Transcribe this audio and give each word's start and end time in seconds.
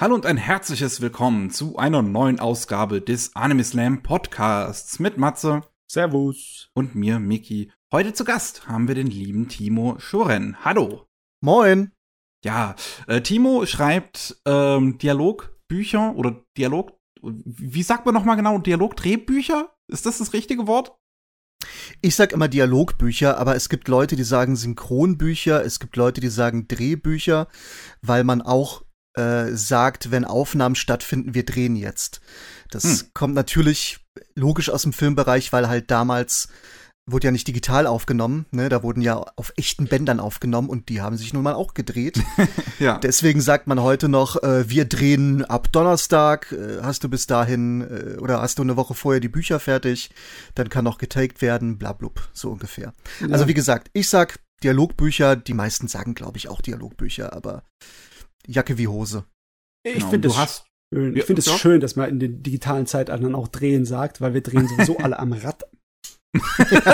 Hallo 0.00 0.16
und 0.16 0.26
ein 0.26 0.38
herzliches 0.38 1.00
Willkommen 1.00 1.50
zu 1.50 1.76
einer 1.76 2.02
neuen 2.02 2.40
Ausgabe 2.40 3.00
des 3.00 3.36
Anime 3.36 3.62
Slam 3.62 4.02
Podcasts 4.02 4.98
mit 4.98 5.18
Matze. 5.18 5.60
Servus. 5.88 6.68
Und 6.74 6.96
mir, 6.96 7.20
Miki. 7.20 7.70
Heute 7.92 8.12
zu 8.12 8.24
Gast 8.24 8.66
haben 8.66 8.88
wir 8.88 8.96
den 8.96 9.06
lieben 9.06 9.46
Timo 9.46 9.94
Schoren. 10.00 10.56
Hallo. 10.64 11.06
Moin. 11.40 11.92
Ja, 12.44 12.74
äh, 13.06 13.20
Timo 13.20 13.66
schreibt 13.66 14.36
ähm, 14.44 14.98
Dialogbücher 14.98 16.16
oder 16.16 16.44
Dialog. 16.58 16.98
Wie 17.22 17.84
sagt 17.84 18.04
man 18.04 18.14
nochmal 18.14 18.34
genau? 18.34 18.58
Dialogdrehbücher? 18.58 19.76
Ist 19.86 20.06
das 20.06 20.18
das 20.18 20.32
richtige 20.32 20.66
Wort? 20.66 20.98
Ich 22.00 22.16
sag 22.16 22.32
immer 22.32 22.48
Dialogbücher, 22.48 23.38
aber 23.38 23.54
es 23.54 23.68
gibt 23.68 23.86
Leute, 23.86 24.16
die 24.16 24.24
sagen 24.24 24.56
Synchronbücher, 24.56 25.64
es 25.64 25.78
gibt 25.78 25.94
Leute, 25.94 26.20
die 26.20 26.28
sagen 26.28 26.66
Drehbücher, 26.66 27.46
weil 28.02 28.24
man 28.24 28.42
auch 28.42 28.83
äh, 29.14 29.52
sagt, 29.52 30.10
wenn 30.10 30.24
Aufnahmen 30.24 30.74
stattfinden, 30.74 31.34
wir 31.34 31.44
drehen 31.44 31.76
jetzt. 31.76 32.20
Das 32.70 32.84
hm. 32.84 33.08
kommt 33.14 33.34
natürlich 33.34 33.98
logisch 34.34 34.70
aus 34.70 34.82
dem 34.82 34.92
Filmbereich, 34.92 35.52
weil 35.52 35.68
halt 35.68 35.90
damals 35.90 36.48
wurde 37.06 37.26
ja 37.26 37.30
nicht 37.30 37.46
digital 37.46 37.86
aufgenommen, 37.86 38.46
ne? 38.50 38.68
Da 38.70 38.82
wurden 38.82 39.02
ja 39.02 39.16
auf 39.36 39.52
echten 39.56 39.86
Bändern 39.86 40.20
aufgenommen 40.20 40.70
und 40.70 40.88
die 40.88 41.02
haben 41.02 41.18
sich 41.18 41.34
nun 41.34 41.42
mal 41.42 41.52
auch 41.52 41.74
gedreht. 41.74 42.20
ja. 42.78 42.98
Deswegen 42.98 43.42
sagt 43.42 43.66
man 43.66 43.82
heute 43.82 44.08
noch, 44.08 44.42
äh, 44.42 44.68
wir 44.70 44.86
drehen 44.86 45.44
ab 45.44 45.70
Donnerstag, 45.70 46.52
äh, 46.52 46.82
hast 46.82 47.04
du 47.04 47.10
bis 47.10 47.26
dahin 47.26 47.82
äh, 47.82 48.18
oder 48.18 48.40
hast 48.40 48.58
du 48.58 48.62
eine 48.62 48.76
Woche 48.76 48.94
vorher 48.94 49.20
die 49.20 49.28
Bücher 49.28 49.60
fertig, 49.60 50.10
dann 50.54 50.70
kann 50.70 50.84
noch 50.84 50.96
getaked 50.96 51.42
werden, 51.42 51.76
blablub, 51.76 52.26
so 52.32 52.50
ungefähr. 52.50 52.94
Ja. 53.20 53.28
Also 53.28 53.48
wie 53.48 53.54
gesagt, 53.54 53.90
ich 53.92 54.08
sag 54.08 54.40
Dialogbücher, 54.62 55.36
die 55.36 55.54
meisten 55.54 55.88
sagen, 55.88 56.14
glaube 56.14 56.38
ich, 56.38 56.48
auch 56.48 56.62
Dialogbücher, 56.62 57.34
aber 57.34 57.64
Jacke 58.46 58.78
wie 58.78 58.88
Hose. 58.88 59.24
Ich 59.84 59.94
genau, 59.94 60.10
finde 60.10 60.28
es 60.28 60.64
schön. 60.92 61.16
Ich 61.16 61.24
finde 61.24 61.40
es 61.40 61.58
schön, 61.58 61.80
dass 61.80 61.96
man 61.96 62.08
in 62.08 62.20
den 62.20 62.42
digitalen 62.42 62.86
Zeitaltern 62.86 63.34
auch 63.34 63.48
drehen 63.48 63.84
sagt, 63.84 64.20
weil 64.20 64.34
wir 64.34 64.42
drehen 64.42 64.68
sowieso 64.68 64.98
alle 64.98 65.18
am 65.18 65.32
Rad. 65.32 65.64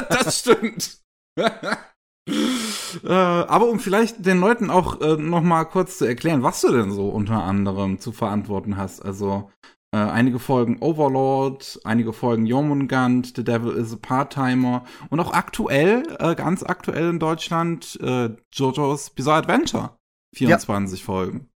das 0.09 0.41
stimmt. 0.41 1.01
äh, 1.39 3.09
aber 3.09 3.69
um 3.69 3.79
vielleicht 3.79 4.25
den 4.27 4.41
Leuten 4.41 4.71
auch 4.71 5.01
äh, 5.01 5.17
noch 5.17 5.43
mal 5.43 5.65
kurz 5.65 5.99
zu 5.99 6.05
erklären, 6.05 6.43
was 6.43 6.61
du 6.61 6.73
denn 6.73 6.93
so 6.93 7.09
unter 7.09 7.43
anderem 7.43 7.99
zu 7.99 8.13
verantworten 8.13 8.77
hast. 8.77 9.01
Also 9.01 9.51
äh, 9.93 9.99
einige 9.99 10.39
Folgen 10.39 10.79
Overlord, 10.81 11.81
einige 11.85 12.13
Folgen 12.13 12.47
Jormungand, 12.47 13.33
The 13.35 13.45
Devil 13.45 13.73
is 13.73 13.93
a 13.93 13.99
Part-Timer 14.01 14.85
und 15.09 15.21
auch 15.21 15.33
aktuell, 15.33 16.05
äh, 16.19 16.35
ganz 16.35 16.63
aktuell 16.63 17.11
in 17.11 17.19
Deutschland, 17.19 17.99
äh, 18.01 18.31
JoJo's 18.53 19.11
Bizarre 19.11 19.39
Adventure. 19.39 20.00
24 20.35 21.01
ja. 21.01 21.05
Folgen. 21.05 21.51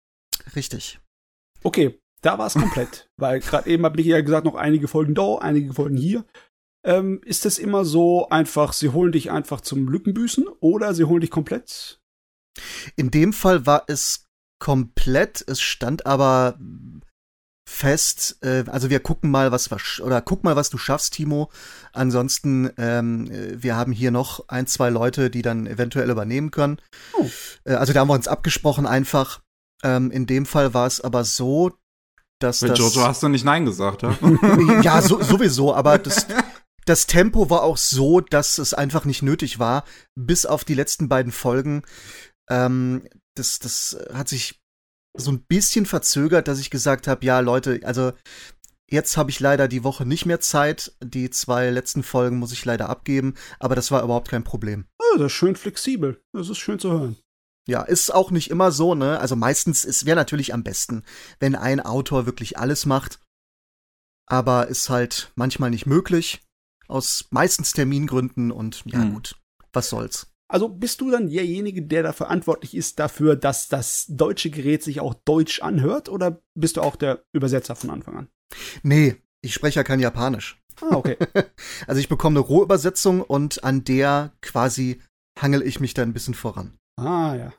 Richtig. 0.56 1.00
Okay, 1.64 2.00
da 2.22 2.38
war 2.38 2.48
es 2.48 2.54
komplett. 2.54 3.10
weil 3.18 3.40
gerade 3.40 3.70
eben 3.70 3.86
habe 3.86 4.00
ich 4.00 4.08
ja 4.08 4.22
gesagt, 4.22 4.46
noch 4.46 4.56
einige 4.56 4.88
Folgen 4.88 5.16
da, 5.16 5.38
einige 5.38 5.74
Folgen 5.74 5.98
hier. 5.98 6.26
Ähm, 6.84 7.22
ist 7.26 7.46
das 7.46 7.60
immer 7.60 7.86
so 7.86 8.30
einfach, 8.30 8.74
sie 8.74 8.90
holen 8.90 9.12
dich 9.12 9.30
einfach 9.30 9.62
zum 9.62 9.88
Lückenbüßen 9.88 10.48
oder 10.60 10.94
sie 10.94 11.04
holen 11.04 11.22
dich 11.22 11.30
komplett? 11.30 12.02
In 12.96 13.12
dem 13.12 13.34
Fall 13.34 13.66
war 13.66 13.84
es 13.88 14.28
komplett, 14.60 15.44
es 15.48 15.62
stand 15.62 16.06
aber 16.06 16.60
fest, 17.72 18.38
äh, 18.42 18.66
also 18.68 18.90
wir 18.90 19.00
gucken 19.00 19.32
mal, 19.32 19.52
was 19.52 19.72
was 19.72 20.02
oder 20.04 20.22
guck 20.22 20.44
mal, 20.44 20.56
was 20.56 20.70
du 20.70 20.78
schaffst, 20.78 21.14
Timo. 21.14 21.50
Ansonsten, 21.94 22.70
ähm, 22.78 23.30
wir 23.32 23.76
haben 23.76 23.94
hier 23.94 24.12
noch 24.12 24.48
ein, 24.50 24.68
zwei 24.68 24.90
Leute, 24.90 25.30
die 25.30 25.42
dann 25.42 25.66
eventuell 25.66 26.10
übernehmen 26.10 26.52
können. 26.52 26.78
Oh. 27.18 27.30
Äh, 27.64 27.76
also 27.76 27.94
da 27.94 28.02
haben 28.02 28.10
wir 28.10 28.14
uns 28.14 28.28
abgesprochen 28.28 28.86
einfach. 28.86 29.42
Ähm, 29.84 30.12
in 30.12 30.26
dem 30.26 30.46
Fall 30.46 30.74
war 30.74 30.86
es 30.86 31.02
aber 31.02 31.24
so, 31.24 31.72
dass 32.40 32.62
Mit 32.62 32.72
das. 32.72 32.80
Jojo 32.80 33.08
hast 33.08 33.24
du 33.24 33.30
nicht 33.30 33.46
Nein 33.46 33.66
gesagt, 33.66 34.04
ja? 34.04 34.18
ja, 34.82 35.02
so, 35.02 35.22
sowieso, 35.24 35.74
aber 35.74 35.98
das, 35.98 36.28
das 36.86 37.08
Tempo 37.08 37.50
war 37.50 37.64
auch 37.64 37.78
so, 37.78 38.20
dass 38.20 38.58
es 38.58 38.74
einfach 38.74 39.06
nicht 39.06 39.22
nötig 39.22 39.60
war, 39.60 39.86
bis 40.16 40.46
auf 40.46 40.66
die 40.66 40.76
letzten 40.76 41.08
beiden 41.08 41.32
Folgen. 41.32 41.84
Ähm, 42.50 43.08
das, 43.36 43.60
das 43.60 43.98
hat 44.14 44.28
sich 44.28 44.61
so 45.16 45.32
ein 45.32 45.44
bisschen 45.44 45.86
verzögert, 45.86 46.48
dass 46.48 46.60
ich 46.60 46.70
gesagt 46.70 47.08
habe, 47.08 47.26
ja, 47.26 47.40
Leute, 47.40 47.80
also 47.84 48.14
jetzt 48.90 49.18
habe 49.18 49.30
ich 49.30 49.40
leider 49.40 49.68
die 49.68 49.84
Woche 49.84 50.06
nicht 50.06 50.26
mehr 50.26 50.40
Zeit. 50.40 50.94
Die 51.04 51.30
zwei 51.30 51.70
letzten 51.70 52.04
Folgen 52.04 52.38
muss 52.38 52.54
ich 52.54 52.66
leider 52.66 52.90
abgeben, 52.90 53.36
aber 53.60 53.76
das 53.76 53.92
war 53.92 54.04
überhaupt 54.04 54.30
kein 54.30 54.44
Problem. 54.44 54.86
Oh, 55.00 55.18
das 55.18 55.28
ist 55.28 55.34
schön 55.34 55.56
flexibel. 55.56 56.22
Das 56.34 56.50
ist 56.50 56.58
schön 56.58 56.80
zu 56.80 56.92
hören. 56.92 57.18
Ja, 57.68 57.84
ist 57.84 58.14
auch 58.14 58.32
nicht 58.32 58.50
immer 58.50 58.72
so, 58.72 58.96
ne? 58.96 59.20
Also 59.20 59.36
meistens, 59.36 59.86
es 59.86 60.06
wäre 60.06 60.16
natürlich 60.16 60.54
am 60.54 60.64
besten, 60.64 61.04
wenn 61.40 61.56
ein 61.56 61.80
Autor 61.80 62.26
wirklich 62.26 62.58
alles 62.58 62.86
macht. 62.86 63.20
Aber 64.26 64.68
ist 64.68 64.90
halt 64.90 65.32
manchmal 65.36 65.70
nicht 65.70 65.86
möglich. 65.86 66.42
Aus 66.88 67.28
meistens 67.30 67.74
Termingründen 67.74 68.52
und 68.52 68.84
ja 68.86 69.00
hm. 69.00 69.14
gut, 69.14 69.36
was 69.74 69.90
soll's. 69.90 70.31
Also 70.52 70.68
bist 70.68 71.00
du 71.00 71.10
dann 71.10 71.30
derjenige, 71.30 71.82
der 71.82 72.04
da 72.04 72.12
verantwortlich 72.12 72.76
ist 72.76 73.00
dafür, 73.00 73.38
dass 73.38 73.70
das 73.70 74.08
deutsche 74.10 74.50
Gerät 74.50 74.84
sich 74.84 75.00
auch 75.00 75.14
deutsch 75.14 75.62
anhört 75.62 76.10
oder 76.10 76.42
bist 76.56 76.76
du 76.76 76.82
auch 76.82 76.98
der 76.98 77.24
Übersetzer 77.32 77.78
von 77.78 77.90
Anfang 77.90 78.18
an? 78.18 78.28
Nee, 78.84 79.16
ich 79.42 79.54
spreche 79.54 79.80
ja 79.80 79.84
kein 79.86 80.02
Japanisch. 80.02 80.62
Ah, 80.82 80.96
okay. 80.96 81.16
also 81.88 82.02
ich 82.02 82.10
bekomme 82.10 82.40
eine 82.40 82.46
Rohübersetzung 82.46 83.22
und 83.22 83.64
an 83.64 83.86
der 83.86 84.34
quasi 84.42 85.00
hangel 85.40 85.62
ich 85.62 85.80
mich 85.80 85.94
da 85.94 86.02
ein 86.02 86.12
bisschen 86.12 86.34
voran. 86.34 86.78
Ah, 87.00 87.34
ja. 87.36 87.54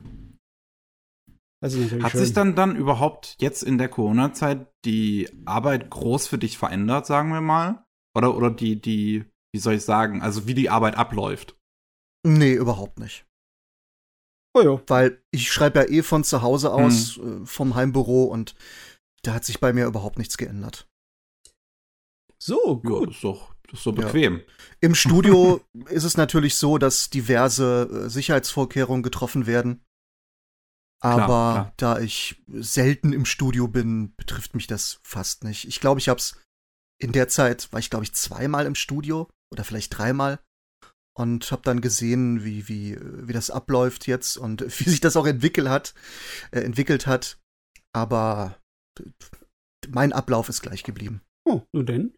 Hat 1.63 1.71
schön. 1.71 2.19
sich 2.19 2.33
dann 2.33 2.55
dann 2.55 2.75
überhaupt 2.75 3.37
jetzt 3.39 3.63
in 3.63 3.79
der 3.79 3.89
Corona-Zeit 3.89 4.67
die 4.85 5.29
Arbeit 5.45 5.89
groß 5.89 6.27
für 6.27 6.37
dich 6.37 6.59
verändert, 6.59 7.07
sagen 7.07 7.29
wir 7.29 7.41
mal? 7.41 7.85
Oder, 8.15 8.35
oder 8.37 8.51
die, 8.51 8.79
die, 8.79 9.25
wie 9.51 9.59
soll 9.59 9.75
ich 9.75 9.83
sagen, 9.83 10.21
also 10.21 10.45
wie 10.45 10.53
die 10.53 10.69
Arbeit 10.69 10.95
abläuft? 10.95 11.57
Nee, 12.25 12.53
überhaupt 12.53 12.99
nicht. 12.99 13.25
Oh 14.55 14.61
ja. 14.61 14.81
Weil 14.87 15.21
ich 15.31 15.51
schreibe 15.51 15.79
ja 15.79 15.85
eh 15.89 16.03
von 16.03 16.23
zu 16.23 16.41
Hause 16.41 16.71
aus, 16.71 17.17
hm. 17.17 17.45
vom 17.45 17.75
Heimbüro 17.75 18.25
und 18.25 18.55
da 19.23 19.33
hat 19.33 19.45
sich 19.45 19.59
bei 19.59 19.73
mir 19.73 19.85
überhaupt 19.85 20.17
nichts 20.17 20.37
geändert. 20.37 20.87
So, 22.37 22.81
gut. 22.81 22.99
Ja, 22.99 23.05
das 23.05 23.15
ist 23.15 23.23
doch, 23.23 23.55
das 23.69 23.79
ist 23.79 23.85
doch 23.85 23.95
bequem. 23.95 24.37
Ja. 24.37 24.43
Im 24.81 24.95
Studio 24.95 25.61
ist 25.89 26.03
es 26.03 26.17
natürlich 26.17 26.55
so, 26.55 26.77
dass 26.77 27.09
diverse 27.09 28.05
äh, 28.05 28.09
Sicherheitsvorkehrungen 28.09 29.03
getroffen 29.03 29.47
werden. 29.47 29.83
Aber 31.01 31.25
klar, 31.25 31.73
klar. 31.77 31.95
da 31.95 31.99
ich 32.01 32.41
selten 32.47 33.11
im 33.11 33.25
Studio 33.25 33.67
bin, 33.67 34.15
betrifft 34.15 34.55
mich 34.55 34.67
das 34.67 34.99
fast 35.03 35.43
nicht. 35.43 35.67
Ich 35.67 35.81
glaube, 35.81 35.99
ich 35.99 36.09
hab's 36.09 36.37
in 36.97 37.11
der 37.11 37.27
Zeit, 37.27 37.71
war 37.73 37.79
ich 37.79 37.89
glaube 37.89 38.05
ich 38.05 38.13
zweimal 38.13 38.65
im 38.65 38.75
Studio 38.75 39.27
oder 39.51 39.65
vielleicht 39.65 39.97
dreimal 39.97 40.39
und 41.15 41.51
habe 41.51 41.61
dann 41.63 41.81
gesehen, 41.81 42.43
wie, 42.43 42.67
wie, 42.67 42.97
wie 42.99 43.33
das 43.33 43.49
abläuft 43.49 44.07
jetzt 44.07 44.37
und 44.37 44.61
wie 44.79 44.89
sich 44.89 45.01
das 45.01 45.17
auch 45.17 45.27
entwickelt 45.27 45.69
hat, 45.69 45.93
äh, 46.51 46.59
entwickelt 46.61 47.07
hat. 47.07 47.39
Aber 47.93 48.57
mein 49.89 50.13
Ablauf 50.13 50.49
ist 50.49 50.61
gleich 50.61 50.83
geblieben. 50.83 51.21
Oh, 51.45 51.61
nun 51.73 51.85
denn. 51.85 52.15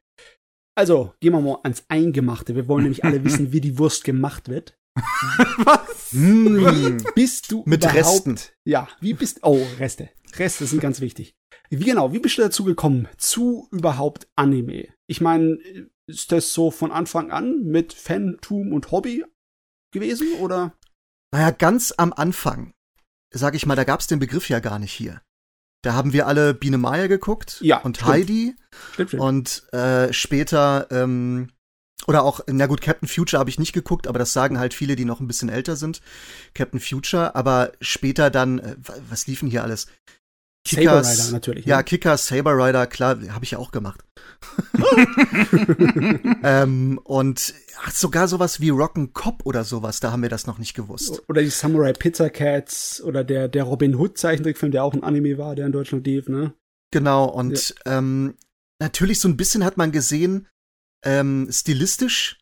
Also, 0.77 1.13
gehen 1.21 1.33
wir 1.33 1.41
mal 1.41 1.59
ans 1.63 1.85
Eingemachte. 1.87 2.55
Wir 2.55 2.67
wollen 2.67 2.83
nämlich 2.83 3.03
alle 3.03 3.23
wissen, 3.23 3.51
wie 3.51 3.61
die 3.61 3.77
Wurst 3.77 4.03
gemacht 4.03 4.49
wird. 4.49 4.77
Was? 4.95 6.11
Hm, 6.11 7.03
bist 7.15 7.51
du 7.51 7.63
mit 7.65 7.83
Resten? 7.93 8.37
Ja, 8.65 8.87
wie 9.01 9.13
bist 9.13 9.39
Oh, 9.43 9.61
Reste. 9.77 10.09
Reste 10.37 10.65
sind 10.65 10.81
ganz 10.81 11.01
wichtig. 11.01 11.35
Wie 11.69 11.83
genau, 11.83 12.13
wie 12.13 12.19
bist 12.19 12.37
du 12.37 12.41
dazu 12.41 12.63
gekommen 12.63 13.07
zu 13.17 13.67
überhaupt 13.71 14.27
Anime? 14.35 14.87
Ich 15.07 15.19
meine, 15.19 15.57
ist 16.07 16.31
das 16.31 16.53
so 16.53 16.71
von 16.71 16.91
Anfang 16.91 17.31
an 17.31 17.63
mit 17.63 17.93
Fantum 17.93 18.73
und 18.73 18.91
Hobby 18.91 19.25
gewesen 19.91 20.33
oder? 20.39 20.73
Naja, 21.33 21.51
ganz 21.51 21.93
am 21.97 22.13
Anfang, 22.13 22.73
sag 23.33 23.55
ich 23.55 23.65
mal, 23.65 23.75
da 23.75 23.83
gab's 23.83 24.07
den 24.07 24.19
Begriff 24.19 24.49
ja 24.49 24.59
gar 24.59 24.79
nicht 24.79 24.91
hier. 24.91 25.21
Da 25.83 25.93
haben 25.93 26.13
wir 26.13 26.27
alle 26.27 26.53
Biene 26.53 26.77
Maya 26.77 27.07
geguckt 27.07 27.59
ja, 27.61 27.77
und 27.77 27.97
stimmt. 27.97 28.11
Heidi. 28.11 28.55
Stimmt, 28.93 29.09
stimmt. 29.09 29.21
Und 29.21 29.73
äh, 29.73 30.11
später, 30.13 30.87
ähm, 30.89 31.49
oder 32.07 32.23
auch, 32.23 32.39
na 32.47 32.65
gut, 32.65 32.81
Captain 32.81 33.07
Future 33.07 33.39
habe 33.39 33.49
ich 33.49 33.59
nicht 33.59 33.73
geguckt, 33.73 34.07
aber 34.07 34.17
das 34.17 34.33
sagen 34.33 34.57
halt 34.57 34.73
viele, 34.73 34.95
die 34.95 35.05
noch 35.05 35.19
ein 35.19 35.27
bisschen 35.27 35.49
älter 35.49 35.75
sind. 35.75 36.01
Captain 36.53 36.79
Future, 36.79 37.35
aber 37.35 37.71
später 37.81 38.31
dann, 38.31 38.59
äh, 38.59 38.75
was 39.09 39.27
liefen 39.27 39.49
hier 39.49 39.63
alles? 39.63 39.87
Kickers, 40.65 41.07
Saber 41.07 41.23
Rider 41.23 41.31
natürlich. 41.31 41.65
Ja, 41.65 41.77
ne? 41.77 41.83
Kickers, 41.83 42.27
Saber 42.27 42.57
Rider, 42.57 42.87
klar, 42.87 43.19
habe 43.29 43.45
ich 43.45 43.51
ja 43.51 43.59
auch 43.59 43.71
gemacht. 43.71 44.03
ähm, 46.43 46.99
und 47.03 47.53
ach, 47.83 47.91
sogar 47.91 48.27
sowas 48.27 48.59
wie 48.59 48.71
Rock'n 48.71 49.13
Cop 49.13 49.45
oder 49.45 49.63
sowas, 49.63 49.99
da 49.99 50.11
haben 50.11 50.23
wir 50.23 50.29
das 50.29 50.47
noch 50.47 50.57
nicht 50.57 50.73
gewusst. 50.73 51.21
Oder 51.29 51.41
die 51.41 51.49
Samurai 51.49 51.93
Pizza 51.93 52.29
Cats 52.29 53.01
oder 53.01 53.23
der, 53.23 53.47
der 53.47 53.63
Robin 53.63 53.95
Hood 53.95 54.17
Zeichentrickfilm, 54.17 54.71
der 54.71 54.83
auch 54.83 54.93
ein 54.93 55.03
Anime 55.03 55.37
war, 55.37 55.55
der 55.55 55.67
in 55.67 55.71
Deutschland 55.71 56.05
lief, 56.07 56.27
ne? 56.27 56.53
Genau, 56.91 57.25
und 57.25 57.75
ja. 57.85 57.97
ähm, 57.97 58.35
natürlich 58.79 59.19
so 59.19 59.27
ein 59.27 59.37
bisschen 59.37 59.63
hat 59.63 59.77
man 59.77 59.91
gesehen, 59.91 60.47
ähm, 61.05 61.47
stilistisch 61.51 62.39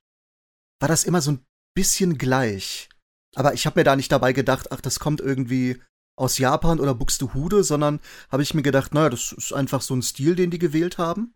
war 0.80 0.88
das 0.88 1.04
immer 1.04 1.22
so 1.22 1.32
ein 1.32 1.46
bisschen 1.76 2.18
gleich. 2.18 2.90
Aber 3.36 3.54
ich 3.54 3.66
habe 3.66 3.80
mir 3.80 3.84
da 3.84 3.96
nicht 3.96 4.12
dabei 4.12 4.32
gedacht, 4.32 4.72
ach, 4.72 4.80
das 4.80 5.00
kommt 5.00 5.20
irgendwie 5.20 5.82
aus 6.16 6.38
Japan 6.38 6.80
oder 6.80 6.94
Buxtehude, 6.94 7.64
sondern 7.64 8.00
habe 8.32 8.44
ich 8.44 8.54
mir 8.54 8.62
gedacht, 8.62 8.94
naja, 8.94 9.10
das 9.10 9.32
ist 9.32 9.54
einfach 9.54 9.82
so 9.82 9.96
ein 9.96 10.02
Stil, 10.02 10.36
den 10.36 10.52
die 10.52 10.60
gewählt 10.60 10.98
haben. 10.98 11.34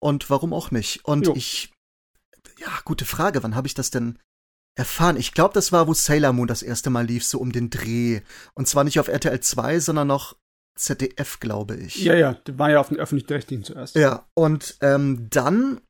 Und 0.00 0.30
warum 0.30 0.52
auch 0.52 0.70
nicht? 0.70 1.04
Und 1.04 1.26
Jo. 1.26 1.34
ich, 1.34 1.72
ja, 2.58 2.68
gute 2.84 3.04
Frage, 3.04 3.42
wann 3.42 3.54
habe 3.54 3.66
ich 3.66 3.74
das 3.74 3.90
denn 3.90 4.18
erfahren? 4.76 5.16
Ich 5.16 5.32
glaube, 5.32 5.54
das 5.54 5.72
war, 5.72 5.88
wo 5.88 5.94
Sailor 5.94 6.32
Moon 6.32 6.46
das 6.46 6.62
erste 6.62 6.90
Mal 6.90 7.06
lief, 7.06 7.24
so 7.24 7.38
um 7.38 7.50
den 7.50 7.70
Dreh. 7.70 8.20
Und 8.54 8.68
zwar 8.68 8.84
nicht 8.84 9.00
auf 9.00 9.08
RTL 9.08 9.40
2, 9.40 9.80
sondern 9.80 10.08
noch 10.08 10.36
ZDF, 10.78 11.40
glaube 11.40 11.76
ich. 11.76 11.96
Ja, 11.96 12.14
ja, 12.14 12.34
der 12.34 12.58
war 12.58 12.70
ja 12.70 12.80
auf 12.80 12.88
den 12.88 12.98
öffentlich-rechtlichen 12.98 13.64
zuerst. 13.64 13.96
Ja, 13.96 14.28
und 14.34 14.76
ähm, 14.80 15.28
dann 15.30 15.80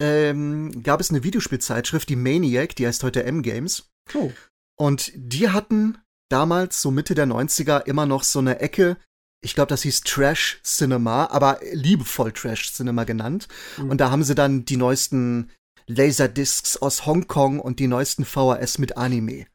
ähm, 0.00 0.82
gab 0.82 1.00
es 1.00 1.10
eine 1.10 1.22
Videospielzeitschrift, 1.22 2.08
die 2.08 2.16
Maniac, 2.16 2.74
die 2.76 2.86
heißt 2.86 3.04
heute 3.04 3.24
M-Games. 3.24 3.90
Oh. 4.14 4.32
Und 4.76 5.12
die 5.14 5.48
hatten 5.50 5.98
damals, 6.28 6.82
so 6.82 6.90
Mitte 6.90 7.14
der 7.14 7.26
90er, 7.26 7.84
immer 7.86 8.06
noch 8.06 8.22
so 8.22 8.38
eine 8.38 8.60
Ecke, 8.60 8.96
ich 9.40 9.54
glaube, 9.54 9.68
das 9.68 9.82
hieß 9.82 10.00
Trash 10.00 10.60
Cinema, 10.64 11.26
aber 11.26 11.60
liebevoll 11.72 12.32
Trash 12.32 12.72
Cinema 12.72 13.04
genannt. 13.04 13.46
Mhm. 13.76 13.90
Und 13.90 14.00
da 14.00 14.10
haben 14.10 14.24
sie 14.24 14.34
dann 14.34 14.64
die 14.64 14.76
neuesten 14.76 15.50
Laserdiscs 15.86 16.76
aus 16.76 17.06
Hongkong 17.06 17.60
und 17.60 17.78
die 17.78 17.86
neuesten 17.86 18.24
VHS 18.24 18.78
mit 18.78 18.96
Anime. 18.96 19.46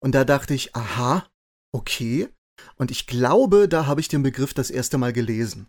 Und 0.00 0.14
da 0.14 0.24
dachte 0.24 0.54
ich, 0.54 0.74
aha, 0.76 1.26
okay. 1.72 2.28
Und 2.76 2.90
ich 2.90 3.06
glaube, 3.06 3.68
da 3.68 3.86
habe 3.86 4.00
ich 4.00 4.08
den 4.08 4.22
Begriff 4.22 4.54
das 4.54 4.70
erste 4.70 4.98
Mal 4.98 5.12
gelesen. 5.12 5.68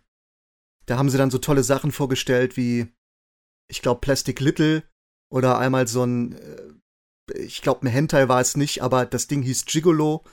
Da 0.86 0.96
haben 0.96 1.10
sie 1.10 1.18
dann 1.18 1.30
so 1.30 1.38
tolle 1.38 1.64
Sachen 1.64 1.90
vorgestellt 1.90 2.56
wie, 2.56 2.86
ich 3.68 3.82
glaube, 3.82 4.00
Plastic 4.00 4.40
Little 4.40 4.84
oder 5.32 5.58
einmal 5.58 5.88
so 5.88 6.04
ein, 6.04 6.32
äh, 6.32 7.38
ich 7.38 7.60
glaube, 7.60 7.84
ein 7.84 7.90
Hentai 7.90 8.28
war 8.28 8.40
es 8.40 8.56
nicht, 8.56 8.82
aber 8.82 9.04
das 9.04 9.26
Ding 9.26 9.42
hieß 9.42 9.64
Gigolo. 9.64 10.24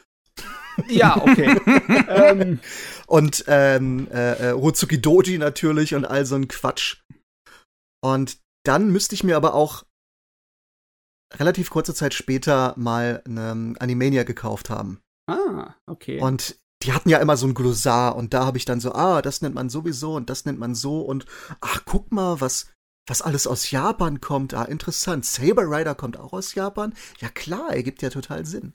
Ja, 0.87 1.17
okay. 1.21 1.55
ähm, 2.09 2.59
Und 3.07 3.43
ähm, 3.47 4.07
äh, 4.11 4.47
äh, 4.47 4.49
Rozuki 4.49 4.99
Doji 4.99 5.37
natürlich 5.37 5.93
und 5.93 6.05
all 6.05 6.25
so 6.25 6.35
ein 6.35 6.47
Quatsch. 6.47 7.03
Und 8.01 8.39
dann 8.65 8.91
müsste 8.91 9.15
ich 9.15 9.23
mir 9.23 9.37
aber 9.37 9.53
auch 9.53 9.83
relativ 11.35 11.69
kurze 11.69 11.93
Zeit 11.93 12.13
später 12.13 12.73
mal 12.77 13.21
eine 13.25 13.75
Animania 13.79 14.23
gekauft 14.23 14.69
haben. 14.69 14.99
ah, 15.29 15.75
okay. 15.87 16.19
Und 16.19 16.57
die 16.83 16.93
hatten 16.93 17.09
ja 17.09 17.19
immer 17.19 17.37
so 17.37 17.47
ein 17.47 17.53
Glossar 17.53 18.15
und 18.15 18.33
da 18.33 18.45
habe 18.45 18.57
ich 18.57 18.65
dann 18.65 18.81
so, 18.81 18.93
ah, 18.93 19.21
das 19.21 19.41
nennt 19.41 19.55
man 19.55 19.69
sowieso 19.69 20.15
und 20.15 20.29
das 20.29 20.45
nennt 20.45 20.59
man 20.59 20.75
so 20.75 21.01
und 21.01 21.25
ach, 21.61 21.83
guck 21.85 22.11
mal, 22.11 22.41
was 22.41 22.73
was 23.07 23.21
alles 23.21 23.47
aus 23.47 23.69
Japan 23.71 24.21
kommt. 24.21 24.53
Ah, 24.53 24.63
interessant. 24.63 25.25
Saber 25.25 25.63
Rider 25.63 25.93
kommt 25.93 26.17
auch 26.17 26.33
aus 26.33 26.55
Japan? 26.55 26.93
Ja 27.19 27.29
klar, 27.29 27.73
ergibt 27.73 28.01
ja 28.01 28.09
total 28.09 28.45
Sinn. 28.45 28.73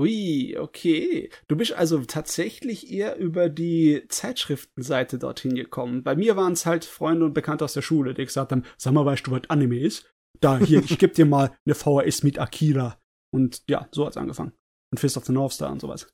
Ui, 0.00 0.56
okay. 0.58 1.30
Du 1.46 1.56
bist 1.56 1.72
also 1.72 2.00
tatsächlich 2.00 2.90
eher 2.90 3.16
über 3.16 3.48
die 3.48 4.04
Zeitschriftenseite 4.08 5.18
dorthin 5.18 5.54
gekommen. 5.54 6.02
Bei 6.02 6.16
mir 6.16 6.36
waren 6.36 6.54
es 6.54 6.66
halt 6.66 6.84
Freunde 6.84 7.24
und 7.26 7.34
Bekannte 7.34 7.64
aus 7.64 7.74
der 7.74 7.82
Schule, 7.82 8.12
die 8.12 8.24
gesagt 8.24 8.50
haben, 8.50 8.64
sag 8.76 8.92
mal, 8.92 9.06
weißt 9.06 9.26
du, 9.26 9.30
was 9.30 9.48
Anime 9.48 9.78
ist? 9.78 10.12
Da, 10.40 10.58
hier, 10.58 10.82
ich 10.82 10.98
geb 10.98 11.14
dir 11.14 11.26
mal 11.26 11.56
eine 11.64 11.76
VHS 11.76 12.24
mit 12.24 12.40
Akira. 12.40 12.98
Und 13.32 13.62
ja, 13.68 13.88
so 13.92 14.04
hat's 14.04 14.16
angefangen. 14.16 14.52
Und 14.92 14.98
Fist 14.98 15.16
of 15.16 15.26
the 15.26 15.32
North 15.32 15.52
Star 15.52 15.70
und 15.70 15.80
sowas. 15.80 16.08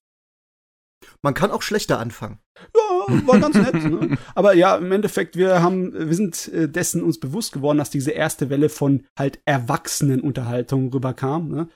Man 1.22 1.34
kann 1.34 1.50
auch 1.50 1.62
schlechter 1.62 1.98
anfangen. 1.98 2.38
Ja, 2.76 3.26
war 3.26 3.40
ganz 3.40 3.56
nett. 3.56 3.74
ne? 3.74 4.18
Aber 4.34 4.52
ja, 4.54 4.76
im 4.76 4.92
Endeffekt, 4.92 5.36
wir 5.36 5.62
haben, 5.62 5.92
wir 5.94 6.14
sind 6.14 6.48
äh, 6.48 6.68
dessen 6.68 7.02
uns 7.02 7.18
bewusst 7.18 7.52
geworden, 7.52 7.78
dass 7.78 7.90
diese 7.90 8.10
erste 8.10 8.50
Welle 8.50 8.68
von 8.68 9.06
halt 9.18 9.40
Erwachsenenunterhaltung 9.46 10.92
rüberkam. 10.92 11.48
Ne? 11.48 11.68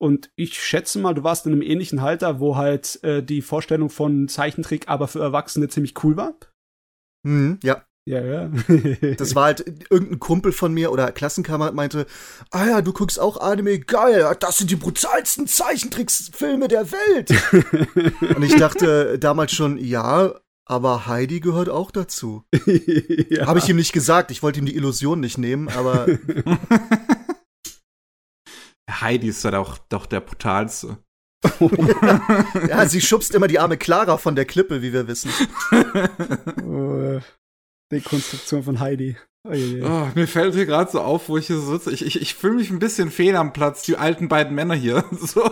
Und 0.00 0.30
ich 0.34 0.58
schätze 0.58 0.98
mal, 0.98 1.12
du 1.14 1.24
warst 1.24 1.46
in 1.46 1.52
einem 1.52 1.62
ähnlichen 1.62 1.98
Alter, 1.98 2.40
wo 2.40 2.56
halt 2.56 3.02
äh, 3.04 3.22
die 3.22 3.42
Vorstellung 3.42 3.90
von 3.90 4.28
Zeichentrick 4.28 4.88
aber 4.88 5.08
für 5.08 5.20
Erwachsene 5.20 5.68
ziemlich 5.68 6.02
cool 6.02 6.16
war. 6.16 6.34
Hm, 7.26 7.58
ja. 7.62 7.84
Ja, 8.06 8.24
ja. 8.24 8.50
Das 9.18 9.34
war 9.34 9.44
halt 9.44 9.62
irgendein 9.90 10.18
Kumpel 10.18 10.52
von 10.52 10.72
mir 10.72 10.90
oder 10.90 11.12
Klassenkamerad 11.12 11.74
meinte, 11.74 12.06
ah 12.50 12.66
ja, 12.66 12.82
du 12.82 12.94
guckst 12.94 13.20
auch 13.20 13.36
Anime, 13.36 13.78
geil, 13.78 14.34
das 14.40 14.56
sind 14.56 14.70
die 14.70 14.76
brutalsten 14.76 15.46
Zeichentricksfilme 15.46 16.68
der 16.68 16.90
Welt. 16.90 17.30
Und 18.36 18.42
ich 18.42 18.56
dachte 18.56 19.18
damals 19.18 19.52
schon, 19.52 19.76
ja, 19.76 20.34
aber 20.64 21.06
Heidi 21.08 21.40
gehört 21.40 21.68
auch 21.68 21.90
dazu. 21.90 22.44
ja. 23.28 23.46
Habe 23.46 23.58
ich 23.58 23.68
ihm 23.68 23.76
nicht 23.76 23.92
gesagt, 23.92 24.30
ich 24.30 24.42
wollte 24.42 24.60
ihm 24.60 24.66
die 24.66 24.76
Illusion 24.76 25.20
nicht 25.20 25.36
nehmen, 25.36 25.68
aber 25.68 26.06
Heidi 28.90 29.28
ist 29.28 29.44
ja 29.44 29.50
doch, 29.50 29.78
doch 29.88 30.06
der 30.06 30.20
brutalste. 30.20 30.98
ja, 32.68 32.86
sie 32.86 33.00
schubst 33.00 33.34
immer 33.34 33.48
die 33.48 33.58
arme 33.58 33.78
Clara 33.78 34.18
von 34.18 34.34
der 34.36 34.44
Klippe, 34.44 34.82
wie 34.82 34.92
wir 34.92 35.08
wissen. 35.08 35.30
Äh, 35.72 37.20
Dekonstruktion 37.90 38.62
von 38.62 38.78
Heidi. 38.80 39.16
Uiuiui. 39.48 39.82
Oh, 39.82 40.08
mir 40.14 40.28
fällt 40.28 40.54
hier 40.54 40.66
gerade 40.66 40.90
so 40.90 41.00
auf, 41.00 41.30
wo 41.30 41.38
ich 41.38 41.46
hier 41.46 41.56
so 41.56 41.72
sitze. 41.72 41.90
Ich, 41.92 42.04
ich, 42.04 42.20
ich 42.20 42.34
fühle 42.34 42.56
mich 42.56 42.68
ein 42.70 42.78
bisschen 42.78 43.10
fehl 43.10 43.36
am 43.36 43.54
Platz, 43.54 43.80
die 43.82 43.96
alten 43.96 44.28
beiden 44.28 44.54
Männer 44.54 44.74
hier. 44.74 45.04
So 45.12 45.48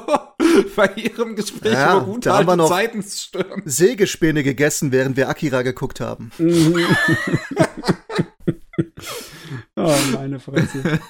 bei 0.76 0.93
ihrem 0.96 1.37
Gespräch 1.37 1.73
Ja, 1.75 1.96
über 1.99 2.05
gute 2.06 2.29
da 2.31 2.38
haben 2.38 2.46
wir 2.46 2.56
noch- 2.56 2.69
Zeiten 2.70 3.02
zu 3.02 3.17
stören. 3.17 3.62
Sägespäne 3.64 4.43
gegessen, 4.43 4.93
während 4.93 5.17
wir 5.17 5.29
Akira 5.29 5.62
geguckt 5.62 6.00
haben. 6.00 6.31
Oh, 9.77 9.95
meine 10.12 10.41
Fresse. 10.41 11.00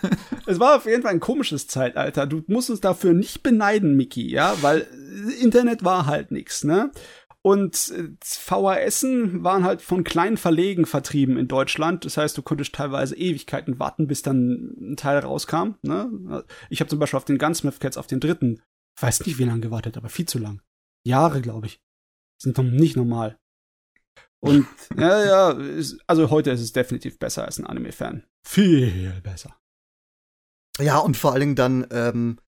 Es 0.46 0.60
war 0.60 0.76
auf 0.76 0.86
jeden 0.86 1.02
Fall 1.02 1.12
ein 1.12 1.20
komisches 1.20 1.66
Zeitalter. 1.66 2.26
Du 2.26 2.42
musst 2.46 2.70
uns 2.70 2.80
dafür 2.80 3.12
nicht 3.12 3.42
beneiden, 3.42 3.96
Mickey, 3.96 4.30
ja, 4.30 4.54
weil 4.62 4.86
Internet 5.40 5.84
war 5.84 6.06
halt 6.06 6.30
nix, 6.30 6.64
ne? 6.64 6.90
Und 7.42 7.92
äh, 7.96 8.10
VHSen 8.22 9.44
waren 9.44 9.64
halt 9.64 9.80
von 9.80 10.04
kleinen 10.04 10.36
Verlegen 10.36 10.86
vertrieben 10.86 11.36
in 11.38 11.48
Deutschland. 11.48 12.04
Das 12.04 12.16
heißt, 12.16 12.36
du 12.36 12.42
konntest 12.42 12.74
teilweise 12.74 13.16
Ewigkeiten 13.16 13.78
warten, 13.78 14.06
bis 14.06 14.22
dann 14.22 14.74
ein 14.80 14.96
Teil 14.96 15.18
rauskam. 15.18 15.76
Ne? 15.82 16.44
Ich 16.68 16.80
habe 16.80 16.90
zum 16.90 16.98
Beispiel 16.98 17.16
auf 17.16 17.24
den 17.24 17.38
Gunsmith 17.38 17.80
Cats 17.80 17.96
auf 17.96 18.06
den 18.06 18.20
dritten, 18.20 18.60
weiß 19.00 19.24
nicht 19.24 19.38
wie 19.38 19.44
lange 19.44 19.60
gewartet, 19.60 19.96
aber 19.96 20.08
viel 20.08 20.26
zu 20.26 20.38
lang. 20.38 20.60
Jahre, 21.04 21.40
glaube 21.40 21.66
ich. 21.66 21.80
Sind 22.38 22.58
doch 22.58 22.64
nicht 22.64 22.96
normal. 22.96 23.38
Und 24.40 24.66
ja, 24.96 25.24
ja, 25.24 25.50
ist, 25.50 25.98
also 26.06 26.30
heute 26.30 26.50
ist 26.50 26.60
es 26.60 26.72
definitiv 26.72 27.18
besser 27.18 27.44
als 27.44 27.58
ein 27.58 27.66
Anime-Fan. 27.66 28.24
Viel 28.46 29.20
besser. 29.22 29.56
Ja, 30.78 30.98
und 30.98 31.16
vor 31.16 31.32
allen 31.32 31.40
Dingen 31.40 31.54
dann 31.56 31.86
ähm, 31.90 32.38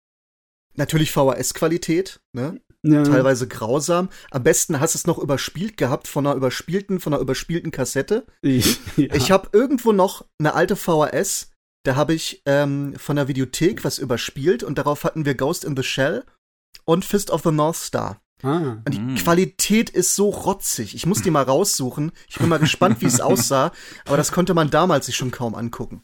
natürlich 0.74 1.10
VHS-Qualität, 1.10 2.20
ne? 2.32 2.60
Ja. 2.82 3.02
Teilweise 3.02 3.46
grausam. 3.46 4.08
Am 4.30 4.42
besten 4.42 4.80
hast 4.80 4.94
du 4.94 4.98
es 4.98 5.06
noch 5.06 5.18
überspielt 5.18 5.76
gehabt 5.76 6.08
von 6.08 6.26
einer 6.26 6.34
überspielten, 6.34 6.98
von 6.98 7.12
einer 7.12 7.20
überspielten 7.20 7.72
Kassette. 7.72 8.24
ja. 8.42 8.64
Ich 8.96 9.30
habe 9.30 9.50
irgendwo 9.52 9.92
noch 9.92 10.24
eine 10.38 10.54
alte 10.54 10.76
VHS, 10.76 11.50
da 11.84 11.96
habe 11.96 12.14
ich 12.14 12.42
ähm, 12.46 12.94
von 12.96 13.16
der 13.16 13.28
Videothek 13.28 13.84
was 13.84 13.98
überspielt 13.98 14.62
und 14.62 14.78
darauf 14.78 15.04
hatten 15.04 15.26
wir 15.26 15.34
Ghost 15.34 15.64
in 15.64 15.76
the 15.76 15.82
Shell 15.82 16.24
und 16.84 17.04
Fist 17.04 17.30
of 17.30 17.42
the 17.42 17.50
North 17.50 17.76
Star. 17.76 18.22
Ah. 18.42 18.78
Und 18.84 18.94
die 18.94 18.98
Mm. 19.00 19.14
Qualität 19.16 19.90
ist 19.90 20.14
so 20.14 20.30
rotzig. 20.30 20.94
Ich 20.94 21.06
muss 21.06 21.22
die 21.22 21.30
mal 21.30 21.42
raussuchen. 21.42 22.12
Ich 22.28 22.38
bin 22.38 22.48
mal 22.48 22.58
gespannt, 22.58 23.00
wie 23.00 23.06
es 23.06 23.20
aussah. 23.20 23.72
Aber 24.06 24.16
das 24.16 24.32
konnte 24.32 24.54
man 24.54 24.70
damals 24.70 25.06
sich 25.06 25.16
schon 25.16 25.30
kaum 25.30 25.54
angucken. 25.54 26.02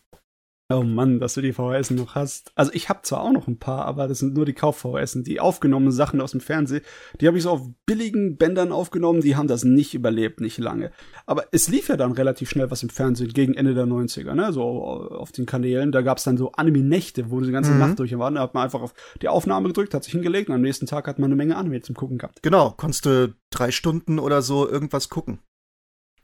Oh 0.69 0.83
Mann, 0.83 1.21
dass 1.21 1.35
du 1.35 1.43
die 1.43 1.53
VHS 1.53 1.93
noch 1.93 2.17
hast. 2.17 2.51
Also 2.57 2.73
ich 2.75 2.89
habe 2.89 3.03
zwar 3.03 3.21
auch 3.23 3.31
noch 3.31 3.47
ein 3.47 3.57
paar, 3.59 3.85
aber 3.85 4.09
das 4.09 4.19
sind 4.19 4.35
nur 4.35 4.45
die 4.45 4.53
Kauf-VHS. 4.53 5.23
Die 5.23 5.39
aufgenommenen 5.39 5.93
Sachen 5.93 6.21
aus 6.21 6.33
dem 6.33 6.41
Fernsehen, 6.41 6.83
die 7.21 7.29
habe 7.29 7.37
ich 7.37 7.45
so 7.45 7.51
auf 7.51 7.69
billigen 7.87 8.37
Bändern 8.37 8.73
aufgenommen, 8.73 9.21
die 9.21 9.37
haben 9.37 9.47
das 9.47 9.63
nicht 9.63 9.95
überlebt, 9.95 10.41
nicht 10.41 10.59
lange. 10.59 10.91
Aber 11.25 11.45
es 11.53 11.69
lief 11.69 11.89
ja 11.89 11.97
dann 11.97 12.11
relativ 12.11 12.51
schnell 12.51 12.69
was 12.69 12.83
im 12.83 12.89
Fernsehen 12.89 13.33
gegen 13.33 13.55
Ende 13.55 13.75
der 13.75 13.87
90er, 13.87 14.35
ne? 14.35 14.53
So 14.53 14.65
auf 14.65 15.31
den 15.31 15.47
Kanälen. 15.47 15.93
Da 15.93 16.03
gab's 16.03 16.25
dann 16.25 16.37
so 16.37 16.51
Anime-Nächte, 16.51 17.31
wo 17.31 17.41
die 17.41 17.53
ganze 17.53 17.71
Mhm. 17.71 17.79
Nacht 17.79 17.99
durch 18.01 18.19
waren. 18.19 18.35
Da 18.35 18.41
hat 18.41 18.55
man 18.55 18.65
einfach 18.65 18.83
auf 18.83 18.93
die 19.23 19.29
Aufnahme 19.29 19.69
gedrückt, 19.69 19.95
hat 19.95 20.03
sich 20.03 20.15
hingelegt 20.15 20.49
und 20.49 20.57
am 20.57 20.63
nächsten 20.63 20.87
Tag 20.87 21.07
hat 21.07 21.21
man 21.21 21.29
eine 21.29 21.37
Menge 21.37 21.57
Anime 21.57 21.81
zum 21.83 21.95
Gucken 21.95 22.19
gehabt. 22.19 22.43
Genau, 22.43 22.71
konntest 22.77 23.07
du 23.07 23.33
drei 23.51 23.71
Stunden 23.71 24.19
oder 24.19 24.43
so 24.43 24.69
irgendwas 24.69 25.11
gucken. 25.11 25.39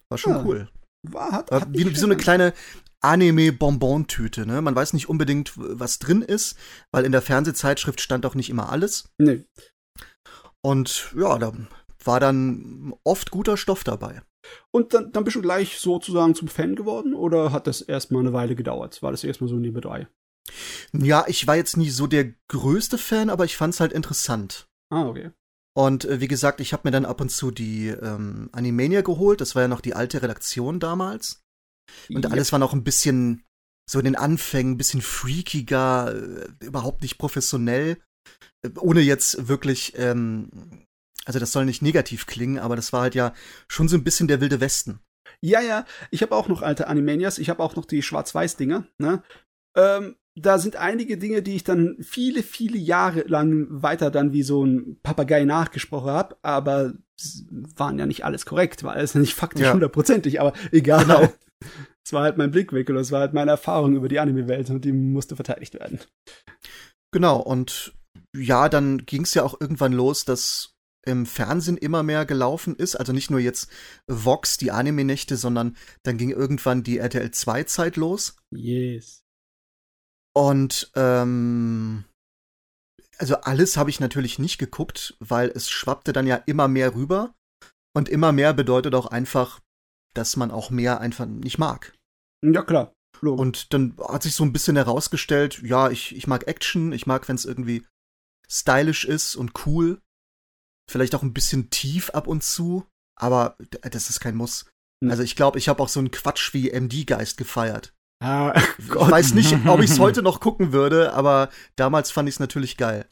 War 0.08 0.18
schon 0.18 0.32
Ja. 0.32 0.42
cool. 0.44 0.68
War, 1.04 1.32
hat, 1.32 1.50
hat 1.50 1.68
wie, 1.72 1.84
wie 1.84 1.94
so 1.96 2.06
eine 2.06 2.16
kleine 2.16 2.52
Anime-Bonbon-Tüte, 3.02 4.46
ne? 4.46 4.62
Man 4.62 4.74
weiß 4.74 4.92
nicht 4.92 5.08
unbedingt, 5.08 5.52
was 5.56 5.98
drin 5.98 6.22
ist, 6.22 6.56
weil 6.90 7.04
in 7.04 7.12
der 7.12 7.22
Fernsehzeitschrift 7.22 8.00
stand 8.00 8.24
auch 8.24 8.34
nicht 8.34 8.50
immer 8.50 8.70
alles. 8.70 9.08
Nee. 9.18 9.44
Und 10.62 11.12
ja, 11.16 11.38
da 11.38 11.52
war 12.04 12.20
dann 12.20 12.94
oft 13.04 13.30
guter 13.30 13.56
Stoff 13.56 13.84
dabei. 13.84 14.22
Und 14.70 14.94
dann, 14.94 15.12
dann 15.12 15.24
bist 15.24 15.36
du 15.36 15.42
gleich 15.42 15.78
sozusagen 15.78 16.34
zum 16.34 16.48
Fan 16.48 16.74
geworden 16.74 17.14
oder 17.14 17.52
hat 17.52 17.66
das 17.66 17.80
erstmal 17.80 18.22
eine 18.22 18.32
Weile 18.32 18.54
gedauert? 18.54 19.02
War 19.02 19.10
das 19.10 19.24
erstmal 19.24 19.48
so 19.48 19.56
nebenbei? 19.56 20.08
Ja, 20.92 21.24
ich 21.28 21.46
war 21.46 21.56
jetzt 21.56 21.76
nie 21.76 21.90
so 21.90 22.06
der 22.06 22.32
größte 22.48 22.98
Fan, 22.98 23.30
aber 23.30 23.44
ich 23.44 23.56
fand's 23.56 23.80
halt 23.80 23.92
interessant. 23.92 24.68
Ah, 24.90 25.06
okay. 25.06 25.30
Und 25.74 26.04
äh, 26.04 26.20
wie 26.20 26.28
gesagt, 26.28 26.60
ich 26.60 26.72
habe 26.72 26.82
mir 26.84 26.90
dann 26.90 27.04
ab 27.04 27.20
und 27.20 27.30
zu 27.30 27.50
die 27.50 27.88
ähm, 27.88 28.50
Animania 28.52 29.00
geholt. 29.02 29.40
Das 29.40 29.54
war 29.54 29.62
ja 29.62 29.68
noch 29.68 29.80
die 29.80 29.94
alte 29.94 30.22
Redaktion 30.22 30.80
damals. 30.80 31.42
Und 32.12 32.24
Ja. 32.24 32.30
alles 32.30 32.52
war 32.52 32.58
noch 32.58 32.72
ein 32.72 32.84
bisschen 32.84 33.42
so 33.90 33.98
in 33.98 34.04
den 34.04 34.16
Anfängen, 34.16 34.74
ein 34.74 34.78
bisschen 34.78 35.02
freakiger, 35.02 36.14
äh, 36.14 36.64
überhaupt 36.64 37.02
nicht 37.02 37.18
professionell. 37.18 37.98
Äh, 38.62 38.70
ohne 38.78 39.00
jetzt 39.00 39.48
wirklich 39.48 39.94
ähm, 39.96 40.48
Also 41.24 41.38
das 41.38 41.52
soll 41.52 41.64
nicht 41.66 41.82
negativ 41.82 42.26
klingen, 42.26 42.58
aber 42.58 42.74
das 42.74 42.92
war 42.92 43.02
halt 43.02 43.14
ja 43.14 43.32
schon 43.68 43.86
so 43.88 43.96
ein 43.96 44.02
bisschen 44.02 44.26
der 44.26 44.40
wilde 44.40 44.60
Westen. 44.60 44.98
Ja, 45.40 45.60
ja, 45.60 45.84
ich 46.10 46.20
habe 46.22 46.34
auch 46.34 46.48
noch 46.48 46.62
alte 46.62 46.88
Animanias, 46.88 47.38
ich 47.38 47.48
habe 47.48 47.62
auch 47.62 47.76
noch 47.76 47.84
die 47.84 48.02
Schwarz-Weiß-Dinger, 48.02 48.86
ne? 48.98 49.22
Ähm, 49.76 50.16
da 50.34 50.58
sind 50.58 50.76
einige 50.76 51.18
Dinge, 51.18 51.42
die 51.42 51.54
ich 51.54 51.62
dann 51.64 51.96
viele, 52.00 52.42
viele 52.42 52.76
Jahre 52.78 53.20
lang 53.28 53.66
weiter 53.70 54.10
dann 54.10 54.32
wie 54.32 54.42
so 54.42 54.64
ein 54.64 54.98
Papagei 55.02 55.44
nachgesprochen 55.44 56.10
habe, 56.10 56.36
aber 56.42 56.94
waren 57.76 57.98
ja 58.00 58.06
nicht 58.06 58.24
alles 58.24 58.44
korrekt, 58.46 58.82
war 58.82 58.94
alles 58.94 59.14
nicht 59.14 59.34
faktisch 59.34 59.66
Ja. 59.66 59.72
hundertprozentig, 59.74 60.40
aber 60.40 60.54
egal. 60.72 61.04
Genau. 61.04 61.32
Es 62.04 62.12
war 62.12 62.22
halt 62.22 62.36
mein 62.36 62.50
Blickwinkel, 62.50 62.94
das 62.94 63.12
war 63.12 63.20
halt 63.20 63.32
meine 63.32 63.52
Erfahrung 63.52 63.94
über 63.94 64.08
die 64.08 64.18
Anime-Welt 64.18 64.70
und 64.70 64.84
die 64.84 64.92
musste 64.92 65.36
verteidigt 65.36 65.74
werden. 65.74 66.00
Genau, 67.12 67.40
und 67.40 67.94
ja, 68.34 68.68
dann 68.68 69.04
ging 69.04 69.22
es 69.22 69.34
ja 69.34 69.42
auch 69.42 69.60
irgendwann 69.60 69.92
los, 69.92 70.24
dass 70.24 70.74
im 71.04 71.26
Fernsehen 71.26 71.76
immer 71.76 72.02
mehr 72.02 72.24
gelaufen 72.24 72.76
ist. 72.76 72.96
Also 72.96 73.12
nicht 73.12 73.30
nur 73.30 73.40
jetzt 73.40 73.70
Vox, 74.06 74.56
die 74.56 74.70
Anime-Nächte, 74.70 75.36
sondern 75.36 75.76
dann 76.04 76.16
ging 76.16 76.30
irgendwann 76.30 76.82
die 76.82 76.98
RTL 76.98 77.26
2-Zeit 77.26 77.96
los. 77.96 78.36
Yes. 78.50 79.24
Und 80.34 80.90
ähm, 80.94 82.04
also 83.18 83.36
alles 83.36 83.76
habe 83.76 83.90
ich 83.90 84.00
natürlich 84.00 84.38
nicht 84.38 84.58
geguckt, 84.58 85.16
weil 85.18 85.50
es 85.50 85.68
schwappte 85.68 86.12
dann 86.12 86.26
ja 86.26 86.36
immer 86.36 86.68
mehr 86.68 86.94
rüber. 86.94 87.34
Und 87.94 88.08
immer 88.08 88.32
mehr 88.32 88.54
bedeutet 88.54 88.94
auch 88.94 89.06
einfach, 89.06 89.60
dass 90.14 90.36
man 90.36 90.50
auch 90.50 90.70
mehr 90.70 91.00
einfach 91.00 91.26
nicht 91.26 91.58
mag. 91.58 91.92
Ja, 92.44 92.62
klar. 92.62 92.92
Logisch. 93.20 93.40
Und 93.40 93.72
dann 93.72 93.96
hat 94.08 94.22
sich 94.24 94.34
so 94.34 94.44
ein 94.44 94.52
bisschen 94.52 94.76
herausgestellt, 94.76 95.62
ja, 95.62 95.90
ich, 95.90 96.16
ich 96.16 96.26
mag 96.26 96.48
Action, 96.48 96.92
ich 96.92 97.06
mag, 97.06 97.28
wenn 97.28 97.36
es 97.36 97.44
irgendwie 97.44 97.86
stylisch 98.48 99.04
ist 99.04 99.36
und 99.36 99.66
cool. 99.66 100.00
Vielleicht 100.90 101.14
auch 101.14 101.22
ein 101.22 101.32
bisschen 101.32 101.70
tief 101.70 102.10
ab 102.10 102.26
und 102.26 102.42
zu, 102.42 102.84
aber 103.16 103.56
das 103.82 104.10
ist 104.10 104.20
kein 104.20 104.34
Muss. 104.34 104.66
Nee. 105.00 105.10
Also 105.10 105.22
ich 105.22 105.36
glaube, 105.36 105.58
ich 105.58 105.68
habe 105.68 105.82
auch 105.82 105.88
so 105.88 106.00
einen 106.00 106.10
Quatsch 106.10 106.52
wie 106.52 106.70
MD-Geist 106.70 107.36
gefeiert. 107.36 107.94
ah, 108.22 108.52
Ich 108.78 108.88
weiß 108.94 109.34
nicht, 109.34 109.54
ob 109.66 109.80
ich 109.80 109.90
es 109.90 109.98
heute 109.98 110.22
noch 110.22 110.40
gucken 110.40 110.72
würde, 110.72 111.12
aber 111.12 111.48
damals 111.76 112.10
fand 112.10 112.28
ich 112.28 112.36
es 112.36 112.40
natürlich 112.40 112.76
geil. 112.76 113.08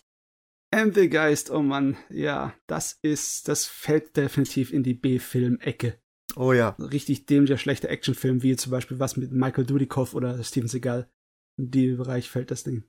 And 0.73 0.95
the 0.95 1.09
Geist, 1.09 1.51
oh 1.51 1.63
Mann, 1.63 1.97
ja, 2.11 2.55
das 2.69 2.99
ist, 3.03 3.49
das 3.49 3.67
fällt 3.67 4.17
definitiv 4.17 4.73
in 4.73 4.83
die 4.83 4.95
B-Film-Ecke. 4.95 6.01
Oh 6.37 6.53
ja. 6.53 6.71
Richtig 6.79 7.27
dämlicher, 7.27 7.59
schlechter 7.59 7.89
Actionfilm, 7.89 8.43
wie 8.43 8.57
zum 8.57 8.71
Beispiel 8.71 8.99
was 8.99 9.17
mit 9.17 9.33
Michael 9.33 9.67
Dudikoff 9.67 10.15
oder 10.15 10.43
Steven 10.45 10.69
Seagal. 10.69 11.11
In 11.59 11.71
dem 11.71 11.97
Bereich 11.97 12.31
fällt 12.31 12.51
das 12.51 12.65
Ding. 12.65 12.85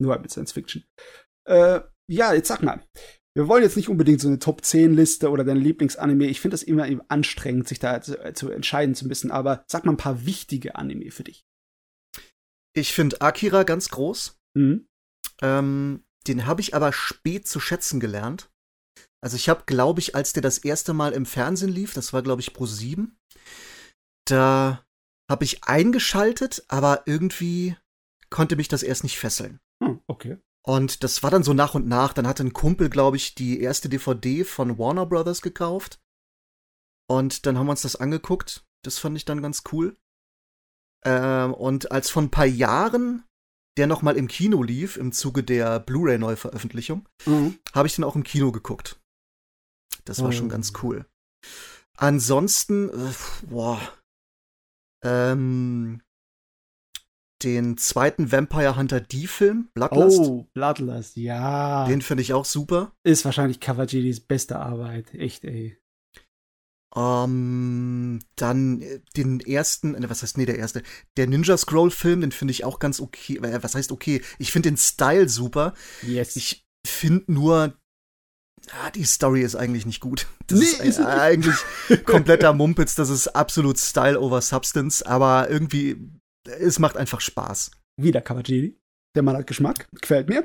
Nur 0.00 0.12
halt 0.12 0.22
mit 0.22 0.30
Science 0.30 0.52
Fiction. 0.52 0.84
Äh, 1.48 1.80
ja, 2.10 2.32
jetzt 2.34 2.48
sag 2.48 2.62
mal. 2.62 2.84
Wir 3.34 3.48
wollen 3.48 3.62
jetzt 3.62 3.76
nicht 3.76 3.88
unbedingt 3.88 4.20
so 4.20 4.28
eine 4.28 4.38
Top 4.38 4.64
10 4.64 4.92
Liste 4.94 5.30
oder 5.30 5.42
dein 5.42 5.56
Lieblingsanime. 5.56 6.26
Ich 6.26 6.40
finde 6.40 6.54
das 6.54 6.62
immer 6.62 6.86
eben 6.86 7.00
anstrengend, 7.08 7.66
sich 7.66 7.78
da 7.78 8.02
zu, 8.02 8.16
zu 8.34 8.50
entscheiden 8.50 8.94
zu 8.94 9.08
müssen. 9.08 9.30
Aber 9.30 9.64
sag 9.68 9.84
mal 9.84 9.92
ein 9.92 9.96
paar 9.98 10.26
wichtige 10.26 10.74
Anime 10.76 11.10
für 11.10 11.24
dich. 11.24 11.46
Ich 12.74 12.92
finde 12.92 13.20
Akira 13.20 13.62
ganz 13.62 13.88
groß. 13.88 14.38
Mhm. 14.54 14.86
Ähm, 15.40 16.04
den 16.26 16.46
habe 16.46 16.60
ich 16.60 16.74
aber 16.74 16.92
spät 16.92 17.48
zu 17.48 17.58
schätzen 17.58 18.00
gelernt. 18.00 18.51
Also 19.22 19.36
ich 19.36 19.48
habe, 19.48 19.62
glaube 19.66 20.00
ich, 20.00 20.14
als 20.14 20.32
der 20.32 20.42
das 20.42 20.58
erste 20.58 20.92
Mal 20.92 21.12
im 21.12 21.26
Fernsehen 21.26 21.70
lief, 21.70 21.94
das 21.94 22.12
war, 22.12 22.22
glaube 22.22 22.40
ich, 22.40 22.52
Pro 22.52 22.66
7, 22.66 23.16
da 24.26 24.84
habe 25.30 25.44
ich 25.44 25.64
eingeschaltet, 25.64 26.64
aber 26.68 27.02
irgendwie 27.06 27.76
konnte 28.30 28.56
mich 28.56 28.68
das 28.68 28.82
erst 28.82 29.04
nicht 29.04 29.18
fesseln. 29.18 29.60
Hm, 29.82 30.00
okay. 30.06 30.38
Und 30.64 31.02
das 31.02 31.22
war 31.22 31.30
dann 31.30 31.42
so 31.42 31.54
nach 31.54 31.74
und 31.74 31.86
nach. 31.86 32.12
Dann 32.12 32.26
hatte 32.26 32.44
ein 32.44 32.52
Kumpel, 32.52 32.88
glaube 32.88 33.16
ich, 33.16 33.34
die 33.34 33.60
erste 33.60 33.88
DVD 33.88 34.44
von 34.44 34.78
Warner 34.78 35.06
Brothers 35.06 35.42
gekauft. 35.42 36.00
Und 37.08 37.46
dann 37.46 37.58
haben 37.58 37.66
wir 37.66 37.72
uns 37.72 37.82
das 37.82 37.96
angeguckt. 37.96 38.64
Das 38.84 38.98
fand 38.98 39.16
ich 39.16 39.24
dann 39.24 39.42
ganz 39.42 39.62
cool. 39.72 39.96
Ähm, 41.04 41.52
und 41.54 41.90
als 41.90 42.10
vor 42.10 42.22
ein 42.22 42.30
paar 42.30 42.46
Jahren 42.46 43.24
der 43.78 43.86
noch 43.86 44.02
mal 44.02 44.16
im 44.16 44.28
Kino 44.28 44.62
lief, 44.62 44.96
im 44.98 45.12
Zuge 45.12 45.42
der 45.42 45.80
Blu-ray-Neuveröffentlichung, 45.80 47.08
Mhm. 47.26 47.58
habe 47.74 47.88
ich 47.88 47.94
den 47.94 48.04
auch 48.04 48.14
im 48.16 48.22
Kino 48.22 48.52
geguckt. 48.52 49.00
Das 50.04 50.20
war 50.20 50.28
Oh. 50.28 50.32
schon 50.32 50.48
ganz 50.48 50.72
cool. 50.82 51.06
Ansonsten, 51.96 52.88
äh, 52.88 53.12
boah, 53.48 53.80
ähm, 55.04 56.00
den 57.42 57.76
zweiten 57.76 58.30
Vampire 58.30 58.76
Hunter 58.76 59.00
D-Film, 59.00 59.68
Bloodlust, 59.74 60.20
Oh, 60.20 60.48
Bloodlust, 60.54 61.16
ja. 61.16 61.86
den 61.88 62.00
finde 62.02 62.22
ich 62.22 62.32
auch 62.32 62.44
super. 62.44 62.92
ist 63.04 63.24
wahrscheinlich 63.24 63.58
Kawajiris 63.60 64.20
beste 64.20 64.58
Arbeit. 64.60 65.12
Echt, 65.14 65.44
ey. 65.44 65.76
Ähm, 66.94 68.20
dann 68.36 68.82
äh, 68.82 69.00
den 69.16 69.40
ersten, 69.40 69.92
ne, 69.92 70.10
was 70.10 70.22
heißt, 70.22 70.36
nee, 70.38 70.44
der 70.46 70.58
erste, 70.58 70.82
der 71.16 71.26
Ninja 71.26 71.56
Scroll 71.56 71.90
Film, 71.90 72.20
den 72.20 72.32
finde 72.32 72.52
ich 72.52 72.64
auch 72.64 72.78
ganz 72.78 73.00
okay. 73.00 73.38
Äh, 73.38 73.62
was 73.62 73.74
heißt 73.74 73.92
okay? 73.92 74.22
Ich 74.38 74.52
finde 74.52 74.70
den 74.70 74.76
Style 74.76 75.28
super. 75.28 75.74
Yes. 76.02 76.36
Ich 76.36 76.66
finde 76.86 77.32
nur, 77.32 77.74
ah, 78.70 78.90
die 78.90 79.04
Story 79.04 79.42
ist 79.42 79.56
eigentlich 79.56 79.86
nicht 79.86 80.00
gut. 80.00 80.26
Das 80.48 80.58
Nee, 80.58 80.88
ist, 80.88 80.98
äh, 80.98 81.04
eigentlich 81.04 81.54
kompletter 82.04 82.52
Mumpitz. 82.52 82.94
Das 82.94 83.08
ist 83.10 83.28
absolut 83.28 83.78
Style 83.78 84.20
over 84.20 84.40
Substance, 84.42 85.02
aber 85.02 85.48
irgendwie, 85.48 85.96
es 86.44 86.78
macht 86.78 86.96
einfach 86.96 87.20
Spaß. 87.20 87.70
Wieder 87.98 88.20
Kawajiri. 88.20 88.76
Der 89.14 89.22
Mann 89.22 89.36
hat 89.36 89.46
Geschmack. 89.46 89.86
Gefällt 90.00 90.28
mir. 90.28 90.44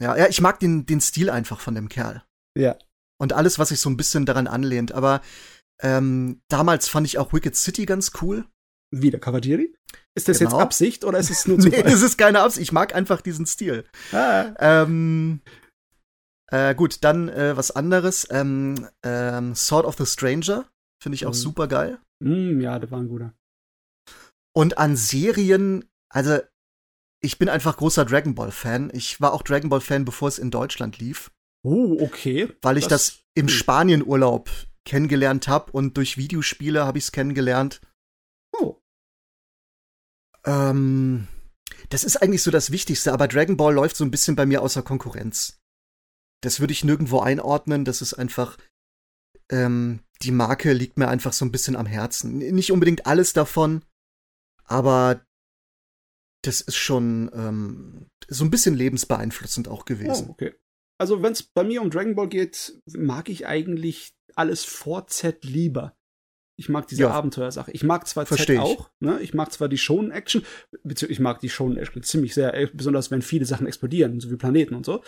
Ja, 0.00 0.16
ja, 0.16 0.26
ich 0.28 0.40
mag 0.40 0.58
den, 0.60 0.84
den 0.86 1.00
Stil 1.00 1.30
einfach 1.30 1.60
von 1.60 1.74
dem 1.74 1.88
Kerl. 1.88 2.22
Ja. 2.58 2.76
Und 3.18 3.32
alles, 3.32 3.58
was 3.58 3.68
sich 3.70 3.80
so 3.80 3.88
ein 3.88 3.96
bisschen 3.96 4.26
daran 4.26 4.46
anlehnt. 4.46 4.92
Aber 4.92 5.22
ähm, 5.82 6.40
damals 6.48 6.88
fand 6.88 7.06
ich 7.06 7.18
auch 7.18 7.32
Wicked 7.32 7.56
City 7.56 7.86
ganz 7.86 8.12
cool. 8.20 8.44
Wieder 8.90 9.18
Kawajiri. 9.18 9.74
Ist 10.14 10.28
das 10.28 10.38
Genau. 10.38 10.50
jetzt 10.52 10.60
Absicht 10.60 11.04
oder 11.04 11.18
ist 11.18 11.30
es 11.30 11.46
nur 11.46 11.58
Nee, 11.58 11.70
Zufall? 11.70 11.92
es 11.92 12.02
ist 12.02 12.16
keine 12.18 12.40
Absicht. 12.40 12.62
Ich 12.62 12.72
mag 12.72 12.94
einfach 12.94 13.20
diesen 13.20 13.46
Stil. 13.46 13.84
ah, 14.12 14.46
Ähm, 14.58 15.40
äh, 16.50 16.74
gut, 16.74 17.02
dann 17.04 17.28
äh, 17.28 17.56
was 17.56 17.70
anderes. 17.70 18.26
Ähm, 18.30 18.88
ähm, 19.02 19.54
Sword 19.54 19.86
of 19.86 19.96
the 19.96 20.06
Stranger. 20.06 20.68
Finde 21.02 21.14
ich 21.16 21.26
auch 21.26 21.30
Mhm. 21.32 21.34
super 21.34 21.68
geil. 21.68 21.98
mm, 22.24 22.60
ja, 22.60 22.78
das 22.78 22.90
war 22.90 23.00
ein 23.00 23.08
guter. 23.08 23.34
Und 24.54 24.78
an 24.78 24.96
Serien, 24.96 25.84
also 26.08 26.38
ich 27.22 27.38
bin 27.38 27.48
einfach 27.48 27.76
großer 27.76 28.04
Dragon 28.04 28.34
Ball 28.34 28.50
Fan. 28.52 28.90
Ich 28.94 29.20
war 29.20 29.32
auch 29.32 29.42
Dragon 29.42 29.68
Ball 29.68 29.80
Fan, 29.80 30.04
bevor 30.04 30.28
es 30.28 30.38
in 30.38 30.50
Deutschland 30.50 30.98
lief, 30.98 31.30
Oh, 31.64 31.98
okay. 32.00 32.52
weil 32.62 32.78
ich 32.78 32.86
das, 32.86 33.20
im 33.34 33.48
hm. 33.48 33.54
Spanienurlaub 33.54 34.48
kennengelernt 34.86 35.48
habe 35.48 35.72
und 35.72 35.96
durch 35.96 36.16
Videospiele 36.16 36.86
habe 36.86 36.98
ich 36.98 37.04
es 37.04 37.12
kennengelernt. 37.12 37.80
Oh. 38.58 38.76
Ähm, 40.44 41.26
das 41.90 42.04
ist 42.04 42.16
eigentlich 42.22 42.42
so 42.42 42.50
das 42.50 42.70
Wichtigste, 42.70 43.12
aber 43.12 43.28
Dragon 43.28 43.56
Ball 43.56 43.74
läuft 43.74 43.96
so 43.96 44.04
ein 44.04 44.10
bisschen 44.10 44.36
bei 44.36 44.46
mir 44.46 44.62
außer 44.62 44.82
Konkurrenz. 44.82 45.58
Das 46.42 46.60
würde 46.60 46.72
ich 46.72 46.84
nirgendwo 46.84 47.20
einordnen. 47.20 47.84
Das 47.84 48.02
ist 48.02 48.14
einfach, 48.14 48.56
ähm, 49.50 50.00
die 50.22 50.32
Marke 50.32 50.72
liegt 50.72 50.98
mir 50.98 51.08
einfach 51.08 51.32
so 51.32 51.44
ein 51.44 51.52
bisschen 51.52 51.76
am 51.76 51.86
Herzen. 51.86 52.38
Nicht 52.38 52.72
unbedingt 52.72 53.06
alles 53.06 53.32
davon, 53.32 53.84
aber 54.64 55.24
das 56.42 56.60
ist 56.60 56.76
schon 56.76 57.30
ähm, 57.34 58.06
so 58.28 58.44
ein 58.44 58.50
bisschen 58.50 58.74
lebensbeeinflussend 58.74 59.68
auch 59.68 59.82
Oh, 59.82 59.84
gewesen. 59.84 60.30
okay. 60.30 60.54
Also, 60.98 61.22
wenn 61.22 61.32
es 61.32 61.42
bei 61.42 61.62
mir 61.64 61.82
um 61.82 61.90
Dragon 61.90 62.14
Ball 62.14 62.28
geht, 62.28 62.80
mag 62.86 63.28
ich 63.28 63.46
eigentlich 63.46 64.14
alles 64.34 64.64
vor 64.64 65.06
Z 65.08 65.44
lieber. 65.44 65.94
Ich 66.58 66.68
mag 66.70 66.86
diese 66.88 67.02
Ja. 67.02 67.10
Abenteuersache. 67.10 67.70
Ich 67.72 67.84
mag 67.84 68.06
zwar 68.08 68.24
Versteh 68.24 68.54
Z 68.54 68.54
ich. 68.56 68.60
auch, 68.60 68.88
ne? 69.00 69.18
Ich 69.20 69.34
mag 69.34 69.52
zwar 69.52 69.68
die 69.68 69.76
Shonen-Action, 69.76 70.42
beziehungsweise 70.84 71.12
ich 71.12 71.20
mag 71.20 71.40
die 71.40 71.50
Shonen-Action 71.50 72.02
ziemlich 72.02 72.32
sehr, 72.34 72.54
äh, 72.54 72.68
besonders 72.72 73.10
wenn 73.10 73.20
viele 73.20 73.44
Sachen 73.44 73.66
explodieren, 73.66 74.18
so 74.20 74.30
wie 74.30 74.36
Planeten 74.36 74.74
und 74.74 74.86
so. 74.86 75.02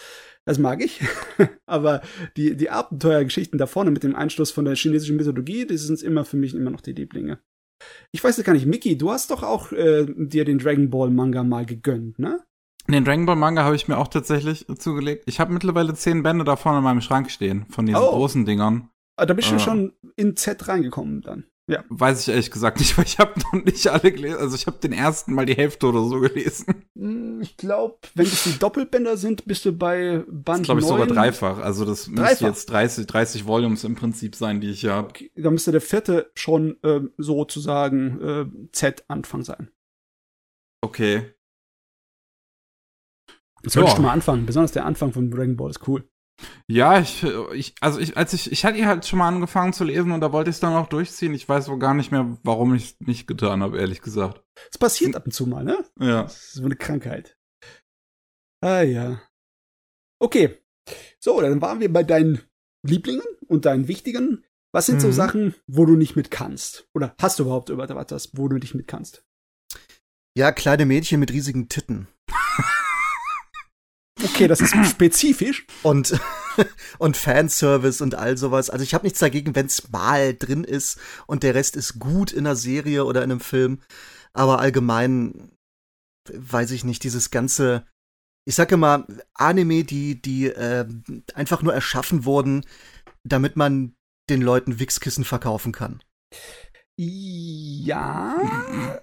Das 0.44 0.58
mag 0.58 0.82
ich. 0.84 1.00
Aber 1.66 2.02
die, 2.36 2.54
die 2.56 2.68
Abenteuergeschichten 2.68 3.58
da 3.58 3.66
vorne 3.66 3.90
mit 3.90 4.02
dem 4.02 4.14
Einschluss 4.14 4.50
von 4.50 4.66
der 4.66 4.76
chinesischen 4.76 5.16
Mythologie, 5.16 5.66
die 5.66 5.78
sind 5.78 6.02
immer 6.02 6.24
für 6.26 6.36
mich 6.36 6.54
immer 6.54 6.70
noch 6.70 6.82
die 6.82 6.92
Lieblinge. 6.92 7.38
Ich 8.12 8.22
weiß 8.22 8.36
jetzt 8.36 8.46
gar 8.46 8.52
nicht, 8.52 8.66
Mickey, 8.66 8.98
du 8.98 9.10
hast 9.10 9.30
doch 9.30 9.42
auch 9.42 9.72
äh, 9.72 10.04
dir 10.16 10.44
den 10.44 10.58
Dragon 10.58 10.90
Ball 10.90 11.10
Manga 11.10 11.44
mal 11.44 11.64
gegönnt, 11.64 12.18
ne? 12.18 12.40
Den 12.88 13.04
Dragon 13.04 13.24
Ball 13.26 13.36
Manga 13.36 13.64
habe 13.64 13.76
ich 13.76 13.86
mir 13.86 13.98
auch 13.98 14.08
tatsächlich 14.08 14.66
zugelegt. 14.78 15.24
Ich 15.26 15.40
habe 15.40 15.52
mittlerweile 15.52 15.94
zehn 15.94 16.22
Bände 16.22 16.44
davon 16.44 16.76
in 16.76 16.82
meinem 16.82 17.02
Schrank 17.02 17.30
stehen, 17.30 17.66
von 17.70 17.86
diesen 17.86 18.00
Oh. 18.02 18.10
großen 18.12 18.44
Dingern. 18.46 18.88
Ah, 19.18 19.26
Da 19.26 19.34
bist 19.34 19.50
du 19.50 19.56
Ah. 19.56 19.58
schon 19.58 19.92
in 20.16 20.36
Z 20.36 20.68
reingekommen 20.68 21.22
dann. 21.22 21.44
Ja. 21.70 21.84
Weiß 21.90 22.22
ich 22.22 22.28
ehrlich 22.28 22.50
gesagt 22.50 22.78
nicht, 22.78 22.96
weil 22.96 23.04
ich 23.04 23.18
habe 23.18 23.38
noch 23.40 23.52
nicht 23.64 23.86
alle 23.88 24.10
gelesen. 24.10 24.38
Also 24.38 24.54
ich 24.56 24.66
habe 24.66 24.78
den 24.78 24.92
ersten 24.92 25.34
mal 25.34 25.44
die 25.44 25.54
Hälfte 25.54 25.86
oder 25.88 26.02
so 26.04 26.18
gelesen. 26.20 26.86
Hm, 26.96 27.40
Ich 27.42 27.56
glaube, 27.58 27.98
wenn 28.14 28.24
das 28.24 28.44
die 28.44 28.58
Doppelbänder 28.58 29.16
sind, 29.18 29.44
bist 29.44 29.64
du 29.66 29.72
bei 29.76 30.24
Das 30.24 30.24
Band 30.30 30.64
glaube 30.64 30.80
ich 30.80 30.86
sogar 30.86 31.04
9. 31.06 31.14
dreifach. 31.14 31.58
Also 31.58 31.84
das 31.84 32.06
müsste 32.08 32.22
Dreifach? 32.22 32.46
jetzt 32.46 32.66
30, 32.70 33.06
30 33.06 33.46
Volumes 33.46 33.84
im 33.84 33.96
Prinzip 33.96 34.34
sein, 34.34 34.60
die 34.62 34.70
ich 34.70 34.80
hier 34.80 34.94
habe. 34.94 35.08
Okay, 35.10 35.30
Da 35.36 35.50
müsste 35.50 35.70
der 35.72 35.82
vierte 35.82 36.30
schon 36.34 36.78
ähm, 36.84 37.12
sozusagen 37.18 38.20
äh, 38.22 38.46
Z-Anfang 38.72 39.42
sein. 39.44 39.70
Okay. 40.80 41.34
Solltest 43.64 43.92
Ja. 43.94 43.96
du 43.96 44.02
mal 44.02 44.12
anfangen. 44.12 44.46
Besonders 44.46 44.72
der 44.72 44.86
Anfang 44.86 45.12
von 45.12 45.30
Dragon 45.30 45.56
Ball 45.56 45.70
ist 45.70 45.86
cool. 45.88 46.08
Ja, 46.68 47.00
ich, 47.00 47.24
ich, 47.54 47.74
also 47.80 47.98
ich, 47.98 48.16
als 48.16 48.32
ich, 48.32 48.52
ich 48.52 48.64
hatte 48.64 48.84
halt 48.86 49.06
schon 49.06 49.18
mal 49.18 49.28
angefangen 49.28 49.72
zu 49.72 49.84
lesen 49.84 50.12
und 50.12 50.20
da 50.20 50.32
wollte 50.32 50.50
ich 50.50 50.56
es 50.56 50.60
dann 50.60 50.74
auch 50.74 50.86
durchziehen. 50.86 51.34
Ich 51.34 51.48
weiß 51.48 51.68
wohl 51.68 51.78
gar 51.78 51.94
nicht 51.94 52.12
mehr, 52.12 52.38
warum 52.44 52.74
ich 52.74 52.84
es 52.84 53.00
nicht 53.00 53.26
getan 53.26 53.62
habe, 53.62 53.78
ehrlich 53.78 54.02
gesagt. 54.02 54.44
Es 54.70 54.78
passiert 54.78 55.16
ab 55.16 55.24
und 55.26 55.32
zu 55.32 55.46
mal, 55.46 55.64
ne? 55.64 55.84
Ja. 55.98 56.22
Das 56.24 56.36
ist 56.36 56.52
so 56.54 56.64
eine 56.64 56.76
Krankheit. 56.76 57.36
Ah 58.60 58.82
ja. 58.82 59.20
Okay. 60.20 60.58
So, 61.20 61.40
dann 61.40 61.60
waren 61.60 61.80
wir 61.80 61.92
bei 61.92 62.02
deinen 62.02 62.40
Lieblingen 62.86 63.26
und 63.46 63.64
deinen 63.64 63.88
wichtigen. 63.88 64.44
Was 64.72 64.86
sind 64.86 65.00
so 65.00 65.08
Mhm. 65.08 65.12
Sachen, 65.12 65.54
wo 65.66 65.86
du 65.86 65.96
nicht 65.96 66.14
mit 66.16 66.30
kannst? 66.30 66.88
Oder 66.94 67.14
hast 67.20 67.38
du 67.38 67.44
überhaupt 67.44 67.70
etwas, 67.70 68.30
wo 68.36 68.48
du 68.48 68.56
nicht 68.56 68.74
mit 68.74 68.86
kannst? 68.86 69.24
Ja, 70.36 70.52
kleine 70.52 70.86
Mädchen 70.86 71.20
mit 71.20 71.32
riesigen 71.32 71.68
Titten. 71.68 72.06
Okay, 74.24 74.48
das 74.48 74.60
ist 74.60 74.74
spezifisch. 74.90 75.66
Und, 75.82 76.18
und 76.98 77.16
Fanservice 77.16 78.00
und 78.00 78.14
all 78.14 78.36
sowas. 78.36 78.70
Also 78.70 78.82
ich 78.82 78.94
habe 78.94 79.04
nichts 79.04 79.20
dagegen, 79.20 79.54
wenn's 79.54 79.90
mal 79.90 80.34
drin 80.34 80.64
ist 80.64 80.98
und 81.26 81.42
der 81.42 81.54
Rest 81.54 81.76
ist 81.76 81.98
gut 81.98 82.32
in 82.32 82.46
einer 82.46 82.56
Serie 82.56 83.04
oder 83.04 83.22
in 83.22 83.30
einem 83.30 83.40
Film. 83.40 83.80
Aber 84.32 84.60
allgemein 84.60 85.52
weiß 86.32 86.70
ich 86.72 86.84
nicht, 86.84 87.04
dieses 87.04 87.30
ganze, 87.30 87.86
ich 88.46 88.54
sage 88.54 88.74
immer, 88.74 89.06
Anime, 89.34 89.84
die, 89.84 90.20
die 90.20 90.46
äh, 90.46 90.86
einfach 91.34 91.62
nur 91.62 91.74
erschaffen 91.74 92.24
wurden, 92.24 92.64
damit 93.24 93.56
man 93.56 93.94
den 94.30 94.42
Leuten 94.42 94.78
Wichskissen 94.78 95.24
verkaufen 95.24 95.72
kann. 95.72 96.02
Ja. 96.98 99.00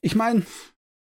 Ich 0.00 0.14
meine, 0.14 0.44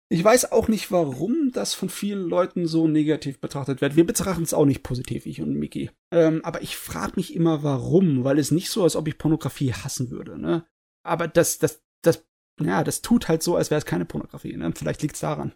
ich 0.10 0.24
weiß 0.24 0.52
auch 0.52 0.68
nicht, 0.68 0.92
warum 0.92 1.52
das 1.52 1.74
von 1.74 1.90
vielen 1.90 2.28
Leuten 2.28 2.68
so 2.68 2.88
negativ 2.88 3.40
betrachtet 3.40 3.82
wird. 3.82 3.96
Wir 3.96 4.06
betrachten 4.06 4.44
es 4.44 4.54
auch 4.54 4.66
nicht 4.66 4.84
positiv, 4.84 5.26
ich 5.26 5.42
und 5.42 5.56
Miki. 5.56 5.90
Ähm, 6.12 6.42
aber 6.44 6.62
ich 6.62 6.78
frage 6.78 7.14
mich 7.16 7.34
immer, 7.36 7.64
warum, 7.64 8.24
weil 8.24 8.38
es 8.38 8.52
nicht 8.52 8.70
so, 8.70 8.84
als 8.84 8.96
ob 8.96 9.08
ich 9.08 9.18
Pornografie 9.18 9.74
hassen 9.74 10.12
würde, 10.12 10.38
ne? 10.38 10.66
Aber 11.06 11.28
das, 11.28 11.58
das, 11.58 11.82
das, 12.04 12.26
ja, 12.62 12.84
das 12.84 13.02
tut 13.02 13.28
halt 13.28 13.44
so, 13.44 13.56
als 13.56 13.72
wäre 13.72 13.80
es 13.80 13.86
keine 13.86 14.06
Pornografie, 14.06 14.56
ne? 14.56 14.72
Vielleicht 14.76 15.02
liegt's 15.02 15.20
daran. 15.20 15.54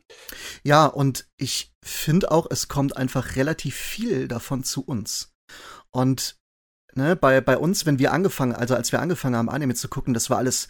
Ja, 0.63 0.87
und 0.87 1.29
ich 1.37 1.71
finde 1.85 2.31
auch, 2.31 2.47
es 2.49 2.67
kommt 2.67 2.97
einfach 2.97 3.35
relativ 3.35 3.75
viel 3.75 4.27
davon 4.27 4.63
zu 4.63 4.83
uns. 4.83 5.35
Und 5.91 6.37
ne, 6.95 7.15
bei, 7.15 7.41
bei 7.41 7.57
uns, 7.57 7.85
wenn 7.85 7.99
wir 7.99 8.11
angefangen, 8.11 8.53
also 8.53 8.75
als 8.75 8.91
wir 8.91 9.01
angefangen 9.01 9.35
haben, 9.35 9.49
Anime 9.49 9.75
zu 9.75 9.87
gucken, 9.87 10.13
das 10.13 10.29
war 10.29 10.37
alles, 10.37 10.67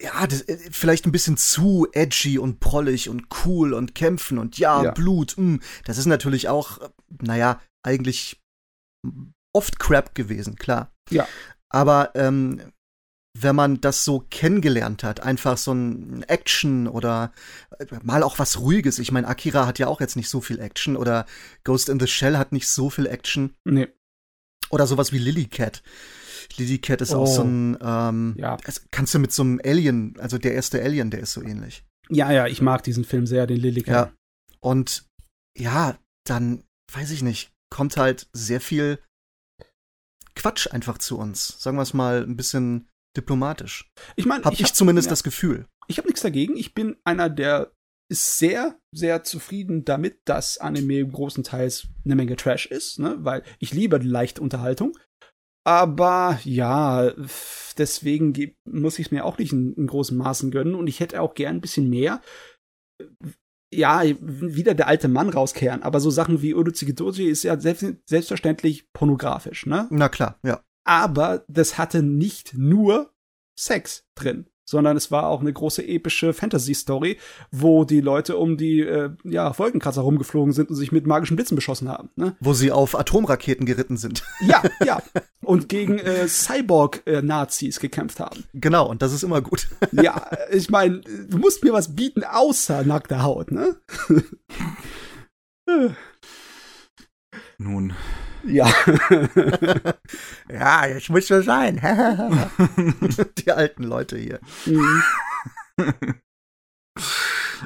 ja, 0.00 0.26
das, 0.26 0.42
äh, 0.42 0.58
vielleicht 0.70 1.06
ein 1.06 1.12
bisschen 1.12 1.36
zu 1.36 1.86
edgy 1.92 2.38
und 2.38 2.60
prollig 2.60 3.08
und 3.08 3.26
cool 3.44 3.74
und 3.74 3.94
kämpfen 3.94 4.38
und 4.38 4.58
ja, 4.58 4.82
Ja. 4.82 4.90
Blut, 4.92 5.34
mh. 5.36 5.58
das 5.84 5.98
ist 5.98 6.06
natürlich 6.06 6.48
auch, 6.48 6.78
äh, 6.78 6.88
naja, 7.22 7.60
eigentlich 7.82 8.40
oft 9.52 9.78
Crap 9.78 10.14
gewesen, 10.14 10.56
klar. 10.56 10.92
Ja. 11.10 11.26
Aber 11.68 12.12
ähm, 12.14 12.72
wenn 13.38 13.54
man 13.54 13.80
das 13.80 14.04
so 14.04 14.26
kennengelernt 14.30 15.04
hat, 15.04 15.20
einfach 15.20 15.56
so 15.56 15.72
ein 15.72 16.24
Action 16.24 16.88
oder 16.88 17.32
äh, 17.78 17.86
mal 18.02 18.22
auch 18.22 18.38
was 18.38 18.58
Ruhiges. 18.58 18.98
Ich 18.98 19.12
meine, 19.12 19.28
Akira 19.28 19.66
hat 19.66 19.78
ja 19.78 19.86
auch 19.86 20.00
jetzt 20.00 20.16
nicht 20.16 20.28
so 20.28 20.40
viel 20.40 20.58
Action 20.58 20.96
oder 20.96 21.26
Ghost 21.62 21.88
in 21.88 22.00
the 22.00 22.08
Shell 22.08 22.36
hat 22.36 22.52
nicht 22.52 22.68
so 22.68 22.90
viel 22.90 23.06
Action 23.06 23.54
Nee, 23.64 23.88
oder 24.70 24.86
sowas 24.86 25.12
wie 25.12 25.18
Lily 25.18 25.46
Cat. 25.46 25.82
Lily 26.56 26.78
Cat 26.78 27.00
ist 27.00 27.12
auch 27.14 27.22
Oh. 27.28 27.34
so 27.36 27.42
ein, 27.42 27.78
ähm, 27.80 28.34
ja. 28.38 28.56
kannst 28.90 29.14
du 29.14 29.18
mit 29.18 29.32
so 29.32 29.42
einem 29.42 29.60
Alien, 29.64 30.14
also 30.18 30.38
der 30.38 30.54
erste 30.54 30.82
Alien, 30.82 31.10
der 31.10 31.20
ist 31.20 31.32
so 31.32 31.42
ähnlich. 31.42 31.84
Ja, 32.08 32.32
ja, 32.32 32.46
ich 32.46 32.60
mag 32.60 32.82
diesen 32.82 33.04
Film 33.04 33.26
sehr, 33.26 33.46
den 33.46 33.58
Lillica. 33.58 33.92
Ja. 33.92 34.12
Und 34.60 35.04
ja, 35.56 35.98
dann 36.26 36.64
weiß 36.92 37.10
ich 37.12 37.22
nicht, 37.22 37.52
kommt 37.70 37.96
halt 37.96 38.28
sehr 38.32 38.60
viel 38.60 38.98
Quatsch 40.34 40.68
einfach 40.72 40.98
zu 40.98 41.18
uns. 41.18 41.60
Sagen 41.60 41.76
wir 41.76 41.82
es 41.82 41.94
mal 41.94 42.22
ein 42.22 42.36
bisschen 42.36 42.88
diplomatisch. 43.16 43.90
Ich 44.16 44.26
meine, 44.26 44.44
Hab 44.44 44.52
ich, 44.58 44.72
zumindest 44.72 45.06
ja. 45.06 45.10
das 45.10 45.22
Gefühl. 45.22 45.66
ich 45.88 45.98
habe 45.98 46.08
nichts 46.08 46.22
dagegen. 46.22 46.56
Ich 46.56 46.74
bin 46.74 46.96
einer, 47.04 47.28
der 47.28 47.72
ist 48.10 48.38
sehr, 48.38 48.78
sehr 48.92 49.22
zufrieden 49.24 49.84
damit, 49.84 50.18
dass 50.24 50.58
Anime 50.58 51.06
großenteils 51.06 51.86
eine 52.04 52.16
Menge 52.16 52.36
Trash 52.36 52.66
ist, 52.66 52.98
ne? 52.98 53.16
weil 53.20 53.42
ich 53.58 53.72
liebe 53.72 53.98
leichte 53.98 54.40
Unterhaltung. 54.40 54.96
Aber 55.66 56.40
ja, 56.44 57.12
deswegen 57.78 58.32
ge- 58.32 58.56
muss 58.68 58.98
ich 58.98 59.06
es 59.06 59.12
mir 59.12 59.24
auch 59.24 59.38
nicht 59.38 59.52
in, 59.52 59.74
in 59.74 59.86
großen 59.86 60.16
Maßen 60.16 60.50
gönnen 60.50 60.74
und 60.74 60.86
ich 60.86 61.00
hätte 61.00 61.20
auch 61.20 61.34
gern 61.34 61.56
ein 61.56 61.60
bisschen 61.60 61.88
mehr. 61.88 62.20
Ja, 63.72 64.02
wieder 64.20 64.74
der 64.74 64.88
alte 64.88 65.06
Mann 65.06 65.28
rauskehren, 65.28 65.82
aber 65.84 66.00
so 66.00 66.10
Sachen 66.10 66.42
wie 66.42 66.54
Urutsuki 66.54 66.92
Doji 66.94 67.26
ist 67.28 67.44
ja 67.44 67.60
selbst, 67.60 67.86
selbstverständlich 68.08 68.90
pornografisch, 68.92 69.64
ne? 69.66 69.86
Na 69.90 70.08
klar, 70.08 70.40
ja. 70.44 70.64
aber 70.84 71.44
das 71.46 71.78
hatte 71.78 72.02
nicht 72.02 72.54
nur 72.54 73.12
Sex 73.56 74.02
drin, 74.18 74.48
sondern 74.70 74.96
es 74.96 75.10
war 75.10 75.26
auch 75.26 75.40
eine 75.40 75.52
große 75.52 75.84
epische 75.86 76.32
Fantasy-Story, 76.32 77.18
wo 77.50 77.84
die 77.84 78.00
Leute 78.00 78.36
um 78.36 78.56
die 78.56 78.80
äh, 78.80 79.10
ja, 79.24 79.58
Wolkenkratzer 79.58 80.02
rumgeflogen 80.02 80.52
sind 80.52 80.70
und 80.70 80.76
sich 80.76 80.92
mit 80.92 81.08
magischen 81.08 81.34
Blitzen 81.34 81.56
beschossen 81.56 81.88
haben. 81.88 82.10
Ne? 82.14 82.36
Wo 82.38 82.52
sie 82.52 82.70
auf 82.70 82.96
Atomraketen 82.96 83.66
geritten 83.66 83.96
sind. 83.96 84.22
Ja, 84.40 84.62
ja. 84.84 85.02
Und 85.42 85.68
gegen 85.68 85.98
äh, 85.98 86.28
Cyborg-Nazis 86.28 87.80
gekämpft 87.80 88.20
haben. 88.20 88.44
genau, 88.54 88.88
und 88.88 89.02
das 89.02 89.12
ist 89.12 89.22
immer 89.22 89.40
gut. 89.40 89.68
Ja, 89.92 90.30
ich 90.50 90.70
meine, 90.70 91.00
du 91.00 91.38
musst 91.38 91.64
mir 91.64 91.72
was 91.72 91.94
bieten 91.96 92.22
außer 92.24 92.84
nackter 92.84 93.22
Haut, 93.22 93.50
ne? 93.50 93.76
Nun. 97.58 97.92
Ja. 98.44 98.68
ja, 100.50 100.86
jetzt 100.86 101.10
muss 101.10 101.26
so 101.26 101.42
sein. 101.42 101.80
Die 103.38 103.50
alten 103.50 103.84
Leute 103.84 104.18
hier. 104.18 104.40
Mhm. 104.66 105.02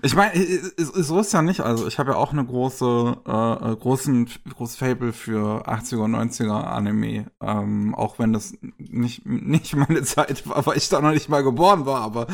Ich 0.02 0.14
meine, 0.14 0.32
so 0.76 1.20
ist 1.20 1.32
ja 1.32 1.42
nicht. 1.42 1.60
Also 1.60 1.86
ich 1.86 1.98
habe 1.98 2.12
ja 2.12 2.16
auch 2.16 2.32
eine 2.32 2.44
große, 2.44 3.16
äh, 3.26 3.72
äh, 3.72 3.76
großen, 3.76 4.28
großes 4.54 4.76
Fable 4.76 5.12
für 5.12 5.68
80er 5.68 6.04
und 6.04 6.16
90er 6.16 6.64
Anime. 6.64 7.30
Ähm, 7.40 7.94
auch 7.94 8.18
wenn 8.18 8.32
das 8.32 8.54
nicht, 8.78 9.24
nicht 9.24 9.76
meine 9.76 10.02
Zeit 10.02 10.48
war, 10.48 10.66
weil 10.66 10.76
ich 10.76 10.88
da 10.88 11.00
noch 11.00 11.12
nicht 11.12 11.28
mal 11.28 11.44
geboren 11.44 11.86
war, 11.86 12.00
aber 12.00 12.26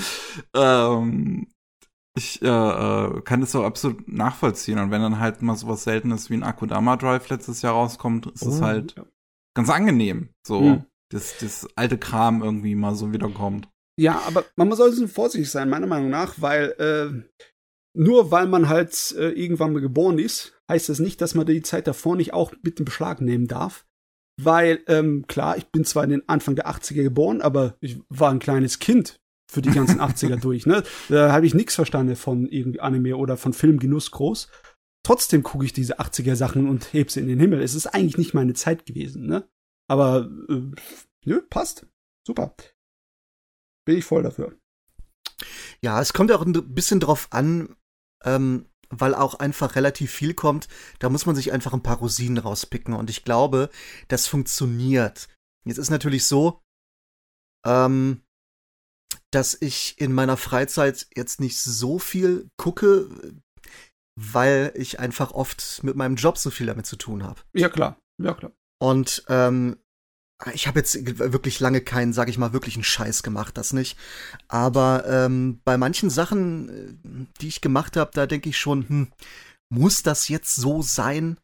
ähm, 0.54 1.48
ich 2.16 2.42
äh, 2.42 2.46
äh, 2.46 3.20
kann 3.22 3.40
das 3.40 3.52
so 3.52 3.64
absolut 3.64 4.08
nachvollziehen. 4.08 4.78
Und 4.78 4.90
wenn 4.90 5.00
dann 5.02 5.18
halt 5.20 5.42
mal 5.42 5.56
sowas 5.56 5.84
Seltenes 5.84 6.30
wie 6.30 6.34
ein 6.34 6.42
Akudama 6.42 6.96
Drive 6.96 7.28
letztes 7.28 7.62
Jahr 7.62 7.74
rauskommt, 7.74 8.26
ist 8.26 8.44
es 8.44 8.60
Oh, 8.60 8.64
halt 8.64 8.94
ja. 8.96 9.04
ganz 9.54 9.70
angenehm. 9.70 10.30
So, 10.46 10.60
Mhm. 10.60 10.84
dass 11.10 11.38
das 11.38 11.68
alte 11.76 11.98
Kram 11.98 12.42
irgendwie 12.42 12.74
mal 12.74 12.94
so 12.94 13.12
wiederkommt. 13.12 13.68
Ja, 13.98 14.22
aber 14.26 14.44
man 14.56 14.72
sollte 14.72 15.08
vorsichtig 15.08 15.50
sein, 15.50 15.68
meiner 15.68 15.86
Meinung 15.86 16.10
nach, 16.10 16.34
weil 16.40 16.70
äh, 16.78 17.28
nur 17.96 18.30
weil 18.30 18.46
man 18.46 18.68
halt 18.68 19.14
äh, 19.18 19.30
irgendwann 19.30 19.72
mal 19.72 19.80
geboren 19.80 20.18
ist, 20.18 20.58
heißt 20.70 20.88
das 20.88 21.00
nicht, 21.00 21.20
dass 21.20 21.34
man 21.34 21.46
die 21.46 21.62
Zeit 21.62 21.86
davor 21.86 22.16
nicht 22.16 22.32
auch 22.32 22.52
mit 22.62 22.78
in 22.78 22.84
Beschlag 22.84 23.20
nehmen 23.20 23.46
darf. 23.46 23.86
Weil, 24.42 24.80
ähm, 24.86 25.26
klar, 25.26 25.58
ich 25.58 25.66
bin 25.66 25.84
zwar 25.84 26.04
in 26.04 26.10
den 26.10 26.28
Anfang 26.28 26.54
der 26.56 26.66
80er 26.68 27.02
geboren, 27.02 27.42
aber 27.42 27.76
ich 27.80 28.00
war 28.08 28.30
ein 28.30 28.38
kleines 28.38 28.78
Kind 28.78 29.19
für 29.50 29.62
die 29.62 29.70
ganzen 29.70 30.00
80er 30.00 30.36
durch, 30.36 30.66
ne? 30.66 30.82
Da 31.08 31.32
habe 31.32 31.46
ich 31.46 31.54
nichts 31.54 31.74
verstanden 31.74 32.16
von 32.16 32.46
irgendwie 32.46 32.80
Anime 32.80 33.16
oder 33.16 33.36
von 33.36 33.52
Filmgenuss 33.52 34.10
groß. 34.10 34.48
Trotzdem 35.02 35.42
gucke 35.42 35.64
ich 35.64 35.72
diese 35.72 35.98
80er 35.98 36.36
Sachen 36.36 36.68
und 36.68 36.92
heb 36.92 37.10
sie 37.10 37.20
in 37.20 37.28
den 37.28 37.40
Himmel. 37.40 37.62
Es 37.62 37.74
ist 37.74 37.86
eigentlich 37.86 38.18
nicht 38.18 38.34
meine 38.34 38.54
Zeit 38.54 38.86
gewesen, 38.86 39.26
ne? 39.26 39.48
Aber, 39.88 40.30
äh, 40.48 40.62
nö, 41.24 41.42
passt. 41.48 41.86
Super. 42.26 42.54
Bin 43.84 43.96
ich 43.96 44.04
voll 44.04 44.22
dafür. 44.22 44.56
Ja, 45.80 46.00
es 46.00 46.12
kommt 46.12 46.30
auch 46.32 46.44
ein 46.44 46.52
bisschen 46.52 47.00
drauf 47.00 47.28
an, 47.30 47.76
ähm, 48.24 48.66
weil 48.90 49.14
auch 49.14 49.34
einfach 49.36 49.74
relativ 49.74 50.10
viel 50.10 50.34
kommt. 50.34 50.68
Da 50.98 51.08
muss 51.08 51.26
man 51.26 51.34
sich 51.34 51.52
einfach 51.52 51.72
ein 51.72 51.82
paar 51.82 51.98
Rosinen 51.98 52.38
rauspicken. 52.38 52.94
Und 52.94 53.08
ich 53.08 53.24
glaube, 53.24 53.70
das 54.08 54.26
funktioniert. 54.26 55.28
Jetzt 55.64 55.78
ist 55.78 55.90
natürlich 55.90 56.26
so, 56.26 56.60
ähm, 57.64 58.22
dass 59.30 59.56
ich 59.60 60.00
in 60.00 60.12
meiner 60.12 60.36
Freizeit 60.36 61.06
jetzt 61.14 61.40
nicht 61.40 61.58
so 61.58 61.98
viel 61.98 62.48
gucke, 62.56 63.08
weil 64.16 64.72
ich 64.74 64.98
einfach 64.98 65.32
oft 65.32 65.82
mit 65.82 65.96
meinem 65.96 66.16
Job 66.16 66.36
so 66.38 66.50
viel 66.50 66.66
damit 66.66 66.86
zu 66.86 66.96
tun 66.96 67.22
habe. 67.22 67.40
Ja, 67.52 67.68
klar. 67.68 67.98
Ja, 68.18 68.34
klar. 68.34 68.52
Und 68.78 69.24
ähm, 69.28 69.76
ich 70.54 70.66
habe 70.66 70.78
jetzt 70.78 71.06
wirklich 71.06 71.60
lange 71.60 71.80
keinen, 71.80 72.12
sag 72.12 72.28
ich 72.28 72.38
mal, 72.38 72.52
wirklichen 72.52 72.82
Scheiß 72.82 73.22
gemacht, 73.22 73.56
das 73.56 73.72
nicht. 73.72 73.98
Aber 74.48 75.04
ähm, 75.06 75.60
bei 75.64 75.76
manchen 75.76 76.10
Sachen, 76.10 76.68
äh, 76.68 77.26
die 77.40 77.48
ich 77.48 77.60
gemacht 77.60 77.96
habe, 77.96 78.10
da 78.14 78.26
denke 78.26 78.48
ich 78.48 78.58
schon, 78.58 78.88
hm, 78.88 79.12
muss 79.68 80.02
das 80.02 80.28
jetzt 80.28 80.56
so 80.56 80.82
sein? 80.82 81.38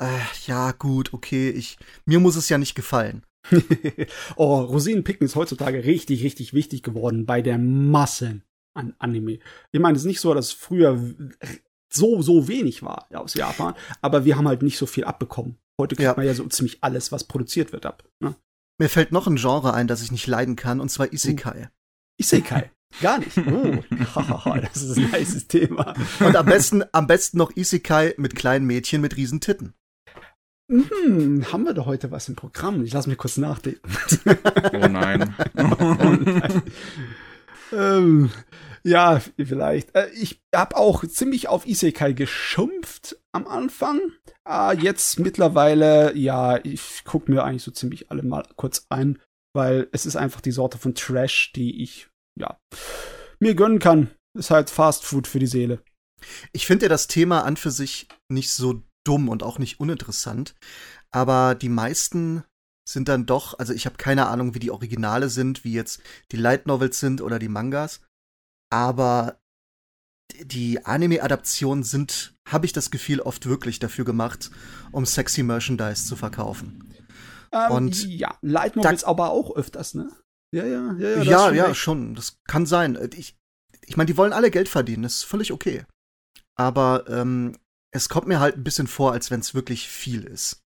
Äh, 0.00 0.18
ja, 0.46 0.72
gut, 0.72 1.12
okay, 1.12 1.50
ich, 1.50 1.78
mir 2.06 2.20
muss 2.20 2.36
es 2.36 2.48
ja 2.48 2.58
nicht 2.58 2.74
gefallen. 2.74 3.24
oh, 4.36 4.60
Rosinenpicken 4.60 5.24
ist 5.24 5.36
heutzutage 5.36 5.84
richtig, 5.84 6.22
richtig 6.22 6.52
wichtig 6.54 6.82
geworden 6.82 7.26
bei 7.26 7.42
der 7.42 7.58
Massen 7.58 8.42
an 8.74 8.94
Anime. 8.98 9.38
Ich 9.72 9.80
meine, 9.80 9.96
es 9.96 10.02
ist 10.02 10.06
nicht 10.06 10.20
so, 10.20 10.32
dass 10.34 10.52
früher 10.52 10.98
so, 11.92 12.22
so 12.22 12.48
wenig 12.48 12.82
war 12.82 13.06
aus 13.12 13.34
Japan. 13.34 13.74
Aber 14.00 14.24
wir 14.24 14.36
haben 14.36 14.46
halt 14.48 14.62
nicht 14.62 14.78
so 14.78 14.86
viel 14.86 15.04
abbekommen. 15.04 15.56
Heute 15.80 15.96
kriegt 15.96 16.04
Ja. 16.04 16.14
man 16.16 16.26
ja 16.26 16.34
so 16.34 16.46
ziemlich 16.46 16.78
alles, 16.82 17.10
was 17.12 17.24
produziert 17.24 17.72
wird, 17.72 17.86
ab. 17.86 18.04
Ne? 18.20 18.36
Mir 18.78 18.88
fällt 18.88 19.12
noch 19.12 19.26
ein 19.26 19.36
Genre 19.36 19.74
ein, 19.74 19.88
das 19.88 20.02
ich 20.02 20.12
nicht 20.12 20.26
leiden 20.26 20.56
kann, 20.56 20.80
und 20.80 20.90
zwar 20.90 21.12
Isekai. 21.12 21.68
Isekai. 22.18 22.70
Gar 23.00 23.18
nicht. 23.18 23.36
Oh, 24.16 24.54
das 24.60 24.82
ist 24.82 24.96
ein 24.98 25.10
nices 25.10 25.46
Thema. 25.46 25.94
Und 26.20 26.34
am 26.36 26.46
besten, 26.46 26.82
am 26.92 27.06
besten 27.06 27.38
noch 27.38 27.54
Isekai 27.56 28.14
mit 28.16 28.34
kleinen 28.34 28.66
Mädchen 28.66 29.00
mit 29.00 29.16
riesen 29.16 29.40
Titten. 29.40 29.74
Hm, 30.70 31.52
haben 31.52 31.64
wir 31.64 31.74
doch 31.74 31.86
heute 31.86 32.12
was 32.12 32.28
im 32.28 32.36
Programm? 32.36 32.84
Ich 32.84 32.92
lass 32.92 33.08
mich 33.08 33.18
kurz 33.18 33.36
nachdenken. 33.38 33.80
Oh 34.72 34.86
nein. 34.86 35.34
ähm, 37.72 38.30
ja, 38.84 39.20
vielleicht. 39.36 39.96
Äh, 39.96 40.10
ich 40.10 40.40
habe 40.54 40.76
auch 40.76 41.04
ziemlich 41.04 41.48
auf 41.48 41.66
Isekai 41.66 42.12
geschumpft 42.12 43.16
am 43.32 43.48
Anfang. 43.48 44.00
Ah, 44.44 44.72
jetzt 44.72 45.18
mittlerweile, 45.18 46.16
ja, 46.16 46.64
ich 46.64 47.02
gucke 47.04 47.32
mir 47.32 47.42
eigentlich 47.42 47.64
so 47.64 47.72
ziemlich 47.72 48.12
alle 48.12 48.22
mal 48.22 48.44
kurz 48.54 48.86
ein, 48.90 49.18
weil 49.52 49.88
es 49.90 50.06
ist 50.06 50.14
einfach 50.14 50.40
die 50.40 50.52
Sorte 50.52 50.78
von 50.78 50.94
Trash, 50.94 51.52
die 51.52 51.82
ich, 51.82 52.08
ja, 52.38 52.56
mir 53.40 53.56
gönnen 53.56 53.80
kann. 53.80 54.10
Ist 54.38 54.52
halt 54.52 54.70
Fast 54.70 55.04
Food 55.04 55.26
für 55.26 55.40
die 55.40 55.48
Seele. 55.48 55.82
Ich 56.52 56.66
finde 56.66 56.84
ja 56.84 56.88
das 56.88 57.08
Thema 57.08 57.42
an 57.44 57.56
für 57.56 57.72
sich 57.72 58.06
nicht 58.28 58.52
so 58.52 58.82
dumm 59.04 59.28
und 59.28 59.42
auch 59.42 59.58
nicht 59.58 59.80
uninteressant, 59.80 60.54
aber 61.10 61.54
die 61.54 61.68
meisten 61.68 62.44
sind 62.88 63.08
dann 63.08 63.26
doch, 63.26 63.58
also 63.58 63.72
ich 63.72 63.86
habe 63.86 63.96
keine 63.96 64.26
Ahnung, 64.26 64.54
wie 64.54 64.58
die 64.58 64.70
Originale 64.70 65.28
sind, 65.28 65.64
wie 65.64 65.72
jetzt 65.72 66.02
die 66.32 66.36
Light 66.36 66.66
Novels 66.66 66.98
sind 66.98 67.20
oder 67.20 67.38
die 67.38 67.48
Mangas, 67.48 68.00
aber 68.70 69.40
die 70.42 70.84
Anime-Adaptionen 70.84 71.84
sind, 71.84 72.34
habe 72.48 72.66
ich 72.66 72.72
das 72.72 72.90
Gefühl, 72.90 73.20
oft 73.20 73.46
wirklich 73.46 73.78
dafür 73.78 74.04
gemacht, 74.04 74.50
um 74.92 75.06
sexy 75.06 75.42
Merchandise 75.42 76.06
zu 76.06 76.16
verkaufen. 76.16 76.94
Ähm, 77.52 77.72
Und 77.72 78.06
ja, 78.06 78.36
Light 78.42 78.76
Novels 78.76 79.04
aber 79.04 79.30
auch 79.30 79.54
öfters, 79.56 79.94
ne? 79.94 80.10
Ja, 80.52 80.64
ja, 80.64 80.94
ja, 80.98 81.08
ja. 81.10 81.22
Ja, 81.22 81.50
du 81.50 81.56
ja, 81.56 81.64
recht. 81.66 81.80
schon. 81.80 82.14
Das 82.14 82.38
kann 82.44 82.66
sein. 82.66 82.96
Äh, 82.96 83.10
Ich, 83.14 83.36
ich 83.86 83.96
meine, 83.96 84.06
die 84.06 84.16
wollen 84.16 84.32
alle 84.32 84.50
Geld 84.50 84.68
verdienen, 84.68 85.02
das 85.02 85.16
ist 85.16 85.24
völlig 85.24 85.52
okay. 85.52 85.84
Aber 86.56 87.04
ähm, 87.08 87.56
es 87.92 88.08
kommt 88.08 88.26
mir 88.26 88.40
halt 88.40 88.56
ein 88.56 88.64
bisschen 88.64 88.86
vor, 88.86 89.12
als 89.12 89.30
wenn 89.30 89.40
es 89.40 89.54
wirklich 89.54 89.88
viel 89.88 90.24
ist. 90.24 90.62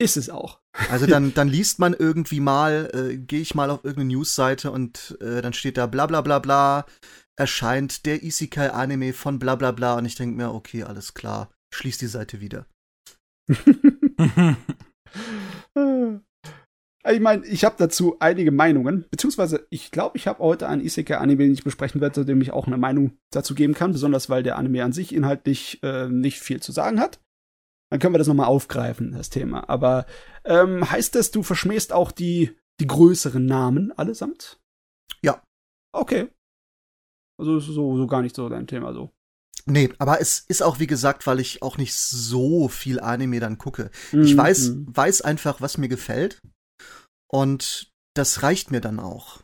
Ist 0.00 0.16
es 0.16 0.28
auch. 0.28 0.60
Also 0.90 1.06
dann, 1.06 1.34
dann 1.34 1.48
liest 1.48 1.78
man 1.78 1.94
irgendwie 1.94 2.40
mal, 2.40 2.90
äh, 2.92 3.16
gehe 3.16 3.40
ich 3.40 3.54
mal 3.54 3.70
auf 3.70 3.84
irgendeine 3.84 4.16
Newsseite 4.16 4.72
und 4.72 5.16
äh, 5.20 5.40
dann 5.40 5.52
steht 5.52 5.76
da 5.76 5.86
bla 5.86 6.06
bla 6.06 6.20
bla 6.20 6.40
bla, 6.40 6.86
erscheint 7.36 8.04
der 8.06 8.22
Isekai-Anime 8.24 9.12
von 9.12 9.38
bla 9.38 9.54
bla 9.54 9.70
bla 9.70 9.94
und 9.94 10.04
ich 10.04 10.16
denke 10.16 10.36
mir, 10.36 10.52
okay, 10.52 10.82
alles 10.82 11.14
klar, 11.14 11.50
schließ 11.72 11.98
die 11.98 12.08
Seite 12.08 12.40
wieder. 12.40 12.66
Ich 17.06 17.20
meine, 17.20 17.44
ich 17.46 17.64
habe 17.64 17.74
dazu 17.78 18.16
einige 18.18 18.50
Meinungen, 18.50 19.04
beziehungsweise 19.10 19.66
ich 19.68 19.90
glaube, 19.90 20.16
ich 20.16 20.26
habe 20.26 20.38
heute 20.38 20.68
einen 20.68 20.80
Isekai-Anime, 20.80 21.44
den 21.44 21.52
ich 21.52 21.62
besprechen 21.64 22.00
werde, 22.00 22.14
zu 22.14 22.24
dem 22.24 22.40
ich 22.40 22.52
auch 22.52 22.66
eine 22.66 22.78
Meinung 22.78 23.18
dazu 23.30 23.54
geben 23.54 23.74
kann, 23.74 23.92
besonders 23.92 24.30
weil 24.30 24.42
der 24.42 24.56
Anime 24.56 24.82
an 24.82 24.92
sich 24.92 25.14
inhaltlich 25.14 25.82
äh, 25.82 26.08
nicht 26.08 26.40
viel 26.40 26.62
zu 26.62 26.72
sagen 26.72 26.98
hat. 27.00 27.20
Dann 27.90 28.00
können 28.00 28.14
wir 28.14 28.18
das 28.18 28.26
nochmal 28.26 28.46
aufgreifen, 28.46 29.12
das 29.12 29.28
Thema. 29.28 29.68
Aber 29.68 30.06
ähm, 30.44 30.90
heißt 30.90 31.14
das, 31.14 31.30
du 31.30 31.42
verschmähst 31.42 31.92
auch 31.92 32.10
die, 32.10 32.56
die 32.80 32.86
größeren 32.86 33.44
Namen 33.44 33.92
allesamt? 33.92 34.58
Ja. 35.22 35.42
Okay. 35.92 36.28
Also 37.38 37.58
ist 37.58 37.66
so, 37.66 37.96
so 37.96 38.06
gar 38.06 38.22
nicht 38.22 38.34
so 38.34 38.48
dein 38.48 38.66
Thema 38.66 38.94
so. 38.94 39.10
Nee, 39.66 39.90
aber 39.98 40.20
es 40.20 40.40
ist 40.40 40.62
auch, 40.62 40.78
wie 40.78 40.86
gesagt, 40.86 41.26
weil 41.26 41.40
ich 41.40 41.62
auch 41.62 41.78
nicht 41.78 41.94
so 41.94 42.68
viel 42.68 43.00
Anime 43.00 43.40
dann 43.40 43.58
gucke. 43.58 43.90
Ich 44.12 44.34
Mhm, 44.34 44.38
weiß, 44.38 44.68
mhm. 44.70 44.86
weiß 44.88 45.20
einfach, 45.22 45.60
was 45.60 45.78
mir 45.78 45.88
gefällt. 45.88 46.40
Und 47.30 47.92
das 48.14 48.42
reicht 48.42 48.70
mir 48.70 48.80
dann 48.80 49.00
auch. 49.00 49.42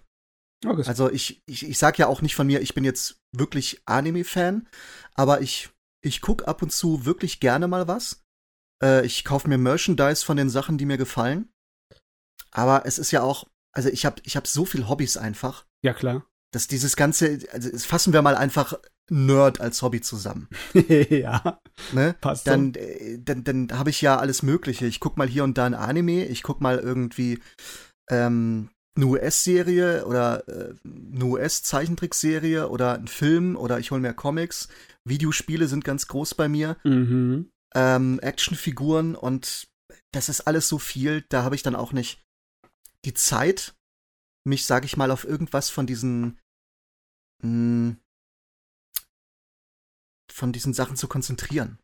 Okay. 0.64 0.84
Also 0.86 1.10
ich, 1.10 1.42
ich, 1.46 1.68
ich 1.68 1.78
sag 1.78 1.98
ja 1.98 2.06
auch 2.06 2.22
nicht 2.22 2.34
von 2.34 2.46
mir, 2.46 2.60
ich 2.60 2.74
bin 2.74 2.84
jetzt 2.84 3.20
wirklich 3.32 3.82
Anime-Fan, 3.86 4.68
aber 5.14 5.40
ich, 5.40 5.70
ich 6.02 6.20
guck 6.20 6.46
ab 6.46 6.62
und 6.62 6.70
zu 6.70 7.06
wirklich 7.06 7.40
gerne 7.40 7.66
mal 7.66 7.88
was. 7.88 8.22
Äh, 8.82 9.06
ich 9.06 9.24
kaufe 9.24 9.48
mir 9.48 9.58
Merchandise 9.58 10.24
von 10.24 10.36
den 10.36 10.50
Sachen, 10.50 10.76
die 10.76 10.86
mir 10.86 10.98
gefallen. 10.98 11.50
Aber 12.50 12.84
es 12.84 12.98
ist 12.98 13.10
ja 13.10 13.22
auch, 13.22 13.46
also 13.72 13.88
ich 13.88 14.04
habe 14.04 14.20
ich 14.24 14.36
hab 14.36 14.46
so 14.46 14.64
viel 14.64 14.88
Hobbys 14.88 15.16
einfach, 15.16 15.66
ja, 15.82 15.94
klar. 15.94 16.26
dass 16.52 16.66
dieses 16.68 16.96
ganze, 16.96 17.38
also 17.52 17.76
fassen 17.78 18.12
wir 18.12 18.22
mal 18.22 18.36
einfach 18.36 18.74
Nerd 19.10 19.60
als 19.60 19.82
Hobby 19.82 20.00
zusammen. 20.00 20.48
ja, 21.10 21.60
Ne? 21.92 22.14
passt 22.20 22.46
dann, 22.46 22.74
äh, 22.74 23.18
dann, 23.18 23.44
dann 23.44 23.78
habe 23.78 23.90
ich 23.90 24.00
ja 24.00 24.18
alles 24.18 24.42
Mögliche. 24.42 24.86
Ich 24.86 25.00
guck 25.00 25.16
mal 25.16 25.28
hier 25.28 25.44
und 25.44 25.58
da 25.58 25.66
ein 25.66 25.74
Anime, 25.74 26.26
ich 26.26 26.42
guck 26.42 26.60
mal 26.60 26.78
irgendwie 26.78 27.40
ähm, 28.08 28.70
eine 28.96 29.06
US-Serie 29.06 30.06
oder 30.06 30.46
äh, 30.48 30.74
eine 30.84 31.24
US-Zeichentrickserie 31.24 32.68
oder 32.68 32.94
einen 32.94 33.08
Film 33.08 33.56
oder 33.56 33.78
ich 33.78 33.90
hole 33.90 34.00
mir 34.00 34.14
Comics. 34.14 34.68
Videospiele 35.04 35.68
sind 35.68 35.84
ganz 35.84 36.06
groß 36.06 36.34
bei 36.34 36.48
mir. 36.48 36.76
Mhm. 36.84 37.50
Ähm, 37.74 38.18
Actionfiguren 38.20 39.14
und 39.14 39.68
das 40.12 40.28
ist 40.28 40.42
alles 40.42 40.68
so 40.68 40.78
viel, 40.78 41.24
da 41.28 41.44
habe 41.44 41.54
ich 41.54 41.62
dann 41.62 41.76
auch 41.76 41.92
nicht 41.92 42.22
die 43.04 43.14
Zeit, 43.14 43.74
mich, 44.44 44.66
sag 44.66 44.84
ich 44.84 44.96
mal, 44.96 45.10
auf 45.10 45.24
irgendwas 45.24 45.70
von 45.70 45.86
diesen 45.86 46.38
mh, 47.42 47.96
von 50.40 50.52
diesen 50.52 50.72
Sachen 50.72 50.96
zu 50.96 51.06
konzentrieren. 51.06 51.78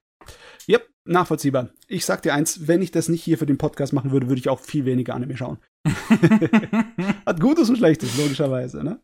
Yep, 0.68 0.90
nachvollziehbar. 1.04 1.70
Ich 1.86 2.04
sag 2.04 2.22
dir 2.22 2.34
eins, 2.34 2.66
wenn 2.66 2.82
ich 2.82 2.90
das 2.90 3.08
nicht 3.08 3.22
hier 3.22 3.38
für 3.38 3.46
den 3.46 3.58
Podcast 3.58 3.92
machen 3.92 4.10
würde, 4.10 4.28
würde 4.28 4.40
ich 4.40 4.48
auch 4.48 4.58
viel 4.58 4.84
weniger 4.84 5.14
Anime 5.14 5.36
schauen. 5.36 5.58
Hat 7.26 7.40
Gutes 7.40 7.68
und 7.68 7.76
Schlechtes, 7.76 8.16
logischerweise, 8.16 8.82
ne? 8.82 9.00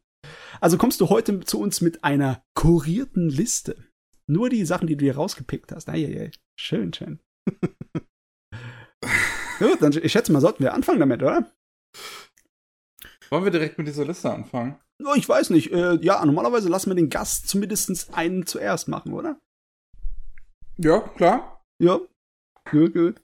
Also 0.61 0.79
kommst 0.79 1.01
du 1.01 1.09
heute 1.09 1.41
zu 1.41 1.61
uns 1.61 1.81
mit 1.81 2.03
einer 2.03 2.45
kurierten 2.55 3.29
Liste. 3.29 3.77
Nur 4.27 4.49
die 4.49 4.65
Sachen, 4.65 4.87
die 4.87 4.97
du 4.97 5.05
hier 5.05 5.17
rausgepickt 5.17 5.73
hast. 5.73 5.88
Eieiei. 5.88 6.31
Schön, 6.59 6.93
schön. 6.93 7.21
Gut, 9.59 9.83
dann 9.83 9.93
ich 9.93 10.12
schätze 10.12 10.33
mal, 10.33 10.41
sollten 10.41 10.62
wir 10.62 10.75
anfangen 10.75 11.01
damit, 11.01 11.23
oder? 11.23 11.53
Wollen 13.31 13.45
wir 13.45 13.51
direkt 13.51 13.79
mit 13.79 13.87
dieser 13.87 14.05
Liste 14.05 14.33
anfangen? 14.33 14.79
Ich 15.17 15.29
weiß 15.29 15.51
nicht. 15.51 15.73
Äh, 15.73 15.99
ja, 16.03 16.25
normalerweise 16.25 16.69
lassen 16.69 16.91
wir 16.91 16.95
den 16.95 17.11
Gast 17.11 17.49
zumindest 17.49 18.15
einen 18.15 18.47
zuerst 18.47 18.88
machen, 18.88 19.12
oder? 19.12 19.38
Ja, 20.79 21.01
klar. 21.01 21.62
Ja. 21.79 22.01
Gut, 22.71 22.95
gut. 22.95 23.21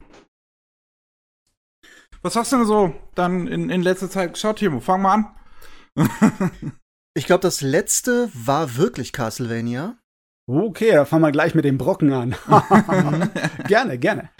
Was 2.22 2.36
hast 2.36 2.52
du 2.52 2.56
denn 2.56 2.66
so 2.66 2.94
dann 3.14 3.46
in, 3.46 3.70
in 3.70 3.82
letzter 3.82 4.10
Zeit 4.10 4.34
geschaut, 4.34 4.58
Timo? 4.58 4.80
Fang 4.80 5.02
mal 5.02 5.14
an. 5.14 5.36
Ich 7.18 7.26
glaube, 7.26 7.40
das 7.40 7.62
letzte 7.62 8.30
war 8.32 8.76
wirklich 8.76 9.12
Castlevania. 9.12 9.98
Okay, 10.48 10.92
da 10.92 11.04
fangen 11.04 11.24
wir 11.24 11.32
gleich 11.32 11.52
mit 11.52 11.64
dem 11.64 11.76
Brocken 11.76 12.12
an. 12.12 12.36
gerne, 13.66 13.98
gerne. 13.98 14.30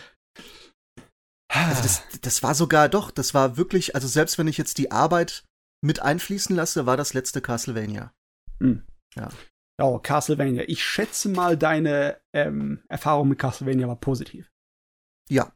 Also 1.53 1.83
das, 1.83 2.03
das 2.21 2.43
war 2.45 2.55
sogar 2.55 2.89
doch, 2.89 3.11
das 3.11 3.35
war 3.35 3.57
wirklich, 3.57 3.97
also 3.97 4.07
selbst 4.07 4.39
wenn 4.39 4.47
ich 4.47 4.59
jetzt 4.59 4.79
die 4.79 4.93
Arbeit 4.93 5.43
mit 5.81 6.01
einfließen 6.01 6.55
lasse, 6.55 6.87
war 6.87 6.97
das 6.97 7.15
letzte 7.15 7.41
Castlevania. 7.41 8.13
Oh, 9.81 9.99
Castlevania. 9.99 10.65
Ich 10.67 10.85
schätze 10.85 11.29
mal, 11.29 11.57
deine 11.57 12.21
ähm, 12.33 12.83
Erfahrung 12.89 13.29
mit 13.29 13.39
Castlevania 13.39 13.87
war 13.87 13.97
positiv. 13.97 14.51
Ja. 15.29 15.53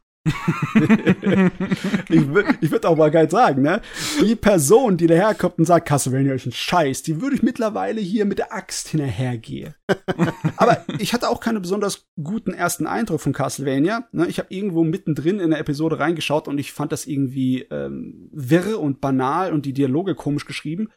Ich 2.09 2.21
ich 2.61 2.71
würde 2.71 2.87
auch 2.87 2.95
mal 2.95 3.11
geil 3.11 3.29
sagen, 3.29 3.61
ne? 3.61 3.81
Die 4.21 4.35
Person, 4.35 4.95
die 4.95 5.07
daherkommt 5.07 5.59
und 5.59 5.65
sagt, 5.65 5.87
Castlevania 5.87 6.33
ist 6.33 6.45
ein 6.45 6.53
Scheiß, 6.53 7.03
die 7.03 7.21
würde 7.21 7.35
ich 7.35 7.43
mittlerweile 7.43 7.99
hier 7.99 8.25
mit 8.25 8.39
der 8.39 8.53
Axt 8.53 8.89
hinterhergehen. 8.89 9.75
Aber 10.57 10.85
ich 10.99 11.13
hatte 11.13 11.29
auch 11.29 11.39
keinen 11.39 11.61
besonders 11.61 12.07
guten 12.21 12.53
ersten 12.53 12.87
Eindruck 12.87 13.19
von 13.21 13.33
Castlevania. 13.33 14.07
Ne? 14.11 14.27
Ich 14.27 14.39
habe 14.39 14.53
irgendwo 14.53 14.83
mittendrin 14.83 15.39
in 15.39 15.49
der 15.49 15.59
Episode 15.59 15.99
reingeschaut 15.99 16.47
und 16.47 16.57
ich 16.57 16.71
fand 16.71 16.91
das 16.91 17.05
irgendwie 17.05 17.63
ähm, 17.69 18.29
wirr 18.31 18.79
und 18.79 19.01
banal 19.01 19.51
und 19.51 19.65
die 19.65 19.73
Dialoge 19.73 20.15
komisch 20.15 20.45
geschrieben. 20.45 20.89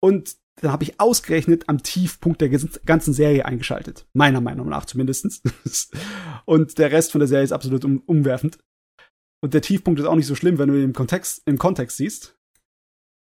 Und 0.00 0.36
dann 0.60 0.70
habe 0.70 0.84
ich 0.84 1.00
ausgerechnet 1.00 1.68
am 1.68 1.82
Tiefpunkt 1.82 2.40
der 2.40 2.48
ganzen 2.48 3.12
Serie 3.12 3.44
eingeschaltet. 3.44 4.06
Meiner 4.12 4.40
Meinung 4.40 4.68
nach 4.68 4.84
zumindestens. 4.84 5.42
Und 6.44 6.78
der 6.78 6.92
Rest 6.92 7.12
von 7.12 7.18
der 7.18 7.28
Serie 7.28 7.44
ist 7.44 7.52
absolut 7.52 7.84
um, 7.84 7.98
umwerfend. 8.06 8.58
Und 9.42 9.52
der 9.52 9.62
Tiefpunkt 9.62 10.00
ist 10.00 10.06
auch 10.06 10.14
nicht 10.14 10.26
so 10.26 10.34
schlimm, 10.34 10.58
wenn 10.58 10.68
du 10.68 10.76
ihn 10.76 10.84
im 10.84 10.92
Kontext, 10.92 11.42
im 11.44 11.58
Kontext 11.58 11.96
siehst. 11.96 12.38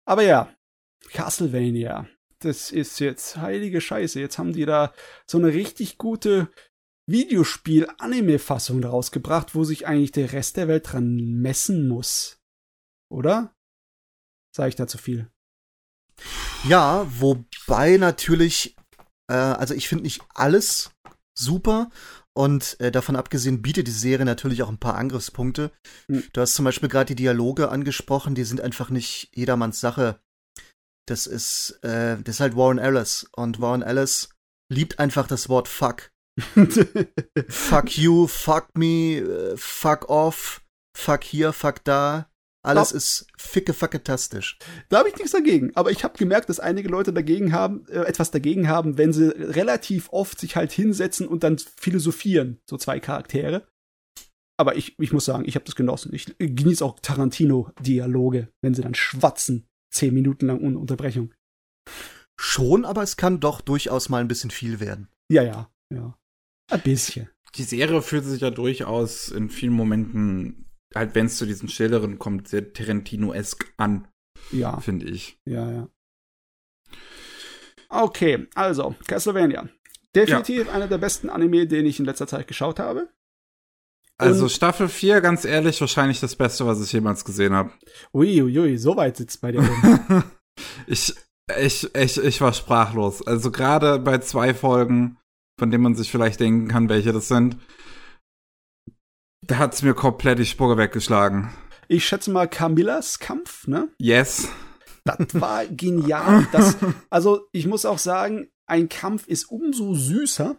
Aber 0.05 0.23
ja, 0.23 0.53
Castlevania. 1.09 2.07
Das 2.39 2.71
ist 2.71 2.99
jetzt 2.99 3.37
heilige 3.37 3.81
Scheiße. 3.81 4.19
Jetzt 4.19 4.37
haben 4.37 4.53
die 4.53 4.65
da 4.65 4.93
so 5.25 5.37
eine 5.37 5.53
richtig 5.53 5.97
gute 5.97 6.49
Videospiel-Anime-Fassung 7.07 8.81
daraus 8.81 9.11
gebracht, 9.11 9.55
wo 9.55 9.63
sich 9.63 9.87
eigentlich 9.87 10.11
der 10.11 10.33
Rest 10.33 10.57
der 10.57 10.67
Welt 10.67 10.91
dran 10.91 11.15
messen 11.15 11.87
muss. 11.87 12.39
Oder? 13.09 13.55
Sag 14.55 14.69
ich 14.69 14.75
da 14.75 14.87
zu 14.87 14.97
viel? 14.97 15.31
Ja, 16.63 17.07
wobei 17.19 17.97
natürlich, 17.97 18.75
äh, 19.29 19.33
also 19.33 19.73
ich 19.73 19.87
finde 19.87 20.03
nicht 20.03 20.21
alles 20.33 20.91
super. 21.33 21.89
Und 22.33 22.79
äh, 22.79 22.91
davon 22.91 23.17
abgesehen 23.17 23.61
bietet 23.61 23.87
die 23.87 23.91
Serie 23.91 24.25
natürlich 24.25 24.63
auch 24.63 24.69
ein 24.69 24.77
paar 24.77 24.95
Angriffspunkte. 24.95 25.71
Mhm. 26.07 26.23
Du 26.31 26.41
hast 26.41 26.53
zum 26.53 26.63
Beispiel 26.63 26.87
gerade 26.87 27.07
die 27.07 27.15
Dialoge 27.15 27.69
angesprochen, 27.69 28.35
die 28.35 28.45
sind 28.45 28.61
einfach 28.61 28.89
nicht 28.89 29.29
jedermanns 29.35 29.81
Sache. 29.81 30.19
Das 31.07 31.27
ist, 31.27 31.79
äh, 31.83 32.17
das 32.23 32.35
ist 32.35 32.39
halt 32.39 32.55
Warren 32.55 32.77
Ellis. 32.77 33.27
Und 33.35 33.59
Warren 33.59 33.81
Ellis 33.81 34.29
liebt 34.71 34.99
einfach 34.99 35.27
das 35.27 35.49
Wort 35.49 35.67
fuck. 35.67 36.11
fuck 37.49 37.97
you, 37.97 38.27
fuck 38.27 38.69
me, 38.77 39.17
äh, 39.17 39.57
fuck 39.57 40.09
off, 40.09 40.61
fuck 40.95 41.23
hier, 41.25 41.51
fuck 41.51 41.83
da. 41.83 42.30
Alles 42.63 42.89
Glaub- 42.89 42.97
ist 42.97 43.27
ficke 43.37 43.73
facketastisch. 43.73 44.59
Da 44.89 44.99
habe 44.99 45.09
ich 45.09 45.15
nichts 45.15 45.31
dagegen. 45.31 45.75
Aber 45.75 45.91
ich 45.91 46.03
habe 46.03 46.17
gemerkt, 46.17 46.49
dass 46.49 46.59
einige 46.59 46.89
Leute 46.89 47.11
dagegen 47.11 47.53
haben, 47.53 47.87
äh, 47.87 48.01
etwas 48.01 48.29
dagegen 48.31 48.67
haben, 48.67 48.97
wenn 48.97 49.13
sie 49.13 49.29
relativ 49.29 50.09
oft 50.11 50.39
sich 50.39 50.55
halt 50.55 50.71
hinsetzen 50.71 51.27
und 51.27 51.43
dann 51.43 51.57
philosophieren, 51.57 52.59
so 52.69 52.77
zwei 52.77 52.99
Charaktere. 52.99 53.67
Aber 54.59 54.75
ich, 54.75 54.95
ich 54.99 55.11
muss 55.11 55.25
sagen, 55.25 55.45
ich 55.47 55.55
habe 55.55 55.65
das 55.65 55.75
genossen. 55.75 56.13
Ich 56.13 56.35
genieße 56.37 56.85
auch 56.85 56.99
Tarantino-Dialoge, 56.99 58.49
wenn 58.61 58.75
sie 58.75 58.83
dann 58.83 58.93
schwatzen, 58.93 59.65
zehn 59.91 60.13
Minuten 60.13 60.45
lang 60.45 60.61
ohne 60.61 60.77
Unterbrechung. 60.77 61.33
Schon, 62.39 62.85
aber 62.85 63.01
es 63.01 63.17
kann 63.17 63.39
doch 63.39 63.61
durchaus 63.61 64.09
mal 64.09 64.21
ein 64.21 64.27
bisschen 64.27 64.51
viel 64.51 64.79
werden. 64.79 65.07
Ja, 65.31 65.41
ja, 65.41 65.71
ja. 65.91 66.15
Ein 66.71 66.81
bisschen. 66.81 67.29
Die 67.55 67.63
Serie 67.63 68.01
fühlt 68.01 68.23
sich 68.23 68.41
ja 68.41 68.51
durchaus 68.51 69.29
in 69.29 69.49
vielen 69.49 69.73
Momenten, 69.73 70.70
halt 70.95 71.15
wenn 71.15 71.25
es 71.27 71.37
zu 71.37 71.45
diesen 71.45 71.69
Schilderen 71.69 72.19
kommt, 72.19 72.47
sehr 72.47 72.73
Tarantino-esk 72.73 73.73
an, 73.77 74.07
Ja, 74.51 74.79
finde 74.79 75.07
ich. 75.07 75.37
ja, 75.45 75.71
ja. 75.71 75.87
Okay, 77.89 78.47
also, 78.55 78.95
Castlevania. 79.07 79.67
Definitiv 80.15 80.69
einer 80.69 80.87
der 80.87 80.97
besten 80.97 81.29
Anime, 81.29 81.67
den 81.67 81.85
ich 81.85 81.99
in 81.99 82.05
letzter 82.05 82.27
Zeit 82.27 82.47
geschaut 82.47 82.79
habe. 82.79 83.09
Also 84.17 84.43
Und- 84.43 84.49
Staffel 84.51 84.87
4, 84.87 85.21
ganz 85.21 85.45
ehrlich, 85.45 85.79
wahrscheinlich 85.81 86.19
das 86.19 86.35
Beste, 86.35 86.65
was 86.65 86.81
ich 86.83 86.91
jemals 86.93 87.25
gesehen 87.25 87.53
habe. 87.53 87.71
Uiuiui, 88.13 88.59
ui, 88.59 88.77
so 88.77 88.95
weit 88.95 89.17
sitzt 89.17 89.41
bei 89.41 89.51
dir 89.51 89.59
oben. 89.59 90.23
ich, 90.87 91.13
ich, 91.59 91.95
ich, 91.95 92.17
ich 92.17 92.41
war 92.41 92.53
sprachlos. 92.53 93.25
Also 93.25 93.51
gerade 93.51 93.99
bei 93.99 94.19
zwei 94.19 94.53
Folgen, 94.53 95.17
von 95.59 95.71
denen 95.71 95.83
man 95.83 95.95
sich 95.95 96.11
vielleicht 96.11 96.39
denken 96.39 96.67
kann, 96.67 96.87
welche 96.89 97.13
das 97.13 97.27
sind, 97.29 97.57
da 99.41 99.57
hat's 99.57 99.81
mir 99.81 99.93
komplett 99.93 100.39
die 100.39 100.45
Spur 100.45 100.77
weggeschlagen. 100.77 101.51
Ich 101.87 102.05
schätze 102.05 102.31
mal 102.31 102.47
Camillas 102.47 103.19
Kampf, 103.19 103.67
ne? 103.67 103.89
Yes. 103.97 104.47
Das 105.03 105.41
war 105.41 105.65
genial. 105.65 106.47
Das, 106.51 106.77
also, 107.09 107.47
ich 107.51 107.67
muss 107.67 107.85
auch 107.85 107.97
sagen, 107.97 108.49
ein 108.67 108.87
Kampf 108.87 109.27
ist 109.27 109.45
umso 109.45 109.93
süßer, 109.93 110.57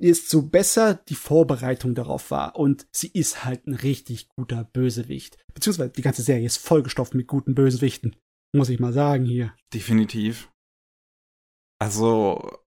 desto 0.00 0.42
besser 0.42 0.94
die 0.94 1.14
Vorbereitung 1.14 1.94
darauf 1.94 2.30
war. 2.30 2.56
Und 2.56 2.86
sie 2.90 3.08
ist 3.08 3.44
halt 3.44 3.66
ein 3.66 3.74
richtig 3.74 4.28
guter 4.30 4.64
Bösewicht. 4.64 5.38
Beziehungsweise 5.54 5.90
die 5.90 6.02
ganze 6.02 6.22
Serie 6.22 6.46
ist 6.46 6.56
vollgestopft 6.56 7.14
mit 7.14 7.26
guten 7.28 7.54
Bösewichten. 7.54 8.16
Muss 8.52 8.70
ich 8.70 8.80
mal 8.80 8.92
sagen 8.92 9.24
hier. 9.26 9.54
Definitiv. 9.72 10.50
Also 11.78 12.59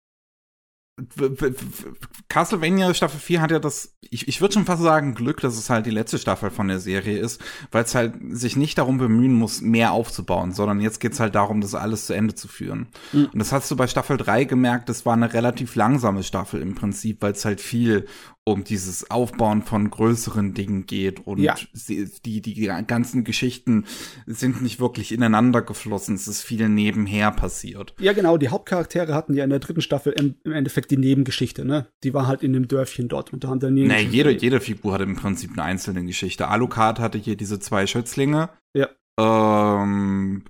Castlevania 2.29 2.93
Staffel 2.93 3.19
4 3.19 3.41
hat 3.41 3.49
ja 3.49 3.57
das, 3.57 3.95
ich, 4.01 4.27
ich 4.27 4.41
würde 4.41 4.53
schon 4.53 4.65
fast 4.65 4.83
sagen, 4.83 5.15
Glück, 5.15 5.41
dass 5.41 5.57
es 5.57 5.71
halt 5.71 5.87
die 5.87 5.91
letzte 5.91 6.19
Staffel 6.19 6.51
von 6.51 6.67
der 6.67 6.79
Serie 6.79 7.17
ist, 7.17 7.41
weil 7.71 7.83
es 7.83 7.95
halt 7.95 8.13
sich 8.29 8.55
nicht 8.55 8.77
darum 8.77 8.99
bemühen 8.99 9.33
muss, 9.33 9.61
mehr 9.61 9.91
aufzubauen, 9.91 10.51
sondern 10.51 10.79
jetzt 10.81 10.99
geht's 10.99 11.19
halt 11.19 11.33
darum, 11.33 11.61
das 11.61 11.73
alles 11.73 12.05
zu 12.05 12.13
Ende 12.13 12.35
zu 12.35 12.47
führen. 12.47 12.89
Mhm. 13.11 13.29
Und 13.33 13.39
das 13.39 13.51
hast 13.51 13.71
du 13.71 13.75
bei 13.75 13.87
Staffel 13.87 14.17
3 14.17 14.43
gemerkt, 14.43 14.87
das 14.87 15.03
war 15.03 15.13
eine 15.13 15.33
relativ 15.33 15.73
langsame 15.73 16.21
Staffel 16.21 16.61
im 16.61 16.75
Prinzip, 16.75 17.23
weil 17.23 17.31
es 17.31 17.43
halt 17.43 17.59
viel 17.59 18.05
um 18.45 18.63
dieses 18.65 19.09
Aufbauen 19.09 19.61
von 19.61 19.89
größeren 19.89 20.53
Dingen 20.53 20.85
geht 20.85 21.25
und 21.25 21.39
Ja. 21.39 21.55
sie, 21.71 22.09
die, 22.25 22.41
die 22.41 22.65
ganzen 22.85 23.23
Geschichten 23.23 23.85
sind 24.25 24.61
nicht 24.61 24.81
wirklich 24.81 25.13
ineinander 25.13 25.61
geflossen, 25.61 26.15
es 26.15 26.27
ist 26.27 26.41
viel 26.41 26.67
nebenher 26.67 27.31
passiert. 27.31 27.95
Ja, 27.99 28.11
genau, 28.11 28.37
die 28.37 28.49
Hauptcharaktere 28.49 29.13
hatten 29.13 29.33
ja 29.33 29.45
in 29.45 29.49
der 29.49 29.59
dritten 29.59 29.81
Staffel 29.81 30.13
im, 30.13 30.35
im 30.43 30.51
Endeffekt 30.51 30.91
die 30.91 30.97
Nebengeschichte, 30.97 31.63
ne? 31.63 31.87
Die 32.03 32.13
war 32.13 32.27
halt 32.27 32.43
in 32.43 32.51
dem 32.51 32.67
Dörfchen 32.67 33.07
dort 33.07 33.31
und 33.31 33.43
da 33.43 33.47
haben 33.47 33.59
dann 33.61 33.73
Nee, 33.75 34.01
jede, 34.01 34.31
jede 34.31 34.59
Figur 34.59 34.93
hatte 34.93 35.03
im 35.03 35.15
Prinzip 35.15 35.51
eine 35.53 35.63
einzelne 35.63 36.03
Geschichte. 36.03 36.49
Alucard 36.49 36.99
hatte 36.99 37.17
hier 37.17 37.37
diese 37.37 37.59
zwei 37.59 37.87
Schützlinge. 37.87 38.49
Ja. 38.75 38.89
Ähm, 39.19 40.43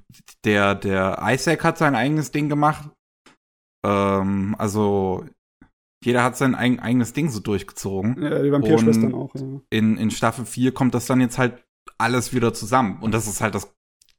der, 0.45 0.73
der 0.75 1.19
Isaac 1.21 1.63
hat 1.63 1.77
sein 1.77 1.95
eigenes 1.95 2.31
Ding 2.31 2.49
gemacht. 2.49 2.89
Ähm, 3.85 4.55
also, 4.57 5.25
jeder 6.05 6.23
hat 6.23 6.37
sein 6.37 6.55
eig 6.55 6.81
eigenes 6.81 7.13
Ding 7.13 7.29
so 7.29 7.39
durchgezogen. 7.39 8.21
Ja, 8.21 8.41
die 8.41 8.51
Vampirschwestern 8.51 9.13
Und- 9.13 9.15
auch, 9.15 9.35
ja. 9.35 9.61
In, 9.69 9.97
in 9.97 10.11
Staffel 10.11 10.45
4 10.45 10.73
kommt 10.73 10.93
das 10.93 11.05
dann 11.05 11.21
jetzt 11.21 11.37
halt 11.37 11.63
alles 11.97 12.33
wieder 12.33 12.53
zusammen. 12.53 13.01
Und 13.01 13.11
das 13.13 13.27
ist 13.27 13.41
halt 13.41 13.55
das, 13.55 13.73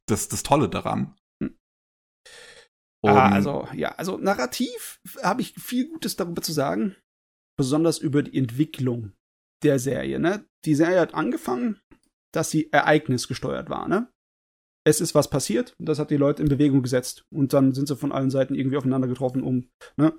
das, 0.07 0.29
das 0.29 0.43
Tolle 0.43 0.69
daran. 0.69 1.17
Hm. 1.43 1.57
Ah, 3.05 3.31
also, 3.31 3.69
ja, 3.75 3.95
also 3.97 4.17
narrativ 4.17 5.01
habe 5.23 5.43
ich 5.43 5.55
viel 5.55 5.89
Gutes 5.91 6.17
darüber 6.17 6.43
zu 6.43 6.53
sagen. 6.53 6.97
Besonders 7.57 7.99
über 7.99 8.23
die 8.23 8.37
Entwicklung 8.37 9.13
der 9.63 9.79
Serie, 9.79 10.19
ne? 10.19 10.45
Die 10.65 10.75
Serie 10.75 11.01
hat 11.01 11.15
angefangen, 11.15 11.81
dass 12.33 12.51
sie 12.51 12.73
ereignisgesteuert 12.73 13.71
war, 13.71 13.87
ne? 13.87 14.11
Es 14.87 15.01
ist 15.01 15.15
was 15.15 15.31
passiert, 15.31 15.75
und 15.79 15.87
das 15.89 15.99
hat 15.99 16.11
die 16.11 16.17
Leute 16.17 16.43
in 16.43 16.49
Bewegung 16.49 16.83
gesetzt. 16.83 17.25
Und 17.33 17.53
dann 17.53 17.73
sind 17.73 17.87
sie 17.89 17.97
von 17.97 18.13
allen 18.13 18.31
Seiten 18.31 18.55
irgendwie 18.55 18.77
aufeinander 18.77 19.09
getroffen, 19.09 19.43
um, 19.43 19.71
ne? 19.97 20.13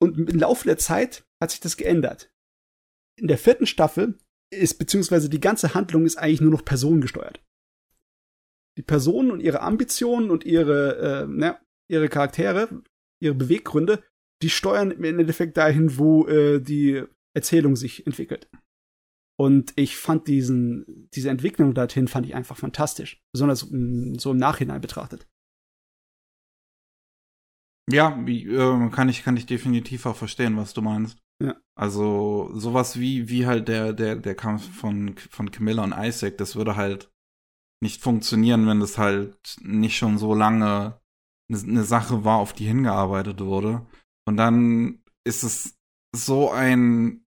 Und 0.00 0.18
im 0.30 0.38
Laufe 0.38 0.64
der 0.64 0.78
Zeit 0.78 1.24
hat 1.40 1.50
sich 1.50 1.60
das 1.60 1.76
geändert. 1.76 2.32
In 3.18 3.28
der 3.28 3.38
vierten 3.38 3.66
Staffel 3.66 4.18
ist, 4.50 4.78
beziehungsweise 4.78 5.28
die 5.28 5.40
ganze 5.40 5.74
Handlung 5.74 6.06
ist 6.06 6.16
eigentlich 6.16 6.40
nur 6.40 6.50
noch 6.50 6.64
personengesteuert. 6.64 7.44
Die 8.78 8.82
Personen 8.82 9.30
und 9.30 9.40
ihre 9.40 9.60
Ambitionen 9.60 10.30
und 10.30 10.44
ihre, 10.44 11.24
äh, 11.24 11.26
ne, 11.26 11.58
ihre 11.88 12.08
Charaktere, 12.08 12.82
ihre 13.20 13.34
Beweggründe, 13.34 14.02
die 14.42 14.50
steuern 14.50 14.90
im 14.90 15.04
Endeffekt 15.04 15.56
dahin, 15.56 15.98
wo 15.98 16.26
äh, 16.26 16.60
die 16.60 17.04
Erzählung 17.34 17.76
sich 17.76 18.06
entwickelt. 18.06 18.48
Und 19.38 19.72
ich 19.76 19.96
fand 19.96 20.28
diesen, 20.28 21.08
diese 21.14 21.30
Entwicklung 21.30 21.74
dorthin 21.74 22.08
fand 22.08 22.26
ich 22.26 22.34
einfach 22.34 22.56
fantastisch. 22.56 23.22
Besonders 23.32 23.70
mh, 23.70 24.18
so 24.18 24.32
im 24.32 24.36
Nachhinein 24.36 24.80
betrachtet. 24.80 25.26
Ja, 27.90 28.18
wie, 28.24 28.46
äh, 28.46 28.90
kann 28.90 29.08
ich 29.08 29.22
kann 29.22 29.36
ich 29.36 29.46
definitiv 29.46 30.06
auch 30.06 30.16
verstehen, 30.16 30.56
was 30.56 30.74
du 30.74 30.82
meinst. 30.82 31.18
Ja. 31.42 31.56
Also 31.74 32.50
sowas 32.54 32.98
wie 32.98 33.28
wie 33.28 33.46
halt 33.46 33.68
der 33.68 33.92
der 33.92 34.16
der 34.16 34.34
Kampf 34.34 34.68
von 34.74 35.16
von 35.30 35.50
Camilla 35.50 35.82
und 35.82 35.94
Isaac, 35.96 36.38
das 36.38 36.56
würde 36.56 36.76
halt 36.76 37.10
nicht 37.82 38.02
funktionieren, 38.02 38.66
wenn 38.66 38.80
das 38.80 38.98
halt 38.98 39.56
nicht 39.62 39.96
schon 39.96 40.18
so 40.18 40.34
lange 40.34 41.00
eine 41.50 41.62
ne 41.64 41.84
Sache 41.84 42.24
war, 42.24 42.38
auf 42.38 42.52
die 42.52 42.66
hingearbeitet 42.66 43.40
wurde. 43.40 43.86
Und 44.26 44.36
dann 44.36 45.02
ist 45.24 45.42
es 45.42 45.78
so 46.14 46.50
ein 46.50 47.24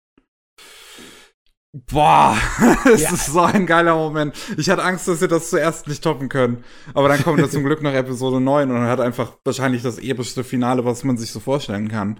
Boah, 1.72 2.36
es 2.92 3.02
Ja. 3.02 3.12
ist 3.12 3.26
so 3.26 3.40
ein 3.40 3.66
geiler 3.66 3.94
Moment. 3.94 4.34
Ich 4.56 4.70
hatte 4.70 4.82
Angst, 4.82 5.06
dass 5.06 5.20
sie 5.20 5.28
das 5.28 5.50
zuerst 5.50 5.86
nicht 5.86 6.02
toppen 6.02 6.28
können. 6.28 6.64
Aber 6.94 7.08
dann 7.08 7.22
kommt 7.22 7.40
da 7.40 7.48
zum 7.50 7.62
Glück 7.64 7.82
noch 7.82 7.92
Episode 7.92 8.40
9 8.40 8.70
und 8.70 8.80
hat 8.86 9.00
einfach 9.00 9.32
wahrscheinlich 9.44 9.82
das 9.82 9.98
epischste 9.98 10.44
Finale, 10.44 10.84
was 10.84 11.04
man 11.04 11.18
sich 11.18 11.30
so 11.30 11.40
vorstellen 11.40 11.88
kann. 11.88 12.18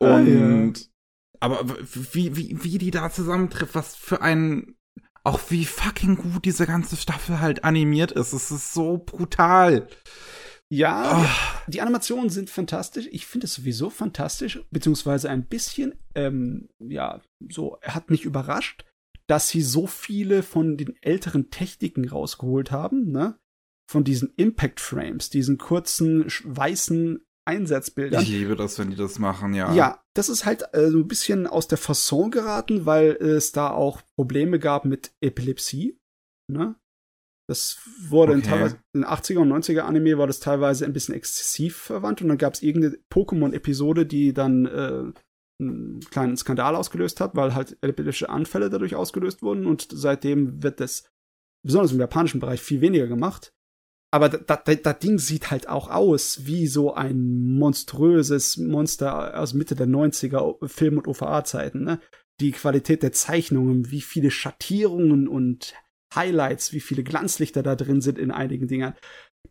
Ah, 0.00 0.14
Und 0.16 0.74
aber 1.40 1.64
wie, 2.12 2.36
wie, 2.36 2.58
wie 2.62 2.78
die 2.78 2.90
da 2.90 3.10
zusammentrifft, 3.10 3.74
was 3.74 3.96
für 3.96 4.22
ein 4.22 4.76
auch 5.24 5.40
wie 5.48 5.64
fucking 5.66 6.16
gut 6.16 6.44
diese 6.46 6.66
ganze 6.66 6.96
Staffel 6.96 7.40
halt 7.40 7.64
animiert 7.64 8.12
ist. 8.12 8.32
Es 8.32 8.50
ist 8.50 8.72
so 8.72 8.98
brutal. 8.98 9.86
Ja, 10.72 11.24
Ah. 11.24 11.28
die 11.66 11.80
Animationen 11.80 12.30
sind 12.30 12.48
fantastisch. 12.48 13.08
Ich 13.10 13.26
finde 13.26 13.46
es 13.46 13.54
sowieso 13.54 13.90
fantastisch, 13.90 14.60
beziehungsweise 14.70 15.28
ein 15.28 15.44
bisschen, 15.46 15.94
ähm, 16.14 16.68
ja, 16.78 17.20
so, 17.50 17.78
er 17.80 17.94
hat 17.94 18.10
mich 18.10 18.24
überrascht, 18.24 18.84
dass 19.26 19.48
sie 19.48 19.62
so 19.62 19.86
viele 19.86 20.42
von 20.42 20.76
den 20.76 20.94
älteren 21.02 21.50
Techniken 21.50 22.08
rausgeholt 22.08 22.70
haben, 22.70 23.10
ne? 23.10 23.38
Von 23.90 24.04
diesen 24.04 24.32
Impact 24.36 24.78
Frames, 24.80 25.30
diesen 25.30 25.58
kurzen 25.58 26.26
weißen 26.44 27.20
Einsatzbildern. 27.44 28.22
Ich 28.22 28.28
liebe 28.28 28.54
das, 28.54 28.78
wenn 28.78 28.90
die 28.90 28.96
das 28.96 29.18
machen, 29.18 29.54
ja. 29.54 29.74
Ja, 29.74 30.04
das 30.14 30.28
ist 30.28 30.44
halt 30.44 30.62
äh, 30.72 30.88
so 30.90 30.98
ein 30.98 31.08
bisschen 31.08 31.48
aus 31.48 31.66
der 31.66 31.78
Fasson 31.78 32.30
geraten, 32.30 32.86
weil 32.86 33.10
es 33.12 33.50
da 33.50 33.70
auch 33.70 34.02
Probleme 34.16 34.60
gab 34.60 34.84
mit 34.84 35.12
Epilepsie. 35.20 35.98
Ne? 36.48 36.76
Das 37.50 37.78
wurde 38.08 38.32
in, 38.32 38.38
Okay. 38.38 38.48
teilweise, 38.48 38.78
in 38.94 39.04
80er 39.04 39.38
und 39.38 39.52
90er 39.52 39.80
Anime 39.80 40.16
war 40.18 40.26
das 40.28 40.38
teilweise 40.38 40.84
ein 40.84 40.92
bisschen 40.92 41.14
exzessiv 41.14 41.76
verwandt 41.76 42.22
und 42.22 42.28
dann 42.28 42.38
gab 42.38 42.54
es 42.54 42.62
irgendeine 42.62 42.96
Pokémon-Episode, 43.12 44.06
die 44.06 44.32
dann 44.32 44.66
äh, 44.66 45.12
einen 45.60 46.00
kleinen 46.10 46.36
Skandal 46.36 46.76
ausgelöst 46.76 47.20
hat, 47.20 47.34
weil 47.34 47.54
halt 47.54 47.76
epileptische 47.82 48.30
Anfälle 48.30 48.70
dadurch 48.70 48.94
ausgelöst 48.94 49.42
wurden 49.42 49.66
und 49.66 49.88
seitdem 49.90 50.62
wird 50.62 50.78
das 50.80 51.10
besonders 51.66 51.92
im 51.92 51.98
japanischen 51.98 52.40
Bereich 52.40 52.60
viel 52.62 52.80
weniger 52.80 53.08
gemacht. 53.08 53.52
aber 54.12 54.28
das 54.28 54.98
Ding 55.00 55.18
sieht 55.18 55.50
halt 55.50 55.68
auch 55.68 55.90
aus 55.90 56.46
wie 56.46 56.66
so 56.66 56.94
ein 56.94 57.42
monströses 57.58 58.56
Monster 58.56 59.38
aus 59.38 59.54
Mitte 59.54 59.74
der 59.74 59.86
90er 59.88 60.66
Film- 60.68 60.98
und 60.98 61.08
OVA-Zeiten, 61.08 61.84
ne? 61.84 62.00
Die 62.40 62.52
Qualität 62.52 63.02
der 63.02 63.12
Zeichnungen, 63.12 63.90
wie 63.90 64.00
viele 64.00 64.30
Schattierungen 64.30 65.28
und 65.28 65.74
Highlights, 66.14 66.72
wie 66.72 66.80
viele 66.80 67.02
Glanzlichter 67.02 67.62
da 67.62 67.76
drin 67.76 68.00
sind 68.00 68.18
in 68.18 68.30
einigen 68.30 68.68
Dingern. 68.68 68.94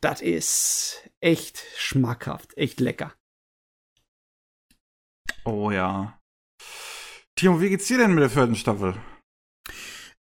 Das 0.01 0.21
ist 0.21 1.09
echt 1.21 1.63
schmackhaft, 1.75 2.57
echt 2.57 2.79
lecker. 2.79 3.13
Oh 5.45 5.71
ja. 5.71 6.19
Timo, 7.35 7.61
wie 7.61 7.69
geht's 7.69 7.87
dir 7.87 7.97
denn 7.97 8.13
mit 8.13 8.21
der 8.21 8.29
vierten 8.29 8.55
Staffel? 8.55 8.95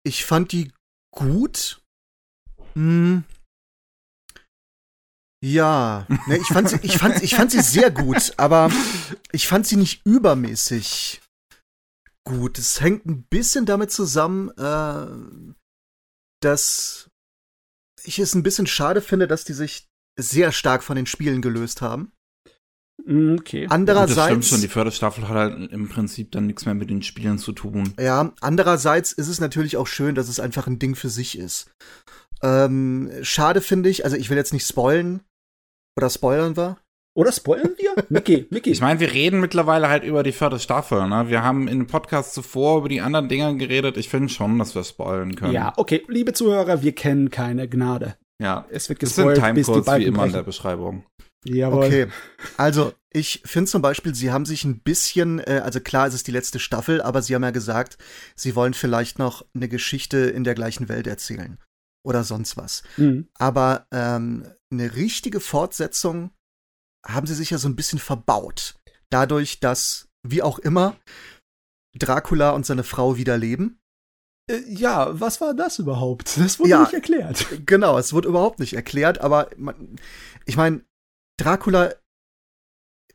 Ich 0.04 0.24
fand 0.24 0.52
die 0.52 0.72
gut. 1.14 1.80
Hm. 2.74 3.24
Ja, 5.44 6.06
ne, 6.26 6.38
ich, 6.38 6.46
fand 6.46 6.70
sie, 6.70 6.78
ich, 6.82 6.96
fand, 6.96 7.22
ich 7.22 7.34
fand 7.34 7.50
sie 7.50 7.60
sehr 7.60 7.90
gut, 7.90 8.32
aber 8.38 8.70
ich 9.30 9.46
fand 9.46 9.66
sie 9.66 9.76
nicht 9.76 10.00
übermäßig 10.06 11.20
gut. 12.26 12.58
Es 12.58 12.80
hängt 12.80 13.04
ein 13.04 13.24
bisschen 13.24 13.66
damit 13.66 13.92
zusammen, 13.92 14.48
äh, 14.56 15.54
dass 16.44 17.08
ich 18.04 18.18
es 18.18 18.34
ein 18.34 18.42
bisschen 18.42 18.66
schade 18.66 19.00
finde, 19.00 19.26
dass 19.26 19.44
die 19.44 19.54
sich 19.54 19.86
sehr 20.18 20.52
stark 20.52 20.82
von 20.82 20.96
den 20.96 21.06
Spielen 21.06 21.42
gelöst 21.42 21.82
haben. 21.82 22.12
Mm, 23.04 23.36
okay. 23.38 23.66
Andererseits. 23.68 24.16
Das 24.16 24.26
stimmt 24.26 24.44
schon, 24.44 24.60
die 24.60 24.68
Förderstaffel 24.68 25.28
hat 25.28 25.36
halt 25.36 25.72
im 25.72 25.88
Prinzip 25.88 26.30
dann 26.32 26.46
nichts 26.46 26.64
mehr 26.64 26.74
mit 26.74 26.90
den 26.90 27.02
Spielen 27.02 27.38
zu 27.38 27.52
tun. 27.52 27.94
Ja, 27.98 28.32
andererseits 28.40 29.12
ist 29.12 29.28
es 29.28 29.40
natürlich 29.40 29.76
auch 29.76 29.86
schön, 29.86 30.14
dass 30.14 30.28
es 30.28 30.40
einfach 30.40 30.66
ein 30.66 30.78
Ding 30.78 30.94
für 30.94 31.08
sich 31.08 31.38
ist. 31.38 31.70
Ähm, 32.42 33.10
schade 33.22 33.60
finde 33.60 33.88
ich, 33.88 34.04
also 34.04 34.16
ich 34.16 34.30
will 34.30 34.36
jetzt 34.36 34.52
nicht 34.52 34.66
spoilen, 34.66 35.22
oder 35.96 36.10
spoilern 36.10 36.56
wir? 36.56 36.78
Oder 37.16 37.30
spoilern 37.30 37.74
wir? 37.78 37.94
Mickey, 38.08 38.46
Mickey. 38.50 38.70
Ich 38.70 38.80
meine, 38.80 38.98
wir 38.98 39.12
reden 39.12 39.40
mittlerweile 39.40 39.88
halt 39.88 40.02
über 40.02 40.24
die 40.24 40.32
vierte 40.32 40.58
Staffel. 40.58 41.08
Ne? 41.08 41.28
Wir 41.28 41.44
haben 41.44 41.68
in 41.68 41.78
dem 41.78 41.86
Podcast 41.86 42.34
zuvor 42.34 42.78
über 42.78 42.88
die 42.88 43.00
anderen 43.00 43.28
Dinger 43.28 43.54
geredet. 43.54 43.96
Ich 43.96 44.08
finde 44.08 44.28
schon, 44.28 44.58
dass 44.58 44.74
wir 44.74 44.82
spoilern 44.82 45.36
können. 45.36 45.52
Ja, 45.52 45.72
okay. 45.76 46.02
Liebe 46.08 46.32
Zuhörer, 46.32 46.82
wir 46.82 46.92
kennen 46.92 47.30
keine 47.30 47.68
Gnade. 47.68 48.16
Ja, 48.42 48.66
es 48.68 48.88
wird 48.88 48.98
gespoilt, 48.98 49.38
es 49.38 49.44
sind 49.44 49.54
Timecodes 49.54 49.94
wie 49.96 50.04
immer 50.04 50.26
in 50.26 50.32
der 50.32 50.42
Beschreibung. 50.42 51.06
Jawohl. 51.44 51.84
Okay, 51.84 52.06
also 52.56 52.92
ich 53.10 53.42
finde 53.44 53.70
zum 53.70 53.82
Beispiel, 53.82 54.14
sie 54.14 54.32
haben 54.32 54.46
sich 54.46 54.64
ein 54.64 54.80
bisschen, 54.80 55.38
äh, 55.38 55.60
also 55.62 55.78
klar, 55.78 56.06
es 56.08 56.14
ist 56.14 56.26
die 56.26 56.32
letzte 56.32 56.58
Staffel, 56.58 57.00
aber 57.00 57.22
sie 57.22 57.34
haben 57.34 57.44
ja 57.44 57.50
gesagt, 57.50 57.96
sie 58.34 58.56
wollen 58.56 58.74
vielleicht 58.74 59.18
noch 59.18 59.44
eine 59.54 59.68
Geschichte 59.68 60.18
in 60.18 60.42
der 60.42 60.54
gleichen 60.54 60.88
Welt 60.88 61.06
erzählen 61.06 61.58
oder 62.02 62.24
sonst 62.24 62.56
was. 62.56 62.82
Mhm. 62.96 63.28
Aber 63.38 63.86
ähm, 63.92 64.46
eine 64.72 64.96
richtige 64.96 65.38
Fortsetzung 65.40 66.30
haben 67.04 67.26
sie 67.26 67.34
sich 67.34 67.50
ja 67.50 67.58
so 67.58 67.68
ein 67.68 67.76
bisschen 67.76 67.98
verbaut. 67.98 68.76
Dadurch, 69.10 69.60
dass, 69.60 70.08
wie 70.26 70.42
auch 70.42 70.58
immer, 70.58 70.96
Dracula 71.96 72.50
und 72.50 72.66
seine 72.66 72.84
Frau 72.84 73.16
wieder 73.16 73.38
leben. 73.38 73.78
Äh, 74.50 74.62
ja, 74.68 75.18
was 75.18 75.40
war 75.40 75.54
das 75.54 75.78
überhaupt? 75.78 76.36
Das 76.38 76.58
wurde 76.58 76.70
ja, 76.70 76.80
nicht 76.82 76.94
erklärt. 76.94 77.46
Genau, 77.66 77.98
es 77.98 78.12
wurde 78.12 78.28
überhaupt 78.28 78.58
nicht 78.58 78.74
erklärt, 78.74 79.20
aber 79.20 79.50
man, 79.56 79.96
ich 80.44 80.56
meine, 80.56 80.84
Dracula, 81.38 81.94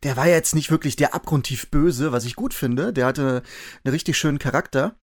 der 0.03 0.15
war 0.15 0.27
ja 0.27 0.35
jetzt 0.35 0.55
nicht 0.55 0.71
wirklich 0.71 0.95
der 0.95 1.13
abgrundtief 1.13 1.69
böse, 1.69 2.11
was 2.11 2.25
ich 2.25 2.35
gut 2.35 2.53
finde. 2.53 2.93
Der 2.93 3.05
hatte 3.05 3.43
einen 3.83 3.93
richtig 3.93 4.17
schönen 4.17 4.39
Charakter. 4.39 4.95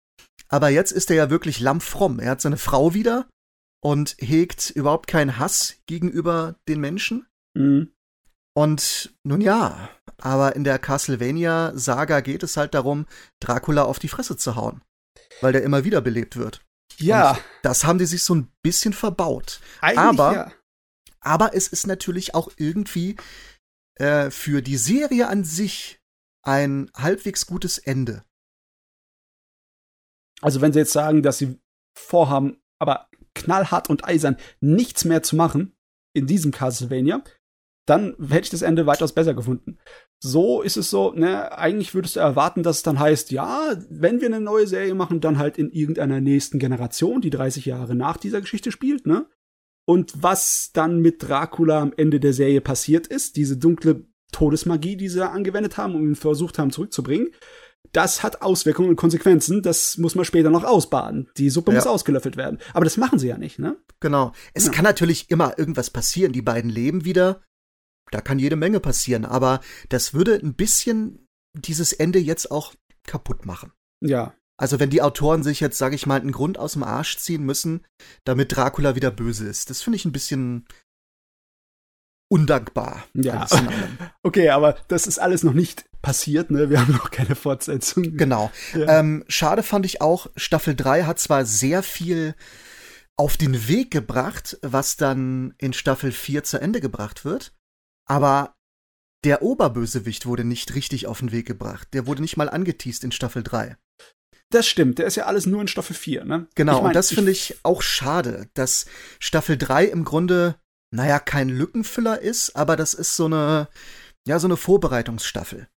Aber 0.47 0.69
jetzt 0.69 0.91
ist 0.91 1.09
er 1.09 1.15
ja 1.15 1.29
wirklich 1.29 1.59
lammfromm. 1.59 2.19
Er 2.19 2.31
hat 2.31 2.41
seine 2.41 2.57
Frau 2.57 2.93
wieder 2.93 3.27
und 3.83 4.15
hegt 4.19 4.69
überhaupt 4.69 5.07
keinen 5.07 5.37
Hass 5.37 5.77
gegenüber 5.85 6.55
den 6.67 6.79
Menschen. 6.79 7.27
Mhm. 7.55 7.91
Und 8.57 9.13
nun 9.23 9.41
ja, 9.41 9.89
aber 10.17 10.55
in 10.55 10.63
der 10.63 10.79
Castlevania-Saga 10.79 12.21
geht 12.21 12.41
es 12.41 12.55
halt 12.55 12.73
darum, 12.73 13.05
Dracula 13.41 13.83
auf 13.83 13.99
die 13.99 14.07
Fresse 14.07 14.37
zu 14.37 14.55
hauen, 14.55 14.81
weil 15.41 15.51
der 15.51 15.63
immer 15.63 15.83
wieder 15.83 15.99
belebt 16.01 16.37
wird. 16.37 16.65
Ja. 16.97 17.31
Und 17.31 17.43
das 17.63 17.83
haben 17.83 17.99
die 17.99 18.05
sich 18.05 18.23
so 18.23 18.33
ein 18.33 18.51
bisschen 18.61 18.93
verbaut. 18.93 19.59
Eigentlich, 19.81 19.99
aber, 19.99 20.33
ja. 20.33 20.51
aber 21.19 21.53
es 21.53 21.67
ist 21.67 21.85
natürlich 21.85 22.33
auch 22.33 22.49
irgendwie 22.55 23.17
äh, 23.95 24.31
für 24.31 24.61
die 24.61 24.77
Serie 24.77 25.27
an 25.27 25.43
sich 25.43 25.99
ein 26.43 26.89
halbwegs 26.95 27.45
gutes 27.47 27.77
Ende. 27.77 28.23
Also 30.41 30.61
wenn 30.61 30.71
sie 30.71 30.79
jetzt 30.79 30.93
sagen, 30.93 31.23
dass 31.23 31.39
sie 31.39 31.59
vorhaben, 31.97 32.61
aber 32.79 33.09
knallhart 33.33 33.89
und 33.89 34.05
eisern 34.05 34.37
nichts 34.61 35.03
mehr 35.03 35.23
zu 35.23 35.35
machen 35.35 35.75
in 36.13 36.27
diesem 36.27 36.51
Castlevania, 36.51 37.23
dann 37.85 38.15
hätte 38.19 38.45
ich 38.45 38.49
das 38.49 38.61
Ende 38.61 38.85
weitaus 38.85 39.13
besser 39.13 39.33
gefunden. 39.33 39.77
So 40.19 40.61
ist 40.61 40.77
es 40.77 40.89
so, 40.89 41.11
ne, 41.13 41.55
eigentlich 41.57 41.93
würdest 41.93 42.15
du 42.15 42.19
erwarten, 42.19 42.63
dass 42.63 42.77
es 42.77 42.83
dann 42.83 42.99
heißt, 42.99 43.31
ja, 43.31 43.75
wenn 43.89 44.21
wir 44.21 44.27
eine 44.27 44.41
neue 44.41 44.67
Serie 44.67 44.95
machen, 44.95 45.21
dann 45.21 45.37
halt 45.37 45.57
in 45.57 45.69
irgendeiner 45.71 46.19
nächsten 46.21 46.57
Generation, 46.57 47.21
die 47.21 47.29
30 47.29 47.65
Jahre 47.65 47.95
nach 47.95 48.17
dieser 48.17 48.41
Geschichte 48.41 48.71
spielt, 48.71 49.05
ne? 49.05 49.27
Und 49.87 50.13
was 50.23 50.71
dann 50.73 50.99
mit 50.99 51.21
Dracula 51.21 51.79
am 51.79 51.93
Ende 51.95 52.19
der 52.19 52.33
Serie 52.33 52.61
passiert 52.61 53.05
ist, 53.05 53.35
diese 53.35 53.57
dunkle 53.57 54.07
Todesmagie, 54.31 54.97
die 54.97 55.09
sie 55.09 55.29
angewendet 55.29 55.77
haben 55.77 55.93
und 55.93 56.03
ihn 56.03 56.15
versucht 56.15 56.57
haben 56.57 56.71
zurückzubringen, 56.71 57.29
das 57.91 58.23
hat 58.23 58.41
Auswirkungen 58.41 58.89
und 58.89 58.95
Konsequenzen. 58.95 59.61
Das 59.61 59.97
muss 59.97 60.15
man 60.15 60.25
später 60.25 60.49
noch 60.49 60.63
ausbaden. 60.63 61.29
Die 61.37 61.51
Suppe 61.51 61.71
ja. 61.71 61.77
muss 61.77 61.87
ausgelöffelt 61.87 62.35
werden. 62.35 62.59
Aber 62.73 62.83
das 62.83 62.97
machen 62.97 63.19
sie 63.19 63.27
ja 63.27 63.37
nicht, 63.37 63.59
ne? 63.59 63.77
Genau. 63.99 64.33
Es 64.53 64.65
ja. 64.65 64.71
kann 64.71 64.83
natürlich 64.83 65.29
immer 65.29 65.57
irgendwas 65.57 65.91
passieren. 65.91 66.33
Die 66.33 66.41
beiden 66.41 66.69
leben 66.69 67.05
wieder 67.05 67.41
da 68.11 68.21
kann 68.21 68.39
jede 68.39 68.55
Menge 68.55 68.79
passieren, 68.79 69.25
aber 69.25 69.61
das 69.89 70.13
würde 70.13 70.35
ein 70.35 70.55
bisschen 70.55 71.27
dieses 71.53 71.93
Ende 71.93 72.19
jetzt 72.19 72.51
auch 72.51 72.73
kaputt 73.03 73.45
machen. 73.45 73.71
Ja. 74.01 74.35
Also 74.57 74.79
wenn 74.79 74.89
die 74.89 75.01
Autoren 75.01 75.43
sich 75.43 75.59
jetzt, 75.59 75.77
sage 75.77 75.95
ich 75.95 76.05
mal, 76.05 76.19
einen 76.19 76.31
Grund 76.31 76.57
aus 76.57 76.73
dem 76.73 76.83
Arsch 76.83 77.17
ziehen 77.17 77.43
müssen, 77.43 77.85
damit 78.23 78.55
Dracula 78.55 78.95
wieder 78.95 79.11
böse 79.11 79.47
ist, 79.47 79.69
das 79.69 79.81
finde 79.81 79.97
ich 79.97 80.05
ein 80.05 80.13
bisschen 80.13 80.65
undankbar. 82.29 83.03
Ja. 83.13 83.47
Okay, 84.23 84.49
aber 84.49 84.75
das 84.87 85.05
ist 85.05 85.19
alles 85.19 85.43
noch 85.43 85.53
nicht 85.53 85.85
passiert, 86.01 86.49
ne? 86.49 86.71
Wir 86.71 86.81
haben 86.81 86.93
noch 86.93 87.11
keine 87.11 87.35
Fortsetzung. 87.35 88.17
Genau. 88.17 88.51
Ja. 88.73 88.99
Ähm, 88.99 89.23
schade 89.27 89.61
fand 89.61 89.85
ich 89.85 90.01
auch, 90.01 90.27
Staffel 90.35 90.75
3 90.75 91.03
hat 91.03 91.19
zwar 91.19 91.45
sehr 91.45 91.83
viel 91.83 92.33
auf 93.17 93.37
den 93.37 93.67
Weg 93.67 93.91
gebracht, 93.91 94.57
was 94.63 94.97
dann 94.97 95.53
in 95.59 95.73
Staffel 95.73 96.11
4 96.11 96.43
zu 96.43 96.59
Ende 96.59 96.81
gebracht 96.81 97.23
wird, 97.23 97.53
aber 98.05 98.55
der 99.25 99.41
Oberbösewicht 99.41 100.25
wurde 100.25 100.43
nicht 100.43 100.75
richtig 100.75 101.07
auf 101.07 101.19
den 101.19 101.31
Weg 101.31 101.47
gebracht. 101.47 101.87
Der 101.93 102.05
wurde 102.05 102.21
nicht 102.21 102.37
mal 102.37 102.49
angeteased 102.49 103.03
in 103.03 103.11
Staffel 103.11 103.43
3. 103.43 103.75
Das 104.51 104.67
stimmt, 104.67 104.99
der 104.99 105.07
ist 105.07 105.15
ja 105.15 105.25
alles 105.25 105.47
nur 105.47 105.61
in 105.61 105.67
Staffel 105.67 105.95
4, 105.95 106.23
ne? 106.23 106.47
Genau, 106.53 106.73
ich 106.73 106.77
mein, 106.77 106.87
und 106.87 106.95
das 106.95 107.11
finde 107.11 107.31
ich 107.31 107.57
auch 107.63 107.81
schade, 107.81 108.47
dass 108.53 108.85
Staffel 109.19 109.57
3 109.57 109.85
im 109.85 110.05
Grunde, 110.05 110.55
naja, 110.91 111.17
kein 111.19 111.49
Lückenfüller 111.49 112.21
ist, 112.21 112.55
aber 112.55 112.75
das 112.75 112.93
ist 112.93 113.15
so 113.15 113.25
eine, 113.25 113.67
ja, 114.27 114.37
so 114.37 114.47
eine 114.47 114.57
Vorbereitungsstaffel. 114.57 115.67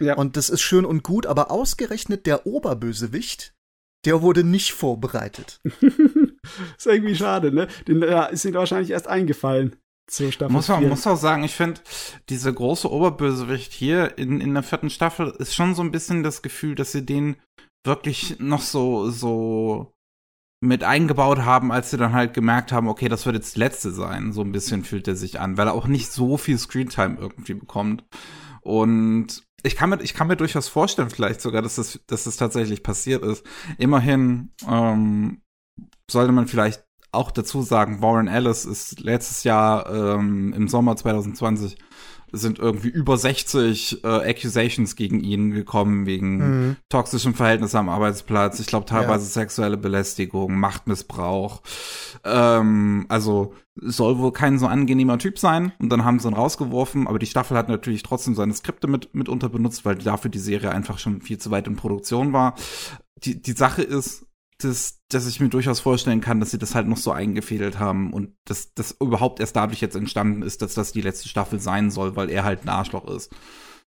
Ja. 0.00 0.14
Und 0.16 0.38
das 0.38 0.48
ist 0.48 0.62
schön 0.62 0.86
und 0.86 1.02
gut, 1.02 1.26
aber 1.26 1.50
ausgerechnet 1.50 2.24
der 2.24 2.46
Oberbösewicht, 2.46 3.54
der 4.06 4.22
wurde 4.22 4.42
nicht 4.42 4.72
vorbereitet. 4.72 5.60
ist 6.78 6.86
irgendwie 6.86 7.14
schade, 7.14 7.52
ne? 7.52 7.68
Den 7.86 8.00
ja, 8.00 8.24
ist 8.24 8.46
ihm 8.46 8.54
wahrscheinlich 8.54 8.90
erst 8.90 9.06
eingefallen 9.06 9.76
zur 10.06 10.32
Staffel 10.32 10.52
muss 10.52 10.68
man 10.68 10.88
muss 10.88 11.06
auch 11.06 11.16
sagen, 11.16 11.44
ich 11.44 11.54
finde, 11.54 11.80
diese 12.28 12.52
große 12.52 12.90
Oberbösewicht 12.90 13.72
hier 13.72 14.18
in, 14.18 14.40
in 14.40 14.54
der 14.54 14.62
vierten 14.62 14.90
Staffel 14.90 15.34
ist 15.38 15.54
schon 15.54 15.74
so 15.74 15.82
ein 15.82 15.90
bisschen 15.90 16.22
das 16.22 16.42
Gefühl, 16.42 16.74
dass 16.74 16.92
sie 16.92 17.06
den 17.06 17.36
wirklich 17.84 18.38
noch 18.38 18.60
so, 18.60 19.10
so 19.10 19.94
mit 20.60 20.82
eingebaut 20.82 21.40
haben, 21.40 21.72
als 21.72 21.90
sie 21.90 21.96
dann 21.96 22.12
halt 22.12 22.34
gemerkt 22.34 22.72
haben, 22.72 22.88
okay, 22.88 23.08
das 23.08 23.26
wird 23.26 23.36
jetzt 23.36 23.54
die 23.56 23.60
letzte 23.60 23.90
sein. 23.92 24.32
So 24.32 24.40
ein 24.40 24.52
bisschen 24.52 24.84
fühlt 24.84 25.06
er 25.06 25.16
sich 25.16 25.40
an, 25.40 25.56
weil 25.56 25.68
er 25.68 25.74
auch 25.74 25.86
nicht 25.86 26.10
so 26.10 26.36
viel 26.36 26.58
Screentime 26.58 27.18
irgendwie 27.18 27.54
bekommt. 27.54 28.04
Und 28.62 29.42
ich 29.62 29.76
kann 29.76 29.90
mir, 29.90 30.00
ich 30.00 30.14
kann 30.14 30.26
mir 30.26 30.36
durchaus 30.36 30.68
vorstellen, 30.68 31.10
vielleicht 31.10 31.40
sogar, 31.40 31.62
dass 31.62 31.76
das, 31.76 32.00
dass 32.06 32.24
das 32.24 32.36
tatsächlich 32.36 32.82
passiert 32.82 33.22
ist. 33.22 33.44
Immerhin 33.78 34.52
ähm, 34.66 35.42
sollte 36.10 36.32
man 36.32 36.46
vielleicht 36.46 36.84
auch 37.14 37.30
dazu 37.30 37.62
sagen, 37.62 38.02
Warren 38.02 38.28
Ellis 38.28 38.64
ist 38.64 39.00
letztes 39.00 39.44
Jahr 39.44 39.90
ähm, 39.90 40.52
im 40.52 40.68
Sommer 40.68 40.96
2020 40.96 41.76
sind 42.36 42.58
irgendwie 42.58 42.88
über 42.88 43.16
60 43.16 44.04
äh, 44.04 44.06
Accusations 44.06 44.96
gegen 44.96 45.20
ihn 45.20 45.52
gekommen 45.52 46.06
wegen 46.06 46.36
mhm. 46.36 46.76
toxischen 46.88 47.34
Verhältnissen 47.34 47.76
am 47.76 47.88
Arbeitsplatz. 47.88 48.58
Ich 48.60 48.66
glaube 48.66 48.86
teilweise 48.86 49.24
ja. 49.24 49.30
sexuelle 49.30 49.76
Belästigung, 49.76 50.58
Machtmissbrauch. 50.58 51.62
Ähm, 52.24 53.06
also 53.08 53.54
soll 53.76 54.18
wohl 54.18 54.32
kein 54.32 54.58
so 54.58 54.66
angenehmer 54.66 55.18
Typ 55.18 55.38
sein. 55.38 55.72
Und 55.78 55.90
dann 55.90 56.04
haben 56.04 56.18
sie 56.18 56.28
ihn 56.28 56.34
rausgeworfen. 56.34 57.06
Aber 57.06 57.18
die 57.18 57.26
Staffel 57.26 57.56
hat 57.56 57.68
natürlich 57.68 58.02
trotzdem 58.02 58.34
seine 58.34 58.54
Skripte 58.54 58.86
mit 58.88 59.14
mitunter 59.14 59.48
benutzt, 59.48 59.84
weil 59.84 59.96
dafür 59.96 60.30
die 60.30 60.38
Serie 60.38 60.70
einfach 60.70 60.98
schon 60.98 61.20
viel 61.20 61.38
zu 61.38 61.50
weit 61.50 61.66
in 61.66 61.76
Produktion 61.76 62.32
war. 62.32 62.54
Die, 63.24 63.40
die 63.40 63.52
Sache 63.52 63.82
ist, 63.82 64.26
dass, 64.58 65.00
dass 65.08 65.26
ich 65.26 65.40
mir 65.40 65.48
durchaus 65.48 65.80
vorstellen 65.80 66.20
kann, 66.20 66.40
dass 66.40 66.50
sie 66.50 66.58
das 66.58 66.74
halt 66.74 66.86
noch 66.86 66.96
so 66.96 67.10
eingefädelt 67.12 67.78
haben 67.78 68.12
und 68.12 68.34
dass 68.44 68.72
das 68.74 68.96
überhaupt 69.00 69.40
erst 69.40 69.56
dadurch 69.56 69.80
jetzt 69.80 69.96
entstanden 69.96 70.42
ist, 70.42 70.62
dass 70.62 70.74
das 70.74 70.92
die 70.92 71.00
letzte 71.00 71.28
Staffel 71.28 71.60
sein 71.60 71.90
soll, 71.90 72.16
weil 72.16 72.30
er 72.30 72.44
halt 72.44 72.64
ein 72.64 72.68
Arschloch 72.68 73.08
ist. 73.08 73.30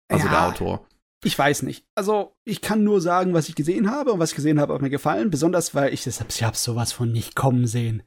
Also 0.09 0.27
Ja. 0.27 0.33
der 0.33 0.49
Autor. 0.49 0.87
Ich 1.25 1.37
weiß 1.39 1.63
nicht. 1.63 1.85
Also, 1.95 2.37
ich 2.45 2.61
kann 2.61 2.85
nur 2.85 3.01
sagen, 3.01 3.33
was 3.33 3.49
ich 3.49 3.55
gesehen 3.55 3.91
habe 3.91 4.13
und 4.13 4.19
was 4.21 4.31
ich 4.31 4.37
gesehen 4.37 4.61
habe, 4.61 4.75
hat 4.75 4.83
mir 4.83 4.91
gefallen. 4.91 5.31
Besonders, 5.31 5.75
weil 5.75 5.93
ich 5.95 6.05
das 6.05 6.21
hab, 6.21 6.29
ich 6.31 6.43
hab 6.45 6.57
sowas 6.57 6.93
von 6.93 7.11
nicht 7.11 7.35
kommen 7.35 7.67
sehen. 7.67 8.03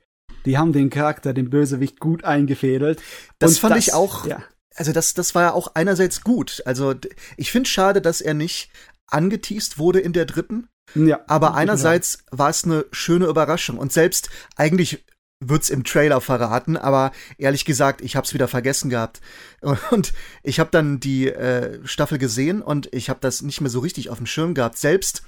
Die 0.45 0.57
haben 0.57 0.71
den 0.73 0.89
Charakter, 0.89 1.33
den 1.33 1.49
Bösewicht, 1.49 1.99
gut 1.99 2.23
eingefädelt. 2.23 3.01
Das 3.39 3.53
Und 3.53 3.59
fand 3.59 3.77
ich 3.77 3.93
auch- 3.93 4.25
Ja. 4.25 4.43
Also 4.75 4.93
das, 4.93 5.13
das 5.15 5.35
war 5.35 5.41
ja 5.43 5.53
auch 5.53 5.71
einerseits 5.73 6.21
gut. 6.23 6.61
Also 6.65 6.93
ich 7.35 7.51
finde 7.51 7.67
schade, 7.69 8.01
dass 8.01 8.21
er 8.21 8.33
nicht 8.35 8.69
angeteased 9.07 9.77
wurde 9.77 9.99
in 9.99 10.13
der 10.13 10.25
dritten. 10.25 10.69
Ja. 10.95 11.19
Aber 11.27 11.55
einerseits 11.55 12.19
war 12.31 12.49
es 12.49 12.63
eine 12.63 12.85
schöne 12.91 13.25
Überraschung. 13.25 13.77
Und 13.77 13.93
selbst 13.93 14.29
eigentlich 14.55 15.03
wird's 15.41 15.69
im 15.69 15.83
Trailer 15.83 16.19
verraten, 16.19 16.75
aber 16.75 17.11
ehrlich 17.37 17.63
gesagt, 17.63 18.01
ich 18.01 18.15
hab's 18.15 18.33
wieder 18.33 18.47
vergessen 18.47 18.89
gehabt. 18.89 19.21
Und 19.91 20.13
ich 20.43 20.59
habe 20.59 20.69
dann 20.71 20.99
die 20.99 21.29
äh, 21.29 21.79
Staffel 21.85 22.17
gesehen 22.17 22.61
und 22.61 22.93
ich 22.93 23.09
habe 23.09 23.19
das 23.21 23.41
nicht 23.41 23.61
mehr 23.61 23.69
so 23.69 23.79
richtig 23.79 24.09
auf 24.09 24.17
dem 24.17 24.25
Schirm 24.25 24.53
gehabt. 24.53 24.77
Selbst 24.77 25.23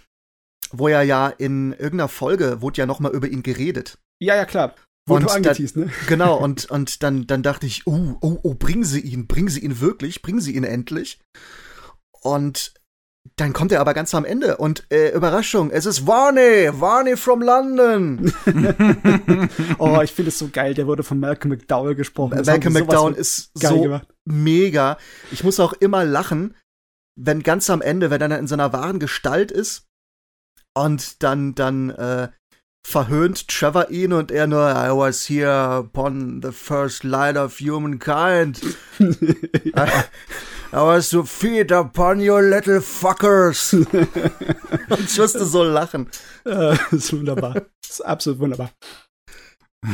wo 0.72 0.88
er 0.88 1.04
ja 1.04 1.28
in 1.28 1.74
irgendeiner 1.74 2.08
Folge 2.08 2.62
wurde 2.62 2.78
ja 2.78 2.86
noch 2.86 3.00
mal 3.00 3.12
über 3.12 3.28
ihn 3.28 3.44
geredet. 3.44 3.98
Ja, 4.20 4.36
ja, 4.36 4.46
klar. 4.46 4.76
Wurde 5.08 5.32
angeteased, 5.32 5.78
ne? 5.78 5.90
Genau, 6.08 6.38
und, 6.38 6.66
und 6.72 7.04
dann, 7.04 7.28
dann 7.28 7.44
dachte 7.44 7.66
ich, 7.66 7.88
oh, 7.88 8.18
oh, 8.22 8.40
oh, 8.44 8.54
bringen 8.54 8.84
Sie 8.84 9.02
ihn, 9.02 9.28
bringen 9.28 9.50
Sie 9.50 9.62
ihn 9.62 9.80
wirklich, 9.80 10.22
bringen 10.22 10.42
Sie 10.42 10.56
ihn 10.56 10.64
endlich. 10.64 11.20
Und 12.22 12.74
dann 13.36 13.54
kommt 13.54 13.72
er 13.72 13.82
aber 13.82 13.94
ganz 13.94 14.14
am 14.16 14.26
Ende 14.26 14.58
und 14.58 14.84
äh, 14.92 15.10
Überraschung, 15.10 15.72
es 15.72 15.86
ist 15.86 16.06
Varney, 16.08 16.70
Varney 16.72 17.18
from 17.18 17.42
London. 17.42 18.34
Oh, 19.80 20.00
ich 20.02 20.12
finde 20.12 20.30
es 20.30 20.38
so 20.38 20.50
geil. 20.50 20.74
Der 20.74 20.88
wurde 20.88 21.04
von 21.04 21.20
Malcolm 21.20 21.50
McDowell 21.50 21.96
gesprochen. 21.96 22.38
Das 22.38 22.48
Malcolm 22.48 22.74
McDowell 22.74 23.14
ist 23.14 23.52
so 23.54 23.82
gemacht. 23.82 24.08
mega. 24.26 24.98
Ich 25.32 25.44
muss 25.44 25.60
auch 25.60 25.74
immer 25.74 26.06
lachen, 26.06 26.56
wenn 27.16 27.44
ganz 27.44 27.70
am 27.70 27.82
Ende, 27.82 28.10
wenn 28.10 28.22
er 28.22 28.30
dann 28.30 28.40
in 28.40 28.48
seiner 28.48 28.74
wahren 28.74 29.00
Gestalt 29.00 29.52
ist 29.52 29.88
und 30.76 31.24
dann, 31.24 31.56
dann 31.56 31.90
äh, 31.92 32.30
verhöhnt 32.86 33.48
Trevor 33.48 33.90
ihn 33.90 34.14
und 34.14 34.32
er 34.32 34.48
nur, 34.48 34.70
I 34.70 34.90
was 34.96 35.28
here 35.28 35.80
upon 35.80 36.42
the 36.44 36.52
first 36.52 37.04
light 37.04 37.38
of 37.38 37.60
humankind. 37.60 38.62
I, 39.00 40.04
I 40.74 40.82
was 40.84 41.10
to 41.10 41.24
feed 41.26 41.72
upon 41.72 42.22
your 42.22 42.42
little 42.42 42.80
fuckers. 42.80 43.74
und 43.74 43.88
ich 45.00 45.18
musste 45.18 45.46
so 45.46 45.64
lachen. 45.64 46.10
Das 46.46 46.80
ist 46.94 47.12
wunderbar. 47.12 47.54
Das 47.82 47.92
ist 47.92 48.02
absolut 48.02 48.40
wunderbar. 48.40 48.72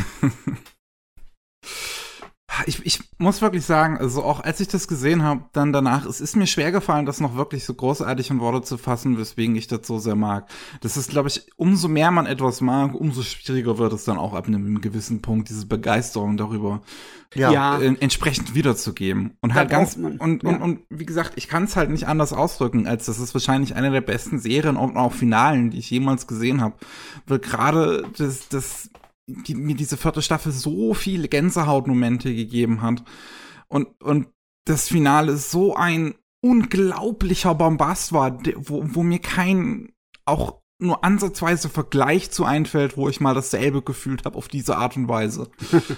Ich, 2.65 2.85
ich 2.85 2.99
muss 3.17 3.41
wirklich 3.41 3.65
sagen, 3.65 3.97
also 3.97 4.23
auch 4.23 4.39
als 4.39 4.59
ich 4.59 4.67
das 4.67 4.87
gesehen 4.87 5.23
habe, 5.23 5.45
dann 5.53 5.71
danach, 5.73 6.05
es 6.05 6.21
ist 6.21 6.35
mir 6.35 6.47
schwer 6.47 6.71
gefallen, 6.71 7.05
das 7.05 7.19
noch 7.19 7.35
wirklich 7.35 7.63
so 7.65 7.73
großartig 7.73 8.29
in 8.29 8.39
Worte 8.39 8.61
zu 8.63 8.77
fassen, 8.77 9.17
weswegen 9.17 9.55
ich 9.55 9.67
das 9.67 9.85
so 9.85 9.99
sehr 9.99 10.15
mag. 10.15 10.49
Das 10.81 10.97
ist, 10.97 11.09
glaube 11.09 11.29
ich, 11.29 11.47
umso 11.55 11.87
mehr 11.87 12.11
man 12.11 12.25
etwas 12.25 12.61
mag, 12.61 12.93
umso 12.95 13.21
schwieriger 13.21 13.77
wird 13.77 13.93
es 13.93 14.05
dann 14.05 14.17
auch 14.17 14.33
ab 14.33 14.47
einem 14.47 14.81
gewissen 14.81 15.21
Punkt, 15.21 15.49
diese 15.49 15.65
Begeisterung 15.67 16.37
darüber 16.37 16.81
Ja. 17.35 17.51
Ja. 17.51 17.79
äh, 17.79 17.95
entsprechend 17.99 18.55
wiederzugeben. 18.55 19.33
Und 19.41 19.53
halt 19.53 19.69
Da 19.71 19.77
ganz, 19.77 19.97
man- 19.97 20.17
und, 20.17 20.43
ja. 20.43 20.49
und, 20.49 20.61
und 20.61 20.79
wie 20.89 21.05
gesagt, 21.05 21.33
ich 21.35 21.47
kann 21.47 21.65
es 21.65 21.75
halt 21.75 21.89
nicht 21.89 22.07
anders 22.07 22.33
ausdrücken, 22.33 22.87
als 22.87 23.05
das 23.05 23.19
ist 23.19 23.33
wahrscheinlich 23.33 23.75
eine 23.75 23.91
der 23.91 24.01
besten 24.01 24.39
Serien 24.39 24.77
und 24.77 24.95
auch 24.97 25.13
Finalen, 25.13 25.71
die 25.71 25.79
ich 25.79 25.89
jemals 25.91 26.27
gesehen 26.27 26.61
habe. 26.61 26.75
Weil 27.27 27.39
gerade 27.39 28.03
das, 28.17 28.47
das, 28.49 28.89
mir 29.27 29.75
diese 29.75 29.97
vierte 29.97 30.21
Staffel 30.21 30.51
so 30.51 30.93
viele 30.93 31.27
Gänsehautmomente 31.27 32.33
gegeben 32.33 32.81
hat. 32.81 33.03
Und, 33.67 34.01
und 34.01 34.27
das 34.65 34.87
Finale 34.87 35.37
so 35.37 35.75
ein 35.75 36.15
unglaublicher 36.41 37.55
Bombast 37.55 38.13
war, 38.13 38.39
wo, 38.55 38.83
wo 38.83 39.03
mir 39.03 39.19
kein 39.19 39.93
auch 40.25 40.61
nur 40.79 41.03
ansatzweise 41.03 41.69
Vergleich 41.69 42.31
zu 42.31 42.45
einfällt, 42.45 42.97
wo 42.97 43.09
ich 43.09 43.19
mal 43.19 43.33
dasselbe 43.33 43.81
gefühlt 43.81 44.25
habe 44.25 44.37
auf 44.37 44.47
diese 44.47 44.77
Art 44.77 44.95
und 44.95 45.07
Weise. 45.07 45.49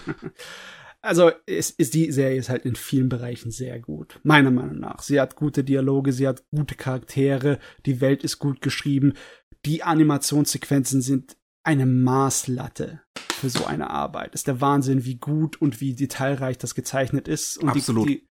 Also 1.02 1.32
es 1.46 1.70
ist 1.70 1.94
die 1.94 2.12
Serie 2.12 2.38
ist 2.38 2.50
halt 2.50 2.66
in 2.66 2.76
vielen 2.76 3.08
Bereichen 3.08 3.52
sehr 3.52 3.80
gut, 3.80 4.20
meiner 4.24 4.52
Meinung 4.52 4.80
nach. 4.80 5.02
Sie 5.02 5.20
hat 5.20 5.38
gute 5.38 5.64
Dialoge, 5.64 6.12
sie 6.12 6.28
hat 6.28 6.44
gute 6.52 6.76
Charaktere, 6.76 7.60
die 7.86 8.02
Welt 8.02 8.24
ist 8.26 8.40
gut 8.40 8.62
geschrieben, 8.62 9.14
die 9.66 9.84
Animationssequenzen 9.84 11.02
sind 11.02 11.38
eine 11.64 11.86
Maßlatte 11.86 13.02
für 13.40 13.50
so 13.50 13.66
eine 13.66 13.90
Arbeit. 13.90 14.36
Ist 14.36 14.48
der 14.48 14.62
Wahnsinn, 14.62 15.06
wie 15.06 15.16
gut 15.16 15.62
und 15.62 15.82
wie 15.82 15.96
detailreich 15.96 16.58
das 16.58 16.76
gezeichnet 16.76 17.28
ist. 17.28 17.58
Und 17.58 17.70
Absolut. 17.70 18.08
Die, 18.08 18.20
die, 18.20 18.28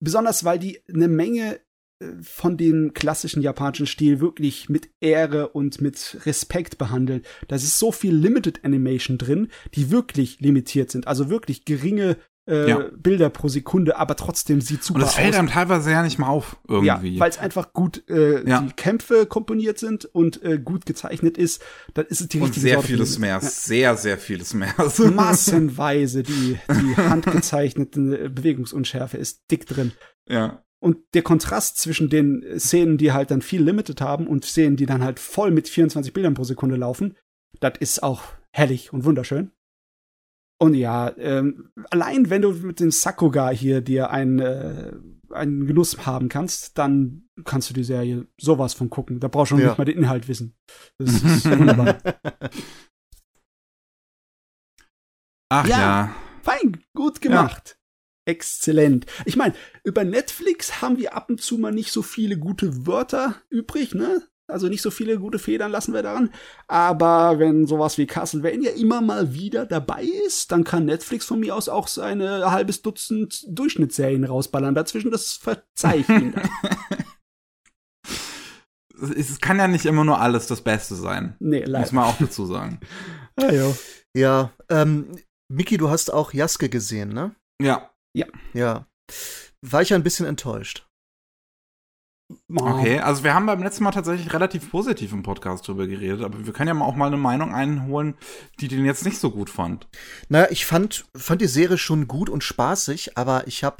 besonders 0.00 0.44
weil 0.44 0.58
die 0.58 0.80
eine 0.92 1.08
Menge 1.08 1.60
äh, 2.00 2.12
von 2.22 2.56
dem 2.56 2.92
klassischen 2.94 3.42
japanischen 3.42 3.86
Stil 3.86 4.20
wirklich 4.20 4.68
mit 4.68 4.90
Ehre 5.00 5.48
und 5.48 5.80
mit 5.80 6.18
Respekt 6.26 6.78
behandeln. 6.78 7.22
Da 7.48 7.56
ist 7.56 7.78
so 7.78 7.92
viel 7.92 8.14
Limited 8.14 8.64
Animation 8.64 9.18
drin, 9.18 9.48
die 9.74 9.90
wirklich 9.90 10.40
limitiert 10.40 10.90
sind. 10.90 11.06
Also 11.06 11.30
wirklich 11.30 11.64
geringe 11.64 12.16
äh, 12.50 12.68
Ja. 12.68 12.84
Bilder 12.96 13.30
pro 13.30 13.48
Sekunde, 13.48 13.96
aber 13.96 14.16
trotzdem 14.16 14.60
sieht 14.60 14.82
super 14.84 14.96
Und 14.98 15.02
das 15.06 15.14
fällt 15.14 15.34
aus. 15.34 15.38
einem 15.38 15.48
teilweise 15.48 15.90
ja 15.90 16.02
nicht 16.02 16.18
mal 16.18 16.28
auf, 16.28 16.56
irgendwie. 16.68 17.14
Ja, 17.14 17.20
weil 17.20 17.30
es 17.30 17.38
einfach 17.38 17.72
gut 17.72 18.02
äh, 18.10 18.46
Ja. 18.46 18.60
die 18.60 18.72
Kämpfe 18.72 19.24
komponiert 19.26 19.78
sind 19.78 20.04
und 20.04 20.42
äh, 20.42 20.58
gut 20.58 20.84
gezeichnet 20.84 21.38
ist, 21.38 21.62
dann 21.94 22.06
ist 22.06 22.20
es 22.20 22.28
die 22.28 22.38
und 22.38 22.44
richtige 22.48 22.60
sehr 22.62 22.74
Sorte 22.74 22.88
vieles 22.88 23.18
mehr. 23.18 23.30
Ja. 23.34 23.40
Sehr, 23.40 23.96
sehr 23.96 24.18
vieles 24.18 24.52
mehr. 24.54 24.74
Massenweise 25.14 26.22
die, 26.22 26.58
die 26.68 26.96
handgezeichnete 27.44 28.30
Bewegungsunschärfe 28.30 29.16
ist 29.16 29.42
dick 29.50 29.66
drin. 29.66 29.92
ja. 30.28 30.62
Und 30.82 30.96
der 31.12 31.20
Kontrast 31.20 31.76
zwischen 31.76 32.08
den 32.08 32.42
Szenen, 32.58 32.96
die 32.96 33.12
halt 33.12 33.30
dann 33.30 33.42
viel 33.42 33.62
Limited 33.62 34.00
haben 34.00 34.26
und 34.26 34.46
Szenen, 34.46 34.76
die 34.78 34.86
dann 34.86 35.04
halt 35.04 35.20
voll 35.20 35.50
mit 35.50 35.68
24 35.68 36.14
Bildern 36.14 36.32
pro 36.32 36.42
Sekunde 36.44 36.76
laufen, 36.76 37.18
das 37.60 37.74
ist 37.80 38.02
auch 38.02 38.22
herrlich 38.50 38.90
und 38.90 39.04
wunderschön. 39.04 39.50
Und 40.62 40.74
ja, 40.74 41.16
ähm, 41.16 41.70
allein 41.90 42.28
wenn 42.28 42.42
du 42.42 42.52
mit 42.52 42.80
dem 42.80 42.90
Sakuga 42.90 43.48
hier 43.50 43.80
dir 43.80 44.10
einen, 44.10 44.38
äh, 44.40 44.92
einen 45.30 45.66
Genuss 45.66 46.04
haben 46.06 46.28
kannst, 46.28 46.76
dann 46.76 47.28
kannst 47.44 47.70
du 47.70 47.74
die 47.74 47.84
Serie 47.84 48.26
sowas 48.38 48.74
von 48.74 48.90
gucken. 48.90 49.20
Da 49.20 49.28
brauchst 49.28 49.52
du 49.52 49.56
noch 49.56 49.62
Ja. 49.62 49.68
nicht 49.70 49.78
mal 49.78 49.84
den 49.86 49.98
Inhalt 49.98 50.28
wissen. 50.28 50.54
Das 50.98 51.10
ist 51.14 51.22
wunderbar. 51.58 51.98
Ach 55.48 55.66
Ja. 55.66 55.78
ja. 55.78 56.14
Fein, 56.42 56.82
gut 56.94 57.20
gemacht. 57.20 57.78
Exzellent. 58.26 59.06
Ich 59.24 59.36
meine, 59.36 59.54
über 59.84 60.04
Netflix 60.04 60.80
haben 60.82 60.98
wir 60.98 61.14
ab 61.14 61.28
und 61.30 61.40
zu 61.40 61.58
mal 61.58 61.72
nicht 61.72 61.90
so 61.92 62.02
viele 62.02 62.38
gute 62.38 62.86
Wörter 62.86 63.36
übrig, 63.50 63.94
ne? 63.94 64.22
Also 64.50 64.68
nicht 64.68 64.82
so 64.82 64.90
viele 64.90 65.18
gute 65.18 65.38
Federn 65.38 65.70
lassen 65.70 65.94
wir 65.94 66.02
daran. 66.02 66.30
Aber 66.68 67.38
wenn 67.38 67.66
sowas 67.66 67.96
wie 67.98 68.06
Castlevania 68.06 68.72
immer 68.72 69.00
mal 69.00 69.32
wieder 69.32 69.66
dabei 69.66 70.04
ist, 70.26 70.52
dann 70.52 70.64
kann 70.64 70.84
Netflix 70.84 71.24
von 71.24 71.40
mir 71.40 71.54
aus 71.54 71.68
auch 71.68 71.88
seine 71.88 72.50
halbes 72.50 72.82
Dutzend 72.82 73.44
Durchschnittsserien 73.48 74.24
rausballern. 74.24 74.74
Dazwischen, 74.74 75.10
das 75.10 75.32
verzeih 75.34 75.98
ich 76.00 76.08
ihnen. 76.08 76.32
dann. 76.32 76.50
Es 79.16 79.40
kann 79.40 79.58
ja 79.58 79.66
nicht 79.66 79.86
immer 79.86 80.04
nur 80.04 80.20
alles 80.20 80.46
das 80.46 80.60
Beste 80.60 80.94
sein. 80.94 81.34
Nee, 81.38 81.60
Muss 81.60 81.68
leider. 81.70 81.94
man 81.94 82.04
auch 82.04 82.18
dazu 82.18 82.46
sagen. 82.46 82.80
Ah, 83.36 83.52
jo. 83.52 83.74
Ja, 84.14 84.50
ähm, 84.68 85.16
Miki, 85.50 85.78
du 85.78 85.88
hast 85.88 86.12
auch 86.12 86.34
Jaske 86.34 86.68
gesehen, 86.68 87.14
ne? 87.14 87.34
Ja. 87.62 87.90
Ja. 88.52 88.86
War 89.62 89.80
ich 89.80 89.94
ein 89.94 90.02
bisschen 90.02 90.26
enttäuscht. 90.26 90.86
Okay, 92.54 93.00
also 93.00 93.24
wir 93.24 93.34
haben 93.34 93.46
beim 93.46 93.62
letzten 93.62 93.84
Mal 93.84 93.90
tatsächlich 93.90 94.32
relativ 94.32 94.70
positiv 94.70 95.12
im 95.12 95.22
Podcast 95.22 95.66
drüber 95.66 95.86
geredet, 95.86 96.22
aber 96.22 96.46
wir 96.46 96.52
können 96.52 96.68
ja 96.68 96.74
mal 96.74 96.84
auch 96.84 96.94
mal 96.94 97.06
eine 97.08 97.16
Meinung 97.16 97.54
einholen, 97.54 98.14
die 98.60 98.68
den 98.68 98.84
jetzt 98.84 99.04
nicht 99.04 99.18
so 99.18 99.30
gut 99.30 99.50
fand. 99.50 99.88
Naja, 100.28 100.48
ich 100.50 100.64
fand, 100.66 101.06
fand 101.16 101.40
die 101.40 101.46
Serie 101.46 101.78
schon 101.78 102.06
gut 102.08 102.28
und 102.30 102.44
spaßig, 102.44 103.16
aber 103.18 103.46
ich 103.46 103.64
habe 103.64 103.78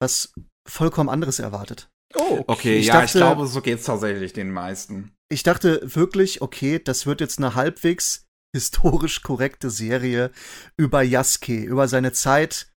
was 0.00 0.32
vollkommen 0.68 1.08
anderes 1.08 1.38
erwartet. 1.38 1.88
Oh, 2.14 2.42
Okay, 2.46 2.78
Ich 2.78 2.86
ja, 2.86 2.94
ich 3.04 3.12
dachte- 3.12 3.18
glaube, 3.18 3.46
so 3.46 3.60
geht's 3.60 3.84
tatsächlich 3.84 4.32
den 4.32 4.50
meisten. 4.50 5.12
Ich 5.28 5.42
dachte 5.42 5.80
wirklich, 5.94 6.42
okay, 6.42 6.78
das 6.82 7.06
wird 7.06 7.20
jetzt 7.20 7.38
eine 7.38 7.54
halbwegs 7.54 8.26
historisch 8.54 9.22
korrekte 9.22 9.70
Serie 9.70 10.30
über 10.76 11.02
Yasuke, 11.02 11.60
über 11.62 11.86
seine 11.86 12.12
Zeit 12.12 12.72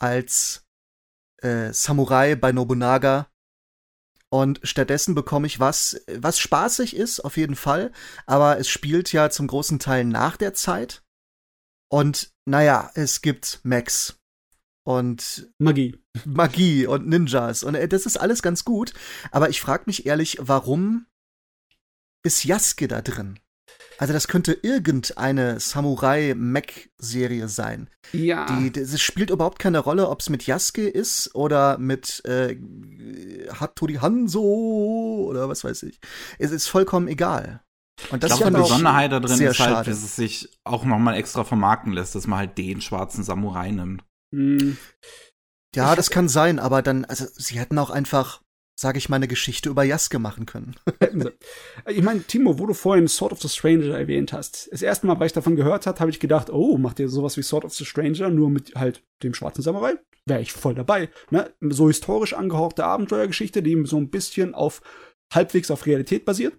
als 0.00 0.64
äh, 1.42 1.72
Samurai 1.72 2.34
bei 2.34 2.52
Nobunaga. 2.52 3.28
Und 4.30 4.60
stattdessen 4.62 5.14
bekomme 5.14 5.46
ich 5.46 5.58
was, 5.58 6.02
was 6.06 6.38
spaßig 6.38 6.94
ist, 6.94 7.20
auf 7.20 7.36
jeden 7.36 7.56
Fall. 7.56 7.92
Aber 8.26 8.58
es 8.58 8.68
spielt 8.68 9.12
ja 9.12 9.30
zum 9.30 9.46
großen 9.46 9.78
Teil 9.78 10.04
nach 10.04 10.36
der 10.36 10.54
Zeit. 10.54 11.02
Und 11.90 12.32
naja, 12.44 12.90
es 12.94 13.22
gibt 13.22 13.60
Max. 13.62 14.18
Und 14.84 15.50
Magie. 15.58 15.98
Magie 16.24 16.86
und 16.86 17.06
Ninjas 17.06 17.62
und 17.62 17.74
äh, 17.74 17.88
das 17.88 18.06
ist 18.06 18.16
alles 18.16 18.42
ganz 18.42 18.64
gut, 18.64 18.94
aber 19.30 19.50
ich 19.50 19.60
frage 19.60 19.84
mich 19.86 20.06
ehrlich, 20.06 20.38
warum 20.40 21.06
ist 22.22 22.44
Jaske 22.44 22.88
da 22.88 23.02
drin? 23.02 23.38
Also 23.98 24.12
das 24.12 24.28
könnte 24.28 24.52
irgendeine 24.62 25.58
Samurai-Mech-Serie 25.60 27.48
sein. 27.48 27.90
Ja. 28.12 28.46
Die, 28.46 28.78
es 28.78 29.00
spielt 29.00 29.30
überhaupt 29.30 29.58
keine 29.58 29.80
Rolle, 29.80 30.08
ob 30.08 30.20
es 30.20 30.30
mit 30.30 30.46
Yasuke 30.46 30.88
ist 30.88 31.34
oder 31.34 31.78
mit 31.78 32.24
äh, 32.24 32.56
Hattori 33.52 33.94
Hanzo 33.94 35.26
oder 35.28 35.48
was 35.48 35.64
weiß 35.64 35.82
ich. 35.82 36.00
Es 36.38 36.52
ist 36.52 36.68
vollkommen 36.68 37.08
egal. 37.08 37.62
Und 38.10 38.22
das 38.22 38.32
ich 38.32 38.38
glaube, 38.38 38.56
die 38.56 38.62
Besonderheit 38.62 39.12
da 39.12 39.20
drin 39.20 39.36
sehr 39.36 39.50
ist 39.50 39.58
halt, 39.58 39.70
schade. 39.70 39.90
dass 39.90 40.02
es 40.02 40.16
sich 40.16 40.48
auch 40.64 40.84
nochmal 40.84 41.16
extra 41.16 41.44
vermarkten 41.44 41.92
lässt, 41.92 42.14
dass 42.14 42.26
man 42.26 42.38
halt 42.38 42.56
den 42.56 42.80
schwarzen 42.80 43.24
Samurai 43.24 43.70
nimmt. 43.70 44.04
Hm. 44.32 44.76
Ja, 45.74 45.90
Ich 45.90 45.96
das 45.96 46.10
kann 46.10 46.28
sein, 46.28 46.58
aber 46.58 46.82
dann, 46.82 47.04
also 47.04 47.26
sie 47.36 47.58
hätten 47.58 47.78
auch 47.78 47.90
einfach, 47.90 48.42
sage 48.78 48.98
ich 48.98 49.08
mal, 49.08 49.16
eine 49.16 49.26
Geschichte 49.26 49.70
über 49.70 49.82
Yasuke 49.82 50.20
machen 50.20 50.46
können. 50.46 50.76
Ich 51.86 52.02
meine, 52.02 52.22
Timo, 52.22 52.58
wo 52.58 52.66
du 52.66 52.74
vorhin 52.74 53.08
Sword 53.08 53.32
of 53.32 53.40
the 53.40 53.48
Stranger 53.48 53.98
erwähnt 53.98 54.32
hast, 54.32 54.70
das 54.70 54.82
erste 54.82 55.06
Mal, 55.06 55.18
weil 55.18 55.26
ich 55.26 55.32
davon 55.32 55.56
gehört 55.56 55.86
habe, 55.86 55.98
habe 56.00 56.10
ich 56.10 56.20
gedacht, 56.20 56.50
oh, 56.50 56.76
macht 56.76 57.00
ihr 57.00 57.08
sowas 57.08 57.36
wie 57.36 57.42
Sword 57.42 57.64
of 57.64 57.74
the 57.74 57.84
Stranger, 57.84 58.30
nur 58.30 58.50
mit 58.50 58.74
halt 58.74 59.02
dem 59.22 59.34
schwarzen 59.34 59.62
Samurai? 59.62 59.94
Wäre 60.26 60.42
ich 60.42 60.52
voll 60.52 60.74
dabei. 60.74 61.08
Ne? 61.30 61.52
So 61.60 61.88
historisch 61.88 62.34
angehauchte 62.34 62.84
Abenteuergeschichte, 62.84 63.62
die 63.62 63.82
so 63.84 63.96
ein 63.96 64.10
bisschen 64.10 64.54
auf 64.54 64.82
halbwegs 65.32 65.70
auf 65.70 65.86
Realität 65.86 66.24
basiert. 66.24 66.58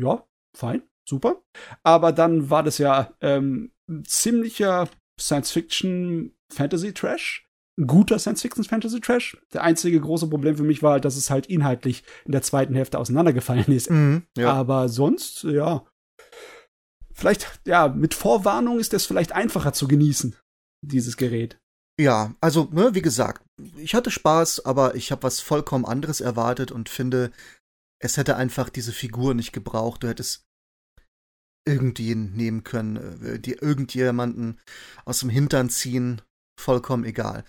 Ja, 0.00 0.26
fein, 0.56 0.82
super. 1.06 1.42
Aber 1.82 2.12
dann 2.12 2.48
war 2.48 2.62
das 2.62 2.78
ja 2.78 3.12
ähm, 3.20 3.72
ziemlicher 4.04 4.88
Science-Fiction-Fantasy-Trash. 5.18 7.49
Guter 7.86 8.18
Science-Fiction-Fantasy-Trash. 8.18 9.38
Der 9.52 9.62
einzige 9.62 10.00
große 10.00 10.28
Problem 10.28 10.56
für 10.56 10.62
mich 10.62 10.82
war 10.82 10.92
halt, 10.92 11.04
dass 11.04 11.16
es 11.16 11.30
halt 11.30 11.46
inhaltlich 11.46 12.04
in 12.24 12.32
der 12.32 12.42
zweiten 12.42 12.74
Hälfte 12.74 12.98
auseinandergefallen 12.98 13.72
ist. 13.72 13.90
Mhm, 13.90 14.24
ja. 14.36 14.52
Aber 14.52 14.88
sonst, 14.88 15.44
ja. 15.44 15.84
Vielleicht, 17.12 17.60
ja, 17.66 17.88
mit 17.88 18.14
Vorwarnung 18.14 18.78
ist 18.78 18.94
es 18.94 19.06
vielleicht 19.06 19.32
einfacher 19.32 19.72
zu 19.72 19.88
genießen, 19.88 20.36
dieses 20.82 21.16
Gerät. 21.16 21.58
Ja, 22.00 22.34
also, 22.40 22.68
ne, 22.72 22.94
wie 22.94 23.02
gesagt, 23.02 23.44
ich 23.76 23.94
hatte 23.94 24.10
Spaß, 24.10 24.64
aber 24.64 24.94
ich 24.94 25.12
habe 25.12 25.22
was 25.24 25.40
vollkommen 25.40 25.84
anderes 25.84 26.22
erwartet 26.22 26.72
und 26.72 26.88
finde, 26.88 27.30
es 28.02 28.16
hätte 28.16 28.36
einfach 28.36 28.70
diese 28.70 28.92
Figur 28.92 29.34
nicht 29.34 29.52
gebraucht. 29.52 30.02
Du 30.02 30.08
hättest 30.08 30.46
irgendwen 31.66 32.32
nehmen 32.32 32.64
können, 32.64 32.96
äh, 33.22 33.38
dir 33.38 33.62
irgendjemanden 33.62 34.58
aus 35.04 35.20
dem 35.20 35.28
Hintern 35.28 35.68
ziehen, 35.68 36.22
vollkommen 36.60 37.04
egal. 37.04 37.44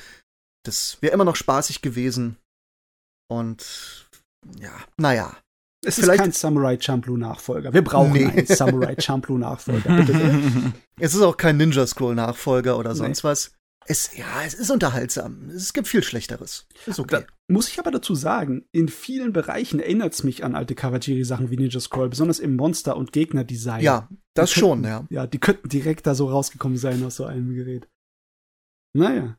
Das 0.66 0.98
wäre 1.02 1.14
immer 1.14 1.26
noch 1.26 1.36
spaßig 1.36 1.82
gewesen. 1.82 2.38
Und 3.30 4.10
ja, 4.60 4.72
naja. 4.98 5.36
Es 5.84 5.98
ist 5.98 6.04
Vielleicht- 6.06 6.20
kein 6.22 6.32
Samurai 6.32 6.78
Champloo 6.80 7.18
Nachfolger. 7.18 7.74
Wir 7.74 7.84
brauchen 7.84 8.14
Nee. 8.14 8.26
einen 8.26 8.46
Samurai 8.46 8.96
Champloo 9.00 9.38
Nachfolger. 9.38 9.90
Es 11.00 11.16
ist 11.16 11.22
auch 11.24 11.36
kein 11.38 11.58
Ninja 11.58 11.88
Scroll 11.88 12.14
Nachfolger 12.14 12.78
oder 12.78 12.92
Nee. 12.92 12.98
sonst 13.00 13.24
was. 13.24 13.54
Es, 13.88 14.16
ja, 14.16 14.44
es 14.46 14.54
ist 14.54 14.70
unterhaltsam. 14.70 15.50
Es 15.50 15.74
gibt 15.74 15.88
viel 15.88 16.04
Schlechteres. 16.04 16.68
Ist 16.86 17.00
okay. 17.00 17.26
Muss 17.48 17.68
ich 17.70 17.80
aber 17.80 17.90
dazu 17.90 18.14
sagen, 18.14 18.66
in 18.72 18.88
vielen 18.90 19.34
Bereichen 19.34 19.80
erinnert 19.80 20.14
es 20.14 20.24
mich 20.24 20.44
an 20.44 20.54
alte 20.54 20.76
Kawajiri-Sachen 20.76 21.50
wie 21.50 21.58
Ninja 21.58 21.80
Scroll, 21.80 22.10
besonders 22.10 22.38
im 22.38 22.56
Monster- 22.56 22.96
und 22.96 23.12
Gegnerdesign. 23.12 23.82
Ja, 23.82 24.08
das 24.36 24.52
Die 24.52 24.60
schon, 24.60 24.84
könnten- 24.84 25.14
ja. 25.16 25.22
Ja, 25.24 25.28
die 25.28 25.40
könnten 25.40 25.68
direkt 25.68 26.06
da 26.06 26.14
so 26.14 26.30
rausgekommen 26.30 26.78
sein 26.78 27.04
aus 27.04 27.16
so 27.16 27.26
einem 27.26 27.56
Gerät. 27.56 27.88
Naja. 28.94 29.36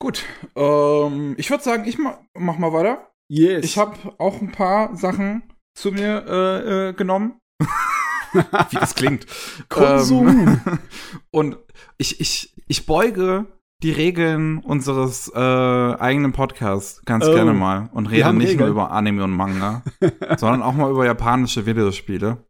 Gut, 0.00 0.24
ähm, 0.56 1.34
ich 1.38 1.50
würde 1.50 1.62
sagen, 1.62 1.84
ich 1.86 1.98
ma 1.98 2.18
mach 2.36 2.58
mal 2.58 2.72
weiter. 2.72 3.10
Yes. 3.28 3.64
Ich 3.64 3.78
habe 3.78 3.96
auch 4.18 4.40
ein 4.40 4.52
paar 4.52 4.96
Sachen 4.96 5.42
zu 5.74 5.92
mir 5.92 6.24
äh, 6.28 6.88
äh, 6.88 6.92
genommen. 6.92 7.38
Wie 8.32 8.76
das 8.76 8.94
klingt. 8.94 9.26
Konsum. 9.68 10.28
Ähm, 10.28 10.78
und 11.30 11.56
ich, 11.96 12.20
ich, 12.20 12.54
ich 12.66 12.84
beuge 12.86 13.46
die 13.82 13.92
Regeln 13.92 14.58
unseres 14.58 15.30
äh, 15.34 15.38
eigenen 15.38 16.32
Podcasts 16.32 17.02
ganz 17.04 17.26
Oh. 17.26 17.32
gerne 17.34 17.52
mal 17.54 17.88
und 17.92 18.06
rede 18.06 18.32
nicht 18.34 18.42
nur 18.58 18.66
Regeln. 18.66 18.70
über 18.70 18.90
Anime 18.90 19.24
und 19.24 19.30
Manga, 19.32 19.82
sondern 20.36 20.62
auch 20.62 20.74
mal 20.74 20.90
über 20.90 21.06
japanische 21.06 21.64
Videospiele. 21.66 22.44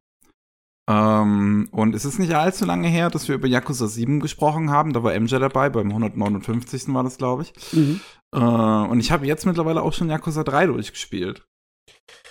Ähm, 0.88 1.68
und 1.70 1.94
es 1.94 2.04
ist 2.04 2.18
nicht 2.18 2.34
allzu 2.34 2.64
lange 2.64 2.88
her, 2.88 3.10
dass 3.10 3.28
wir 3.28 3.34
über 3.34 3.48
Yakuza 3.48 3.86
7 3.86 4.20
gesprochen 4.20 4.70
haben. 4.70 4.92
Da 4.92 5.02
war 5.02 5.18
MJ 5.18 5.36
dabei, 5.38 5.70
beim 5.70 5.88
159. 5.88 6.92
war 6.94 7.02
das, 7.02 7.16
glaube 7.16 7.42
ich. 7.42 7.52
Mhm. 7.72 8.00
Äh, 8.34 8.38
und 8.38 9.00
ich 9.00 9.10
habe 9.10 9.26
jetzt 9.26 9.46
mittlerweile 9.46 9.82
auch 9.82 9.92
schon 9.92 10.10
Yakuza 10.10 10.44
3 10.44 10.66
durchgespielt. 10.66 11.46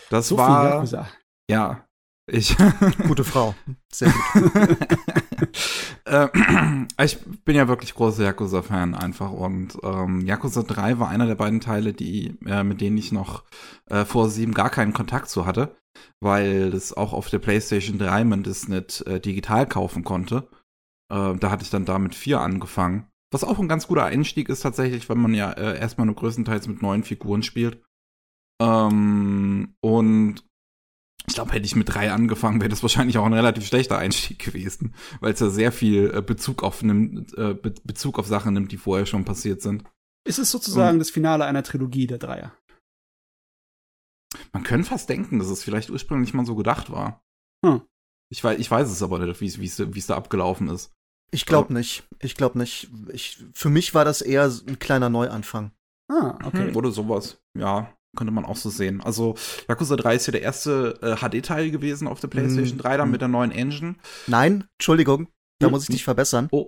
Das 0.10 0.28
So 0.28 0.36
viel 0.36 0.46
war, 0.46 0.76
Yakuza. 0.76 1.08
ja, 1.50 1.86
ich, 2.26 2.56
Gute 3.08 3.24
Frau. 3.24 3.54
Sehr 3.92 4.12
gut. 4.12 4.78
äh, 6.06 6.28
ich 7.04 7.20
bin 7.44 7.56
ja 7.56 7.68
wirklich 7.68 7.94
großer 7.94 8.24
Yakuza-Fan 8.24 8.96
einfach 8.96 9.32
und 9.32 9.78
ähm, 9.84 10.22
Yakuza 10.22 10.64
3 10.64 11.00
war 11.00 11.10
einer 11.10 11.28
der 11.28 11.36
beiden 11.36 11.60
Teile, 11.60 11.92
die, 11.92 12.38
äh, 12.46 12.64
mit 12.64 12.80
denen 12.80 12.98
ich 12.98 13.12
noch 13.12 13.44
äh, 13.90 14.06
vor 14.06 14.30
7 14.30 14.54
gar 14.54 14.70
keinen 14.70 14.94
Kontakt 14.94 15.28
zu 15.30 15.46
hatte, 15.46 15.76
weil 16.20 16.72
das 16.72 16.94
auch 16.94 17.14
auf 17.14 17.30
der 17.30 17.40
PlayStation 17.40 17.98
3 17.98 18.24
man 18.24 18.44
das 18.44 18.68
nicht 18.68 19.02
äh, 19.08 19.20
digital 19.20 19.68
kaufen 19.68 20.04
konnte. 20.04 20.48
Äh, 21.12 21.36
da 21.36 21.52
hatte 21.52 21.64
ich 21.64 21.70
dann 21.70 21.86
damit 21.86 22.16
4 22.16 22.40
angefangen. 22.40 23.08
Was 23.32 23.44
auch 23.44 23.60
ein 23.60 23.68
ganz 23.68 23.88
guter 23.88 24.06
Einstieg 24.06 24.48
ist 24.50 24.62
tatsächlich, 24.62 25.10
weil 25.10 25.18
man 25.18 25.34
ja 25.34 25.52
äh, 25.52 25.78
erstmal 25.80 26.06
nur 26.06 26.16
größtenteils 26.16 26.68
mit 26.68 26.82
neuen 26.82 27.04
Figuren 27.04 27.42
spielt. 27.42 27.84
Ähm, 28.62 29.76
und 29.82 30.44
ich 31.28 31.36
glaube, 31.36 31.54
hätte 31.54 31.66
ich 31.66 31.76
mit 31.76 31.94
drei 31.94 32.12
angefangen, 32.12 32.60
wäre 32.60 32.70
das 32.70 32.84
wahrscheinlich 32.84 33.18
auch 33.18 33.26
ein 33.26 33.34
relativ 33.34 33.66
schlechter 33.66 33.98
Einstieg 33.98 34.40
gewesen, 34.40 34.94
weil 35.20 35.34
es 35.34 35.40
ja 35.40 35.50
sehr 35.50 35.72
viel 35.72 36.12
äh, 36.14 36.22
Bezug 36.22 36.64
auf 36.64 36.84
nimmt, 36.84 37.36
äh, 37.38 37.54
Be 37.54 37.74
Bezug 37.84 38.20
auf 38.20 38.28
Sachen 38.28 38.54
nimmt, 38.54 38.72
die 38.72 38.78
vorher 38.78 39.06
schon 39.06 39.26
passiert 39.26 39.62
sind. 39.62 39.84
Ist 40.26 40.40
es 40.40 40.52
sozusagen 40.52 41.00
das 41.00 41.10
Finale 41.10 41.46
einer 41.46 41.64
Trilogie 41.64 42.08
der 42.08 42.18
Dreier? 42.18 42.54
Man 44.54 44.64
könnte 44.64 44.88
fast 44.88 45.10
denken, 45.10 45.40
dass 45.40 45.48
es 45.50 45.64
vielleicht 45.64 45.90
ursprünglich 45.90 46.34
mal 46.34 46.46
so 46.46 46.56
gedacht 46.56 46.92
war. 46.92 47.24
Hm. 47.66 47.82
Ich, 48.32 48.44
weiß, 48.44 48.60
ich 48.60 48.70
weiß 48.70 48.90
es 48.90 49.02
aber 49.04 49.20
nicht, 49.20 49.40
wie 49.60 49.66
es- 49.66 50.08
da 50.08 50.16
abgelaufen 50.16 50.68
ist. 50.70 50.92
Ich 51.32 51.46
glaube 51.48 51.74
nicht. 51.74 52.04
Ich 52.20 52.36
glaube 52.36 52.60
nicht. 52.60 52.90
Ich, 53.12 53.44
für 53.54 53.70
mich 53.70 53.94
war 53.96 54.06
das 54.06 54.22
eher 54.22 54.52
ein 54.68 54.78
kleiner 54.80 55.10
Neuanfang. 55.10 55.72
Ah, 56.12 56.38
okay. 56.44 56.68
Hm, 56.68 56.76
Oder 56.76 56.92
sowas. 56.92 57.42
Ja, 57.58 57.92
könnte 58.16 58.32
man 58.32 58.46
auch 58.46 58.56
so 58.58 58.70
sehen. 58.70 59.02
Also, 59.02 59.36
Yakuza 59.68 59.96
3 59.96 60.16
ist 60.16 60.28
ja 60.28 60.32
der 60.32 60.44
erste 60.44 61.00
äh, 61.02 61.16
HD-Teil 61.16 61.72
gewesen 61.72 62.08
auf 62.08 62.20
der 62.20 62.28
PlayStation 62.28 62.78
Hm, 62.78 62.84
3, 62.84 62.98
dann 62.98 63.06
hm. 63.08 63.12
mit 63.12 63.22
der 63.22 63.28
neuen 63.30 63.52
Engine. 63.52 63.96
Nein, 64.28 64.68
Entschuldigung, 64.78 65.28
da 65.60 65.68
Hm, 65.68 65.72
muss 65.72 65.84
ich 65.84 65.90
dich 65.90 66.04
verbessern. 66.04 66.50
Oh. 66.52 66.68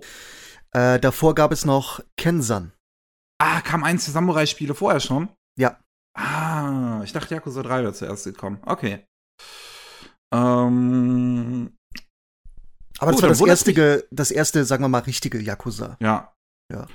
Äh, 0.72 0.98
davor 0.98 1.36
gab 1.36 1.52
es 1.52 1.64
noch 1.64 2.00
Kensan. 2.16 2.72
Ah, 3.38 3.60
kam 3.60 3.84
eins 3.84 4.06
der 4.06 4.14
Samurai-Spiele 4.14 4.74
vorher 4.74 4.98
schon? 5.00 5.28
Ja. 5.56 5.78
Ah, 6.16 7.02
ich 7.04 7.12
dachte, 7.12 7.34
Yakuza 7.34 7.62
3 7.62 7.82
wäre 7.82 7.92
zuerst 7.92 8.24
gekommen. 8.24 8.58
Okay. 8.64 9.04
Ähm, 10.32 11.76
Aber 12.98 13.12
Gut, 13.12 13.22
das 13.22 13.40
war 13.40 13.46
das 13.46 13.66
erste, 13.66 14.08
das 14.10 14.30
erste, 14.30 14.64
sagen 14.64 14.82
wir 14.82 14.88
mal, 14.88 15.00
richtige 15.00 15.38
Yakuza. 15.40 15.96
ja. 16.00 16.32
Ja. 16.72 16.88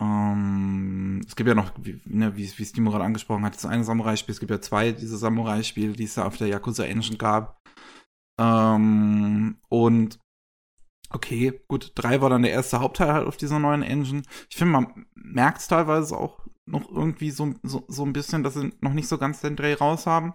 Ähm, 0.00 1.22
es 1.26 1.34
gibt 1.34 1.48
ja 1.48 1.54
noch, 1.54 1.72
wie, 1.78 2.00
ne, 2.04 2.36
wie, 2.36 2.52
wie 2.58 2.62
es 2.62 2.72
Timo 2.72 2.90
gerade 2.90 3.04
angesprochen 3.04 3.44
hat, 3.44 3.54
das 3.54 3.64
eine 3.64 3.82
Samurai-Spiel. 3.82 4.34
Es 4.34 4.40
gibt 4.40 4.50
ja 4.50 4.60
zwei 4.60 4.92
diese 4.92 5.16
Samurai-Spiele, 5.16 5.94
die 5.94 6.04
es 6.04 6.14
da 6.14 6.26
auf 6.26 6.36
der 6.36 6.48
Yakuza 6.48 6.84
Engine 6.84 7.16
gab. 7.16 7.58
Ähm, 8.38 9.58
und 9.68 10.20
okay, 11.10 11.60
gut, 11.66 11.92
drei 11.94 12.20
war 12.20 12.30
dann 12.30 12.42
der 12.42 12.52
erste 12.52 12.80
Hauptteil 12.80 13.12
halt 13.12 13.26
auf 13.26 13.36
dieser 13.36 13.58
neuen 13.58 13.82
Engine. 13.82 14.22
Ich 14.50 14.56
finde, 14.56 14.72
man 14.72 15.06
merkt 15.14 15.58
es 15.58 15.68
teilweise 15.68 16.16
auch 16.16 16.46
noch 16.66 16.90
irgendwie 16.90 17.30
so, 17.30 17.54
so, 17.62 17.84
so 17.88 18.04
ein 18.04 18.12
bisschen, 18.12 18.42
dass 18.42 18.54
sie 18.54 18.72
noch 18.80 18.92
nicht 18.92 19.08
so 19.08 19.18
ganz 19.18 19.40
den 19.40 19.56
Dreh 19.56 19.74
raus 19.74 20.06
haben. 20.06 20.34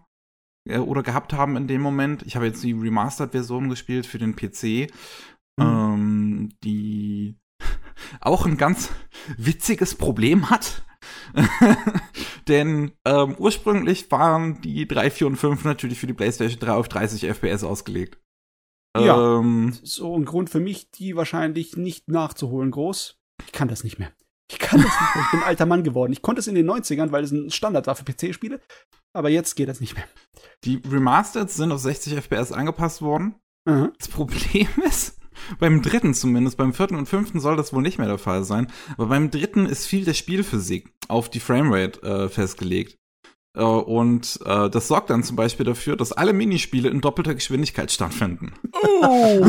Äh, 0.67 0.77
oder 0.77 1.03
gehabt 1.03 1.33
haben 1.33 1.57
in 1.57 1.67
dem 1.67 1.81
Moment. 1.81 2.23
Ich 2.23 2.35
habe 2.35 2.45
jetzt 2.45 2.63
die 2.63 2.73
Remastered-Version 2.73 3.69
gespielt 3.69 4.05
für 4.05 4.19
den 4.19 4.35
PC, 4.35 4.91
ähm, 5.59 6.53
die 6.63 7.35
auch 8.21 8.45
ein 8.45 8.57
ganz 8.57 8.89
witziges 9.37 9.95
Problem 9.95 10.49
hat. 10.49 10.83
Denn 12.47 12.91
ähm, 13.05 13.35
ursprünglich 13.37 14.11
waren 14.11 14.61
die 14.61 14.87
3, 14.87 15.11
4 15.11 15.27
und 15.27 15.35
5 15.37 15.63
natürlich 15.63 15.99
für 15.99 16.07
die 16.07 16.13
PlayStation 16.13 16.59
3 16.59 16.71
auf 16.73 16.87
30 16.89 17.25
FPS 17.25 17.63
ausgelegt. 17.63 18.19
Ja. 18.97 19.39
Ähm, 19.39 19.73
So 19.83 20.17
ein 20.17 20.25
Grund 20.25 20.49
für 20.49 20.59
mich, 20.59 20.91
die 20.91 21.15
wahrscheinlich 21.15 21.77
nicht 21.77 22.09
nachzuholen 22.09 22.71
groß. 22.71 23.19
Ich 23.45 23.51
kann 23.51 23.67
das 23.67 23.83
nicht 23.83 23.99
mehr. 23.99 24.11
Ich 24.51 24.59
kann 24.59 24.81
das 24.81 24.91
nicht 24.91 25.15
mehr. 25.15 25.23
Ich 25.23 25.31
bin 25.31 25.39
ein 25.39 25.47
alter 25.47 25.65
Mann 25.65 25.83
geworden. 25.83 26.11
Ich 26.11 26.21
konnte 26.21 26.39
es 26.39 26.47
in 26.47 26.55
den 26.55 26.69
90ern, 26.69 27.11
weil 27.11 27.23
es 27.23 27.31
ein 27.31 27.49
Standard 27.51 27.87
war 27.87 27.95
für 27.95 28.03
PC-Spiele. 28.03 28.59
Aber 29.13 29.29
jetzt 29.29 29.55
geht 29.55 29.69
das 29.69 29.79
nicht 29.81 29.95
mehr. 29.95 30.05
die 30.63 30.81
Remastered 30.89 31.49
sind 31.49 31.71
auf 31.71 31.79
60 31.79 32.15
FPS 32.15 32.51
angepasst 32.51 33.01
worden. 33.01 33.35
Aha. 33.65 33.91
Das 33.97 34.07
Problem 34.07 34.67
ist, 34.85 35.17
beim 35.59 35.81
dritten 35.81 36.13
zumindest, 36.13 36.57
beim 36.57 36.73
vierten 36.73 36.95
und 36.95 37.07
fünften 37.07 37.39
soll 37.39 37.55
das 37.55 37.73
wohl 37.73 37.81
nicht 37.81 37.97
mehr 37.97 38.07
der 38.07 38.17
Fall 38.17 38.43
sein. 38.43 38.67
Aber 38.93 39.07
beim 39.07 39.31
dritten 39.31 39.65
ist 39.65 39.87
viel 39.87 40.05
der 40.05 40.13
Spielphysik 40.13 40.91
auf 41.07 41.29
die 41.29 41.39
Framerate 41.39 42.01
äh, 42.01 42.29
festgelegt. 42.29 42.97
Äh, 43.55 43.63
und 43.63 44.39
äh, 44.45 44.69
das 44.69 44.87
sorgt 44.87 45.09
dann 45.09 45.23
zum 45.23 45.35
Beispiel 45.35 45.65
dafür, 45.65 45.95
dass 45.95 46.11
alle 46.11 46.33
Minispiele 46.33 46.89
in 46.89 47.01
doppelter 47.01 47.35
Geschwindigkeit 47.35 47.91
stattfinden. 47.91 48.53
Oh, 49.01 49.45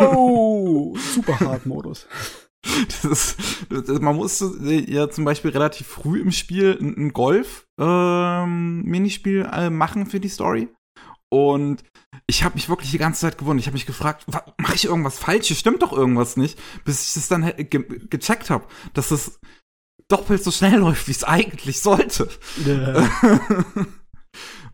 oh, 0.00 0.96
super 0.96 1.38
hart 1.40 1.66
Modus. 1.66 2.06
Das 2.86 3.04
ist, 3.04 3.36
das, 3.70 4.00
man 4.00 4.16
muss 4.16 4.42
ja 4.86 5.10
zum 5.10 5.24
Beispiel 5.24 5.50
relativ 5.50 5.86
früh 5.86 6.20
im 6.20 6.32
Spiel 6.32 6.76
ein, 6.80 7.12
Golf-Minispiel 7.12 9.48
ähm, 9.52 9.52
äh, 9.52 9.70
machen 9.70 10.06
für 10.06 10.18
die 10.20 10.28
Story. 10.28 10.68
Und 11.30 11.82
ich 12.26 12.44
habe 12.44 12.54
mich 12.54 12.68
wirklich 12.68 12.90
die 12.90 12.98
ganze 12.98 13.20
Zeit 13.20 13.38
gewundert. 13.38 13.62
Ich 13.62 13.66
habe 13.66 13.76
mich 13.76 13.86
gefragt, 13.86 14.26
mache 14.58 14.74
ich 14.74 14.84
irgendwas 14.84 15.18
falsch? 15.18 15.46
Hier 15.46 15.56
stimmt 15.56 15.82
doch 15.82 15.92
irgendwas 15.92 16.36
nicht, 16.36 16.58
bis 16.84 17.06
ich 17.06 17.14
das 17.14 17.28
dann 17.28 17.52
ge 17.56 17.84
gecheckt 18.08 18.50
habe, 18.50 18.66
dass 18.94 19.10
es 19.10 19.40
doppelt 20.08 20.42
so 20.42 20.50
schnell 20.50 20.76
läuft, 20.80 21.08
wie 21.08 21.12
es 21.12 21.24
eigentlich 21.24 21.80
sollte. 21.80 22.28
Yeah. 22.66 23.08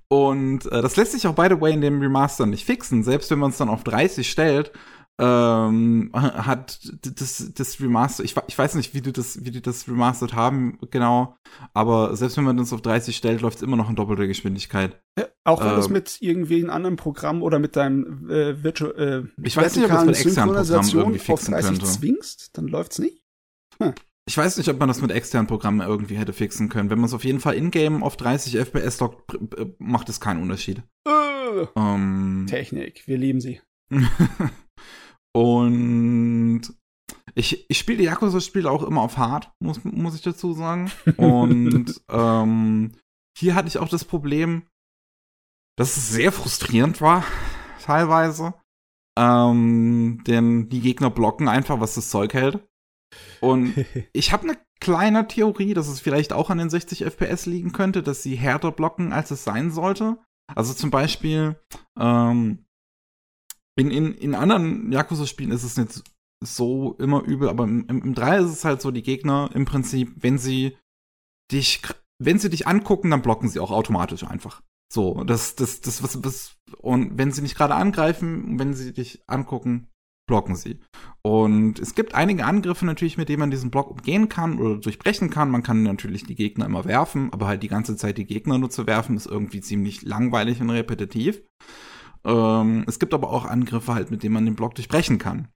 Und 0.08 0.66
äh, 0.66 0.82
das 0.82 0.96
lässt 0.96 1.12
sich 1.12 1.26
auch, 1.26 1.34
by 1.34 1.48
the 1.50 1.60
way, 1.60 1.72
in 1.72 1.80
dem 1.80 2.00
Remaster 2.00 2.46
nicht 2.46 2.64
fixen. 2.64 3.02
Selbst 3.02 3.30
wenn 3.30 3.40
man 3.40 3.50
es 3.50 3.56
dann 3.56 3.68
auf 3.68 3.84
30 3.84 4.30
stellt, 4.30 4.72
ähm, 5.18 6.10
hat 6.12 6.78
das, 7.02 7.52
das 7.54 7.80
Remaster, 7.80 8.22
ich, 8.22 8.34
ich 8.48 8.58
weiß 8.58 8.74
nicht, 8.74 8.92
wie 8.94 9.00
du 9.00 9.12
das, 9.12 9.44
wie 9.44 9.50
die 9.50 9.62
das 9.62 9.88
remastered 9.88 10.34
haben, 10.34 10.78
genau, 10.90 11.36
aber 11.72 12.14
selbst 12.16 12.36
wenn 12.36 12.44
man 12.44 12.58
das 12.58 12.72
auf 12.72 12.82
30 12.82 13.16
stellt, 13.16 13.40
läuft 13.40 13.58
es 13.58 13.62
immer 13.62 13.76
noch 13.76 13.88
in 13.88 13.96
doppelter 13.96 14.26
Geschwindigkeit. 14.26 15.00
Ja, 15.18 15.26
auch 15.44 15.60
wenn 15.60 15.72
ähm, 15.72 15.78
es 15.78 15.88
mit 15.88 16.18
irgendwie 16.20 16.56
einem 16.56 16.70
anderen 16.70 16.96
Programm 16.96 17.42
oder 17.42 17.58
mit 17.58 17.76
deinem 17.76 18.28
äh, 18.28 18.62
Virtual 18.62 19.26
äh, 19.26 19.42
Ich 19.42 19.56
weiß 19.56 19.76
nicht, 19.76 19.86
ob 19.86 19.92
man 19.92 20.06
das 20.06 20.18
mit 20.18 20.26
externen 20.26 20.54
Programmen 20.54 20.88
irgendwie 20.92 21.18
fixen 21.18 21.54
auf 21.54 21.60
30 21.60 21.78
könnte. 21.78 21.92
zwingst, 21.92 22.50
dann 22.58 22.68
läuft's 22.68 22.98
nicht. 22.98 23.22
Hm. 23.80 23.94
Ich 24.28 24.36
weiß 24.36 24.56
nicht, 24.58 24.68
ob 24.68 24.78
man 24.78 24.88
das 24.88 25.00
mit 25.00 25.12
externen 25.12 25.46
Programmen 25.46 25.86
irgendwie 25.86 26.16
hätte 26.16 26.32
fixen 26.32 26.68
können. 26.68 26.90
Wenn 26.90 26.98
man 26.98 27.06
es 27.06 27.14
auf 27.14 27.24
jeden 27.24 27.40
Fall 27.40 27.54
in-game 27.54 28.02
auf 28.02 28.16
30 28.16 28.56
FPS 28.56 28.98
lockt, 28.98 29.38
macht 29.78 30.08
es 30.08 30.20
keinen 30.20 30.42
Unterschied. 30.42 30.82
Äh, 31.06 31.66
ähm, 31.76 32.46
Technik, 32.48 33.06
wir 33.06 33.16
lieben 33.16 33.40
sie. 33.40 33.60
Und 35.36 36.62
ich, 37.34 37.68
ich 37.68 37.78
spiele 37.78 37.98
die 37.98 38.04
Yakuza-Spiele 38.04 38.70
auch 38.70 38.82
immer 38.82 39.02
auf 39.02 39.18
hart, 39.18 39.52
muss, 39.60 39.84
muss 39.84 40.14
ich 40.14 40.22
dazu 40.22 40.54
sagen. 40.54 40.90
Und 41.18 42.00
ähm, 42.08 42.92
hier 43.36 43.54
hatte 43.54 43.68
ich 43.68 43.76
auch 43.76 43.90
das 43.90 44.06
Problem, 44.06 44.62
dass 45.76 45.98
es 45.98 46.08
sehr 46.08 46.32
frustrierend 46.32 47.02
war, 47.02 47.22
teilweise. 47.82 48.54
Ähm, 49.18 50.24
denn 50.26 50.70
die 50.70 50.80
Gegner 50.80 51.10
blocken 51.10 51.48
einfach, 51.48 51.80
was 51.80 51.96
das 51.96 52.08
Zeug 52.08 52.32
hält. 52.32 52.66
Und 53.42 53.74
ich 54.14 54.32
habe 54.32 54.44
eine 54.44 54.58
kleine 54.80 55.28
Theorie, 55.28 55.74
dass 55.74 55.88
es 55.88 56.00
vielleicht 56.00 56.32
auch 56.32 56.48
an 56.48 56.56
den 56.56 56.70
60 56.70 57.04
FPS 57.04 57.44
liegen 57.44 57.72
könnte, 57.72 58.02
dass 58.02 58.22
sie 58.22 58.36
härter 58.36 58.72
blocken, 58.72 59.12
als 59.12 59.30
es 59.30 59.44
sein 59.44 59.70
sollte. 59.70 60.16
Also 60.54 60.72
zum 60.72 60.90
Beispiel, 60.90 61.60
ähm, 61.98 62.65
in, 63.76 63.90
in, 63.90 64.14
in 64.14 64.34
anderen 64.34 64.90
Yakuza-Spielen 64.90 65.52
ist 65.52 65.64
es 65.64 65.76
nicht 65.76 66.02
so 66.42 66.94
immer 66.98 67.22
übel, 67.22 67.48
aber 67.48 67.64
im, 67.64 67.86
im, 67.88 68.02
im 68.02 68.14
3 68.14 68.38
ist 68.38 68.50
es 68.50 68.64
halt 68.64 68.80
so, 68.82 68.90
die 68.90 69.02
Gegner 69.02 69.50
im 69.54 69.64
Prinzip, 69.64 70.12
wenn 70.16 70.38
sie 70.38 70.76
dich, 71.52 71.82
wenn 72.22 72.38
sie 72.38 72.50
dich 72.50 72.66
angucken, 72.66 73.10
dann 73.10 73.22
blocken 73.22 73.48
sie 73.48 73.60
auch 73.60 73.70
automatisch 73.70 74.24
einfach. 74.24 74.62
So, 74.92 75.24
das, 75.24 75.56
das, 75.56 75.80
das, 75.80 76.02
was, 76.02 76.22
was, 76.24 76.56
und 76.78 77.18
wenn 77.18 77.32
sie 77.32 77.42
nicht 77.42 77.56
gerade 77.56 77.74
angreifen, 77.74 78.58
wenn 78.58 78.74
sie 78.74 78.92
dich 78.92 79.22
angucken, 79.26 79.88
blocken 80.28 80.56
sie. 80.56 80.80
Und 81.22 81.78
es 81.78 81.94
gibt 81.94 82.14
einige 82.14 82.44
Angriffe 82.44 82.84
natürlich, 82.84 83.16
mit 83.16 83.28
denen 83.28 83.40
man 83.40 83.50
diesen 83.50 83.70
Block 83.70 83.90
umgehen 83.90 84.28
kann 84.28 84.58
oder 84.58 84.76
durchbrechen 84.76 85.30
kann. 85.30 85.50
Man 85.50 85.62
kann 85.62 85.82
natürlich 85.82 86.24
die 86.24 86.34
Gegner 86.34 86.66
immer 86.66 86.84
werfen, 86.84 87.32
aber 87.32 87.46
halt 87.46 87.62
die 87.62 87.68
ganze 87.68 87.96
Zeit 87.96 88.18
die 88.18 88.26
Gegner 88.26 88.58
nur 88.58 88.70
zu 88.70 88.86
werfen, 88.86 89.16
ist 89.16 89.26
irgendwie 89.26 89.60
ziemlich 89.60 90.02
langweilig 90.02 90.60
und 90.60 90.70
repetitiv. 90.70 91.42
Ähm, 92.26 92.84
es 92.88 92.98
gibt 92.98 93.14
aber 93.14 93.30
auch 93.30 93.44
Angriffe 93.44 93.94
halt, 93.94 94.10
mit 94.10 94.22
denen 94.22 94.34
man 94.34 94.44
den 94.44 94.56
Block 94.56 94.74
durchbrechen 94.74 95.18
kann. 95.18 95.48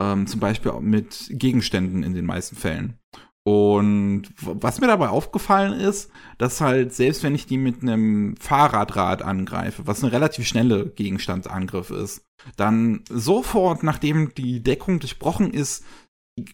Ähm, 0.00 0.26
zum 0.26 0.40
Beispiel 0.40 0.72
mit 0.80 1.26
Gegenständen 1.30 2.02
in 2.02 2.14
den 2.14 2.24
meisten 2.24 2.56
Fällen. 2.56 2.98
Und 3.46 4.28
was 4.40 4.80
mir 4.80 4.86
dabei 4.86 5.10
aufgefallen 5.10 5.78
ist, 5.78 6.10
dass 6.38 6.62
halt 6.62 6.94
selbst 6.94 7.22
wenn 7.22 7.34
ich 7.34 7.44
die 7.46 7.58
mit 7.58 7.82
einem 7.82 8.36
Fahrradrad 8.38 9.20
angreife, 9.20 9.86
was 9.86 10.02
ein 10.02 10.08
relativ 10.08 10.46
schnelle 10.46 10.88
Gegenstandsangriff 10.88 11.90
ist, 11.90 12.24
dann 12.56 13.04
sofort, 13.10 13.82
nachdem 13.82 14.32
die 14.34 14.62
Deckung 14.62 14.98
durchbrochen 14.98 15.52
ist, 15.52 15.84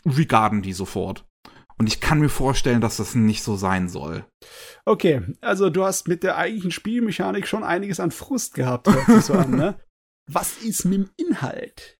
regarden 0.05 0.63
die 0.63 0.73
sofort. 0.73 1.25
Und 1.81 1.87
ich 1.87 1.99
kann 1.99 2.21
mir 2.21 2.29
vorstellen, 2.29 2.83
dass 2.83 2.99
das 2.99 3.15
nicht 3.15 3.43
so 3.43 3.57
sein 3.57 3.89
soll. 3.89 4.27
Okay, 4.85 5.23
also 5.41 5.71
du 5.71 5.83
hast 5.83 6.09
mit 6.09 6.23
der 6.23 6.37
eigentlichen 6.37 6.73
Spielmechanik 6.73 7.49
schon 7.49 7.65
einiges 7.65 8.01
an 8.01 8.11
Frust 8.11 8.53
gehabt, 8.53 8.87
so 9.23 9.33
an, 9.33 9.53
ne? 9.53 9.81
Was 10.31 10.59
ist 10.59 10.85
mit 10.85 10.99
dem 10.99 11.11
Inhalt? 11.17 11.97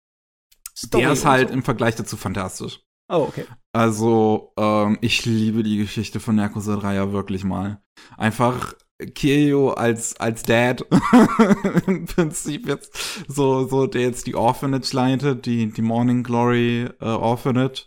Story 0.77 1.05
der 1.05 1.13
ist 1.13 1.25
halt 1.25 1.49
so. 1.49 1.55
im 1.55 1.63
Vergleich 1.63 1.95
dazu 1.95 2.19
fantastisch. 2.19 2.83
Oh, 3.09 3.25
okay. 3.27 3.47
Also, 3.73 4.53
ähm, 4.59 4.99
ich 5.01 5.25
liebe 5.25 5.63
die 5.63 5.79
Geschichte 5.79 6.21
von 6.21 6.37
Yakuza 6.37 6.77
3 6.77 6.97
ja 6.97 7.13
wirklich 7.13 7.45
mal. 7.45 7.83
Einfach 8.19 8.75
Kiryu 9.15 9.71
als, 9.71 10.17
als 10.19 10.43
Dad 10.43 10.85
im 11.87 12.07
Prinzip 12.07 12.67
jetzt 12.67 13.25
so, 13.29 13.67
so, 13.67 13.87
der 13.87 14.03
jetzt 14.03 14.27
die 14.27 14.35
Orphanage 14.35 14.95
leitet, 14.95 15.47
die, 15.47 15.73
die 15.73 15.83
Morning 15.83 16.23
Glory 16.23 16.89
äh, 17.01 17.05
Orphanage. 17.05 17.87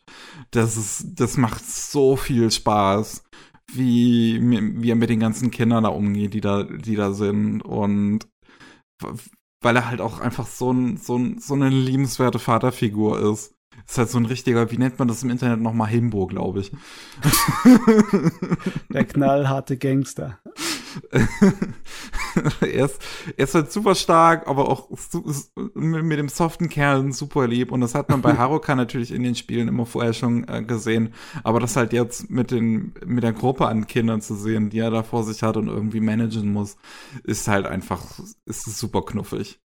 Das 0.51 0.78
ist, 0.78 1.20
das 1.20 1.38
macht 1.38 1.66
so 1.66 2.16
viel 2.16 2.51
Spaß, 2.51 3.24
wie, 3.74 4.39
wie 4.41 4.89
er 4.89 4.95
mit 4.95 5.09
den 5.09 5.20
ganzen 5.20 5.51
Kindern 5.51 5.84
da 5.84 5.89
umgeht, 5.89 6.34
die 6.34 6.41
da, 6.41 6.64
die 6.64 6.95
da 6.95 7.14
sind 7.14 7.61
und 7.61 8.28
weil 9.61 9.76
er 9.76 9.89
halt 9.89 10.01
auch 10.01 10.20
einfach 10.20 10.47
so 10.47 10.72
ein, 10.72 10.97
so 10.97 11.18
ein, 11.18 11.39
so 11.39 11.53
eine 11.53 11.70
liebenswerte 11.70 12.39
Vaterfigur 12.39 13.20
ist. 13.32 13.55
Ist 13.88 13.97
halt 13.97 14.09
so 14.09 14.18
ein 14.18 14.26
richtiger, 14.26 14.72
wie 14.72 14.78
nennt 14.78 14.99
man 14.99 15.07
das 15.07 15.24
im 15.24 15.30
Internet 15.30 15.59
nochmal, 15.59 15.89
Himbo, 15.89 16.28
glaube 16.28 16.61
ich. 16.61 16.72
Der 18.89 19.05
knallharte 19.05 19.78
Gangster. 19.78 20.39
er, 22.62 22.86
ist, 22.86 23.02
er 23.38 23.44
ist 23.44 23.56
halt 23.56 23.72
super 23.72 23.96
stark, 23.96 24.48
aber 24.48 24.70
auch 24.70 24.89
mit 25.74 26.20
dem 26.20 26.30
soften 26.30 26.70
Kerl 26.70 27.12
super 27.12 27.48
lieb. 27.48 27.72
Und 27.72 27.82
das 27.82 27.96
hat 27.96 28.10
man 28.10 28.22
bei 28.22 28.34
Haruka 28.38 28.76
natürlich 28.76 29.12
in 29.12 29.24
den 29.24 29.36
Spielen 29.36 29.68
immer 29.68 29.86
vorher 29.86 30.14
schon 30.14 30.48
äh, 30.48 30.64
gesehen. 30.64 31.14
Aber 31.44 31.60
das 31.60 31.76
halt 31.76 31.94
jetzt 31.94 32.30
mit, 32.30 32.52
den, 32.52 32.94
mit 33.06 33.24
der 33.24 33.34
Gruppe 33.34 33.68
an 33.68 33.88
Kindern 33.88 34.22
zu 34.22 34.36
sehen, 34.36 34.70
die 34.70 34.80
er 34.80 34.91
da 34.91 35.04
vor 35.04 35.24
sich 35.24 35.44
hat 35.44 35.58
und 35.58 35.68
irgendwie 35.68 36.00
managen 36.00 36.52
muss, 36.52 36.78
ist 37.24 37.48
halt 37.48 37.66
einfach, 37.66 38.20
ist 38.46 38.66
super 38.66 39.04
knuffig. 39.04 39.62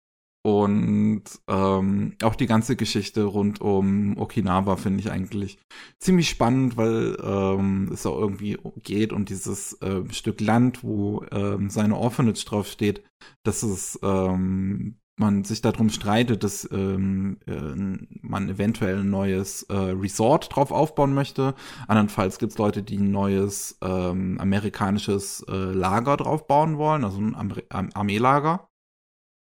Und 0.46 1.24
ähm, 1.48 2.14
auch 2.22 2.36
die 2.36 2.46
ganze 2.46 2.76
Geschichte 2.76 3.24
rund 3.24 3.60
um 3.60 4.16
Okinawa 4.16 4.76
finde 4.76 5.00
ich 5.00 5.10
eigentlich 5.10 5.58
ziemlich 5.98 6.28
spannend, 6.28 6.76
weil 6.76 7.16
ähm, 7.20 7.90
es 7.92 8.06
auch 8.06 8.16
irgendwie 8.16 8.56
geht 8.84 9.12
und 9.12 9.28
dieses 9.28 9.72
äh, 9.82 10.02
Stück 10.12 10.40
Land, 10.40 10.84
wo 10.84 11.24
ähm, 11.32 11.68
seine 11.68 11.96
Orphanage 11.96 12.44
drauf 12.44 12.68
steht, 12.68 13.02
dass 13.42 13.64
es 13.64 13.98
ähm, 14.04 15.00
man 15.18 15.42
sich 15.42 15.62
darum 15.62 15.90
streitet, 15.90 16.44
dass 16.44 16.70
ähm, 16.70 17.38
äh, 17.48 18.06
man 18.22 18.48
eventuell 18.48 19.00
ein 19.00 19.10
neues 19.10 19.64
äh, 19.64 19.74
Resort 19.74 20.54
drauf 20.54 20.70
aufbauen 20.70 21.12
möchte. 21.12 21.56
Andernfalls 21.88 22.38
gibt 22.38 22.52
es 22.52 22.58
Leute, 22.58 22.84
die 22.84 22.98
ein 22.98 23.10
neues 23.10 23.78
ähm, 23.82 24.38
amerikanisches 24.38 25.44
äh, 25.48 25.52
Lager 25.56 26.16
drauf 26.16 26.46
bauen 26.46 26.78
wollen, 26.78 27.02
also 27.02 27.18
ein 27.18 27.34
Am 27.34 27.90
Armeelager 27.94 28.68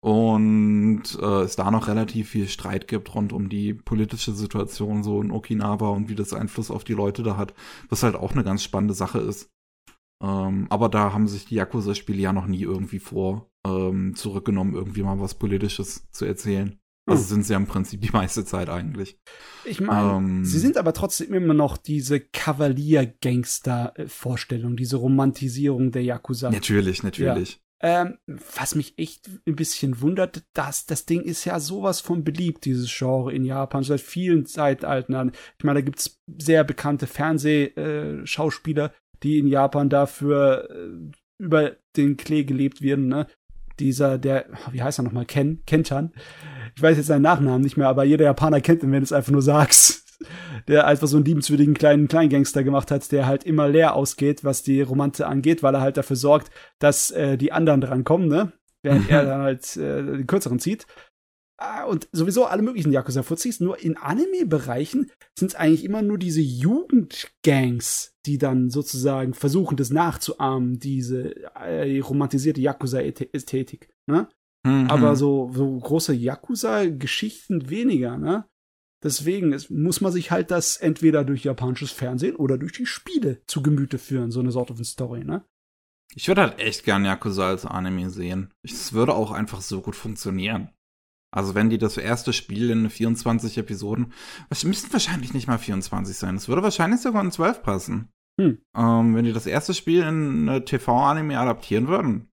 und 0.00 1.02
äh, 1.20 1.42
es 1.42 1.56
da 1.56 1.70
noch 1.70 1.88
relativ 1.88 2.30
viel 2.30 2.48
Streit 2.48 2.86
gibt 2.86 3.14
rund 3.14 3.32
um 3.32 3.48
die 3.48 3.74
politische 3.74 4.32
Situation 4.32 5.02
so 5.02 5.20
in 5.20 5.30
Okinawa 5.30 5.88
und 5.88 6.08
wie 6.08 6.14
das 6.14 6.32
Einfluss 6.32 6.70
auf 6.70 6.84
die 6.84 6.92
Leute 6.92 7.22
da 7.22 7.36
hat, 7.36 7.54
was 7.88 8.02
halt 8.02 8.14
auch 8.14 8.32
eine 8.32 8.44
ganz 8.44 8.62
spannende 8.62 8.94
Sache 8.94 9.18
ist. 9.18 9.50
Ähm, 10.22 10.66
aber 10.70 10.88
da 10.88 11.12
haben 11.12 11.28
sich 11.28 11.46
die 11.46 11.56
Yakuza-Spiele 11.56 12.20
ja 12.20 12.32
noch 12.32 12.46
nie 12.46 12.62
irgendwie 12.62 13.00
vor 13.00 13.50
ähm, 13.66 14.14
zurückgenommen, 14.14 14.74
irgendwie 14.74 15.02
mal 15.02 15.20
was 15.20 15.34
Politisches 15.34 16.08
zu 16.10 16.24
erzählen. 16.24 16.78
Also 17.08 17.22
hm. 17.22 17.28
sind 17.28 17.44
sie 17.44 17.52
ja 17.52 17.58
im 17.58 17.66
Prinzip 17.66 18.00
die 18.00 18.10
meiste 18.10 18.44
Zeit 18.44 18.68
eigentlich. 18.68 19.16
Ich 19.64 19.80
meine, 19.80 20.16
ähm, 20.16 20.44
sie 20.44 20.58
sind 20.58 20.76
aber 20.76 20.92
trotzdem 20.92 21.32
immer 21.34 21.54
noch 21.54 21.76
diese 21.76 22.18
Kavalier-Gangster-Vorstellung, 22.20 24.76
diese 24.76 24.96
Romantisierung 24.96 25.92
der 25.92 26.02
Yakuza. 26.02 26.50
Natürlich, 26.50 27.02
natürlich. 27.02 27.60
Ähm, 27.82 28.16
was 28.26 28.74
mich 28.74 28.98
echt 28.98 29.28
ein 29.46 29.54
bisschen 29.54 30.00
wundert, 30.00 30.44
dass 30.54 30.86
das 30.86 31.04
Ding 31.04 31.20
ist 31.20 31.44
ja 31.44 31.60
sowas 31.60 32.00
von 32.00 32.24
beliebt, 32.24 32.64
dieses 32.64 32.90
Genre 32.90 33.32
in 33.32 33.44
Japan, 33.44 33.82
seit 33.82 34.00
vielen 34.00 34.46
Zeitaltern. 34.46 35.32
Ich 35.58 35.64
meine, 35.64 35.80
da 35.80 35.84
gibt 35.84 35.98
es 35.98 36.22
sehr 36.38 36.64
bekannte 36.64 37.06
Fernsehschauspieler, 37.06 38.92
die 39.22 39.38
in 39.38 39.46
Japan 39.46 39.90
dafür 39.90 40.70
äh, 40.70 41.10
über 41.38 41.76
den 41.96 42.16
Klee 42.16 42.44
gelebt 42.44 42.80
werden, 42.80 43.08
ne? 43.08 43.26
Dieser, 43.78 44.16
der, 44.16 44.46
wie 44.70 44.82
heißt 44.82 45.00
er 45.00 45.02
nochmal? 45.02 45.26
Ken, 45.26 45.62
Kenchan. 45.66 46.14
Ich 46.74 46.82
weiß 46.82 46.96
jetzt 46.96 47.08
seinen 47.08 47.22
Nachnamen 47.22 47.60
nicht 47.60 47.76
mehr, 47.76 47.88
aber 47.88 48.04
jeder 48.04 48.24
Japaner 48.24 48.62
kennt 48.62 48.82
ihn, 48.82 48.90
wenn 48.90 49.00
du 49.00 49.04
es 49.04 49.12
einfach 49.12 49.32
nur 49.32 49.42
sagst. 49.42 50.05
Der 50.68 50.86
einfach 50.86 51.06
so 51.06 51.16
einen 51.16 51.24
liebenswürdigen 51.24 51.74
kleinen 51.74 52.08
Kleingangster 52.08 52.64
gemacht 52.64 52.90
hat, 52.90 53.10
der 53.12 53.26
halt 53.26 53.44
immer 53.44 53.68
leer 53.68 53.94
ausgeht, 53.94 54.44
was 54.44 54.62
die 54.62 54.82
Romanze 54.82 55.26
angeht, 55.26 55.62
weil 55.62 55.74
er 55.74 55.80
halt 55.80 55.96
dafür 55.96 56.16
sorgt, 56.16 56.50
dass 56.78 57.10
äh, 57.10 57.36
die 57.36 57.52
anderen 57.52 57.80
drankommen, 57.80 58.28
ne? 58.28 58.52
Während 58.82 59.10
er 59.10 59.24
dann 59.24 59.42
halt 59.42 59.76
äh, 59.76 60.02
den 60.02 60.26
kürzeren 60.26 60.58
zieht. 60.58 60.86
Ah, 61.58 61.84
Und 61.84 62.08
sowieso 62.12 62.44
alle 62.44 62.62
möglichen 62.62 62.92
Yakuza-Fuzis. 62.92 63.60
Nur 63.60 63.82
in 63.82 63.96
Anime-Bereichen 63.96 65.10
sind 65.38 65.48
es 65.48 65.54
eigentlich 65.54 65.84
immer 65.84 66.02
nur 66.02 66.18
diese 66.18 66.42
Jugendgangs, 66.42 68.14
die 68.26 68.36
dann 68.36 68.68
sozusagen 68.68 69.32
versuchen, 69.32 69.76
das 69.76 69.90
nachzuahmen, 69.90 70.78
diese 70.78 71.34
äh, 71.54 71.98
romantisierte 72.00 72.60
Yakuza-Ästhetik. 72.60 73.88
Ne? 74.06 74.28
Mhm. 74.66 74.90
Aber 74.90 75.16
so, 75.16 75.50
so 75.54 75.78
große 75.78 76.12
Yakuza-Geschichten 76.12 77.70
weniger, 77.70 78.18
ne? 78.18 78.44
Deswegen 79.06 79.52
es, 79.52 79.70
muss 79.70 80.00
man 80.00 80.10
sich 80.10 80.32
halt 80.32 80.50
das 80.50 80.76
entweder 80.78 81.22
durch 81.22 81.44
japanisches 81.44 81.92
Fernsehen 81.92 82.34
oder 82.34 82.58
durch 82.58 82.72
die 82.72 82.86
Spiele 82.86 83.40
zu 83.46 83.62
Gemüte 83.62 83.98
führen, 83.98 84.32
so 84.32 84.40
eine 84.40 84.50
Sorte 84.50 84.74
von 84.74 84.84
Story, 84.84 85.22
ne? 85.22 85.44
Ich 86.16 86.26
würde 86.26 86.40
halt 86.40 86.58
echt 86.58 86.82
gern 86.82 87.04
Yakuza 87.04 87.46
als 87.46 87.64
Anime 87.64 88.10
sehen. 88.10 88.52
Es 88.64 88.94
würde 88.94 89.14
auch 89.14 89.30
einfach 89.30 89.60
so 89.60 89.80
gut 89.80 89.94
funktionieren. 89.94 90.70
Also 91.30 91.54
wenn 91.54 91.70
die 91.70 91.78
das 91.78 91.98
erste 91.98 92.32
Spiel 92.32 92.68
in 92.70 92.90
24 92.90 93.58
Episoden, 93.58 94.12
es 94.50 94.64
müssten 94.64 94.92
wahrscheinlich 94.92 95.34
nicht 95.34 95.46
mal 95.46 95.58
24 95.58 96.16
sein. 96.16 96.34
Es 96.34 96.48
würde 96.48 96.64
wahrscheinlich 96.64 97.00
sogar 97.00 97.22
in 97.22 97.30
12 97.30 97.62
passen. 97.62 98.08
Hm. 98.40 98.58
Ähm, 98.76 99.14
wenn 99.14 99.24
die 99.24 99.32
das 99.32 99.46
erste 99.46 99.72
Spiel 99.72 100.02
in 100.02 100.48
eine 100.48 100.64
TV-Anime 100.64 101.38
adaptieren 101.38 101.86
würden. 101.86 102.28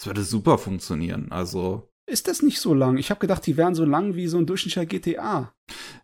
Es 0.00 0.06
würde 0.06 0.22
super 0.22 0.56
funktionieren. 0.56 1.30
Also, 1.32 1.92
Ist 2.06 2.28
das 2.28 2.42
nicht 2.42 2.60
so 2.60 2.74
lang? 2.74 2.98
Ich 2.98 3.10
habe 3.10 3.20
gedacht, 3.20 3.46
die 3.46 3.56
wären 3.56 3.74
so 3.74 3.84
lang 3.84 4.14
wie 4.14 4.26
so 4.26 4.38
ein 4.38 4.46
durchschnittlicher 4.46 4.86
GTA. 4.86 5.52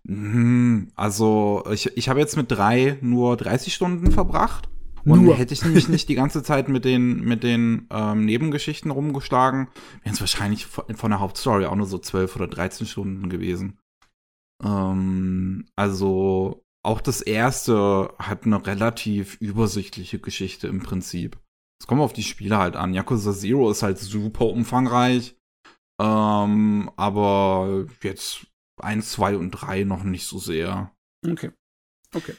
hm, 0.07 0.91
also 0.95 1.65
ich, 1.71 1.97
ich 1.97 2.09
habe 2.09 2.21
jetzt 2.21 2.37
mit 2.37 2.51
drei 2.51 2.99
nur 3.03 3.37
30 3.37 3.75
Stunden 3.75 4.11
verbracht. 4.11 4.69
Und 5.05 5.25
Nur. 5.25 5.37
hätte 5.37 5.55
ich 5.55 5.65
mich 5.65 5.89
nicht 5.89 6.09
die 6.09 6.15
ganze 6.15 6.43
Zeit 6.43 6.69
mit 6.69 6.85
den, 6.85 7.21
mit 7.21 7.43
den 7.43 7.87
ähm, 7.91 8.27
Nebengeschichten 8.27 8.91
rumgeschlagen, 8.91 9.69
wären 10.03 10.15
es 10.15 10.21
wahrscheinlich 10.21 10.67
von 10.67 10.85
von 10.95 11.11
der 11.11 11.21
Hauptstory 11.21 11.65
auch 11.65 11.75
nur 11.75 11.87
so 11.87 11.99
12 11.99 12.37
oder 12.37 12.49
13 12.49 12.87
Stunden 12.87 13.31
gewesen. 13.31 13.79
Ähm, 14.63 15.67
also 15.77 16.65
auch 16.83 17.01
das 17.01 17.21
erste 17.21 18.13
hat 18.19 18.45
eine 18.45 18.67
relativ 18.67 19.37
übersichtliche 19.41 20.19
Geschichte 20.19 20.69
im 20.69 20.81
Prinzip. 20.81 21.39
Es 21.81 21.87
kommt 21.87 22.03
auf 22.03 22.13
die 22.13 22.23
Spiele 22.23 22.59
halt 22.59 22.77
an. 22.77 22.93
Yakuza 22.95 23.33
Zero 23.33 23.71
ist 23.71 23.83
halt 23.83 23.99
super 23.99 24.47
umfangreich. 24.47 25.37
Ähm, 26.01 26.91
aber 26.97 27.87
jetzt 28.03 28.47
eins, 28.81 29.13
zwei 29.13 29.37
und 29.37 29.51
drei 29.51 29.85
noch 29.85 30.03
nicht 30.03 30.27
so 30.27 30.39
sehr. 30.39 30.93
Okay. 31.29 31.51
Okay. 32.15 32.35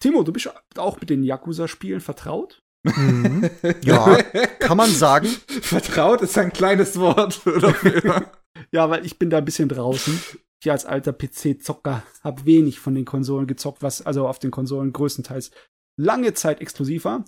Timo, 0.00 0.22
du 0.22 0.32
bist 0.32 0.52
auch 0.76 1.00
mit 1.00 1.08
den 1.08 1.22
Yakuza-Spielen 1.22 2.00
vertraut? 2.00 2.62
Mhm. 2.84 3.48
Ja, 3.82 4.22
kann 4.58 4.76
man 4.76 4.90
sagen. 4.90 5.26
Vertraut 5.62 6.20
ist 6.20 6.36
ein 6.38 6.52
kleines 6.52 6.98
Wort. 6.98 7.40
Ja, 8.72 8.90
weil 8.90 9.06
ich 9.06 9.18
bin 9.18 9.30
da 9.30 9.38
ein 9.38 9.44
bisschen 9.44 9.68
draußen. 9.68 10.20
Ich 10.62 10.70
als 10.70 10.84
alter 10.84 11.12
PC-Zocker 11.12 12.02
habe 12.22 12.44
wenig 12.44 12.78
von 12.78 12.94
den 12.94 13.04
Konsolen 13.04 13.46
gezockt, 13.46 13.80
was 13.80 14.04
also 14.04 14.28
auf 14.28 14.38
den 14.38 14.50
Konsolen 14.50 14.92
größtenteils 14.92 15.50
lange 15.96 16.34
Zeit 16.34 16.60
exklusiv 16.60 17.04
war. 17.04 17.24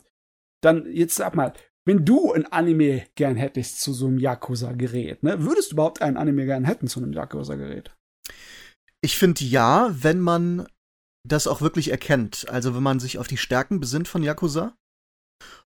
Dann 0.63 0.85
jetzt 0.93 1.15
sag 1.15 1.35
mal, 1.35 1.55
wenn 1.85 2.05
du 2.05 2.33
ein 2.33 2.47
Anime 2.47 3.07
gern 3.15 3.37
hättest 3.37 3.81
zu 3.81 3.93
so 3.93 4.07
einem 4.07 4.19
Yakuza-Gerät, 4.19 5.23
ne, 5.23 5.43
würdest 5.43 5.71
du 5.71 5.75
überhaupt 5.75 6.03
ein 6.03 6.17
Anime 6.17 6.47
gern 6.47 6.65
hätten 6.65 6.87
zu 6.87 7.01
einem 7.01 7.13
Yakuza-Gerät? 7.13 7.95
Ich 9.01 9.19
finde 9.19 9.45
ja, 9.45 9.91
wenn 9.93 10.21
man 10.21 10.67
das 11.29 11.47
auch 11.47 11.61
wirklich 11.61 11.91
erkennt. 11.91 12.49
Also 12.49 12.75
wenn 12.75 12.83
man 12.83 13.01
sich 13.01 13.19
auf 13.19 13.29
die 13.29 13.37
Stärken 13.37 13.81
besinnt 13.81 14.09
von 14.09 14.23
Yakuza 14.23 14.77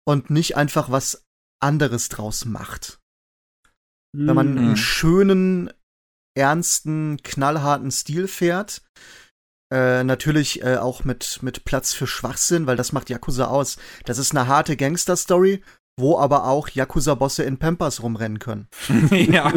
und 0.07 0.29
nicht 0.29 0.57
einfach 0.57 0.91
was 0.91 1.25
anderes 1.61 2.09
draus 2.09 2.45
macht. 2.45 2.99
Wenn 4.15 4.35
man 4.35 4.49
Hm. 4.49 4.57
einen 4.57 4.77
schönen, 4.77 5.71
ernsten, 6.35 7.17
knallharten 7.23 7.91
Stil 7.91 8.27
fährt. 8.27 8.81
Äh, 9.71 10.03
natürlich 10.03 10.63
äh, 10.63 10.77
auch 10.77 11.03
mit, 11.03 11.43
mit 11.43 11.63
Platz 11.63 11.93
für 11.93 12.07
Schwachsinn, 12.07 12.65
weil 12.65 12.77
das 12.77 12.91
macht 12.91 13.09
Yakuza 13.09 13.45
aus. 13.45 13.77
Das 14.05 14.17
ist 14.17 14.31
eine 14.31 14.47
harte 14.47 14.75
Gangster-Story, 14.75 15.63
wo 15.99 16.17
aber 16.17 16.45
auch 16.45 16.69
Yakuza-Bosse 16.69 17.43
in 17.43 17.57
Pampers 17.57 18.01
rumrennen 18.01 18.39
können. 18.39 18.67
ja, 19.11 19.51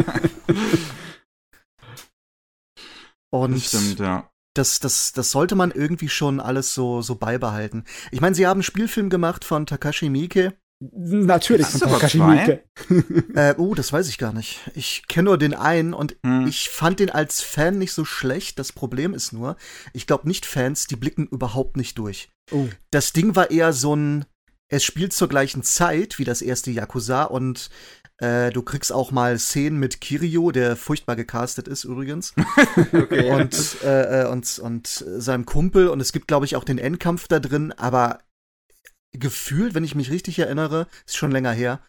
Und 3.31 3.53
das 3.55 3.65
stimmt, 3.67 3.99
ja. 3.99 4.29
das, 4.53 4.79
das, 4.79 5.11
das 5.13 5.31
sollte 5.31 5.55
man 5.55 5.71
irgendwie 5.71 6.09
schon 6.09 6.39
alles 6.39 6.73
so, 6.73 7.01
so 7.01 7.15
beibehalten. 7.15 7.83
Ich 8.11 8.21
meine, 8.21 8.35
sie 8.35 8.45
haben 8.45 8.57
einen 8.59 8.63
Spielfilm 8.63 9.09
gemacht 9.09 9.43
von 9.43 9.65
Takashi 9.65 10.09
Miike. 10.09 10.53
Natürlich 10.79 11.65
Hast 11.65 11.79
von 11.81 11.91
Takashi? 11.91 12.17
Miike. 12.19 12.63
Äh, 13.35 13.55
oh, 13.57 13.73
das 13.73 13.91
weiß 13.91 14.07
ich 14.09 14.17
gar 14.19 14.33
nicht. 14.33 14.59
Ich 14.75 15.07
kenne 15.07 15.25
nur 15.29 15.37
den 15.39 15.55
einen 15.55 15.93
und 15.95 16.15
Hm. 16.23 16.45
ich 16.45 16.69
fand 16.69 16.99
den 16.99 17.09
als 17.09 17.41
Fan 17.41 17.79
nicht 17.79 17.93
so 17.93 18.05
schlecht. 18.05 18.59
Das 18.59 18.71
Problem 18.71 19.13
ist 19.15 19.33
nur, 19.33 19.55
ich 19.93 20.05
glaube 20.05 20.27
nicht 20.27 20.45
Fans, 20.45 20.85
die 20.85 20.95
blicken 20.95 21.25
überhaupt 21.25 21.77
nicht 21.77 21.97
durch. 21.97 22.29
Oh. 22.51 22.67
Das 22.91 23.13
Ding 23.13 23.35
war 23.35 23.49
eher 23.49 23.73
so 23.73 23.95
ein, 23.95 24.25
es 24.69 24.83
spielt 24.83 25.13
zur 25.13 25.29
gleichen 25.29 25.63
Zeit 25.63 26.19
wie 26.19 26.23
das 26.23 26.41
erste 26.41 26.71
Yakuza 26.71 27.23
und 27.23 27.69
äh, 28.17 28.51
du 28.51 28.61
kriegst 28.61 28.91
auch 28.91 29.11
mal 29.11 29.37
Szenen 29.37 29.79
mit 29.79 29.99
Kirio, 29.99 30.51
der 30.51 30.75
furchtbar 30.75 31.15
gecastet 31.15 31.67
ist 31.67 31.83
übrigens. 31.83 32.33
okay. 32.93 33.31
und, 33.31 33.81
äh, 33.83 34.21
äh, 34.21 34.27
und, 34.27 34.59
und 34.59 34.87
seinem 34.87 35.45
Kumpel. 35.45 35.89
Und 35.89 35.99
es 35.99 36.13
gibt, 36.13 36.27
glaube 36.27 36.45
ich, 36.45 36.55
auch 36.55 36.63
den 36.63 36.77
Endkampf 36.77 37.27
da 37.27 37.39
drin, 37.39 37.71
aber 37.73 38.19
gefühlt, 39.11 39.75
wenn 39.75 39.83
ich 39.83 39.95
mich 39.95 40.09
richtig 40.09 40.39
erinnere, 40.39 40.87
ist 41.05 41.17
schon 41.17 41.31
länger 41.31 41.51
her, 41.51 41.81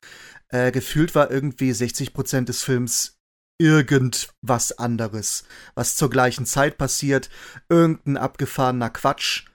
äh, 0.48 0.72
gefühlt 0.72 1.14
war 1.14 1.30
irgendwie 1.30 1.70
60% 1.70 2.44
des 2.44 2.62
Films 2.62 3.18
irgendwas 3.58 4.72
anderes, 4.72 5.44
was 5.74 5.96
zur 5.96 6.10
gleichen 6.10 6.46
Zeit 6.46 6.76
passiert, 6.76 7.30
irgendein 7.68 8.16
abgefahrener 8.16 8.90
Quatsch 8.90 9.46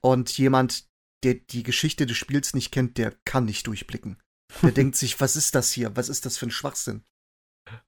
und 0.00 0.36
jemand, 0.36 0.87
der 1.24 1.34
die 1.34 1.62
Geschichte 1.62 2.06
des 2.06 2.16
Spiels 2.16 2.54
nicht 2.54 2.72
kennt, 2.72 2.98
der 2.98 3.14
kann 3.24 3.44
nicht 3.44 3.66
durchblicken. 3.66 4.18
Der 4.62 4.70
denkt 4.72 4.96
sich, 4.96 5.20
was 5.20 5.36
ist 5.36 5.54
das 5.54 5.72
hier? 5.72 5.96
Was 5.96 6.08
ist 6.08 6.26
das 6.26 6.38
für 6.38 6.46
ein 6.46 6.50
Schwachsinn? 6.50 7.04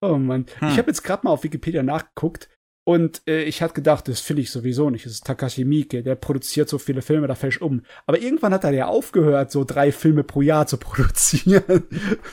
Oh 0.00 0.16
Mann. 0.16 0.46
Hm. 0.58 0.68
Ich 0.68 0.78
habe 0.78 0.88
jetzt 0.88 1.02
gerade 1.02 1.24
mal 1.24 1.30
auf 1.30 1.44
Wikipedia 1.44 1.82
nachgeguckt 1.82 2.48
und 2.86 3.22
äh, 3.28 3.42
ich 3.44 3.62
hatte 3.62 3.74
gedacht, 3.74 4.08
das 4.08 4.20
finde 4.20 4.42
ich 4.42 4.50
sowieso 4.50 4.90
nicht. 4.90 5.06
Das 5.06 5.12
ist 5.12 5.24
Takashi 5.24 5.64
Miike, 5.64 6.02
der 6.02 6.16
produziert 6.16 6.68
so 6.68 6.78
viele 6.78 7.02
Filme, 7.02 7.26
da 7.26 7.34
fällt 7.34 7.54
ich 7.54 7.62
um. 7.62 7.82
Aber 8.06 8.20
irgendwann 8.20 8.52
hat 8.52 8.64
er 8.64 8.72
ja 8.72 8.86
aufgehört, 8.86 9.50
so 9.52 9.64
drei 9.64 9.92
Filme 9.92 10.24
pro 10.24 10.42
Jahr 10.42 10.66
zu 10.66 10.76
produzieren. 10.78 11.84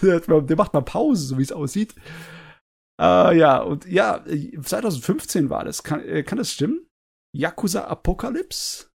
der 0.01 0.55
macht 0.55 0.73
mal 0.73 0.81
Pause, 0.81 1.27
so 1.27 1.37
wie 1.37 1.43
es 1.43 1.51
aussieht. 1.51 1.95
Äh, 2.99 3.37
ja, 3.37 3.59
und 3.59 3.85
ja, 3.85 4.25
äh, 4.25 4.59
2015 4.59 5.49
war 5.49 5.65
das. 5.65 5.83
Kann, 5.83 6.03
äh, 6.03 6.23
kann 6.23 6.37
das 6.37 6.51
stimmen? 6.51 6.87
Yakuza 7.35 7.83
Apocalypse? 7.83 8.87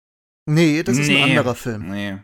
Nee, 0.47 0.83
das 0.83 0.97
ist 0.97 1.07
Nee. 1.07 1.21
ein 1.23 1.29
anderer 1.29 1.55
Film. 1.55 1.89
Nee. 1.89 2.19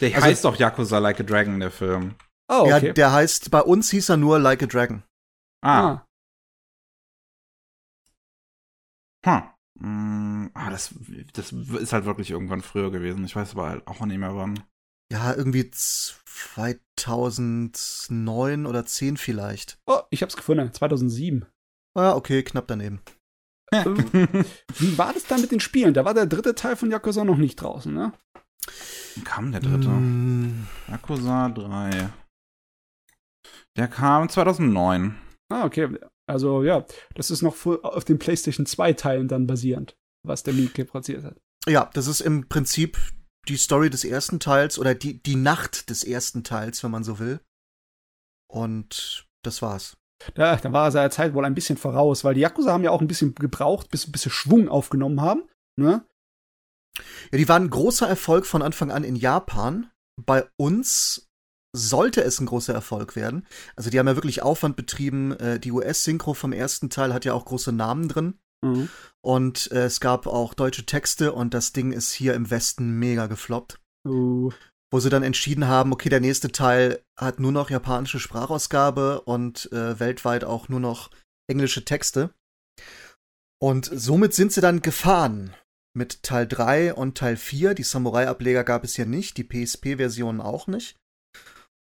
Der 0.00 0.14
Also- 0.14 0.26
heißt 0.26 0.44
doch 0.44 0.56
Yakuza 0.56 0.98
Like 0.98 1.20
a 1.20 1.22
Dragon, 1.22 1.60
der 1.60 1.70
Film. 1.70 2.16
Oh, 2.48 2.62
okay. 2.62 2.86
Ja, 2.88 2.92
der 2.92 3.12
heißt, 3.12 3.50
bei 3.50 3.60
uns 3.60 3.90
hieß 3.90 4.08
er 4.08 4.16
nur 4.16 4.38
Like 4.38 4.62
a 4.62 4.66
Dragon. 4.66 5.02
Ah. 5.62 6.04
ah. 9.26 9.52
Hm. 9.78 10.44
Mm, 10.44 10.50
ah, 10.54 10.70
das, 10.70 10.94
das 11.32 11.52
ist 11.52 11.92
halt 11.92 12.04
wirklich 12.04 12.30
irgendwann 12.30 12.62
früher 12.62 12.90
gewesen. 12.90 13.24
Ich 13.24 13.36
weiß 13.36 13.52
aber 13.52 13.68
halt 13.68 13.86
auch 13.86 14.04
nicht 14.04 14.18
mehr 14.18 14.34
wann. 14.36 14.62
Ja, 15.12 15.34
irgendwie 15.34 15.70
2009 15.70 18.66
oder 18.66 18.84
10 18.86 19.16
vielleicht. 19.16 19.78
oh, 19.86 20.00
ich 20.10 20.22
hab's 20.22 20.36
gefunden. 20.36 20.72
2007. 20.72 21.46
Ah, 21.96 22.14
okay, 22.14 22.42
knapp 22.42 22.66
daneben. 22.68 23.00
Wie 23.72 24.98
war 24.98 25.12
das 25.12 25.24
dann 25.24 25.40
mit 25.40 25.52
den 25.52 25.60
Spielen? 25.60 25.94
Da 25.94 26.04
war 26.04 26.14
der 26.14 26.26
dritte 26.26 26.54
Teil 26.54 26.76
von 26.76 26.90
Yakuza 26.90 27.24
noch 27.24 27.36
nicht 27.36 27.56
draußen, 27.56 27.92
ne? 27.92 28.12
Wann 29.14 29.24
kam 29.24 29.52
der 29.52 29.60
dritte? 29.60 29.88
Mm, 29.88 30.66
Yakuza 30.88 31.48
3. 31.48 32.10
Der 33.76 33.88
kam 33.88 34.28
2009. 34.28 35.16
Ah, 35.50 35.64
okay. 35.64 35.88
Also 36.26 36.62
ja, 36.62 36.84
das 37.14 37.30
ist 37.30 37.42
noch 37.42 37.56
auf 37.66 38.04
den 38.04 38.18
PlayStation 38.18 38.66
2 38.66 38.92
Teilen 38.92 39.28
dann 39.28 39.46
basierend, 39.46 39.96
was 40.24 40.42
der 40.42 40.54
Miike 40.54 40.84
produziert 40.84 41.24
hat. 41.24 41.36
ja, 41.66 41.90
das 41.92 42.06
ist 42.06 42.20
im 42.20 42.48
Prinzip 42.48 42.98
die 43.48 43.56
Story 43.56 43.90
des 43.90 44.04
ersten 44.04 44.38
Teils 44.38 44.78
oder 44.78 44.94
die, 44.94 45.22
die 45.22 45.36
Nacht 45.36 45.90
des 45.90 46.04
ersten 46.04 46.44
Teils, 46.44 46.84
wenn 46.84 46.90
man 46.90 47.04
so 47.04 47.18
will. 47.18 47.40
Und 48.48 49.26
das 49.42 49.62
war's. 49.62 49.96
Da, 50.34 50.56
da 50.56 50.72
war 50.72 50.86
er 50.86 50.90
seiner 50.90 51.10
Zeit 51.10 51.34
wohl 51.34 51.44
ein 51.44 51.54
bisschen 51.54 51.76
voraus, 51.76 52.24
weil 52.24 52.34
die 52.34 52.40
Yakuza 52.40 52.72
haben 52.72 52.84
ja 52.84 52.90
auch 52.90 53.00
ein 53.00 53.08
bisschen 53.08 53.34
gebraucht, 53.34 53.90
bis 53.90 54.06
ein 54.06 54.12
bisschen 54.12 54.32
Schwung 54.32 54.68
aufgenommen 54.68 55.20
haben. 55.20 55.44
Ne? 55.76 56.04
Ja, 57.32 57.38
die 57.38 57.48
waren 57.48 57.64
ein 57.64 57.70
großer 57.70 58.08
Erfolg 58.08 58.46
von 58.46 58.62
Anfang 58.62 58.90
an 58.90 59.04
in 59.04 59.16
Japan. 59.16 59.90
Bei 60.20 60.48
uns 60.56 61.30
sollte 61.74 62.22
es 62.22 62.40
ein 62.40 62.46
großer 62.46 62.74
Erfolg 62.74 63.16
werden. 63.16 63.46
Also 63.76 63.90
die 63.90 63.98
haben 63.98 64.08
ja 64.08 64.16
wirklich 64.16 64.42
Aufwand 64.42 64.76
betrieben. 64.76 65.32
Äh, 65.38 65.60
Die 65.60 65.72
US-Synchro 65.72 66.34
vom 66.34 66.52
ersten 66.52 66.90
Teil 66.90 67.14
hat 67.14 67.24
ja 67.24 67.32
auch 67.32 67.44
große 67.44 67.72
Namen 67.72 68.08
drin. 68.08 68.38
Mhm. 68.62 68.88
Und 69.22 69.70
äh, 69.72 69.84
es 69.84 70.00
gab 70.00 70.26
auch 70.26 70.54
deutsche 70.54 70.84
Texte 70.84 71.32
und 71.32 71.54
das 71.54 71.72
Ding 71.72 71.92
ist 71.92 72.12
hier 72.12 72.34
im 72.34 72.50
Westen 72.50 72.98
mega 72.98 73.26
gefloppt. 73.26 73.80
Uh. 74.06 74.50
Wo 74.92 74.98
sie 74.98 75.10
dann 75.10 75.22
entschieden 75.22 75.68
haben, 75.68 75.92
okay, 75.92 76.08
der 76.08 76.20
nächste 76.20 76.50
Teil 76.50 77.00
hat 77.16 77.38
nur 77.38 77.52
noch 77.52 77.70
japanische 77.70 78.18
Sprachausgabe 78.18 79.20
und 79.20 79.70
äh, 79.72 80.00
weltweit 80.00 80.44
auch 80.44 80.68
nur 80.68 80.80
noch 80.80 81.10
englische 81.48 81.84
Texte. 81.84 82.34
Und 83.62 83.88
somit 83.92 84.34
sind 84.34 84.52
sie 84.52 84.60
dann 84.60 84.82
gefahren 84.82 85.54
mit 85.94 86.22
Teil 86.22 86.46
3 86.46 86.94
und 86.94 87.18
Teil 87.18 87.36
4. 87.36 87.74
Die 87.74 87.82
Samurai-Ableger 87.82 88.64
gab 88.64 88.84
es 88.84 88.96
ja 88.96 89.04
nicht, 89.04 89.36
die 89.36 89.44
PSP-Versionen 89.44 90.40
auch 90.40 90.66
nicht. 90.66 90.96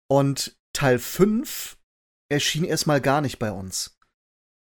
Und 0.08 0.56
Teil 0.74 0.98
5 0.98 1.78
erschien 2.30 2.64
erstmal 2.64 3.00
gar 3.00 3.20
nicht 3.20 3.38
bei 3.38 3.52
uns. 3.52 3.96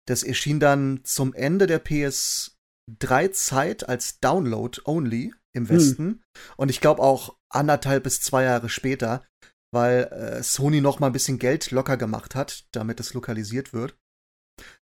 Das 0.08 0.24
erschien 0.24 0.60
dann 0.60 1.02
zum 1.04 1.34
Ende 1.34 1.68
der 1.68 1.84
PS3-Zeit 1.84 3.88
als 3.88 4.20
Download 4.20 4.82
only 4.86 5.34
im 5.54 5.70
hm. 5.70 5.76
Westen. 5.76 6.06
Hm. 6.06 6.24
Und 6.58 6.70
ich 6.70 6.82
glaube 6.82 7.02
auch 7.02 7.37
anderthalb 7.50 8.04
bis 8.04 8.22
zwei 8.22 8.44
Jahre 8.44 8.70
später, 8.70 9.26
weil 9.72 10.04
äh, 10.06 10.44
Sony 10.44 10.82
noch 10.82 11.00
mal 11.00 11.08
ein 11.08 11.14
bisschen 11.14 11.40
Geld 11.40 11.72
locker 11.72 11.98
gemacht 11.98 12.36
hat, 12.36 12.66
damit 12.72 13.00
es 13.00 13.14
lokalisiert 13.14 13.74
wird. 13.74 13.98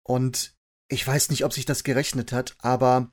Und 0.07 0.57
ich 0.91 1.07
weiß 1.07 1.31
nicht, 1.31 1.45
ob 1.45 1.53
sich 1.53 1.67
das 1.67 1.85
gerechnet 1.85 2.33
hat, 2.33 2.57
aber 2.59 3.13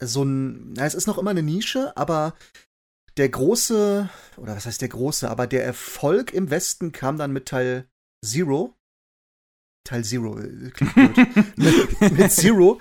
so 0.00 0.24
ein, 0.24 0.72
na, 0.74 0.86
es 0.86 0.94
ist 0.94 1.06
noch 1.06 1.18
immer 1.18 1.30
eine 1.30 1.42
Nische, 1.42 1.96
aber 1.96 2.34
der 3.16 3.28
große, 3.28 4.08
oder 4.36 4.56
was 4.56 4.66
heißt 4.66 4.80
der 4.80 4.88
große, 4.88 5.28
aber 5.28 5.46
der 5.46 5.64
Erfolg 5.64 6.32
im 6.32 6.50
Westen 6.50 6.92
kam 6.92 7.18
dann 7.18 7.32
mit 7.32 7.46
Teil 7.46 7.88
Zero. 8.24 8.77
Teil 9.84 10.04
Zero, 10.04 10.38
äh, 10.38 10.70
mit, 11.56 12.12
mit, 12.12 12.32
Zero. 12.32 12.80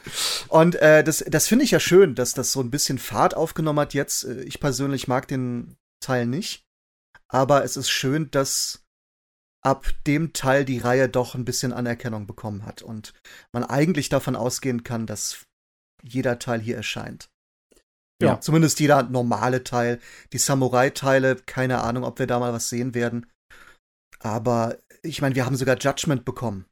Und 0.50 0.76
äh, 0.76 1.04
das, 1.04 1.24
das 1.28 1.48
finde 1.48 1.64
ich 1.66 1.72
ja 1.72 1.80
schön, 1.80 2.16
dass 2.16 2.34
das 2.34 2.52
so 2.52 2.60
ein 2.62 2.72
bisschen 2.72 2.98
Fahrt 2.98 3.36
aufgenommen 3.36 3.80
hat 3.80 3.94
jetzt. 3.94 4.26
Äh, 4.26 4.42
ich 4.44 4.60
persönlich 4.60 5.08
mag 5.08 5.28
den 5.28 5.78
Teil 6.02 6.26
nicht. 6.26 6.66
Aber 7.30 7.64
es 7.64 7.78
ist 7.78 7.90
schön, 7.90 8.32
dass 8.32 8.86
ab 9.66 9.88
dem 10.06 10.34
Teil 10.34 10.66
die 10.66 10.80
Reihe 10.80 11.10
doch 11.10 11.36
ein 11.36 11.46
bisschen 11.46 11.74
Anerkennung 11.74 12.26
bekommen 12.26 12.66
hat 12.66 12.82
und 12.82 13.14
man 13.52 13.64
eigentlich 13.64 14.10
davon 14.10 14.36
ausgehen 14.36 14.84
kann, 14.84 15.06
dass 15.06 15.46
jeder 16.04 16.40
Teil 16.40 16.62
hier 16.62 16.78
erscheint. 16.78 17.30
Ja. 18.22 18.30
ja. 18.30 18.42
Zumindest 18.42 18.80
jeder 18.80 19.04
normale 19.04 19.64
Teil. 19.64 20.00
Die 20.34 20.38
Samurai-Teile, 20.38 21.36
keine 21.46 21.82
Ahnung, 21.82 22.04
ob 22.04 22.20
wir 22.20 22.28
da 22.28 22.40
mal 22.40 22.54
was 22.54 22.70
sehen 22.70 22.94
werden. 22.94 23.28
Aber 24.20 24.78
ich 25.04 25.22
meine, 25.22 25.36
wir 25.36 25.46
haben 25.46 25.56
sogar 25.56 25.78
Judgment 25.78 26.26
bekommen. 26.26 26.66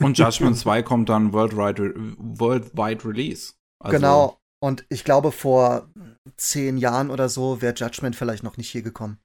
Und 0.00 0.18
Judgment 0.18 0.56
2 0.56 0.82
kommt 0.82 1.08
dann 1.08 1.32
worldwide, 1.32 1.94
worldwide 2.16 3.04
Release. 3.04 3.54
Also 3.78 3.96
genau. 3.96 4.40
Und 4.60 4.84
ich 4.88 5.04
glaube, 5.04 5.30
vor 5.30 5.90
zehn 6.36 6.78
Jahren 6.78 7.10
oder 7.10 7.28
so 7.28 7.60
wäre 7.60 7.74
Judgment 7.74 8.16
vielleicht 8.16 8.42
noch 8.42 8.56
nicht 8.56 8.70
hier 8.70 8.82
gekommen. 8.82 9.18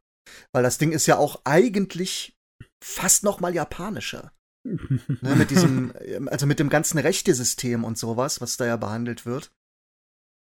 Weil 0.51 0.63
das 0.63 0.77
Ding 0.77 0.91
ist 0.91 1.07
ja 1.07 1.17
auch 1.17 1.41
eigentlich 1.45 2.37
fast 2.83 3.23
noch 3.23 3.39
mal 3.39 3.53
japanischer. 3.53 4.33
ne, 4.63 5.35
mit 5.35 5.51
diesem, 5.51 5.93
also 6.27 6.45
mit 6.45 6.59
dem 6.59 6.69
ganzen 6.69 6.99
Rechtesystem 6.99 7.83
und 7.83 7.97
sowas, 7.97 8.41
was 8.41 8.57
da 8.57 8.65
ja 8.65 8.75
behandelt 8.75 9.25
wird. 9.25 9.51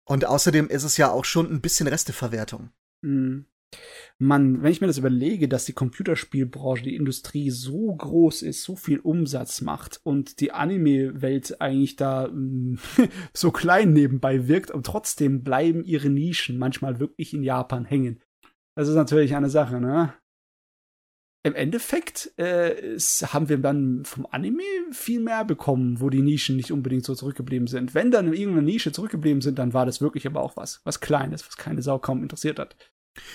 Und 0.07 0.25
außerdem 0.25 0.67
ist 0.69 0.83
es 0.83 0.97
ja 0.97 1.11
auch 1.11 1.25
schon 1.25 1.51
ein 1.51 1.61
bisschen 1.61 1.87
Resteverwertung. 1.87 2.71
Mhm. 3.01 3.45
Mann, 4.17 4.61
wenn 4.61 4.71
ich 4.71 4.81
mir 4.81 4.87
das 4.87 4.97
überlege, 4.97 5.47
dass 5.47 5.65
die 5.65 5.73
Computerspielbranche, 5.73 6.83
die 6.83 6.95
Industrie 6.95 7.49
so 7.51 7.93
groß 7.95 8.41
ist, 8.41 8.63
so 8.63 8.75
viel 8.75 8.99
Umsatz 8.99 9.61
macht 9.61 9.99
und 10.03 10.39
die 10.39 10.51
Anime-Welt 10.51 11.61
eigentlich 11.61 11.95
da 11.95 12.27
mm, 12.27 12.79
so 13.33 13.51
klein 13.51 13.93
nebenbei 13.93 14.47
wirkt 14.47 14.71
und 14.71 14.85
trotzdem 14.85 15.43
bleiben 15.43 15.83
ihre 15.85 16.09
Nischen 16.09 16.57
manchmal 16.57 16.99
wirklich 16.99 17.33
in 17.33 17.43
Japan 17.43 17.85
hängen. 17.85 18.21
Das 18.75 18.87
ist 18.87 18.95
natürlich 18.95 19.35
eine 19.35 19.49
Sache, 19.49 19.79
ne? 19.79 20.13
im 21.43 21.55
Endeffekt 21.55 22.37
äh, 22.37 22.97
haben 22.97 23.47
wir 23.47 23.57
dann 23.57 24.03
vom 24.03 24.27
Anime 24.29 24.63
viel 24.91 25.21
mehr 25.21 25.45
bekommen, 25.45 26.01
wo 26.01 26.09
die 26.09 26.21
Nischen 26.21 26.57
nicht 26.57 26.71
unbedingt 26.71 27.05
so 27.05 27.15
zurückgeblieben 27.15 27.67
sind. 27.67 27.93
Wenn 27.93 28.11
dann 28.11 28.27
in 28.27 28.33
irgendeiner 28.33 28.65
Nische 28.65 28.91
zurückgeblieben 28.91 29.41
sind, 29.41 29.57
dann 29.57 29.73
war 29.73 29.85
das 29.85 30.01
wirklich 30.01 30.27
aber 30.27 30.41
auch 30.41 30.57
was, 30.57 30.81
was 30.83 30.99
Kleines, 30.99 31.47
was 31.47 31.55
keine 31.55 31.81
Sau 31.81 31.97
kaum 31.97 32.23
interessiert 32.23 32.59
hat. 32.59 32.75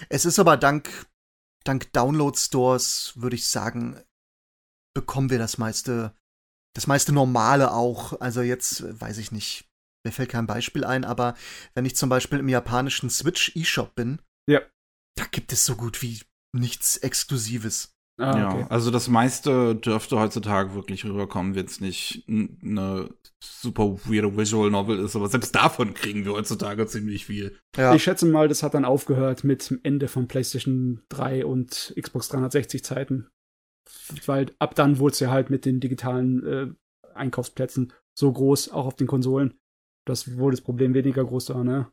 Es 0.08 0.24
ist 0.24 0.38
aber 0.38 0.56
dank, 0.56 1.06
dank 1.64 1.92
Download-Stores, 1.92 3.12
würde 3.16 3.36
ich 3.36 3.48
sagen, 3.48 4.00
bekommen 4.94 5.30
wir 5.30 5.38
das 5.38 5.58
meiste, 5.58 6.14
das 6.74 6.86
meiste 6.86 7.12
Normale 7.12 7.72
auch. 7.72 8.20
Also 8.20 8.42
jetzt 8.42 9.00
weiß 9.00 9.18
ich 9.18 9.32
nicht, 9.32 9.68
mir 10.04 10.12
fällt 10.12 10.30
kein 10.30 10.46
Beispiel 10.46 10.84
ein, 10.84 11.04
aber 11.04 11.34
wenn 11.74 11.86
ich 11.86 11.96
zum 11.96 12.08
Beispiel 12.08 12.38
im 12.38 12.48
japanischen 12.48 13.10
Switch 13.10 13.54
eShop 13.56 13.94
bin, 13.94 14.20
ja. 14.48 14.60
da 15.16 15.24
gibt 15.24 15.52
es 15.52 15.64
so 15.64 15.76
gut 15.76 16.02
wie 16.02 16.22
nichts 16.54 16.96
Exklusives. 16.98 17.93
Ah, 18.16 18.38
ja, 18.38 18.48
okay. 18.48 18.66
also 18.68 18.92
das 18.92 19.08
meiste 19.08 19.74
dürfte 19.74 20.18
heutzutage 20.18 20.74
wirklich 20.74 21.04
rüberkommen, 21.04 21.56
wenn 21.56 21.66
es 21.66 21.80
nicht 21.80 22.24
eine 22.28 23.10
super 23.40 23.96
weirde 24.04 24.36
Visual 24.36 24.70
Novel 24.70 25.00
ist, 25.00 25.16
aber 25.16 25.28
selbst 25.28 25.54
davon 25.54 25.94
kriegen 25.94 26.24
wir 26.24 26.32
heutzutage 26.32 26.86
ziemlich 26.86 27.26
viel. 27.26 27.58
Ja. 27.76 27.94
Ich 27.94 28.04
schätze 28.04 28.26
mal, 28.26 28.46
das 28.46 28.62
hat 28.62 28.74
dann 28.74 28.84
aufgehört 28.84 29.42
mit 29.42 29.68
dem 29.68 29.80
Ende 29.82 30.06
von 30.06 30.28
PlayStation 30.28 31.02
3 31.08 31.44
und 31.44 31.92
Xbox 32.00 32.28
360 32.28 32.84
Zeiten. 32.84 33.28
Weil 34.26 34.46
ab 34.60 34.74
dann 34.76 34.98
wurde 34.98 35.12
es 35.12 35.20
ja 35.20 35.30
halt 35.30 35.50
mit 35.50 35.64
den 35.64 35.80
digitalen 35.80 36.46
äh, 36.46 36.66
Einkaufsplätzen 37.14 37.92
so 38.16 38.32
groß, 38.32 38.70
auch 38.70 38.86
auf 38.86 38.96
den 38.96 39.08
Konsolen, 39.08 39.54
dass 40.06 40.38
wohl 40.38 40.52
das 40.52 40.60
Problem 40.60 40.94
weniger 40.94 41.24
groß 41.24 41.50
war, 41.50 41.64
ne? 41.64 41.90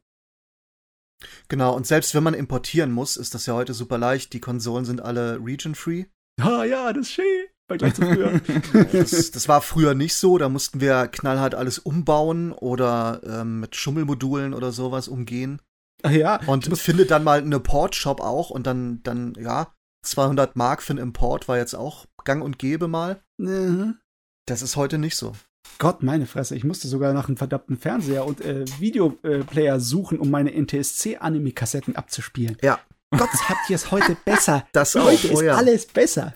Genau, 1.47 1.75
und 1.75 1.87
selbst 1.87 2.15
wenn 2.15 2.23
man 2.23 2.33
importieren 2.33 2.91
muss, 2.91 3.17
ist 3.17 3.33
das 3.35 3.45
ja 3.45 3.53
heute 3.53 3.73
super 3.73 3.97
leicht. 3.97 4.33
Die 4.33 4.39
Konsolen 4.39 4.85
sind 4.85 5.01
alle 5.01 5.39
region-free. 5.43 6.05
Ah 6.39 6.63
ja, 6.63 6.91
das 6.93 7.07
ist 7.07 7.13
schön. 7.13 7.45
Vergleich 7.67 7.93
zu 7.93 8.01
früher. 8.01 8.41
das, 8.91 9.31
das, 9.31 9.47
war 9.47 9.61
früher 9.61 9.93
nicht 9.93 10.15
so. 10.15 10.37
Da 10.37 10.49
mussten 10.49 10.81
wir 10.81 11.07
knallhart 11.07 11.55
alles 11.55 11.79
umbauen 11.79 12.51
oder 12.51 13.21
ähm, 13.25 13.61
mit 13.61 13.75
Schummelmodulen 13.75 14.53
oder 14.53 14.71
sowas 14.71 15.07
umgehen. 15.07 15.61
Ach 16.03 16.11
ja. 16.11 16.41
Und 16.47 16.77
finde 16.77 17.05
dann 17.05 17.23
mal 17.23 17.39
eine 17.39 17.59
Port-Shop 17.59 18.19
auch 18.21 18.49
und 18.49 18.67
dann, 18.67 19.01
dann, 19.03 19.35
ja, 19.39 19.73
200 20.03 20.55
Mark 20.55 20.81
für 20.81 20.93
einen 20.93 20.99
Import 20.99 21.47
war 21.47 21.57
jetzt 21.57 21.75
auch 21.75 22.07
gang 22.23 22.43
und 22.43 22.59
gäbe 22.59 22.87
mal. 22.87 23.21
Mhm. 23.37 23.99
Das 24.47 24.61
ist 24.61 24.75
heute 24.75 24.97
nicht 24.97 25.15
so. 25.15 25.35
Gott, 25.81 26.03
meine 26.03 26.27
Fresse, 26.27 26.55
ich 26.55 26.63
musste 26.63 26.87
sogar 26.87 27.11
nach 27.13 27.27
einem 27.27 27.37
verdammten 27.37 27.75
Fernseher 27.77 28.25
und 28.25 28.41
äh, 28.41 28.65
Videoplayer 28.79 29.79
suchen, 29.79 30.19
um 30.19 30.29
meine 30.29 30.51
NTSC-Anime-Kassetten 30.51 31.95
abzuspielen. 31.95 32.57
Ja. 32.61 32.79
Gott, 33.09 33.29
habt 33.49 33.69
ihr 33.69 33.75
es 33.75 33.91
heute 33.91 34.15
besser? 34.23 34.65
Das 34.73 34.93
heute 34.95 35.29
auch, 35.29 35.31
oh, 35.31 35.39
ist 35.39 35.41
ja. 35.41 35.55
alles 35.55 35.87
besser. 35.87 36.33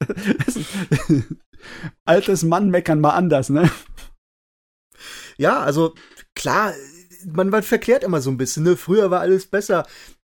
Altes 2.04 2.42
Mann 2.42 2.70
meckern 2.70 3.00
mal 3.00 3.10
anders, 3.10 3.50
ne? 3.50 3.70
Ja, 5.38 5.60
also 5.60 5.94
klar, 6.34 6.72
man, 7.24 7.50
man 7.50 7.62
verklärt 7.62 8.04
immer 8.04 8.20
so 8.20 8.30
ein 8.30 8.36
bisschen, 8.36 8.64
ne? 8.64 8.76
Früher 8.76 9.10
war 9.10 9.20
alles 9.20 9.46
besser. 9.46 9.86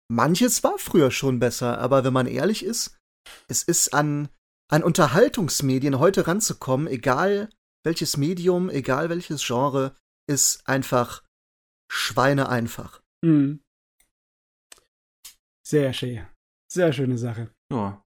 Manches 0.09 0.63
war 0.63 0.79
früher 0.79 1.11
schon 1.11 1.41
besser, 1.41 1.79
aber 1.79 2.05
wenn 2.05 2.13
man 2.13 2.27
ehrlich 2.27 2.65
ist, 2.65 2.99
es 3.49 3.63
ist 3.63 3.93
an, 3.93 4.29
an 4.71 4.85
Unterhaltungsmedien 4.85 5.99
heute 5.99 6.27
ranzukommen, 6.27 6.87
egal 6.87 7.49
welches 7.87 8.17
Medium, 8.17 8.69
egal 8.69 9.09
welches 9.09 9.47
Genre, 9.47 9.97
ist 10.29 10.69
einfach 10.69 11.23
Schweine 11.91 12.49
einfach. 12.49 13.01
Mhm. 13.25 13.61
Sehr 15.65 15.93
schön. 15.93 16.27
Sehr 16.71 16.93
schöne 16.93 17.17
Sache. 17.17 17.51
Ja. 17.73 18.03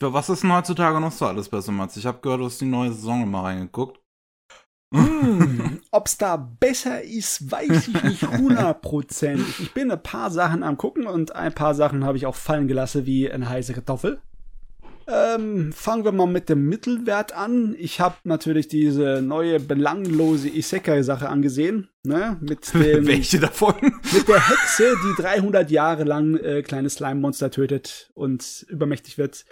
Was 0.00 0.28
ist 0.28 0.42
denn 0.42 0.52
heutzutage 0.52 1.00
noch 1.00 1.10
so 1.10 1.26
alles 1.26 1.48
besser, 1.48 1.72
Mats? 1.72 1.96
Ich 1.96 2.06
habe 2.06 2.20
gehört, 2.20 2.40
du 2.40 2.44
hast 2.44 2.60
die 2.60 2.66
neue 2.66 2.92
Saison 2.92 3.28
mal 3.28 3.42
reingeguckt. 3.42 3.98
Hm, 4.94 5.82
ob's 5.90 6.18
da 6.18 6.36
besser 6.36 7.02
ist, 7.02 7.50
weiß 7.50 7.88
ich 7.88 8.02
nicht 8.02 8.22
hundertprozentig. 8.22 9.60
Ich 9.60 9.74
bin 9.74 9.90
ein 9.90 10.02
paar 10.02 10.30
Sachen 10.30 10.62
am 10.62 10.76
gucken 10.76 11.06
und 11.06 11.34
ein 11.34 11.54
paar 11.54 11.74
Sachen 11.74 12.04
habe 12.04 12.18
ich 12.18 12.26
auch 12.26 12.36
fallen 12.36 12.68
gelassen, 12.68 13.06
wie 13.06 13.30
eine 13.30 13.48
heiße 13.48 13.74
Kartoffel. 13.74 14.20
Ähm, 15.10 15.72
fangen 15.72 16.04
wir 16.04 16.12
mal 16.12 16.26
mit 16.26 16.50
dem 16.50 16.68
Mittelwert 16.68 17.32
an. 17.32 17.74
Ich 17.78 17.98
habe 17.98 18.16
natürlich 18.24 18.68
diese 18.68 19.22
neue 19.22 19.58
belanglose 19.58 20.50
Isekai-Sache 20.50 21.30
angesehen. 21.30 21.88
Ne? 22.02 22.36
Mit 22.42 22.74
dem, 22.74 23.06
Welche 23.06 23.40
davon? 23.40 23.74
Mit 23.80 24.28
der 24.28 24.46
Hexe, 24.46 24.94
die 25.02 25.22
300 25.22 25.70
Jahre 25.70 26.04
lang 26.04 26.36
äh, 26.36 26.62
kleine 26.62 26.90
Slime-Monster 26.90 27.50
tötet 27.50 28.10
und 28.12 28.66
übermächtig 28.68 29.16
wird. 29.16 29.46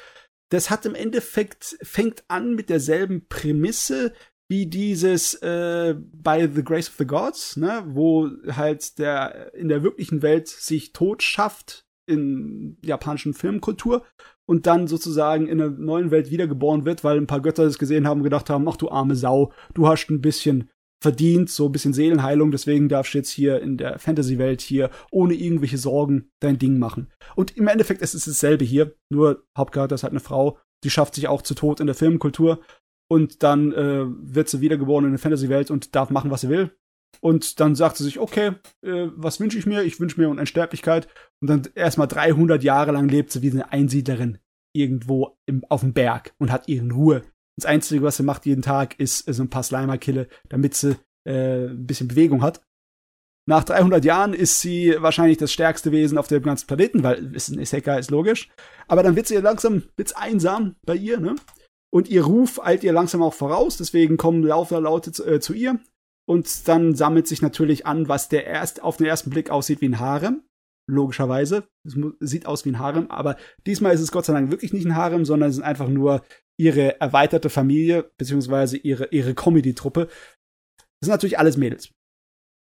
Das 0.50 0.68
hat 0.68 0.84
im 0.84 0.94
Endeffekt, 0.94 1.78
fängt 1.82 2.24
an 2.28 2.54
mit 2.54 2.68
derselben 2.68 3.26
Prämisse 3.26 4.12
wie 4.48 4.66
dieses 4.66 5.34
äh, 5.42 5.94
by 5.98 6.48
the 6.54 6.62
Grace 6.62 6.88
of 6.88 6.96
the 6.98 7.06
Gods, 7.06 7.56
ne? 7.56 7.82
wo 7.86 8.28
halt 8.48 8.98
der 8.98 9.54
in 9.54 9.68
der 9.68 9.82
wirklichen 9.82 10.20
Welt 10.22 10.48
sich 10.48 10.92
tot 10.92 11.22
schafft 11.22 11.85
in 12.06 12.78
japanischen 12.84 13.34
Filmkultur 13.34 14.04
und 14.46 14.66
dann 14.66 14.86
sozusagen 14.86 15.46
in 15.46 15.60
einer 15.60 15.70
neuen 15.70 16.10
Welt 16.10 16.30
wiedergeboren 16.30 16.84
wird, 16.84 17.04
weil 17.04 17.18
ein 17.18 17.26
paar 17.26 17.40
Götter 17.40 17.64
das 17.64 17.78
gesehen 17.78 18.06
haben 18.06 18.20
und 18.20 18.24
gedacht 18.24 18.48
haben, 18.48 18.68
ach 18.68 18.76
du 18.76 18.88
arme 18.90 19.16
Sau, 19.16 19.52
du 19.74 19.88
hast 19.88 20.08
ein 20.08 20.20
bisschen 20.20 20.70
verdient, 21.02 21.50
so 21.50 21.66
ein 21.66 21.72
bisschen 21.72 21.92
Seelenheilung, 21.92 22.50
deswegen 22.50 22.88
darfst 22.88 23.14
du 23.14 23.18
jetzt 23.18 23.30
hier 23.30 23.60
in 23.60 23.76
der 23.76 23.98
Fantasy-Welt 23.98 24.60
hier 24.60 24.90
ohne 25.10 25.34
irgendwelche 25.34 25.78
Sorgen 25.78 26.30
dein 26.40 26.58
Ding 26.58 26.78
machen. 26.78 27.12
Und 27.34 27.56
im 27.56 27.68
Endeffekt 27.68 28.02
ist 28.02 28.14
es 28.14 28.24
dasselbe 28.24 28.64
hier, 28.64 28.94
nur 29.10 29.44
Hauptcharakter 29.56 29.94
ist 29.94 30.04
halt 30.04 30.12
eine 30.12 30.20
Frau, 30.20 30.58
die 30.84 30.90
schafft 30.90 31.14
sich 31.14 31.28
auch 31.28 31.42
zu 31.42 31.54
Tod 31.54 31.80
in 31.80 31.86
der 31.86 31.94
Filmkultur 31.94 32.60
und 33.08 33.42
dann 33.42 33.72
äh, 33.72 34.04
wird 34.06 34.48
sie 34.48 34.60
wiedergeboren 34.60 35.04
in 35.04 35.12
der 35.12 35.18
Fantasy-Welt 35.18 35.70
und 35.70 35.94
darf 35.94 36.10
machen, 36.10 36.30
was 36.30 36.40
sie 36.42 36.48
will. 36.48 36.76
Und 37.20 37.60
dann 37.60 37.74
sagt 37.74 37.96
sie 37.96 38.04
sich, 38.04 38.18
okay, 38.18 38.52
äh, 38.82 39.08
was 39.16 39.40
wünsche 39.40 39.58
ich 39.58 39.66
mir? 39.66 39.82
Ich 39.82 39.98
wünsche 40.00 40.20
mir 40.20 40.28
Unsterblichkeit. 40.28 41.08
Und 41.40 41.48
dann 41.48 41.62
erstmal 41.74 42.08
300 42.08 42.62
Jahre 42.62 42.92
lang 42.92 43.08
lebt 43.08 43.32
sie 43.32 43.42
wie 43.42 43.50
eine 43.50 43.72
Einsiedlerin 43.72 44.38
irgendwo 44.74 45.38
im, 45.46 45.64
auf 45.68 45.80
dem 45.80 45.92
Berg 45.92 46.34
und 46.38 46.52
hat 46.52 46.68
ihren 46.68 46.90
Ruhe. 46.90 47.22
Das 47.56 47.66
Einzige, 47.66 48.02
was 48.02 48.18
sie 48.18 48.22
macht 48.22 48.44
jeden 48.44 48.62
Tag, 48.62 48.98
ist 49.00 49.32
so 49.32 49.42
ein 49.42 49.50
paar 49.50 49.62
Slimer-Kille, 49.62 50.28
damit 50.48 50.74
sie 50.74 50.96
äh, 51.26 51.68
ein 51.68 51.86
bisschen 51.86 52.08
Bewegung 52.08 52.42
hat. 52.42 52.60
Nach 53.48 53.64
300 53.64 54.04
Jahren 54.04 54.34
ist 54.34 54.60
sie 54.60 54.96
wahrscheinlich 54.98 55.38
das 55.38 55.52
stärkste 55.52 55.92
Wesen 55.92 56.18
auf 56.18 56.26
dem 56.26 56.42
ganzen 56.42 56.66
Planeten, 56.66 57.04
weil 57.04 57.34
ist 57.34 57.48
ein 57.48 57.60
Isekai 57.60 57.98
ist 57.98 58.10
logisch. 58.10 58.50
Aber 58.88 59.02
dann 59.02 59.14
wird 59.14 59.28
sie 59.28 59.36
langsam 59.36 59.84
wird's 59.96 60.14
einsam 60.14 60.74
bei 60.84 60.96
ihr, 60.96 61.20
ne? 61.20 61.36
Und 61.92 62.08
ihr 62.08 62.24
Ruf 62.24 62.60
eilt 62.62 62.82
ihr 62.82 62.92
langsam 62.92 63.22
auch 63.22 63.34
voraus, 63.34 63.76
deswegen 63.76 64.16
kommen 64.16 64.42
Lauferlaute 64.42 65.12
zu, 65.12 65.24
äh, 65.24 65.40
zu 65.40 65.54
ihr. 65.54 65.78
Und 66.28 66.68
dann 66.68 66.94
sammelt 66.94 67.26
sich 67.28 67.40
natürlich 67.40 67.86
an, 67.86 68.08
was 68.08 68.28
der 68.28 68.46
erst 68.46 68.82
auf 68.82 68.96
den 68.96 69.06
ersten 69.06 69.30
Blick 69.30 69.50
aussieht 69.50 69.80
wie 69.80 69.88
ein 69.88 70.00
Harem. 70.00 70.42
Logischerweise. 70.88 71.68
Es 71.84 71.96
sieht 72.20 72.46
aus 72.46 72.64
wie 72.64 72.70
ein 72.70 72.78
Harem, 72.78 73.10
aber 73.10 73.36
diesmal 73.66 73.92
ist 73.92 74.00
es 74.00 74.12
Gott 74.12 74.24
sei 74.24 74.32
Dank 74.32 74.50
wirklich 74.50 74.72
nicht 74.72 74.86
ein 74.86 74.94
Harem, 74.94 75.24
sondern 75.24 75.50
es 75.50 75.56
ist 75.56 75.62
einfach 75.62 75.88
nur 75.88 76.22
ihre 76.58 77.00
erweiterte 77.00 77.50
Familie, 77.50 78.10
beziehungsweise 78.16 78.76
ihre, 78.76 79.08
ihre 79.10 79.34
Comedy-Truppe. 79.34 80.06
Das 80.06 81.06
sind 81.06 81.10
natürlich 81.10 81.38
alles 81.38 81.56
Mädels. 81.56 81.90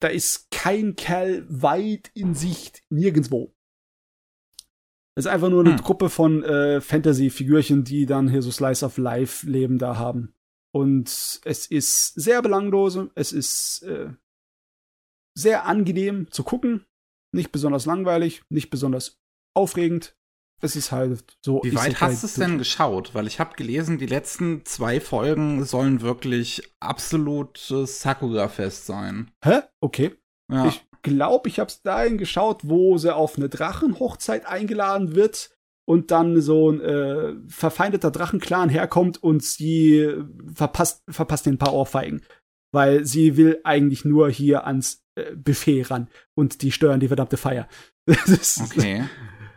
Da 0.00 0.08
ist 0.08 0.50
kein 0.50 0.96
Kerl 0.96 1.44
weit 1.48 2.10
in 2.14 2.34
Sicht, 2.34 2.82
nirgendwo. 2.88 3.54
Es 5.16 5.24
ist 5.24 5.30
einfach 5.30 5.50
nur 5.50 5.60
eine 5.60 5.76
hm. 5.76 5.78
Gruppe 5.78 6.10
von 6.10 6.44
äh, 6.44 6.80
Fantasy-Figürchen, 6.80 7.84
die 7.84 8.06
dann 8.06 8.28
hier 8.28 8.40
so 8.40 8.50
Slice 8.50 8.84
of 8.84 8.98
Life-Leben 8.98 9.78
da 9.78 9.96
haben. 9.96 10.32
Und 10.78 11.40
es 11.44 11.66
ist 11.66 12.14
sehr 12.14 12.40
belanglos, 12.40 12.96
es 13.16 13.32
ist 13.32 13.82
äh, 13.82 14.10
sehr 15.36 15.66
angenehm 15.66 16.30
zu 16.30 16.44
gucken, 16.44 16.86
nicht 17.34 17.50
besonders 17.50 17.84
langweilig, 17.84 18.42
nicht 18.48 18.70
besonders 18.70 19.18
aufregend. 19.56 20.14
Es 20.62 20.76
ist 20.76 20.92
halt 20.92 21.36
so. 21.44 21.60
Wie 21.64 21.74
weit 21.74 22.00
hast 22.00 22.22
du 22.22 22.28
es 22.28 22.34
denn 22.34 22.58
geschaut? 22.58 23.12
Weil 23.12 23.26
ich 23.26 23.40
habe 23.40 23.56
gelesen, 23.56 23.98
die 23.98 24.06
letzten 24.06 24.64
zwei 24.64 25.00
Folgen 25.00 25.64
sollen 25.64 26.00
wirklich 26.00 26.62
absolutes 26.78 28.00
Sakura-Fest 28.00 28.86
sein. 28.86 29.32
Hä? 29.44 29.62
Okay. 29.80 30.16
Ja. 30.48 30.68
Ich 30.68 30.84
glaube, 31.02 31.48
ich 31.48 31.58
habe 31.58 31.70
es 31.70 31.82
dahin 31.82 32.18
geschaut, 32.18 32.60
wo 32.68 32.98
sie 32.98 33.12
auf 33.12 33.36
eine 33.36 33.48
Drachenhochzeit 33.48 34.46
eingeladen 34.46 35.16
wird 35.16 35.57
und 35.88 36.10
dann 36.10 36.42
so 36.42 36.70
ein 36.70 36.82
äh, 36.82 37.32
verfeindeter 37.48 38.10
Drachenclan 38.10 38.68
herkommt 38.68 39.22
und 39.22 39.42
sie 39.42 40.06
verpasst, 40.52 41.02
verpasst 41.08 41.46
den 41.46 41.56
paar 41.56 41.72
Ohrfeigen. 41.72 42.20
Weil 42.72 43.06
sie 43.06 43.38
will 43.38 43.60
eigentlich 43.64 44.04
nur 44.04 44.28
hier 44.28 44.66
ans 44.66 45.02
äh, 45.14 45.34
Buffet 45.34 45.84
ran 45.84 46.08
und 46.34 46.60
die 46.60 46.72
steuern 46.72 47.00
die 47.00 47.08
verdammte 47.08 47.38
Feier. 47.38 47.68
okay. 48.06 49.04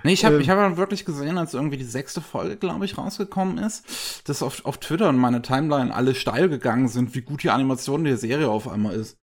Nee, 0.04 0.14
ich 0.14 0.24
habe 0.24 0.36
ähm, 0.36 0.42
ich 0.42 0.50
hab 0.50 0.58
dann 0.58 0.78
wirklich 0.78 1.04
gesehen, 1.04 1.38
als 1.38 1.54
irgendwie 1.54 1.76
die 1.76 1.84
sechste 1.84 2.22
Folge, 2.22 2.56
glaube 2.56 2.86
ich, 2.86 2.98
rausgekommen 2.98 3.58
ist, 3.58 4.30
dass 4.30 4.42
auf, 4.42 4.64
auf 4.64 4.78
Twitter 4.78 5.10
und 5.10 5.18
meine 5.18 5.42
Timeline 5.42 5.94
alle 5.94 6.16
steil 6.16 6.48
gegangen 6.48 6.88
sind, 6.88 7.14
wie 7.14 7.22
gut 7.24 7.44
die 7.44 7.50
Animation 7.50 8.06
der 8.06 8.16
Serie 8.16 8.48
auf 8.48 8.70
einmal 8.70 8.96
ist. 8.96 9.18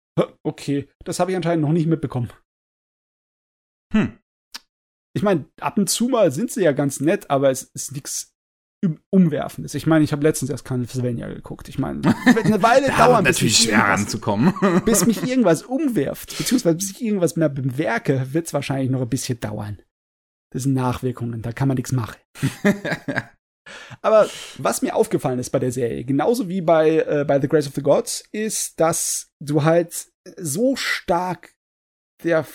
Okay, 0.42 0.90
das 1.04 1.20
habe 1.20 1.30
ich 1.30 1.38
anscheinend 1.38 1.64
noch 1.64 1.72
nicht 1.72 1.86
mitbekommen. 1.86 2.32
Hm. 3.94 4.18
Ich 5.16 5.24
meine, 5.24 5.46
ab 5.62 5.78
und 5.78 5.90
zu 5.90 6.10
mal 6.10 6.32
sind 6.32 6.52
sie 6.52 6.64
ja 6.64 6.74
ganz 6.74 7.00
nett, 7.00 7.30
aber 7.30 7.50
es 7.50 7.64
ist 7.64 7.94
nichts 7.94 8.36
Umwerfendes. 9.10 9.74
Ich 9.74 9.88
meine, 9.88 10.04
ich 10.04 10.12
habe 10.12 10.24
letztens 10.24 10.52
erst 10.52 10.66
Castlevania 10.66 11.28
geguckt. 11.28 11.70
Ich 11.70 11.80
meine, 11.80 12.04
wird 12.26 12.46
eine 12.46 12.62
Weile 12.62 12.90
dauern, 12.90 13.24
bis 13.24 13.38
natürlich 13.38 13.58
schwer 13.58 13.80
ranzukommen. 13.80 14.54
bis 14.86 15.06
mich 15.06 15.24
irgendwas 15.24 15.64
umwirft, 15.64 16.38
beziehungsweise 16.38 16.76
bis 16.76 16.92
ich 16.92 17.02
irgendwas 17.02 17.38
mehr 17.38 17.50
bemerke, 17.50 18.34
wird 18.34 18.48
es 18.48 18.54
wahrscheinlich 18.54 18.92
noch 18.92 19.02
ein 19.02 19.10
bisschen 19.10 19.40
dauern. 19.40 19.82
Das 20.52 20.64
sind 20.64 20.74
Nachwirkungen, 20.74 21.42
da 21.42 21.54
kann 21.54 21.70
man 21.70 21.76
nichts 21.76 21.94
machen. 21.94 22.18
Aber 24.02 24.30
was 24.58 24.82
mir 24.82 24.96
aufgefallen 24.96 25.40
ist 25.40 25.50
bei 25.50 25.60
der 25.60 25.72
Serie, 25.72 26.04
genauso 26.04 26.50
wie 26.50 26.62
bei, 26.62 27.00
äh, 27.00 27.26
bei 27.26 27.40
The 27.40 27.48
Grace 27.48 27.68
of 27.68 27.76
the 27.76 27.82
Gods, 27.82 28.24
ist, 28.32 28.80
dass 28.80 29.32
du 29.40 29.64
halt 29.64 30.12
so 30.38 30.76
stark 30.76 31.56
der, 32.24 32.46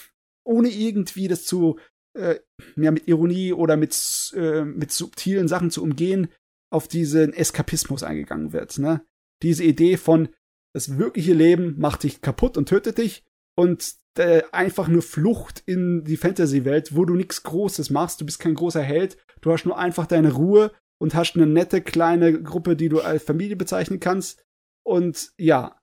ohne 0.45 0.69
irgendwie 0.69 1.29
das 1.29 1.45
zu, 1.45 1.79
äh, 2.15 2.37
ja, 2.77 2.91
mit 2.91 3.09
Ironie 3.09 3.53
oder 3.53 3.77
mit, 3.77 4.33
äh, 4.35 4.65
mit 4.65 4.93
subtilen 4.93 5.49
Sachen 5.49 5.71
zu 5.71 5.83
umgehen, 5.83 6.29
auf 6.71 6.89
diesen 6.89 7.33
Eskapismus 7.33 8.03
eingegangen 8.03 8.53
wird. 8.53 8.79
Ne? 8.79 9.03
Diese 9.43 9.65
Idee 9.65 9.97
von, 9.97 10.29
das 10.73 10.99
wirkliche 10.99 11.35
Leben 11.35 11.75
macht 11.79 12.05
dich 12.05 12.21
kaputt 12.21 12.57
und 12.57 12.69
tötet 12.69 12.99
dich 12.99 13.25
und 13.57 13.95
äh, 14.17 14.43
einfach 14.53 14.89
nur 14.89 15.03
Flucht 15.03 15.63
in 15.67 16.05
die 16.05 16.17
Fantasy-Welt, 16.17 16.95
wo 16.95 17.05
du 17.05 17.15
nichts 17.15 17.43
Großes 17.43 17.91
machst, 17.91 18.21
du 18.21 18.27
bist 18.27 18.39
kein 18.39 18.55
großer 18.55 18.83
Held, 18.83 19.17
du 19.41 19.53
hast 19.53 19.65
nur 19.65 19.79
einfach 19.79 20.07
deine 20.07 20.33
Ruhe 20.33 20.73
und 20.99 21.15
hast 21.15 21.35
eine 21.35 21.47
nette 21.47 21.81
kleine 21.81 22.43
Gruppe, 22.43 22.77
die 22.77 22.89
du 22.89 23.01
als 23.01 23.23
Familie 23.23 23.57
bezeichnen 23.57 24.01
kannst. 24.01 24.45
Und 24.85 25.33
ja, 25.39 25.81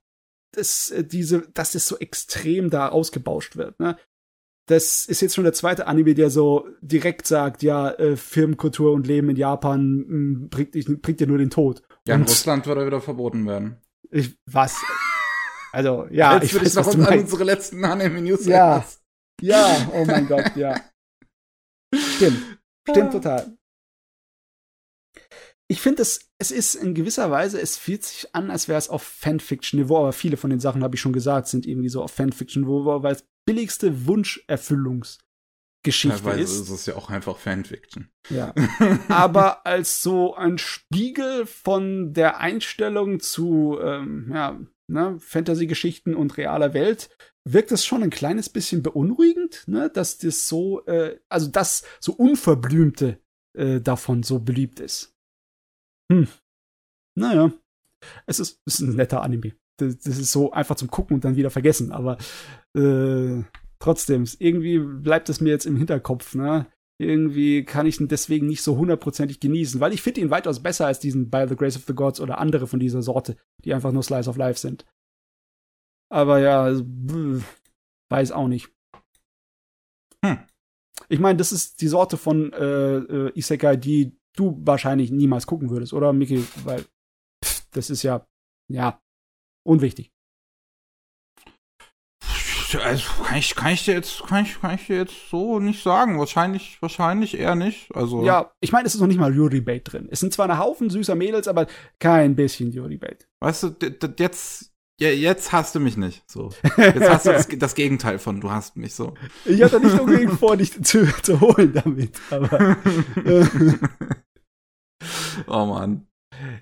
das, 0.52 0.90
äh, 0.90 1.04
diese, 1.04 1.48
dass 1.52 1.72
das 1.72 1.86
so 1.86 1.98
extrem 1.98 2.70
da 2.70 2.88
ausgebauscht 2.88 3.56
wird. 3.56 3.78
Ne? 3.80 3.98
Das 4.68 5.06
ist 5.06 5.20
jetzt 5.20 5.34
schon 5.34 5.44
der 5.44 5.52
zweite 5.52 5.86
Anime, 5.86 6.14
der 6.14 6.30
so 6.30 6.68
direkt 6.80 7.26
sagt, 7.26 7.62
ja, 7.62 7.90
äh, 7.90 8.16
Filmkultur 8.16 8.92
und 8.92 9.06
Leben 9.06 9.30
in 9.30 9.36
Japan 9.36 9.96
mh, 9.96 10.04
hm, 10.06 10.48
bringt, 10.48 11.02
bringt 11.02 11.20
dir 11.20 11.26
nur 11.26 11.38
den 11.38 11.50
Tod. 11.50 11.82
Ja, 12.06 12.14
in 12.14 12.22
Russland 12.22 12.66
würde 12.66 12.82
er 12.82 12.86
wieder 12.86 13.00
verboten 13.00 13.46
werden. 13.46 13.78
Ich, 14.10 14.38
was? 14.46 14.76
Also, 15.72 16.06
ja, 16.10 16.34
Jetzt 16.34 16.44
ich 16.44 16.52
würde 16.54 16.66
ich 16.66 16.74
noch 16.74 16.86
an 16.86 17.18
unsere 17.18 17.44
letzten 17.44 17.84
Anime-News 17.84 18.46
Ja, 18.46 18.84
ja, 19.40 19.90
oh 19.92 20.04
mein 20.04 20.26
Gott, 20.26 20.56
ja. 20.56 20.80
Stimmt, 21.94 22.58
stimmt 22.88 23.12
total 23.12 23.58
ich 25.70 25.82
finde, 25.82 26.00
es, 26.00 26.30
es 26.38 26.50
ist 26.50 26.74
in 26.74 26.94
gewisser 26.94 27.30
Weise, 27.30 27.60
es 27.60 27.76
fühlt 27.76 28.02
sich 28.02 28.34
an, 28.34 28.50
als 28.50 28.68
wäre 28.68 28.78
es 28.78 28.88
auf 28.88 29.02
Fanfiction-Niveau, 29.02 29.98
aber 29.98 30.12
viele 30.14 30.38
von 30.38 30.48
den 30.48 30.60
Sachen, 30.60 30.82
habe 30.82 30.94
ich 30.94 31.00
schon 31.00 31.12
gesagt, 31.12 31.46
sind 31.46 31.66
irgendwie 31.66 31.90
so 31.90 32.02
auf 32.02 32.10
Fanfiction-Niveau, 32.12 33.02
weil 33.02 33.14
es 33.14 33.24
billigste 33.48 34.06
Wunscherfüllungsgeschichte 34.06 36.22
Teilweise 36.22 36.42
ist. 36.42 36.60
ist 36.60 36.68
es 36.68 36.84
ja 36.84 36.96
auch 36.96 37.08
einfach 37.08 37.38
Fanfiction. 37.38 38.10
Ja. 38.28 38.54
aber 39.08 39.64
als 39.64 40.02
so 40.02 40.34
ein 40.34 40.58
Spiegel 40.58 41.46
von 41.46 42.12
der 42.12 42.40
Einstellung 42.40 43.20
zu 43.20 43.78
ähm, 43.80 44.30
ja, 44.34 44.60
ne, 44.86 45.18
Fantasy-Geschichten 45.18 46.14
und 46.14 46.36
realer 46.36 46.74
Welt 46.74 47.08
wirkt 47.46 47.72
es 47.72 47.86
schon 47.86 48.02
ein 48.02 48.10
kleines 48.10 48.50
bisschen 48.50 48.82
beunruhigend, 48.82 49.66
ne, 49.66 49.88
dass 49.88 50.18
das 50.18 50.46
so, 50.46 50.84
äh, 50.84 51.18
also 51.30 51.50
das 51.50 51.84
so 52.00 52.12
Unverblümte 52.12 53.18
äh, 53.56 53.80
davon 53.80 54.22
so 54.22 54.40
beliebt 54.40 54.78
ist. 54.78 55.16
Hm. 56.12 56.28
Naja. 57.16 57.50
Es 58.26 58.40
ist, 58.40 58.60
es 58.66 58.74
ist 58.74 58.80
ein 58.80 58.96
netter 58.96 59.22
Anime. 59.22 59.54
Das, 59.78 59.98
das, 59.98 60.18
ist 60.18 60.32
so 60.32 60.52
einfach 60.52 60.76
zum 60.76 60.90
Gucken 60.90 61.14
und 61.14 61.24
dann 61.24 61.36
wieder 61.36 61.50
vergessen, 61.50 61.92
aber 61.92 62.18
äh, 62.76 63.42
trotzdem, 63.78 64.24
irgendwie 64.38 64.78
bleibt 64.78 65.28
es 65.28 65.40
mir 65.40 65.50
jetzt 65.50 65.66
im 65.66 65.76
Hinterkopf, 65.76 66.34
ne? 66.34 66.66
Irgendwie 67.00 67.64
kann 67.64 67.86
ich 67.86 68.00
ihn 68.00 68.08
deswegen 68.08 68.48
nicht 68.48 68.62
so 68.62 68.76
hundertprozentig 68.76 69.38
genießen, 69.38 69.80
weil 69.80 69.92
ich 69.92 70.02
finde 70.02 70.20
ihn 70.20 70.30
weitaus 70.30 70.60
besser 70.60 70.86
als 70.86 70.98
diesen 70.98 71.30
By 71.30 71.46
the 71.48 71.54
Grace 71.54 71.76
of 71.76 71.84
the 71.86 71.94
Gods 71.94 72.20
oder 72.20 72.38
andere 72.38 72.66
von 72.66 72.80
dieser 72.80 73.02
Sorte, 73.02 73.36
die 73.64 73.72
einfach 73.72 73.92
nur 73.92 74.02
Slice 74.02 74.28
of 74.28 74.36
Life 74.36 74.58
sind. 74.58 74.84
Aber 76.10 76.40
ja, 76.40 76.62
also, 76.62 76.84
weiß 78.10 78.32
auch 78.32 78.48
nicht. 78.48 78.72
Hm. 80.24 80.38
Ich 81.08 81.20
meine, 81.20 81.36
das 81.36 81.52
ist 81.52 81.80
die 81.80 81.88
Sorte 81.88 82.16
von 82.16 82.52
äh, 82.52 82.96
äh, 82.96 83.38
Isekai, 83.38 83.76
die 83.76 84.18
du 84.34 84.60
wahrscheinlich 84.64 85.12
niemals 85.12 85.46
gucken 85.46 85.70
würdest, 85.70 85.92
oder 85.92 86.12
Mickey? 86.12 86.44
Weil 86.64 86.84
pff, 87.44 87.68
das 87.70 87.90
ist 87.90 88.02
ja, 88.02 88.26
ja, 88.68 89.00
unwichtig. 89.68 90.12
Also 92.82 93.04
kann 93.24 93.38
ich, 93.38 93.54
kann 93.54 93.72
ich 93.72 93.84
dir 93.84 93.94
jetzt, 93.94 94.26
kann 94.26 94.44
ich, 94.44 94.60
kann 94.60 94.74
ich 94.74 94.86
dir 94.86 94.98
jetzt 94.98 95.30
so 95.30 95.58
nicht 95.58 95.82
sagen. 95.82 96.18
Wahrscheinlich, 96.18 96.76
wahrscheinlich 96.82 97.38
eher 97.38 97.54
nicht. 97.54 97.88
Also. 97.94 98.24
Ja, 98.24 98.52
ich 98.60 98.72
meine, 98.72 98.86
es 98.86 98.94
ist 98.94 99.00
noch 99.00 99.06
nicht 99.06 99.18
mal 99.18 99.34
Yuri-Bait 99.34 99.90
drin. 99.90 100.08
Es 100.10 100.20
sind 100.20 100.34
zwar 100.34 100.50
ein 100.50 100.58
Haufen 100.58 100.90
süßer 100.90 101.14
Mädels, 101.14 101.48
aber 101.48 101.66
kein 101.98 102.36
bisschen 102.36 102.72
Yuri-Bait. 102.72 103.26
Weißt 103.40 103.62
du, 103.62 103.76
jetzt, 104.18 104.74
ja, 105.00 105.08
jetzt 105.08 105.52
hast 105.52 105.74
du 105.74 105.80
mich 105.80 105.96
nicht. 105.96 106.30
So. 106.30 106.50
Jetzt 106.76 107.08
hast 107.08 107.26
du 107.26 107.30
das, 107.30 107.48
das, 107.48 107.74
Gegenteil 107.74 108.18
von 108.18 108.40
du 108.40 108.50
hast 108.50 108.76
mich 108.76 108.94
so. 108.94 109.14
Ich 109.44 109.62
hatte 109.62 109.80
nicht 109.80 109.98
unbedingt 109.98 110.32
vor, 110.32 110.56
dich 110.56 110.72
zu, 110.82 111.06
zu 111.22 111.40
holen 111.40 111.72
damit, 111.72 112.20
aber. 112.30 112.76
Äh, 113.24 113.46
oh 115.46 115.66
Mann. 115.66 116.06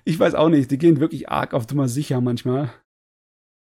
Ich 0.05 0.19
weiß 0.19 0.35
auch 0.35 0.49
nicht, 0.49 0.69
die 0.69 0.77
gehen 0.77 0.99
wirklich 0.99 1.29
arg 1.29 1.53
auf 1.53 1.67
Nummer 1.67 1.87
sicher 1.87 2.21
manchmal. 2.21 2.71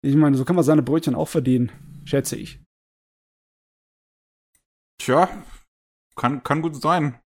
Ich 0.03 0.15
meine, 0.15 0.37
so 0.37 0.45
kann 0.45 0.57
man 0.57 0.65
seine 0.65 0.83
Brötchen 0.83 1.15
auch 1.15 1.29
verdienen, 1.29 1.73
schätze 2.05 2.37
ich. 2.37 2.61
Tja, 4.99 5.29
kann, 6.17 6.43
kann 6.43 6.63
gut 6.63 6.81
sein. 6.81 7.21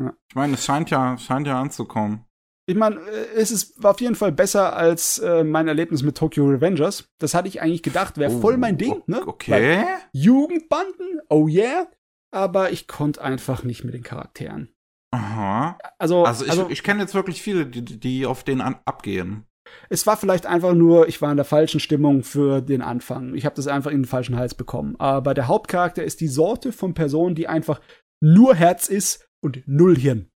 Ja. 0.00 0.14
Ich 0.28 0.34
meine, 0.34 0.54
es 0.54 0.64
scheint 0.64 0.90
ja, 0.90 1.16
scheint 1.18 1.46
ja 1.46 1.60
anzukommen. 1.60 2.24
Ich 2.66 2.76
meine, 2.76 2.96
äh, 3.00 3.34
es 3.34 3.50
ist 3.50 3.82
war 3.82 3.92
auf 3.92 4.00
jeden 4.00 4.14
Fall 4.14 4.32
besser 4.32 4.76
als 4.76 5.18
äh, 5.18 5.42
mein 5.42 5.68
Erlebnis 5.68 6.02
mit 6.02 6.16
Tokyo 6.16 6.46
Revengers. 6.46 7.08
Das 7.18 7.34
hatte 7.34 7.48
ich 7.48 7.62
eigentlich 7.62 7.82
gedacht, 7.82 8.18
wäre 8.18 8.40
voll 8.40 8.58
mein 8.58 8.76
Ding, 8.76 9.02
ne? 9.06 9.22
Oh, 9.24 9.30
Okay. 9.30 9.50
Weil 9.52 9.86
Jugendbanden, 10.12 11.20
oh 11.28 11.48
yeah. 11.48 11.88
Aber 12.30 12.72
ich 12.72 12.88
konnte 12.88 13.22
einfach 13.22 13.62
nicht 13.62 13.84
mit 13.84 13.94
den 13.94 14.02
Charakteren. 14.02 14.74
Aha. 15.12 15.78
Also, 15.98 16.24
Also 16.24 16.44
ich, 16.44 16.50
also 16.50 16.68
ich 16.68 16.82
kenne 16.82 17.00
jetzt 17.00 17.14
wirklich 17.14 17.40
viele, 17.40 17.66
die, 17.66 17.82
die 17.82 18.26
auf 18.26 18.44
den 18.44 18.60
abgehen. 18.60 19.46
Es 19.88 20.06
war 20.06 20.16
vielleicht 20.16 20.46
einfach 20.46 20.74
nur, 20.74 21.08
ich 21.08 21.20
war 21.22 21.30
in 21.30 21.36
der 21.36 21.44
falschen 21.44 21.80
Stimmung 21.80 22.22
für 22.22 22.60
den 22.60 22.82
Anfang. 22.82 23.34
Ich 23.34 23.44
habe 23.44 23.56
das 23.56 23.66
einfach 23.66 23.90
in 23.90 24.02
den 24.02 24.06
falschen 24.06 24.36
Hals 24.36 24.54
bekommen. 24.54 24.96
Aber 24.98 25.34
der 25.34 25.48
Hauptcharakter 25.48 26.04
ist 26.04 26.20
die 26.20 26.28
Sorte 26.28 26.72
von 26.72 26.94
Person, 26.94 27.34
die 27.34 27.48
einfach 27.48 27.80
nur 28.20 28.54
Herz 28.54 28.88
ist 28.88 29.28
und 29.40 29.62
null 29.66 29.96
Hirn. 29.96 30.30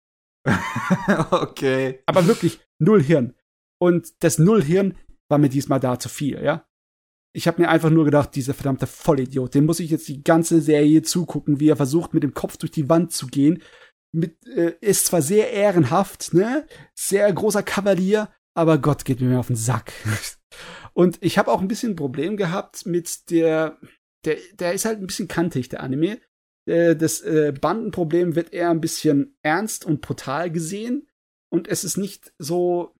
okay. 1.30 2.02
Aber 2.06 2.26
wirklich 2.26 2.60
null 2.78 3.02
Hirn. 3.02 3.34
Und 3.80 4.22
das 4.22 4.38
null 4.38 4.62
Hirn 4.62 4.96
war 5.28 5.38
mir 5.38 5.48
diesmal 5.48 5.80
da 5.80 5.98
zu 5.98 6.08
viel, 6.08 6.42
ja. 6.42 6.66
Ich 7.32 7.46
habe 7.46 7.62
mir 7.62 7.68
einfach 7.68 7.90
nur 7.90 8.04
gedacht, 8.04 8.34
dieser 8.34 8.54
verdammte 8.54 8.88
Vollidiot, 8.88 9.54
den 9.54 9.64
muss 9.64 9.78
ich 9.78 9.90
jetzt 9.90 10.08
die 10.08 10.24
ganze 10.24 10.60
Serie 10.60 11.02
zugucken, 11.02 11.60
wie 11.60 11.68
er 11.68 11.76
versucht, 11.76 12.12
mit 12.12 12.24
dem 12.24 12.34
Kopf 12.34 12.56
durch 12.56 12.72
die 12.72 12.88
Wand 12.88 13.12
zu 13.12 13.28
gehen. 13.28 13.62
Mit, 14.12 14.44
äh, 14.48 14.74
ist 14.80 15.06
zwar 15.06 15.22
sehr 15.22 15.52
ehrenhaft, 15.52 16.34
ne? 16.34 16.66
Sehr 16.94 17.32
großer 17.32 17.62
Kavalier, 17.62 18.28
aber 18.54 18.78
Gott 18.78 19.04
geht 19.04 19.20
mir 19.20 19.38
auf 19.38 19.48
den 19.48 19.56
Sack. 19.56 19.92
Und 20.92 21.18
ich 21.20 21.38
habe 21.38 21.50
auch 21.50 21.60
ein 21.60 21.68
bisschen 21.68 21.92
ein 21.92 21.96
Problem 21.96 22.36
gehabt 22.36 22.84
mit 22.84 23.30
der, 23.30 23.78
der, 24.24 24.36
der 24.54 24.72
ist 24.74 24.84
halt 24.84 24.98
ein 24.98 25.06
bisschen 25.06 25.28
kantig, 25.28 25.68
der 25.68 25.82
Anime. 25.82 26.20
Äh, 26.68 26.96
Das 26.96 27.20
äh, 27.22 27.52
Bandenproblem 27.58 28.34
wird 28.34 28.52
eher 28.52 28.70
ein 28.70 28.80
bisschen 28.80 29.36
ernst 29.42 29.84
und 29.86 30.00
brutal 30.00 30.50
gesehen. 30.50 31.08
Und 31.52 31.68
es 31.68 31.84
ist 31.84 31.96
nicht 31.96 32.32
so 32.38 32.94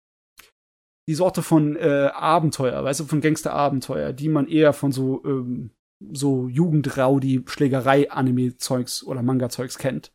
die 1.09 1.15
Sorte 1.15 1.43
von 1.43 1.77
äh, 1.77 2.11
Abenteuer, 2.15 2.85
weißt 2.85 3.01
du, 3.01 3.05
von 3.05 3.21
Gangster-Abenteuer, 3.21 4.13
die 4.13 4.29
man 4.29 4.47
eher 4.47 4.73
von 4.73 4.93
so, 4.93 5.25
ähm, 5.25 5.73
so 6.13 6.49
Jugendraudi, 6.49 7.43
Schlägerei-Anime-Zeugs 7.47 9.03
oder 9.03 9.23
Manga-Zeugs 9.23 9.79
kennt. 9.79 10.13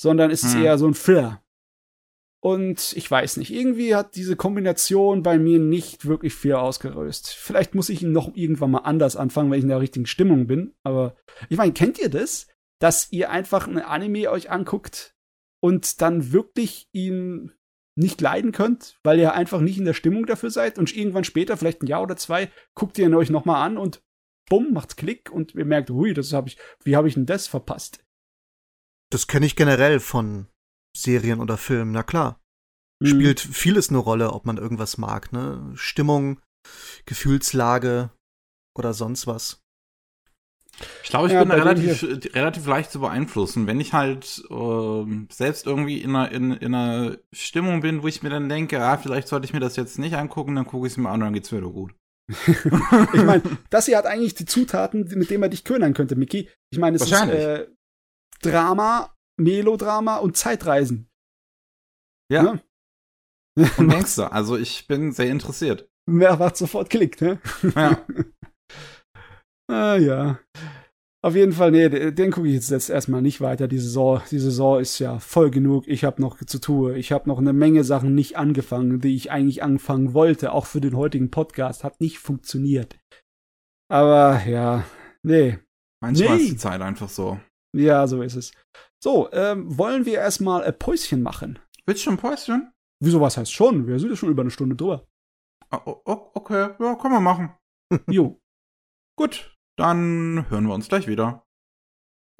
Sondern 0.00 0.30
es 0.32 0.42
ist 0.42 0.54
Hm. 0.54 0.64
eher 0.64 0.78
so 0.78 0.88
ein 0.88 0.94
Thriller. 0.94 1.44
Und 2.44 2.94
ich 2.96 3.08
weiß 3.08 3.36
nicht, 3.36 3.52
irgendwie 3.52 3.94
hat 3.94 4.16
diese 4.16 4.34
Kombination 4.34 5.22
bei 5.22 5.38
mir 5.38 5.60
nicht 5.60 6.06
wirklich 6.06 6.34
viel 6.34 6.54
ausgelöst. 6.54 7.28
Vielleicht 7.28 7.76
muss 7.76 7.88
ich 7.88 8.02
ihn 8.02 8.10
noch 8.10 8.34
irgendwann 8.34 8.72
mal 8.72 8.78
anders 8.78 9.14
anfangen, 9.14 9.50
wenn 9.50 9.58
ich 9.58 9.62
in 9.62 9.68
der 9.68 9.80
richtigen 9.80 10.06
Stimmung 10.06 10.48
bin. 10.48 10.74
Aber 10.82 11.14
ich 11.48 11.56
meine, 11.56 11.72
kennt 11.72 12.00
ihr 12.00 12.10
das? 12.10 12.48
Dass 12.80 13.12
ihr 13.12 13.30
einfach 13.30 13.68
ein 13.68 13.78
Anime 13.78 14.28
euch 14.28 14.50
anguckt 14.50 15.14
und 15.60 16.02
dann 16.02 16.32
wirklich 16.32 16.88
ihn 16.90 17.52
nicht 17.94 18.20
leiden 18.20 18.50
könnt, 18.50 18.98
weil 19.04 19.20
ihr 19.20 19.34
einfach 19.34 19.60
nicht 19.60 19.78
in 19.78 19.84
der 19.84 19.94
Stimmung 19.94 20.26
dafür 20.26 20.50
seid 20.50 20.78
und 20.78 20.96
irgendwann 20.96 21.24
später, 21.24 21.56
vielleicht 21.56 21.82
ein 21.82 21.86
Jahr 21.86 22.02
oder 22.02 22.16
zwei, 22.16 22.50
guckt 22.74 22.98
ihr 22.98 23.06
ihn 23.06 23.14
euch 23.14 23.30
noch 23.30 23.44
mal 23.44 23.62
an 23.62 23.76
und 23.76 24.02
bumm, 24.48 24.72
macht's 24.72 24.96
Klick 24.96 25.30
und 25.30 25.54
ihr 25.54 25.64
merkt, 25.64 25.90
hui, 25.90 26.12
das 26.12 26.32
habe 26.32 26.48
ich, 26.48 26.58
wie 26.82 26.96
habe 26.96 27.06
ich 27.06 27.14
denn 27.14 27.26
das 27.26 27.46
verpasst? 27.46 28.04
Das 29.10 29.28
kenne 29.28 29.46
ich 29.46 29.54
generell 29.54 30.00
von 30.00 30.48
Serien 30.96 31.40
oder 31.40 31.56
Filmen, 31.56 31.92
na 31.92 32.02
klar. 32.02 32.40
Mhm. 33.00 33.08
Spielt 33.08 33.40
vieles 33.40 33.88
eine 33.88 33.98
Rolle, 33.98 34.32
ob 34.32 34.46
man 34.46 34.58
irgendwas 34.58 34.98
mag, 34.98 35.32
ne? 35.32 35.72
Stimmung, 35.74 36.40
Gefühlslage 37.06 38.10
oder 38.76 38.94
sonst 38.94 39.26
was. 39.26 39.62
Ich 41.02 41.10
glaube, 41.10 41.26
ich 41.26 41.34
Ja, 41.34 41.44
bin 41.44 41.52
relativ, 41.52 42.02
relativ 42.34 42.66
leicht 42.66 42.90
zu 42.90 43.00
beeinflussen. 43.00 43.66
Wenn 43.66 43.80
ich 43.80 43.92
halt 43.92 44.42
ähm, 44.50 45.28
selbst 45.30 45.66
irgendwie 45.66 46.00
in 46.00 46.16
einer, 46.16 46.32
in, 46.32 46.52
in 46.52 46.74
einer 46.74 47.18
Stimmung 47.32 47.82
bin, 47.82 48.02
wo 48.02 48.08
ich 48.08 48.22
mir 48.22 48.30
dann 48.30 48.48
denke, 48.48 48.82
ah, 48.82 48.96
vielleicht 48.96 49.28
sollte 49.28 49.44
ich 49.44 49.52
mir 49.52 49.60
das 49.60 49.76
jetzt 49.76 49.98
nicht 49.98 50.16
angucken, 50.16 50.54
dann 50.54 50.66
gucke 50.66 50.86
ich 50.86 50.94
es 50.94 50.96
mir 50.96 51.08
an 51.08 51.16
und 51.16 51.20
dann 51.20 51.34
geht's 51.34 51.52
mir 51.52 51.58
wieder 51.58 51.70
gut. 51.70 51.94
ich 52.46 53.22
meine, 53.24 53.42
das 53.68 53.86
hier 53.86 53.98
hat 53.98 54.06
eigentlich 54.06 54.34
die 54.34 54.46
Zutaten, 54.46 55.06
mit 55.14 55.28
denen 55.28 55.40
man 55.40 55.50
dich 55.50 55.64
ködern 55.64 55.92
könnte, 55.92 56.16
Mickey. 56.16 56.48
Ich 56.70 56.78
meine, 56.78 56.96
es 56.96 57.02
ist 57.02 57.12
äh, 57.12 57.66
Drama, 58.40 59.11
Melodrama 59.38 60.16
und 60.18 60.36
Zeitreisen. 60.36 61.08
Ja. 62.30 62.42
Ne? 62.42 62.62
Und 63.76 63.88
Gangster. 63.90 64.32
Also 64.32 64.56
ich 64.56 64.86
bin 64.86 65.12
sehr 65.12 65.30
interessiert. 65.30 65.88
Wer 66.10 66.36
macht 66.36 66.56
sofort 66.56 66.90
klickt, 66.90 67.20
ne? 67.20 67.40
Ja. 67.74 68.04
Ah, 69.70 69.96
ja. 69.96 70.38
Auf 71.24 71.34
jeden 71.36 71.52
Fall, 71.52 71.70
nee, 71.70 71.88
den 71.88 72.14
den 72.14 72.30
gucke 72.32 72.48
ich 72.48 72.54
jetzt, 72.54 72.70
jetzt 72.70 72.90
erstmal 72.90 73.22
nicht 73.22 73.40
weiter. 73.40 73.68
Die 73.68 73.78
Saison, 73.78 74.20
die 74.30 74.40
Saison 74.40 74.80
ist 74.80 74.98
ja 74.98 75.18
voll 75.20 75.50
genug. 75.50 75.86
Ich 75.86 76.04
habe 76.04 76.20
noch 76.20 76.44
zu 76.44 76.58
tun. 76.58 76.96
Ich 76.96 77.12
habe 77.12 77.28
noch 77.28 77.38
eine 77.38 77.52
Menge 77.52 77.84
Sachen 77.84 78.14
nicht 78.14 78.36
angefangen, 78.36 79.00
die 79.00 79.14
ich 79.14 79.30
eigentlich 79.30 79.62
anfangen 79.62 80.12
wollte. 80.14 80.52
Auch 80.52 80.66
für 80.66 80.80
den 80.80 80.96
heutigen 80.96 81.30
Podcast. 81.30 81.84
Hat 81.84 82.00
nicht 82.00 82.18
funktioniert. 82.18 82.98
Aber 83.88 84.42
ja, 84.46 84.84
nee. 85.22 85.58
Manchmal 86.02 86.36
Nee. 86.36 86.42
ist 86.42 86.50
die 86.52 86.56
Zeit 86.56 86.82
einfach 86.82 87.08
so. 87.08 87.40
Ja, 87.74 88.06
so 88.08 88.20
ist 88.20 88.34
es. 88.34 88.52
So, 89.02 89.32
ähm, 89.32 89.76
wollen 89.76 90.06
wir 90.06 90.20
erstmal 90.20 90.62
ein 90.62 90.78
Päuschen 90.78 91.22
machen? 91.22 91.58
Willst 91.86 92.02
du 92.02 92.04
schon 92.04 92.14
ein 92.14 92.20
Päuschen? 92.20 92.72
Wieso, 93.00 93.20
was 93.20 93.36
heißt 93.36 93.52
schon? 93.52 93.88
Wir 93.88 93.98
sind 93.98 94.10
ja 94.10 94.16
schon 94.16 94.28
über 94.28 94.42
eine 94.42 94.52
Stunde 94.52 94.76
drüber. 94.76 95.08
Ah, 95.70 95.82
Okay, 95.84 96.76
ja, 96.78 96.94
können 96.94 97.14
wir 97.14 97.20
machen. 97.20 97.52
Jo. 98.06 98.40
Gut, 99.18 99.58
dann 99.76 100.48
hören 100.50 100.68
wir 100.68 100.74
uns 100.74 100.88
gleich 100.88 101.08
wieder. 101.08 101.44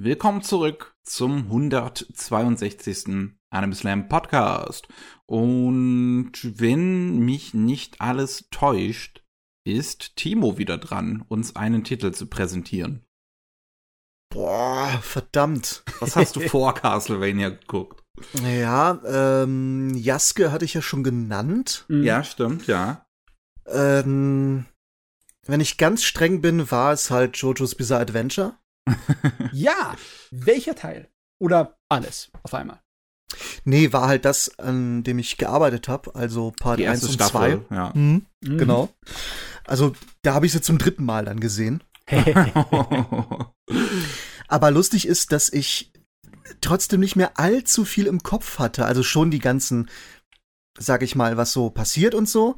Willkommen 0.01 0.43
zurück 0.43 0.97
zum 1.03 1.47
162. 1.47 3.35
Anime 3.51 3.75
Slam 3.75 4.09
Podcast. 4.09 4.87
Und 5.27 6.33
wenn 6.43 7.19
mich 7.19 7.55
nicht 7.55 8.01
alles 8.01 8.49
täuscht, 8.53 9.25
ist 9.67 10.15
Timo 10.15 10.59
wieder 10.59 10.79
dran, 10.79 11.25
uns 11.27 11.57
einen 11.57 11.83
Titel 11.83 12.13
zu 12.13 12.29
präsentieren. 12.29 13.05
Boah, 14.93 15.03
verdammt. 15.03 15.83
Was 16.01 16.17
hast 16.17 16.37
du 16.37 16.41
vor 16.41 16.75
Castlevania 16.75 17.51
geguckt? 17.51 18.03
Ja, 18.43 19.01
ähm, 19.07 19.95
Jaske 19.97 20.53
hatte 20.53 20.65
ich 20.65 20.75
ja 20.75 20.83
schon 20.83 21.03
genannt. 21.03 21.85
Mhm. 21.89 22.03
Ja, 22.05 22.23
stimmt, 22.25 22.67
ja. 22.67 23.07
Ähm, 23.67 24.67
wenn 25.47 25.61
ich 25.61 25.79
ganz 25.79 26.03
streng 26.05 26.41
bin, 26.41 26.71
war 26.71 26.93
es 26.93 27.11
halt 27.11 27.37
JoJo's 27.37 27.75
Bizarre 27.75 28.03
Adventure. 28.03 28.55
Ja. 29.53 29.97
Welcher 30.31 30.75
Teil? 30.75 31.09
Oder 31.39 31.77
alles 31.89 32.31
auf 32.43 32.55
einmal? 32.55 32.81
Nee, 33.65 33.93
war 33.93 34.09
halt 34.09 34.25
das, 34.25 34.59
an 34.59 35.03
dem 35.05 35.19
ich 35.19 35.37
gearbeitet 35.39 35.89
habe, 35.89 36.15
also 36.15 36.53
Part 36.59 36.79
Die 36.79 36.87
1 36.87 37.03
erste 37.03 37.13
und 37.13 37.19
2. 37.19 37.27
Staffel, 37.29 37.65
ja. 37.71 37.93
Mhm, 37.95 38.27
Mhm. 38.43 38.59
genau. 38.59 38.89
Also, 39.67 39.95
da 40.23 40.35
habe 40.35 40.47
ich 40.47 40.53
sie 40.53 40.61
zum 40.61 40.79
dritten 40.79 41.05
Mal 41.05 41.25
dann 41.25 41.41
gesehen. 41.41 41.83
Aber 44.53 44.71
lustig 44.71 45.09
ist, 45.09 45.33
dass 45.33 45.51
ich 45.51 45.91
trotzdem 46.61 47.01
nicht 47.01 47.17
mehr 47.17 47.39
allzu 47.39 47.87
viel 47.87 48.07
im 48.07 48.23
Kopf 48.23 48.59
hatte. 48.59 48.85
Also 48.85 49.03
schon 49.03 49.31
die 49.31 49.39
ganzen, 49.39 49.89
sag 50.79 51.03
ich 51.03 51.17
mal, 51.17 51.39
was 51.39 51.55
so 51.55 51.71
passiert 51.71 52.15
und 52.15 52.29
so. 52.29 52.57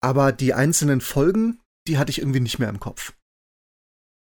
Aber 0.00 0.32
die 0.32 0.52
einzelnen 0.52 1.00
Folgen, 1.00 1.60
die 1.86 1.96
hatte 1.96 2.10
ich 2.10 2.18
irgendwie 2.18 2.40
nicht 2.40 2.58
mehr 2.58 2.68
im 2.68 2.80
Kopf. 2.80 3.12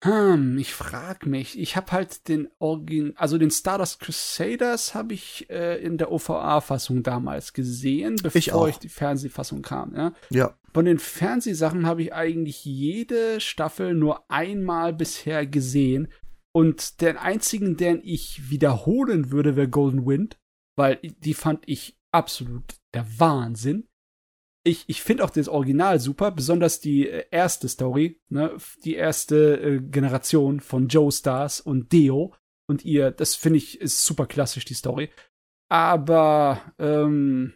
Hm, 0.03 0.57
ich 0.57 0.73
frag 0.73 1.25
mich. 1.25 1.57
Ich 1.57 1.77
habe 1.77 1.93
halt 1.93 2.27
den 2.27 2.49
Origin, 2.59 3.13
also 3.15 3.37
den 3.37 3.49
Stardust 3.49 4.01
Crusaders 4.01 4.93
habe 4.93 5.13
ich 5.13 5.49
äh, 5.49 5.81
in 5.81 5.97
der 5.97 6.11
OVA-Fassung 6.11 7.01
damals 7.01 7.53
gesehen, 7.53 8.17
bevor 8.21 8.37
Ich 8.37 8.51
auch. 8.51 8.67
ich 8.67 8.77
die 8.77 8.89
Fernsehfassung 8.89 9.61
kam. 9.61 9.95
Ja? 9.95 10.13
Ja. 10.31 10.57
Von 10.73 10.83
den 10.83 10.99
Fernsehsachen 10.99 11.85
habe 11.87 12.03
ich 12.03 12.13
eigentlich 12.13 12.65
jede 12.65 13.39
Staffel 13.39 13.93
nur 13.93 14.29
einmal 14.29 14.91
bisher 14.91 15.47
gesehen. 15.47 16.09
Und 16.55 17.01
den 17.01 17.17
einzigen, 17.17 17.75
den 17.75 17.99
ich 18.01 18.49
wiederholen 18.49 19.29
würde, 19.29 19.57
wäre 19.57 19.67
Golden 19.67 20.05
Wind, 20.05 20.37
weil 20.77 20.99
die 21.01 21.33
fand 21.33 21.67
ich 21.67 21.97
absolut 22.13 22.77
der 22.93 23.05
Wahnsinn. 23.19 23.89
Ich, 24.65 24.85
ich 24.87 25.03
finde 25.03 25.25
auch 25.25 25.31
das 25.31 25.49
Original 25.49 25.99
super, 25.99 26.31
besonders 26.31 26.79
die 26.79 27.09
äh, 27.09 27.25
erste 27.29 27.67
Story, 27.67 28.21
ne, 28.29 28.55
die 28.85 28.95
erste 28.95 29.59
äh, 29.59 29.79
Generation 29.81 30.61
von 30.61 30.87
Joe 30.87 31.11
Stars 31.11 31.59
und 31.59 31.91
Deo 31.91 32.33
und 32.67 32.85
ihr, 32.85 33.11
das 33.11 33.35
finde 33.35 33.57
ich 33.57 33.81
ist 33.81 34.05
super 34.05 34.25
klassisch, 34.25 34.63
die 34.63 34.73
Story. 34.75 35.11
Aber, 35.69 36.73
ähm, 36.79 37.53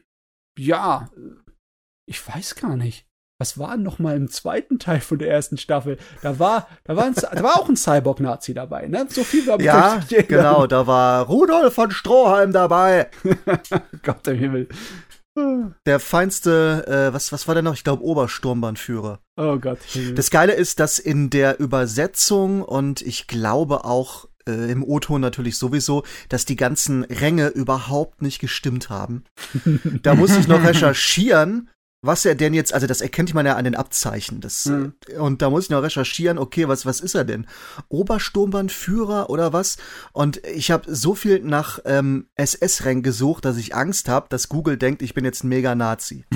ja, 0.57 1.09
ich 2.05 2.27
weiß 2.27 2.55
gar 2.55 2.75
nicht. 2.75 3.08
Was 3.41 3.57
war 3.57 3.77
noch 3.77 3.99
mal 3.99 4.17
im 4.17 4.29
zweiten 4.29 4.79
Teil 4.79 4.99
von 4.99 5.17
der 5.17 5.31
ersten 5.31 5.57
Staffel? 5.57 5.97
Da 6.21 6.39
war, 6.39 6.67
da 6.83 6.97
war, 6.97 7.05
ein, 7.05 7.15
da 7.15 7.41
war 7.41 7.57
auch 7.57 7.69
ein 7.69 7.77
Cyborg-Nazi 7.77 8.53
dabei, 8.53 8.87
ne? 8.87 9.07
So 9.09 9.23
viel 9.23 9.47
ich. 9.47 9.63
Ja, 9.63 10.01
genau, 10.27 10.67
da 10.67 10.85
war 10.87 11.25
Rudolf 11.25 11.73
von 11.73 11.89
Stroheim 11.89 12.51
dabei. 12.51 13.09
Gott 14.03 14.27
im 14.27 14.37
Himmel. 14.37 14.67
Der 15.85 16.01
feinste, 16.01 16.85
äh, 16.85 17.13
was, 17.13 17.31
was 17.31 17.47
war 17.47 17.55
der 17.55 17.63
noch? 17.63 17.75
Ich 17.75 17.85
glaube, 17.85 18.03
Obersturmbannführer. 18.03 19.21
Oh 19.37 19.57
Gott. 19.57 19.79
Das 20.15 20.31
Geile 20.31 20.51
ist, 20.51 20.81
dass 20.81 20.99
in 20.99 21.29
der 21.29 21.61
Übersetzung 21.61 22.61
und 22.61 23.01
ich 23.01 23.27
glaube 23.27 23.85
auch 23.85 24.27
äh, 24.49 24.69
im 24.69 24.83
O-Ton 24.83 25.21
natürlich 25.21 25.57
sowieso, 25.57 26.03
dass 26.27 26.43
die 26.43 26.57
ganzen 26.57 27.05
Ränge 27.05 27.47
überhaupt 27.47 28.21
nicht 28.21 28.39
gestimmt 28.39 28.89
haben. 28.89 29.23
da 30.03 30.15
muss 30.15 30.35
ich 30.35 30.49
noch 30.49 30.63
recherchieren, 30.63 31.69
was 32.01 32.23
er 32.25 32.35
denn 32.35 32.53
jetzt, 32.53 32.73
also 32.73 32.87
das 32.87 33.01
erkennt 33.01 33.33
man 33.33 33.45
ja 33.45 33.55
an 33.55 33.65
den 33.65 33.75
Abzeichen. 33.75 34.39
Das, 34.41 34.65
Mhm. 34.65 34.93
Und 35.17 35.41
da 35.41 35.49
muss 35.49 35.65
ich 35.65 35.69
noch 35.69 35.83
recherchieren, 35.83 36.37
okay, 36.37 36.67
was, 36.67 36.85
was 36.85 37.01
ist 37.01 37.15
er 37.15 37.25
denn? 37.25 37.47
Obersturmbannführer 37.89 39.29
oder 39.29 39.51
was? 39.53 39.77
Und 40.13 40.45
ich 40.45 40.71
habe 40.71 40.93
so 40.93 41.15
viel 41.15 41.39
nach 41.39 41.79
ähm, 41.85 42.27
SS-Rängen 42.35 43.03
gesucht, 43.03 43.45
dass 43.45 43.57
ich 43.57 43.75
Angst 43.75 44.07
habe, 44.07 44.27
dass 44.29 44.49
Google 44.49 44.77
denkt, 44.77 45.01
ich 45.01 45.13
bin 45.13 45.25
jetzt 45.25 45.43
ein 45.43 45.49
Mega-Nazi. 45.49 46.25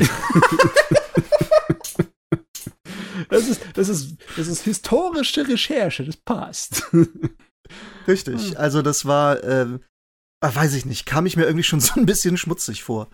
Das 3.29 3.47
ist, 3.47 3.61
das 3.73 3.89
ist, 3.89 4.17
das 4.37 4.47
ist 4.47 4.63
historische 4.63 5.47
Recherche, 5.47 6.03
das 6.03 6.17
passt. 6.17 6.83
Richtig. 8.07 8.59
Also 8.59 8.81
das 8.81 9.05
war, 9.05 9.43
äh, 9.43 9.79
weiß 10.43 10.75
ich 10.75 10.85
nicht, 10.85 11.05
kam 11.05 11.25
ich 11.25 11.37
mir 11.37 11.43
irgendwie 11.43 11.63
schon 11.63 11.79
so 11.79 11.99
ein 11.99 12.05
bisschen 12.05 12.37
schmutzig 12.37 12.83
vor. 12.83 13.09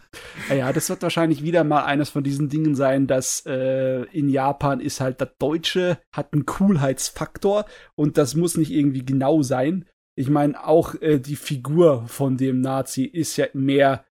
Ja, 0.50 0.74
das 0.74 0.90
wird 0.90 1.04
wahrscheinlich 1.04 1.44
wieder 1.44 1.64
mal 1.64 1.84
eines 1.84 2.10
von 2.10 2.24
diesen 2.24 2.50
Dingen 2.50 2.76
sein, 2.76 3.06
dass 3.06 3.46
äh, 3.46 4.04
in 4.12 4.30
Japan 4.30 4.80
ist 4.80 5.00
halt 5.00 5.22
das 5.22 5.30
Deutsche 5.38 6.00
hat 6.12 6.34
einen 6.34 6.46
Coolheitsfaktor 6.46 7.66
und 7.96 8.18
das 8.18 8.36
muss 8.36 8.58
nicht 8.58 8.72
irgendwie 8.72 9.06
genau 9.06 9.44
sein. 9.44 9.86
Ich 10.16 10.30
meine, 10.30 10.66
auch 10.66 10.96
äh, 11.02 11.20
die 11.20 11.36
Figur 11.36 12.08
von 12.08 12.38
dem 12.38 12.62
Nazi 12.62 13.04
ist 13.04 13.38
ja 13.38 13.46
mehr 13.54 14.06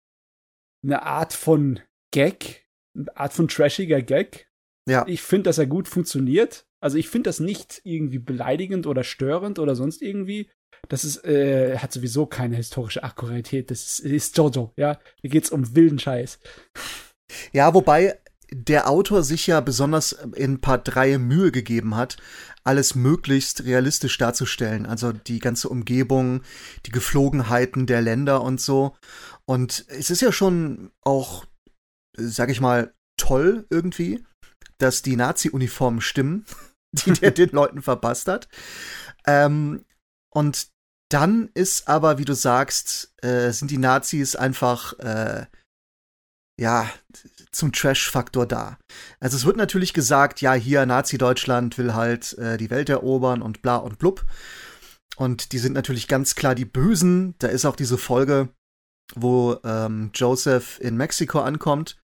eine 0.85 1.03
Art 1.03 1.33
von 1.33 1.81
Gag, 2.13 2.67
eine 2.95 3.17
Art 3.17 3.33
von 3.33 3.49
trashiger 3.49 4.03
Gag. 4.03 4.49
Ja. 4.89 5.05
Ich 5.09 5.23
finde, 5.23 5.45
dass 5.45 5.59
er 5.59 5.67
gut 5.67 5.89
funktioniert. 5.89 6.67
Also 6.81 6.99
ich 6.99 7.09
finde 7.09 7.29
das 7.29 7.41
nicht 7.41 7.81
irgendwie 7.85 8.19
beleidigend 8.19 8.87
oder 8.87 9.03
störend 9.03 9.59
oder 9.59 9.75
sonst 9.75 10.03
irgendwie. 10.03 10.51
Das 10.89 11.05
ist, 11.05 11.25
äh, 11.25 11.79
hat 11.79 11.93
sowieso 11.93 12.27
keine 12.27 12.57
historische 12.57 13.03
Akkuratität. 13.03 13.71
Das 13.71 13.83
ist, 13.83 14.01
ist 14.01 14.37
Jojo, 14.37 14.73
ja. 14.77 14.99
Hier 15.21 15.31
geht's 15.31 15.51
um 15.51 15.75
wilden 15.75 15.99
Scheiß. 15.99 16.39
Ja, 17.53 17.75
wobei 17.75 18.19
der 18.51 18.89
Autor 18.89 19.23
sich 19.23 19.47
ja 19.47 19.61
besonders 19.61 20.13
in 20.13 20.61
Part 20.61 20.95
3 20.95 21.19
Mühe 21.19 21.51
gegeben 21.51 21.97
hat, 21.97 22.17
alles 22.65 22.95
möglichst 22.95 23.65
realistisch 23.65 24.17
darzustellen. 24.19 24.87
Also 24.87 25.13
die 25.13 25.41
ganze 25.41 25.69
Umgebung, 25.69 26.43
die 26.87 26.91
Geflogenheiten 26.91 27.87
der 27.87 28.03
Länder 28.03 28.43
und 28.43 28.61
so. 28.61 28.97
Und 29.47 29.85
es 29.89 30.11
ist 30.11 30.23
ja 30.23 30.33
schon 30.33 30.91
auch, 31.03 31.45
sag 32.17 32.51
ich 32.51 32.61
mal, 32.61 32.93
toll 33.17 33.67
irgendwie, 33.71 34.25
dass 34.79 35.03
die 35.03 35.17
Nazi-Uniformen 35.17 36.01
stimmen, 36.01 36.45
die 36.93 37.13
der 37.13 37.31
den 37.33 37.51
Leuten 37.51 37.83
verpasst 37.83 38.29
hat. 38.29 38.49
Ähm, 39.27 39.85
und 40.37 40.69
dann 41.09 41.49
ist 41.55 41.89
aber, 41.89 42.19
wie 42.19 42.27
du 42.27 42.35
sagst, 42.35 43.15
äh, 43.23 43.53
sind 43.53 43.71
die 43.71 43.79
Nazis 43.79 44.37
einfach, 44.37 44.93
äh, 44.99 45.47
ja, 46.61 46.91
zum 47.53 47.73
Trash-Faktor 47.73 48.45
da. 48.45 48.77
Also 49.19 49.39
es 49.39 49.47
wird 49.47 49.57
natürlich 49.57 49.95
gesagt, 49.95 50.43
ja, 50.43 50.53
hier 50.53 50.85
Nazi-Deutschland 50.85 51.79
will 51.79 51.95
halt 51.95 52.37
äh, 52.37 52.59
die 52.59 52.69
Welt 52.69 52.91
erobern 52.91 53.41
und 53.41 53.63
bla 53.63 53.77
und 53.77 53.99
blub. 53.99 54.27
Und 55.17 55.53
die 55.53 55.59
sind 55.59 55.73
natürlich 55.73 56.07
ganz 56.07 56.35
klar 56.35 56.55
die 56.55 56.67
Bösen. 56.67 57.35
Da 57.39 57.47
ist 57.47 57.65
auch 57.65 57.77
diese 57.77 57.97
Folge, 57.97 58.51
wo 59.15 59.59
ähm, 59.65 60.11
Joseph 60.13 60.79
in 60.81 60.99
Mexiko 60.99 61.41
ankommt 61.41 61.99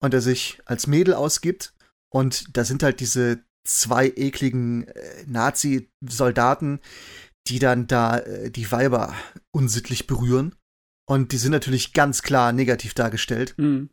und 0.00 0.12
er 0.14 0.20
sich 0.20 0.60
als 0.64 0.88
Mädel 0.88 1.14
ausgibt. 1.14 1.74
Und 2.10 2.56
da 2.56 2.64
sind 2.64 2.82
halt 2.82 2.98
diese 2.98 3.44
zwei 3.68 4.08
ekligen 4.16 4.88
äh, 4.88 5.24
Nazi-Soldaten, 5.26 6.80
die 7.48 7.58
dann 7.58 7.86
da 7.86 8.18
äh, 8.18 8.50
die 8.50 8.70
Weiber 8.70 9.14
unsittlich 9.50 10.06
berühren. 10.06 10.54
Und 11.08 11.32
die 11.32 11.38
sind 11.38 11.52
natürlich 11.52 11.94
ganz 11.94 12.22
klar 12.22 12.52
negativ 12.52 12.94
dargestellt. 12.94 13.54
Mhm. 13.56 13.90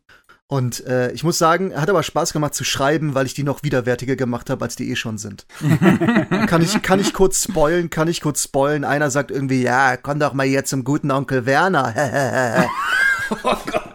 Und 0.48 0.86
äh, 0.86 1.10
ich 1.10 1.24
muss 1.24 1.38
sagen, 1.38 1.74
hat 1.74 1.90
aber 1.90 2.04
Spaß 2.04 2.32
gemacht 2.32 2.54
zu 2.54 2.62
schreiben, 2.62 3.14
weil 3.14 3.26
ich 3.26 3.34
die 3.34 3.42
noch 3.42 3.64
widerwärtiger 3.64 4.14
gemacht 4.14 4.48
habe, 4.48 4.64
als 4.64 4.76
die 4.76 4.88
eh 4.90 4.94
schon 4.94 5.18
sind. 5.18 5.46
kann, 6.46 6.62
ich, 6.62 6.82
kann 6.82 7.00
ich 7.00 7.12
kurz 7.12 7.42
spoilen? 7.42 7.90
Kann 7.90 8.06
ich 8.06 8.20
kurz 8.20 8.44
spoilen? 8.44 8.84
Einer 8.84 9.10
sagt 9.10 9.32
irgendwie, 9.32 9.62
ja, 9.62 9.96
komm 9.96 10.20
doch 10.20 10.34
mal 10.34 10.46
jetzt 10.46 10.70
zum 10.70 10.84
guten 10.84 11.10
Onkel 11.10 11.46
Werner. 11.46 12.68
Oh 13.42 13.56
Gott. 13.66 13.94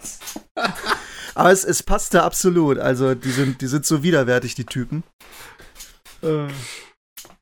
aber 1.35 1.51
es, 1.51 1.63
es 1.63 1.83
passte 1.83 2.23
absolut. 2.23 2.77
Also 2.77 3.15
die 3.15 3.31
sind, 3.31 3.61
die 3.61 3.67
sind 3.67 3.85
so 3.85 4.03
widerwärtig, 4.03 4.55
die 4.55 4.65
Typen. 4.65 5.03
Äh, 6.21 6.47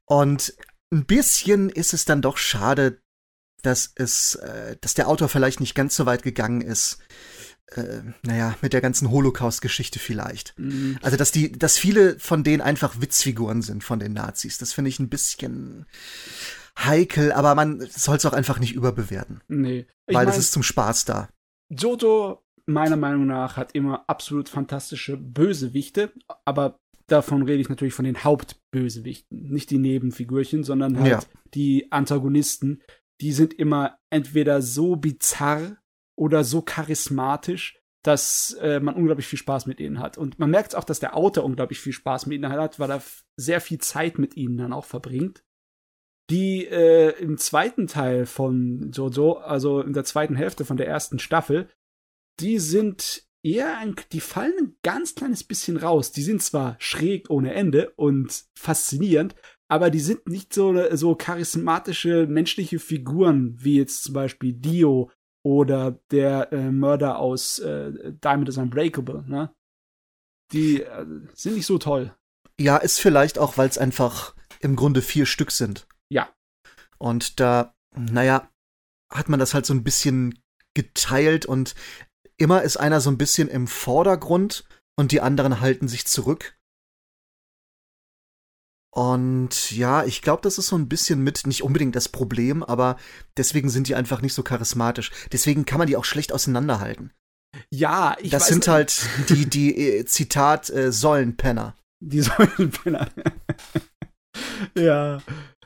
Und 0.06 0.54
ein 0.92 1.06
bisschen 1.06 1.70
ist 1.70 1.94
es 1.94 2.06
dann 2.06 2.22
doch 2.22 2.38
schade, 2.38 3.02
dass 3.62 3.92
es, 3.96 4.36
äh, 4.36 4.78
dass 4.82 4.94
der 4.94 5.08
Autor 5.08 5.30
vielleicht 5.30 5.60
nicht 5.60 5.76
ganz 5.76 5.96
so 5.96 6.06
weit 6.06 6.24
gegangen 6.24 6.62
ist. 6.62 7.00
Äh, 7.68 8.02
naja, 8.24 8.56
mit 8.62 8.74
der 8.74 8.82
ganzen 8.82 9.12
Holocaust-Geschichte 9.12 10.00
vielleicht. 10.00 10.56
mh. 10.58 10.98
Also, 11.04 11.18
dass 11.18 11.32
die, 11.32 11.52
dass 11.52 11.78
viele 11.78 12.18
von 12.20 12.44
denen 12.44 12.62
einfach 12.62 13.00
Witzfiguren 13.00 13.62
sind 13.62 13.84
von 13.84 14.00
den 14.00 14.14
Nazis. 14.14 14.58
Das 14.58 14.74
finde 14.74 14.90
ich 14.90 15.00
ein 15.00 15.10
bisschen 15.10 15.86
heikel, 16.78 17.32
aber 17.32 17.54
man 17.56 17.82
soll 17.92 18.18
es 18.18 18.26
auch 18.26 18.34
einfach 18.34 18.60
nicht 18.60 18.74
überbewerten. 18.74 19.42
nee. 19.48 19.86
Ich 20.08 20.16
weil 20.16 20.26
mein, 20.26 20.34
es 20.34 20.40
ist 20.40 20.54
zum 20.54 20.64
Spaß 20.64 21.06
da. 21.06 21.30
Jojo, 21.70 22.42
meiner 22.66 22.96
Meinung 22.96 23.28
nach, 23.28 23.58
hat 23.58 23.76
immer 23.76 24.06
absolut 24.08 24.50
fantastische 24.50 25.18
Bösewichte, 25.18 26.12
aber 26.46 26.80
davon 27.12 27.44
rede 27.44 27.62
ich 27.62 27.70
natürlich 27.70 27.94
von 27.94 28.06
den 28.06 28.24
Hauptbösewichten, 28.24 29.50
nicht 29.50 29.70
die 29.70 29.78
Nebenfigürchen, 29.78 30.64
sondern 30.64 31.00
halt 31.00 31.10
Ja. 31.10 31.20
die 31.54 31.92
Antagonisten. 31.92 32.82
Die 33.22 33.34
sind 33.34 33.54
immer 33.54 33.98
entweder 34.10 34.62
so 34.62 34.96
bizarr 34.96 35.78
oder 36.18 36.44
so 36.44 36.62
charismatisch, 36.62 37.80
dass 38.04 38.54
äh, 38.62 38.80
man 38.80 38.96
unglaublich 38.96 39.28
viel 39.28 39.40
Spaß 39.40 39.66
mit 39.66 39.80
ihnen 39.80 40.00
hat. 40.00 40.18
Und 40.18 40.40
man 40.40 40.50
merkt 40.50 40.76
auch, 40.76 40.86
dass 40.86 41.00
der 41.00 41.16
Autor 41.18 41.44
unglaublich 41.44 41.80
viel 41.80 41.92
Spaß 41.94 42.28
mit 42.28 42.38
ihnen 42.38 42.50
hat, 42.52 42.80
weil 42.80 42.92
er 42.92 43.04
sehr 43.36 43.60
viel 43.60 43.80
Zeit 43.80 44.18
mit 44.18 44.38
ihnen 44.38 44.58
dann 44.58 44.74
auch 44.74 44.86
verbringt. 44.86 45.44
Die 46.30 46.66
äh, 46.66 47.10
im 47.20 47.38
zweiten 47.38 47.88
Teil 47.88 48.26
von 48.26 48.92
Jojo, 48.92 49.34
also 49.34 49.82
in 49.82 49.94
der 49.94 50.04
zweiten 50.06 50.36
Hälfte 50.36 50.64
von 50.64 50.78
der 50.78 50.88
ersten 50.88 51.20
Staffel, 51.20 51.70
die 52.40 52.60
sind 52.60 53.24
eher 53.44 53.78
ein, 53.78 53.96
die 54.12 54.20
fallen 54.20 54.54
ein 54.60 54.76
ganz 54.84 55.16
kleines 55.16 55.44
bisschen 55.44 55.78
raus. 55.78 56.12
Die 56.12 56.24
sind 56.24 56.42
zwar 56.42 56.76
schräg 56.80 57.30
ohne 57.30 57.54
Ende 57.54 57.92
und 57.92 58.46
faszinierend, 58.56 59.36
aber 59.68 59.90
die 59.90 60.00
sind 60.00 60.28
nicht 60.28 60.54
so, 60.54 60.76
so 60.96 61.16
charismatische 61.16 62.28
menschliche 62.28 62.80
Figuren 62.80 63.56
wie 63.58 63.78
jetzt 63.78 64.04
zum 64.04 64.14
Beispiel 64.14 64.54
Dio 64.54 65.12
oder 65.44 66.00
der 66.12 66.52
äh, 66.52 66.72
Mörder 66.72 67.20
aus 67.20 67.60
äh, 67.60 68.14
Diamond 68.24 68.50
is 68.50 68.58
Unbreakable. 68.58 69.24
Ne? 69.28 69.54
Die 70.52 70.82
äh, 70.82 71.06
sind 71.34 71.56
nicht 71.56 71.66
so 71.66 71.78
toll. 71.78 72.14
Ja, 72.60 72.78
ist 72.78 73.00
vielleicht 73.00 73.38
auch, 73.38 73.58
weil 73.58 73.70
es 73.70 73.78
einfach 73.78 74.36
im 74.60 74.76
Grunde 74.76 75.02
vier 75.02 75.26
Stück 75.26 75.52
sind. 75.52 75.88
Ja. 76.10 76.34
Und 76.98 77.40
da, 77.40 77.74
naja, 77.96 78.50
hat 79.10 79.30
man 79.30 79.40
das 79.40 79.54
halt 79.54 79.66
so 79.66 79.74
ein 79.74 79.84
bisschen 79.84 80.40
geteilt 80.74 81.46
und 81.46 81.74
immer 82.40 82.64
ist 82.64 82.78
einer 82.78 83.02
so 83.02 83.10
ein 83.10 83.18
bisschen 83.18 83.48
im 83.48 83.68
Vordergrund 83.68 84.66
und 84.98 85.12
die 85.12 85.22
anderen 85.22 85.62
halten 85.62 85.88
sich 85.88 86.08
zurück. 86.08 86.56
Und 88.92 89.72
ja, 89.72 90.04
ich 90.04 90.22
glaube, 90.22 90.42
das 90.42 90.58
ist 90.58 90.68
so 90.68 90.76
ein 90.76 90.90
bisschen 90.90 91.24
mit, 91.24 91.46
nicht 91.46 91.64
unbedingt 91.64 91.96
das 91.96 92.10
Problem, 92.10 92.64
aber 92.64 92.98
deswegen 93.38 93.70
sind 93.70 93.88
die 93.88 93.96
einfach 93.96 94.22
nicht 94.22 94.34
so 94.34 94.42
charismatisch. 94.42 95.12
Deswegen 95.32 95.66
kann 95.66 95.78
man 95.78 95.88
die 95.88 95.96
auch 95.96 96.06
schlecht 96.06 96.34
auseinanderhalten. 96.34 97.14
Ja, 97.70 98.16
ich 98.20 98.32
das 98.32 98.44
weiß 98.44 98.50
sind 98.50 98.68
halt 98.68 99.02
die, 99.30 99.46
die, 99.46 99.78
äh, 99.78 100.06
Zitat, 100.06 100.70
äh, 100.70 100.92
Säulenpenner. 100.92 101.76
Die 102.00 102.22
Säulenpenner. 102.22 103.10
ja. 104.76 105.22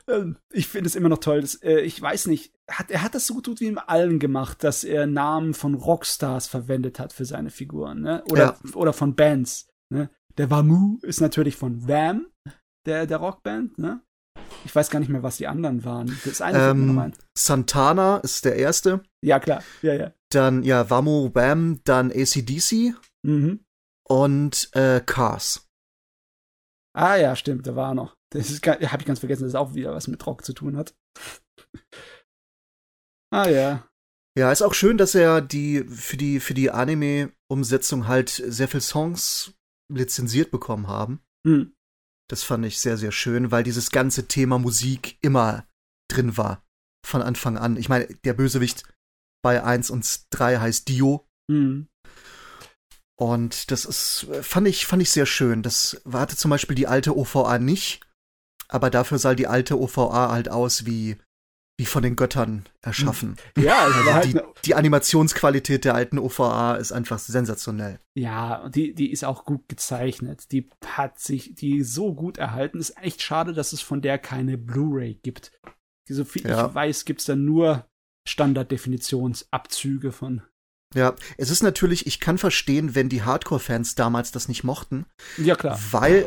Ähm, 0.08 0.36
Ich 0.52 0.68
finde 0.68 0.88
es 0.88 0.94
immer 0.96 1.08
noch 1.08 1.18
toll. 1.18 1.40
Dass, 1.40 1.54
äh, 1.62 1.80
ich 1.80 2.00
weiß 2.00 2.26
nicht, 2.26 2.52
hat, 2.70 2.90
er 2.90 3.02
hat 3.02 3.14
das 3.14 3.26
so 3.26 3.34
gut 3.34 3.60
wie 3.60 3.66
im 3.66 3.78
Allen 3.78 4.18
gemacht, 4.18 4.62
dass 4.64 4.84
er 4.84 5.06
Namen 5.06 5.54
von 5.54 5.74
Rockstars 5.74 6.46
verwendet 6.46 6.98
hat 6.98 7.12
für 7.12 7.24
seine 7.24 7.50
Figuren, 7.50 8.00
ne? 8.00 8.22
Oder, 8.30 8.58
oder 8.74 8.92
von 8.92 9.14
Bands. 9.14 9.68
Ne? 9.92 10.10
Der 10.38 10.50
Wamu 10.50 10.98
ist 11.02 11.20
natürlich 11.20 11.56
von 11.56 11.86
Wham, 11.88 12.26
der, 12.86 13.06
der 13.06 13.18
Rockband, 13.18 13.78
ne? 13.78 14.02
Ich 14.64 14.74
weiß 14.74 14.90
gar 14.90 14.98
nicht 14.98 15.08
mehr, 15.10 15.22
was 15.22 15.36
die 15.36 15.46
anderen 15.46 15.84
waren. 15.84 16.18
Das 16.24 16.40
eine 16.40 16.70
Ähm. 16.70 17.12
Santana 17.36 18.18
ist 18.18 18.44
der 18.44 18.56
erste. 18.56 19.02
Ja, 19.22 19.38
klar. 19.38 19.62
Ja, 19.82 19.94
ja. 19.94 20.12
Dann, 20.30 20.62
ja, 20.62 20.88
Wamo 20.90 21.28
Bam, 21.30 21.80
dann 21.84 22.10
ACDC 22.10 22.94
Mhm. 23.22 23.60
und 24.08 24.68
äh, 24.74 25.00
Cars. 25.00 25.66
Ah 26.96 27.16
ja, 27.16 27.34
stimmt, 27.36 27.66
da 27.66 27.74
war 27.76 27.90
er 27.90 27.94
noch. 27.94 28.14
Das 28.34 28.50
ist, 28.50 28.66
habe 28.66 28.82
ich 28.82 29.06
ganz 29.06 29.20
vergessen, 29.20 29.42
dass 29.42 29.50
es 29.50 29.54
auch 29.54 29.74
wieder 29.74 29.94
was 29.94 30.08
mit 30.08 30.26
Rock 30.26 30.44
zu 30.44 30.52
tun 30.52 30.76
hat. 30.76 30.96
ah 33.32 33.48
ja. 33.48 33.88
Ja, 34.36 34.50
ist 34.50 34.62
auch 34.62 34.74
schön, 34.74 34.98
dass 34.98 35.14
er 35.14 35.40
die 35.40 35.84
für 35.84 36.16
die 36.16 36.40
für 36.40 36.54
die 36.54 36.72
Anime-Umsetzung 36.72 38.08
halt 38.08 38.30
sehr 38.30 38.66
viel 38.66 38.80
Songs 38.80 39.54
lizenziert 39.88 40.50
bekommen 40.50 40.88
haben. 40.88 41.22
Hm. 41.46 41.76
Das 42.28 42.42
fand 42.42 42.66
ich 42.66 42.80
sehr, 42.80 42.96
sehr 42.96 43.12
schön, 43.12 43.52
weil 43.52 43.62
dieses 43.62 43.90
ganze 43.90 44.26
Thema 44.26 44.58
Musik 44.58 45.16
immer 45.22 45.68
drin 46.10 46.36
war. 46.36 46.64
Von 47.06 47.22
Anfang 47.22 47.56
an. 47.56 47.76
Ich 47.76 47.88
meine, 47.88 48.08
der 48.24 48.34
Bösewicht 48.34 48.82
bei 49.44 49.62
1 49.62 49.90
und 49.90 50.26
3 50.30 50.58
heißt 50.58 50.88
Dio. 50.88 51.28
Hm. 51.48 51.86
Und 53.16 53.70
das 53.70 53.84
ist, 53.84 54.26
fand 54.42 54.66
ich, 54.66 54.86
fand 54.86 55.02
ich 55.02 55.10
sehr 55.10 55.26
schön. 55.26 55.62
Das 55.62 56.02
hatte 56.10 56.36
zum 56.36 56.50
Beispiel 56.50 56.74
die 56.74 56.88
alte 56.88 57.16
OVA 57.16 57.60
nicht. 57.60 58.00
Aber 58.68 58.90
dafür 58.90 59.18
sah 59.18 59.34
die 59.34 59.46
alte 59.46 59.78
OVA 59.78 60.30
halt 60.30 60.50
aus 60.50 60.86
wie, 60.86 61.16
wie 61.78 61.86
von 61.86 62.02
den 62.02 62.16
Göttern 62.16 62.64
erschaffen. 62.82 63.36
Ja, 63.58 63.84
also 63.84 64.12
halt 64.12 64.24
die, 64.26 64.40
die 64.64 64.74
Animationsqualität 64.74 65.84
der 65.84 65.94
alten 65.94 66.18
OVA 66.18 66.74
ist 66.76 66.92
einfach 66.92 67.18
sensationell. 67.18 67.98
Ja, 68.16 68.62
und 68.62 68.74
die, 68.76 68.94
die 68.94 69.10
ist 69.10 69.24
auch 69.24 69.44
gut 69.44 69.68
gezeichnet. 69.68 70.52
Die 70.52 70.68
hat 70.84 71.18
sich, 71.18 71.54
die 71.54 71.82
so 71.82 72.14
gut 72.14 72.38
erhalten. 72.38 72.78
Ist 72.78 72.96
echt 72.98 73.22
schade, 73.22 73.52
dass 73.52 73.72
es 73.72 73.80
von 73.80 74.02
der 74.02 74.18
keine 74.18 74.56
Blu-ray 74.58 75.14
gibt. 75.22 75.52
So 76.08 76.24
viel 76.24 76.46
Ja. 76.46 76.68
ich 76.68 76.74
weiß, 76.74 77.04
gibt's 77.04 77.24
da 77.24 77.34
nur 77.34 77.86
Standarddefinitionsabzüge 78.28 80.12
von. 80.12 80.42
Ja, 80.94 81.14
es 81.36 81.50
ist 81.50 81.62
natürlich, 81.62 82.06
ich 82.06 82.20
kann 82.20 82.38
verstehen, 82.38 82.94
wenn 82.94 83.08
die 83.08 83.22
Hardcore-Fans 83.22 83.94
damals 83.96 84.30
das 84.32 84.48
nicht 84.48 84.64
mochten, 84.64 85.06
Ja, 85.38 85.54
klar. 85.56 85.78
weil 85.90 86.26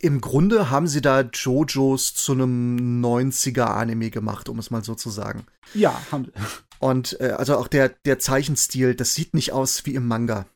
im 0.00 0.20
Grunde 0.20 0.70
haben 0.70 0.86
sie 0.88 1.00
da 1.00 1.20
JoJos 1.22 2.14
zu 2.14 2.32
einem 2.32 3.00
90er-Anime 3.04 4.10
gemacht, 4.10 4.48
um 4.48 4.58
es 4.58 4.70
mal 4.70 4.84
so 4.84 4.94
zu 4.94 5.10
sagen. 5.10 5.46
Ja, 5.74 6.00
haben, 6.10 6.30
Und 6.78 7.18
äh, 7.20 7.30
also 7.30 7.56
auch 7.56 7.68
der, 7.68 7.90
der 8.04 8.18
Zeichenstil, 8.18 8.94
das 8.94 9.14
sieht 9.14 9.32
nicht 9.34 9.52
aus 9.52 9.86
wie 9.86 9.94
im 9.94 10.06
Manga. 10.06 10.46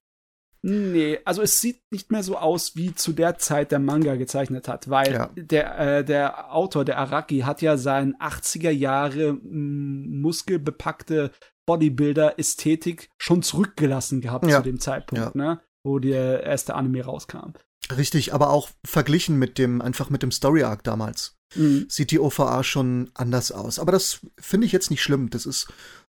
Nee, 0.62 1.18
also 1.24 1.40
es 1.40 1.58
sieht 1.62 1.80
nicht 1.90 2.12
mehr 2.12 2.22
so 2.22 2.36
aus, 2.36 2.76
wie 2.76 2.94
zu 2.94 3.14
der 3.14 3.38
Zeit 3.38 3.72
der 3.72 3.78
Manga 3.78 4.16
gezeichnet 4.16 4.68
hat, 4.68 4.90
weil 4.90 5.10
Ja. 5.14 5.30
der, 5.34 5.78
äh, 5.78 6.04
der 6.04 6.54
Autor, 6.54 6.84
der 6.84 6.98
Araki, 6.98 7.40
hat 7.40 7.62
ja 7.62 7.78
sein 7.78 8.14
80er 8.20 8.70
Jahre 8.70 9.38
muskelbepackte 9.42 11.30
Bodybuilder-Ästhetik 11.66 13.08
schon 13.18 13.42
zurückgelassen 13.42 14.20
gehabt 14.20 14.46
Ja. 14.46 14.58
zu 14.58 14.64
dem 14.64 14.80
Zeitpunkt, 14.80 15.24
Ja. 15.24 15.30
ne? 15.34 15.60
Wo 15.84 15.98
der 15.98 16.42
erste 16.42 16.74
Anime 16.74 17.04
rauskam. 17.04 17.52
Richtig, 17.96 18.34
aber 18.34 18.50
auch 18.50 18.68
verglichen 18.84 19.38
mit 19.38 19.58
dem, 19.58 19.80
einfach 19.80 20.10
mit 20.10 20.22
dem 20.22 20.30
Story 20.30 20.62
Arc 20.62 20.84
damals, 20.84 21.36
Mhm. 21.56 21.86
sieht 21.88 22.10
die 22.10 22.20
OVA 22.20 22.62
schon 22.62 23.10
anders 23.14 23.50
aus. 23.50 23.78
Aber 23.78 23.90
das 23.92 24.20
finde 24.38 24.66
ich 24.66 24.72
jetzt 24.72 24.90
nicht 24.90 25.02
schlimm. 25.02 25.30
Das 25.30 25.46
ist 25.46 25.72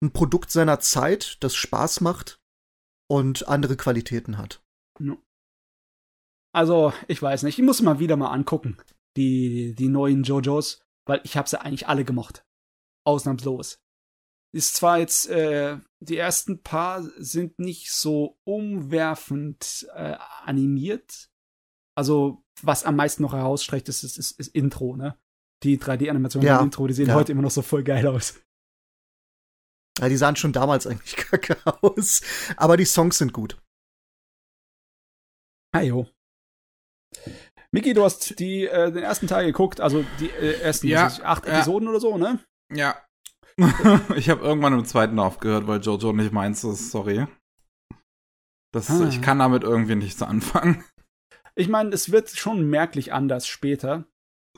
ein 0.04 0.12
Produkt 0.12 0.52
seiner 0.52 0.80
Zeit, 0.80 1.38
das 1.42 1.56
Spaß 1.56 2.02
macht 2.02 2.40
und 3.08 3.48
andere 3.48 3.78
Qualitäten 3.78 4.38
hat. 4.38 4.62
Also, 6.54 6.92
ich 7.08 7.22
weiß 7.22 7.44
nicht, 7.44 7.58
ich 7.60 7.64
muss 7.66 7.82
mal 7.82 8.00
wieder 8.00 8.18
mal 8.18 8.32
angucken, 8.32 8.78
die, 9.16 9.74
die 9.76 9.88
neuen 9.88 10.24
JoJos, 10.24 10.82
weil 11.06 11.22
ich 11.24 11.38
habe 11.38 11.48
sie 11.48 11.62
eigentlich 11.62 11.88
alle 11.88 12.04
gemocht. 12.04 12.44
Ausnahmslos. 13.06 13.80
Ist 14.54 14.76
zwar 14.76 15.00
jetzt, 15.00 15.30
äh, 15.30 15.78
die 16.00 16.18
ersten 16.18 16.62
paar 16.62 17.04
sind 17.18 17.58
nicht 17.60 17.92
so 17.92 18.38
umwerfend 18.44 19.88
äh, 19.94 20.18
animiert. 20.44 21.30
Also, 21.96 22.44
was 22.62 22.84
am 22.84 22.96
meisten 22.96 23.22
noch 23.22 23.34
herausstreicht, 23.34 23.88
ist, 23.88 24.04
ist, 24.04 24.18
ist, 24.18 24.40
ist 24.40 24.50
Intro, 24.50 24.96
ne? 24.96 25.18
Die 25.64 25.78
3D-Animationen 25.78 26.48
Ja, 26.48 26.60
im 26.60 26.66
Intro, 26.66 26.88
die 26.88 26.94
sehen 26.94 27.08
ja. 27.08 27.14
heute 27.14 27.32
immer 27.32 27.44
noch 27.44 27.52
so 27.52 27.62
voll 27.62 27.84
geil 27.84 28.08
aus. 28.08 28.42
Ja, 30.00 30.10
die 30.10 30.18
sahen 30.18 30.36
schon 30.36 30.54
damals 30.54 30.88
eigentlich 30.88 31.16
kacke 31.18 31.58
aus. 31.82 32.22
Aber 32.58 32.76
die 32.78 32.86
Songs 32.86 33.18
sind 33.18 33.34
gut. 33.34 33.62
Ah, 35.74 35.82
jo. 35.82 36.08
Miki, 37.72 37.94
du 37.94 38.04
hast 38.04 38.40
die, 38.40 38.66
äh, 38.66 38.92
den 38.92 39.04
ersten 39.04 39.28
Teil 39.28 39.46
geguckt, 39.46 39.80
also 39.80 40.04
die 40.20 40.30
äh, 40.30 40.60
ersten 40.60 40.88
Ja, 40.88 41.08
acht 41.24 41.46
ja. 41.46 41.54
Episoden 41.54 41.88
oder 41.88 42.00
so, 42.00 42.18
ne? 42.18 42.44
Ja. 42.74 43.02
ich 44.16 44.30
habe 44.30 44.44
irgendwann 44.44 44.74
im 44.74 44.86
zweiten 44.86 45.20
aufgehört, 45.20 45.68
weil 45.68 45.82
Jojo 45.82 46.14
nicht 46.14 46.32
meins 46.32 46.64
ist, 46.64 46.92
sorry. 46.92 47.28
Das, 48.72 48.90
Ah. 48.90 49.08
Ich 49.10 49.22
kann 49.22 49.40
damit 49.40 49.64
irgendwie 49.64 49.96
nichts 49.96 50.22
anfangen. 50.22 50.84
Ich 51.56 51.68
meine, 51.68 51.90
es 51.90 52.12
wird 52.12 52.30
schon 52.30 52.70
merklich 52.70 53.12
anders 53.12 53.48
später. 53.48 54.06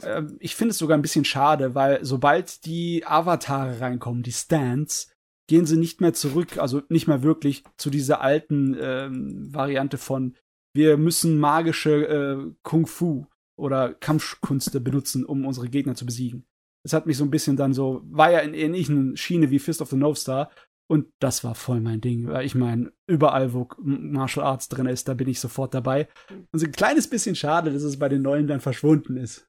Ähm, 0.04 0.38
ich 0.40 0.56
finde 0.56 0.72
es 0.72 0.78
sogar 0.78 0.98
ein 0.98 1.02
bisschen 1.02 1.26
schade, 1.26 1.76
weil 1.76 2.04
sobald 2.06 2.66
die 2.66 3.06
Avatare 3.06 3.80
reinkommen, 3.82 4.24
die 4.24 4.32
Stands, 4.32 5.12
gehen 5.50 5.66
sie 5.66 5.78
nicht 5.78 6.02
mehr 6.02 6.14
zurück, 6.14 6.58
also 6.58 6.84
nicht 6.90 7.08
mehr 7.08 7.24
wirklich 7.24 7.64
zu 7.78 7.90
dieser 7.90 8.22
alten 8.22 8.78
ähm, 8.80 9.54
Variante 9.54 9.98
von 9.98 10.38
wir 10.76 10.98
müssen 10.98 11.40
magische 11.40 12.08
äh, 12.08 12.52
Kung 12.64 12.88
Fu 12.88 13.28
oder 13.56 13.94
Kampfkünste 13.94 14.82
benutzen, 14.82 15.24
um 15.26 15.46
unsere 15.46 15.70
Gegner 15.70 15.96
zu 15.96 16.06
besiegen. 16.06 16.46
Das 16.84 16.94
hat 16.94 17.06
mich 17.06 17.18
so 17.18 17.24
ein 17.24 17.32
bisschen 17.32 17.56
dann 17.58 17.74
so, 17.74 18.02
war 18.06 18.32
ja 18.32 18.40
in 18.40 18.54
ähnlichen 18.54 19.16
Schiene 19.18 19.50
wie 19.50 19.60
Fist 19.60 19.82
of 19.82 19.90
the 19.90 19.96
North 19.96 20.18
Star 20.18 20.52
und 20.92 21.08
das 21.22 21.44
war 21.44 21.56
voll 21.56 21.80
mein 21.80 22.02
Ding. 22.02 22.28
Weil 22.28 22.46
ich 22.46 22.56
meine, 22.56 22.92
überall, 23.08 23.54
wo 23.54 23.70
Martial 23.80 24.46
Arts 24.46 24.68
drin 24.70 24.86
ist, 24.88 25.08
da 25.08 25.14
bin 25.14 25.30
ich 25.30 25.40
sofort 25.40 25.74
dabei. 25.74 26.10
Und 26.52 26.60
so 26.60 26.66
ein 26.66 26.72
kleines 26.74 27.10
bisschen 27.10 27.36
schade, 27.36 27.72
dass 27.72 27.84
es 27.84 27.98
bei 28.00 28.10
den 28.10 28.22
neuen 28.22 28.48
dann 28.48 28.60
verschwunden 28.60 29.16
ist. 29.18 29.48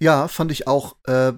Ja, 0.00 0.28
fand 0.28 0.52
ich 0.52 0.66
auch. 0.66 0.96
Äh, 1.04 1.32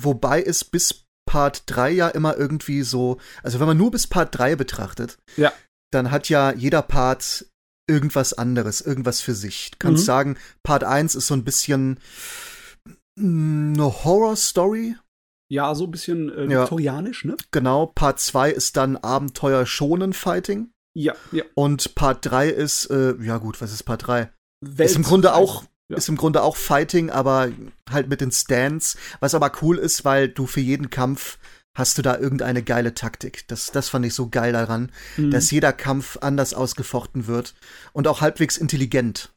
wobei 0.00 0.42
es 0.42 0.64
bis 0.64 1.04
Part 1.28 1.62
3 1.66 1.90
ja 1.92 2.08
immer 2.08 2.36
irgendwie 2.36 2.82
so, 2.82 3.18
also 3.44 3.60
wenn 3.60 3.66
man 3.68 3.76
nur 3.76 3.92
bis 3.92 4.06
Part 4.08 4.36
3 4.36 4.56
betrachtet, 4.56 5.18
Ja. 5.36 5.52
dann 5.92 6.10
hat 6.10 6.28
ja 6.28 6.52
jeder 6.52 6.82
Part 6.82 7.46
irgendwas 7.88 8.32
anderes, 8.32 8.80
irgendwas 8.80 9.20
für 9.20 9.34
sich. 9.34 9.70
Du 9.72 9.78
kannst 9.78 10.02
Mhm. 10.02 10.06
sagen, 10.06 10.36
Part 10.64 10.82
1 10.84 11.14
ist 11.14 11.26
so 11.28 11.34
ein 11.34 11.44
bisschen 11.44 11.98
eine 13.18 14.04
Horror-Story. 14.04 14.96
Ja, 15.50 15.74
so 15.74 15.84
ein 15.84 15.90
bisschen 15.90 16.30
äh, 16.30 16.50
Ja. 16.50 16.62
viktorianisch, 16.62 17.24
ne? 17.24 17.36
Genau, 17.50 17.86
Part 17.86 18.20
2 18.20 18.50
ist 18.50 18.76
dann 18.76 18.96
Abenteuer 18.96 19.66
Shonen 19.66 20.12
Fighting. 20.14 20.70
Ja, 20.94 21.14
ja. 21.30 21.44
Und 21.54 21.94
Part 21.94 22.18
3 22.22 22.48
ist, 22.48 22.86
äh, 22.86 23.14
ja 23.22 23.38
gut, 23.38 23.60
was 23.60 23.72
ist 23.72 23.82
Part 23.82 24.06
3? 24.06 24.30
Welt 24.62 24.90
Ist 24.90 24.96
im 24.96 25.02
Grunde 25.02 25.34
auch, 25.34 25.64
Ja. 25.88 25.96
ist 25.98 26.08
im 26.08 26.16
Grunde 26.16 26.42
auch 26.42 26.56
Fighting, 26.56 27.10
aber 27.10 27.50
halt 27.90 28.08
mit 28.08 28.20
den 28.20 28.30
Stands, 28.30 28.96
was 29.20 29.34
aber 29.34 29.52
cool 29.62 29.76
ist, 29.78 30.04
weil 30.04 30.28
du 30.28 30.46
für 30.46 30.60
jeden 30.60 30.88
Kampf 30.90 31.38
hast 31.76 31.96
du 31.98 32.02
da 32.02 32.18
irgendeine 32.18 32.62
geile 32.62 32.94
Taktik. 32.94 33.46
Das, 33.48 33.70
das 33.72 33.88
fand 33.88 34.04
ich 34.06 34.14
so 34.14 34.28
geil 34.28 34.52
daran, 34.52 34.90
Mhm. 35.16 35.30
dass 35.30 35.50
jeder 35.50 35.72
Kampf 35.72 36.18
anders 36.20 36.52
ausgefochten 36.54 37.26
wird 37.26 37.54
und 37.94 38.06
auch 38.08 38.20
halbwegs 38.20 38.56
intelligent. 38.58 39.32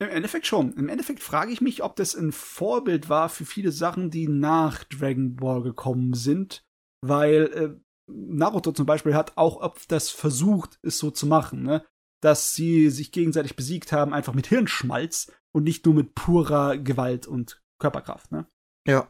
Im 0.00 0.10
Endeffekt 0.10 0.46
schon. 0.46 0.72
Im 0.74 0.88
Endeffekt 0.88 1.22
frage 1.22 1.50
ich 1.50 1.60
mich, 1.60 1.82
ob 1.82 1.96
das 1.96 2.14
ein 2.14 2.30
Vorbild 2.30 3.08
war 3.08 3.28
für 3.28 3.44
viele 3.44 3.72
Sachen, 3.72 4.10
die 4.10 4.28
nach 4.28 4.84
Dragon 4.84 5.34
Ball 5.36 5.62
gekommen 5.62 6.14
sind, 6.14 6.64
weil 7.00 7.42
äh, 7.52 7.80
Naruto 8.08 8.72
zum 8.72 8.86
Beispiel 8.86 9.14
hat 9.14 9.36
auch 9.36 9.60
öfters 9.60 10.10
versucht, 10.10 10.78
es 10.82 10.98
so 10.98 11.10
zu 11.10 11.26
machen, 11.26 11.62
ne? 11.62 11.84
dass 12.20 12.54
sie 12.54 12.90
sich 12.90 13.12
gegenseitig 13.12 13.56
besiegt 13.56 13.92
haben, 13.92 14.12
einfach 14.12 14.34
mit 14.34 14.46
Hirnschmalz 14.46 15.32
und 15.52 15.64
nicht 15.64 15.84
nur 15.84 15.94
mit 15.94 16.14
purer 16.14 16.78
Gewalt 16.78 17.26
und 17.26 17.62
Körperkraft. 17.80 18.32
Ne? 18.32 18.46
Ja, 18.86 19.08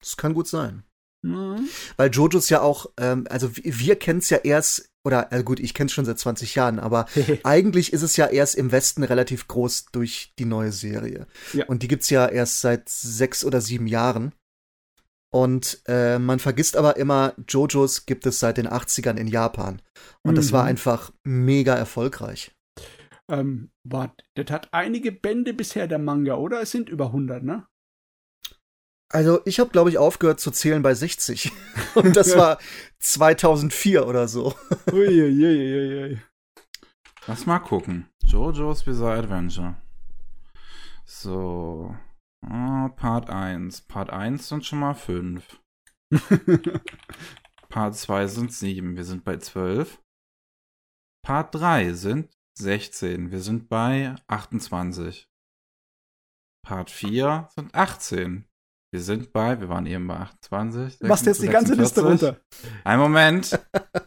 das 0.00 0.16
kann 0.16 0.34
gut 0.34 0.48
sein. 0.48 0.84
Mhm. 1.22 1.68
Weil 1.96 2.10
Jojos 2.10 2.48
ja 2.48 2.60
auch, 2.60 2.86
ähm, 2.98 3.26
also 3.30 3.56
wir, 3.56 3.78
wir 3.78 3.96
kennen 3.96 4.20
es 4.20 4.30
ja 4.30 4.38
erst, 4.38 4.90
oder 5.06 5.32
äh, 5.32 5.42
gut, 5.42 5.60
ich 5.60 5.72
kenne 5.72 5.86
es 5.86 5.92
schon 5.92 6.04
seit 6.04 6.18
20 6.18 6.54
Jahren, 6.56 6.78
aber 6.80 7.06
eigentlich 7.44 7.92
ist 7.92 8.02
es 8.02 8.16
ja 8.16 8.26
erst 8.26 8.56
im 8.56 8.72
Westen 8.72 9.04
relativ 9.04 9.46
groß 9.48 9.86
durch 9.92 10.34
die 10.38 10.44
neue 10.44 10.72
Serie. 10.72 11.26
Ja. 11.52 11.64
Und 11.66 11.82
die 11.82 11.88
gibt's 11.88 12.10
ja 12.10 12.26
erst 12.26 12.60
seit 12.60 12.88
sechs 12.88 13.44
oder 13.44 13.60
sieben 13.60 13.86
Jahren. 13.86 14.32
Und 15.32 15.82
äh, 15.86 16.18
man 16.18 16.38
vergisst 16.38 16.76
aber 16.76 16.96
immer, 16.96 17.34
Jojos 17.48 18.06
gibt 18.06 18.26
es 18.26 18.38
seit 18.40 18.56
den 18.58 18.68
80ern 18.68 19.16
in 19.16 19.26
Japan. 19.26 19.82
Und 20.22 20.36
das 20.38 20.46
Mhm. 20.48 20.52
war 20.52 20.64
einfach 20.64 21.12
mega 21.24 21.74
erfolgreich. 21.74 22.52
ähm, 23.28 23.70
wart, 23.82 24.22
das 24.36 24.50
hat 24.50 24.68
einige 24.72 25.10
Bände 25.10 25.52
bisher 25.52 25.88
der 25.88 25.98
Manga, 25.98 26.34
oder? 26.36 26.60
Es 26.62 26.70
sind 26.70 26.88
über 26.88 27.06
100, 27.12 27.42
ne? 27.42 27.66
Also 29.08 29.40
ich 29.44 29.60
habe, 29.60 29.70
glaube 29.70 29.90
ich, 29.90 29.98
aufgehört 29.98 30.40
zu 30.40 30.50
zählen 30.50 30.82
bei 30.82 30.94
60. 30.94 31.52
Und 31.94 32.16
das 32.16 32.36
war 32.36 32.58
2004 32.98 34.06
oder 34.06 34.28
so. 34.28 34.54
Uiuiuiui. 34.92 36.20
Lass 37.26 37.46
mal 37.46 37.58
gucken. 37.58 38.08
JoJo's 38.24 38.84
Bizarre 38.84 39.18
Adventure. 39.18 39.76
So. 41.04 41.96
Ah, 42.42 42.88
Part 42.96 43.30
1. 43.30 43.82
Part 43.82 44.10
1 44.10 44.48
sind 44.48 44.64
schon 44.64 44.80
mal 44.80 44.94
5. 44.94 45.60
Part 47.68 47.96
2 47.96 48.26
sind 48.26 48.52
7. 48.52 48.96
Wir 48.96 49.04
sind 49.04 49.24
bei 49.24 49.36
12. 49.36 50.00
Part 51.22 51.54
3 51.54 51.92
sind 51.94 52.30
16. 52.54 53.30
Wir 53.30 53.40
sind 53.40 53.68
bei 53.68 54.14
28. 54.28 55.28
Part 56.64 56.90
4 56.90 57.48
sind 57.54 57.74
18. 57.74 58.48
Wir 58.96 59.02
sind 59.02 59.30
bei, 59.30 59.60
wir 59.60 59.68
waren 59.68 59.84
eben 59.84 60.06
bei 60.06 60.14
28. 60.16 61.00
Du 61.00 61.06
machst 61.06 61.26
jetzt 61.26 61.42
die 61.42 61.48
ganze 61.48 61.74
Liste 61.74 62.02
runter. 62.02 62.40
Ein 62.82 62.98
Moment. 62.98 63.58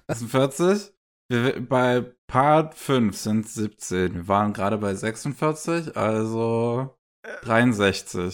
46. 0.07 0.91
Wir, 1.32 1.61
bei 1.64 2.11
Part 2.26 2.74
5 2.74 3.16
sind 3.16 3.48
17. 3.48 4.16
Wir 4.16 4.28
waren 4.28 4.52
gerade 4.52 4.80
bei 4.80 4.95
46, 4.95 5.95
also 5.95 6.98
63. 7.44 8.34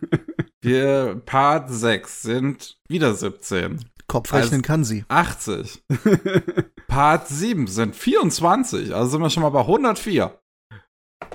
Wir 0.62 1.20
Part 1.26 1.68
6 1.70 2.22
sind 2.22 2.78
wieder 2.88 3.14
17. 3.14 3.84
Kopfrechnen 4.06 4.60
Also- 4.60 4.62
kann 4.66 4.84
sie. 4.84 5.04
80. 5.08 5.84
Part 6.88 7.28
7 7.28 7.66
sind 7.66 7.94
24, 7.94 8.94
also 8.94 9.10
sind 9.10 9.20
wir 9.20 9.28
schon 9.28 9.42
mal 9.42 9.50
bei 9.50 9.60
104. 9.60 10.40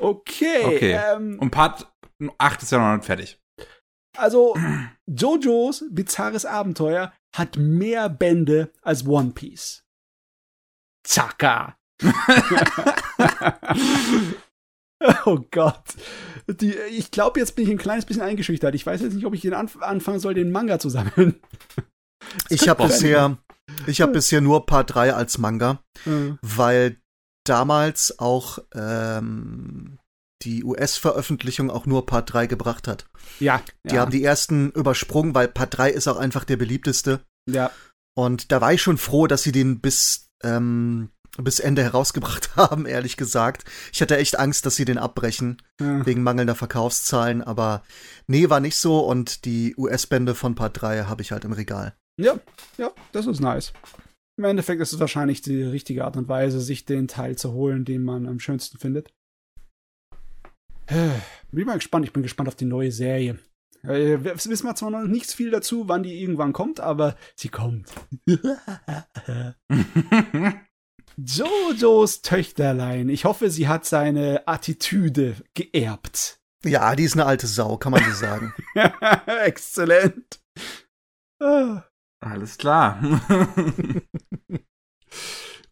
Okay. 0.01 0.63
Okay. 0.65 0.99
Ähm, 1.13 1.37
Und 1.39 1.51
Part 1.51 1.91
8 2.39 2.63
ist 2.63 2.71
ja 2.71 2.79
noch 2.79 2.95
nicht 2.95 3.05
fertig. 3.05 3.39
Also, 4.17 4.55
JoJo's 5.05 5.85
bizarres 5.89 6.45
Abenteuer 6.45 7.13
hat 7.35 7.57
mehr 7.57 8.09
Bände 8.09 8.71
als 8.81 9.05
One 9.05 9.31
Piece. 9.31 9.83
Zaka. 11.03 11.77
oh 15.25 15.39
Gott. 15.51 15.83
Die, 16.47 16.73
ich 16.91 17.11
glaube, 17.11 17.39
jetzt 17.39 17.55
bin 17.55 17.65
ich 17.65 17.71
ein 17.71 17.77
kleines 17.77 18.05
bisschen 18.05 18.23
eingeschüchtert. 18.23 18.75
Ich 18.75 18.85
weiß 18.85 19.01
jetzt 19.01 19.13
nicht, 19.13 19.25
ob 19.25 19.33
ich 19.33 19.41
den 19.41 19.53
anf 19.53 19.81
anfangen 19.81 20.19
soll, 20.19 20.33
den 20.33 20.51
Manga 20.51 20.79
zu 20.79 20.89
sammeln. 20.89 21.35
Ich 22.49 22.67
habe 22.67 22.87
bisher, 22.87 23.37
ich 23.85 24.01
habe 24.01 24.11
bisher 24.11 24.41
nur 24.41 24.65
Part 24.65 24.95
3 24.95 25.13
als 25.13 25.37
Manga, 25.37 25.81
Äh, 26.05 26.33
weil 26.41 26.97
damals 27.45 28.19
auch 28.19 28.59
ähm, 28.73 29.97
die 30.43 30.63
US-Veröffentlichung 30.63 31.71
auch 31.71 31.85
nur 31.85 32.05
Part 32.05 32.33
3 32.33 32.47
gebracht 32.47 32.87
hat. 32.87 33.05
ja. 33.39 33.61
Die 33.89 33.95
ja, 33.95 34.01
haben 34.01 34.11
die 34.11 34.23
ersten 34.23 34.71
übersprungen, 34.71 35.33
weil 35.33 35.47
Part 35.47 35.77
3 35.77 35.91
ist 35.91 36.07
auch 36.07 36.17
einfach 36.17 36.43
der 36.43 36.57
beliebteste. 36.57 37.21
ja. 37.49 37.71
Und 38.15 38.51
da 38.51 38.61
war 38.61 38.73
ich 38.73 38.81
schon 38.81 38.97
froh, 38.97 39.27
dass 39.27 39.43
sie 39.43 39.51
den 39.51 39.79
bis, 39.79 40.31
ähm, 40.43 41.09
bis 41.37 41.59
Ende 41.59 41.83
herausgebracht 41.83 42.49
haben, 42.55 42.87
ehrlich 42.87 43.15
gesagt. 43.15 43.63
Ich 43.93 44.01
hatte 44.01 44.17
echt 44.17 44.39
Angst, 44.39 44.65
dass 44.65 44.75
sie 44.75 44.85
den 44.85 44.97
abbrechen, 44.97 45.61
ja. 45.79 46.03
wegen 46.03 46.23
mangelnder 46.23 46.55
Verkaufszahlen, 46.55 47.43
aber 47.43 47.83
nee, 48.25 48.49
war 48.49 48.59
nicht 48.59 48.75
so 48.75 49.01
und 49.01 49.45
die 49.45 49.75
US-Bände 49.77 50.33
von 50.33 50.55
Part 50.55 50.81
3 50.81 51.03
habe 51.03 51.21
ich 51.21 51.31
halt 51.31 51.45
im 51.45 51.51
Regal. 51.53 51.95
Ja, 52.19 52.39
ja, 52.79 52.91
das 53.11 53.27
ist 53.27 53.39
nice. 53.39 53.71
Im 54.39 54.45
Endeffekt 54.45 54.81
ist 54.81 54.93
es 54.93 54.99
wahrscheinlich 54.99 55.41
die 55.41 55.61
richtige 55.61 56.05
Art 56.05 56.17
und 56.17 56.27
Weise, 56.27 56.59
sich 56.59 56.85
den 56.85 57.07
Teil 57.07 57.35
zu 57.37 57.53
holen, 57.53 57.85
den 57.85 58.03
man 58.03 58.27
am 58.27 58.39
schönsten 58.39 58.79
findet. 58.79 59.11
Bin 61.51 61.65
mal 61.65 61.75
gespannt. 61.75 62.05
Ich 62.05 62.13
bin 62.13 62.23
gespannt 62.23 62.47
auf 62.49 62.55
die 62.55 62.65
neue 62.65 62.91
Serie. 62.91 63.39
Äh, 63.83 64.23
wir 64.23 64.35
wissen 64.35 64.65
wir 64.67 64.75
zwar 64.75 64.91
noch 64.91 65.03
nicht 65.03 65.31
viel 65.31 65.51
dazu, 65.51 65.87
wann 65.87 66.03
die 66.03 66.21
irgendwann 66.21 66.53
kommt, 66.53 66.79
aber 66.79 67.15
sie 67.35 67.49
kommt. 67.49 67.89
Jojos 71.17 72.21
Töchterlein. 72.21 73.09
Ich 73.09 73.25
hoffe, 73.25 73.49
sie 73.49 73.67
hat 73.67 73.85
seine 73.85 74.47
Attitüde 74.47 75.35
geerbt. 75.53 76.39
Ja, 76.63 76.95
die 76.95 77.03
ist 77.03 77.13
eine 77.13 77.25
alte 77.25 77.47
Sau, 77.47 77.77
kann 77.77 77.91
man 77.91 78.03
so 78.03 78.11
sagen. 78.11 78.53
Exzellent. 79.25 80.41
Ah. 81.39 81.83
Alles 82.19 82.57
klar. 82.57 82.99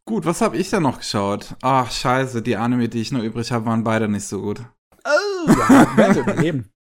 gut, 0.05 0.25
was 0.25 0.41
habe 0.41 0.57
ich 0.57 0.69
denn 0.69 0.83
noch 0.83 0.99
geschaut? 0.99 1.55
Ach, 1.61 1.91
scheiße, 1.91 2.41
die 2.41 2.55
Anime, 2.55 2.87
die 2.87 3.01
ich 3.01 3.11
noch 3.11 3.23
übrig 3.23 3.51
habe, 3.51 3.65
waren 3.65 3.83
beide 3.83 4.07
nicht 4.07 4.27
so 4.27 4.41
gut. 4.41 4.63
Oh, 5.05 5.51
ja, 5.97 6.15
überleben. 6.15 6.69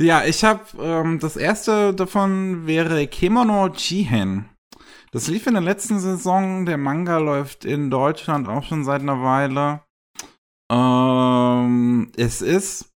Ja, 0.00 0.24
ich 0.24 0.42
habe 0.42 0.64
ähm, 0.80 1.20
das 1.20 1.36
erste 1.36 1.94
davon 1.94 2.66
wäre 2.66 3.06
Kemono 3.06 3.68
Jihen. 3.68 4.48
Das 5.12 5.28
lief 5.28 5.46
in 5.46 5.52
der 5.52 5.62
letzten 5.62 6.00
Saison. 6.00 6.66
Der 6.66 6.76
Manga 6.76 7.18
läuft 7.18 7.64
in 7.64 7.88
Deutschland 7.88 8.48
auch 8.48 8.64
schon 8.64 8.84
seit 8.84 9.02
einer 9.02 9.22
Weile. 9.22 9.82
Ähm, 10.72 12.10
es 12.16 12.42
ist. 12.42 12.90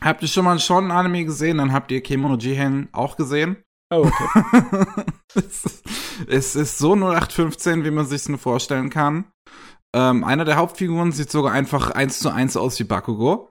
Habt 0.00 0.22
ihr 0.22 0.28
schon 0.28 0.46
mal 0.46 0.58
schon 0.60 0.90
Anime 0.90 1.24
gesehen? 1.26 1.58
Dann 1.58 1.72
habt 1.72 1.90
ihr 1.90 2.02
Kemono 2.02 2.36
Jihen 2.36 2.88
auch 2.92 3.16
gesehen. 3.16 3.62
Oh, 3.90 4.06
okay. 4.06 4.94
es, 5.34 5.64
ist, 5.64 5.84
es 6.26 6.56
ist 6.56 6.78
so 6.78 6.94
0815, 6.94 7.84
wie 7.84 7.90
man 7.90 8.06
sich 8.06 8.28
nur 8.28 8.38
vorstellen 8.38 8.88
kann. 8.88 9.24
Ähm, 9.94 10.22
einer 10.24 10.44
der 10.44 10.56
Hauptfiguren 10.56 11.12
sieht 11.12 11.30
sogar 11.30 11.52
einfach 11.52 11.90
eins 11.92 12.18
zu 12.18 12.30
eins 12.30 12.56
aus 12.56 12.78
wie 12.78 12.84
Bakugo. 12.84 13.50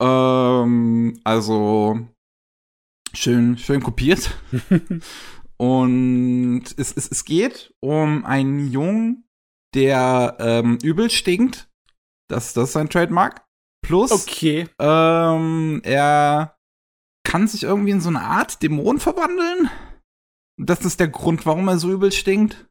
Ähm, 0.00 1.20
also 1.24 2.00
schön, 3.12 3.58
schön 3.58 3.82
kopiert. 3.82 4.34
Und 5.58 6.64
es, 6.78 6.92
es, 6.96 7.06
es 7.10 7.24
geht 7.26 7.74
um 7.80 8.24
einen 8.24 8.70
Jungen, 8.70 9.28
der 9.74 10.36
ähm, 10.40 10.78
übel 10.82 11.10
stinkt. 11.10 11.68
Das, 12.30 12.54
das 12.54 12.68
ist 12.68 12.72
sein 12.72 12.88
Trademark. 12.88 13.44
Plus, 13.84 14.10
Okay. 14.12 14.68
ähm, 14.78 15.80
er 15.84 16.56
kann 17.26 17.46
sich 17.48 17.64
irgendwie 17.64 17.90
in 17.90 18.00
so 18.00 18.08
eine 18.08 18.22
Art 18.22 18.62
Dämon 18.62 18.98
verwandeln. 18.98 19.70
Das 20.58 20.84
ist 20.84 21.00
der 21.00 21.08
Grund, 21.08 21.44
warum 21.46 21.68
er 21.68 21.78
so 21.78 21.90
übel 21.90 22.12
stinkt. 22.12 22.66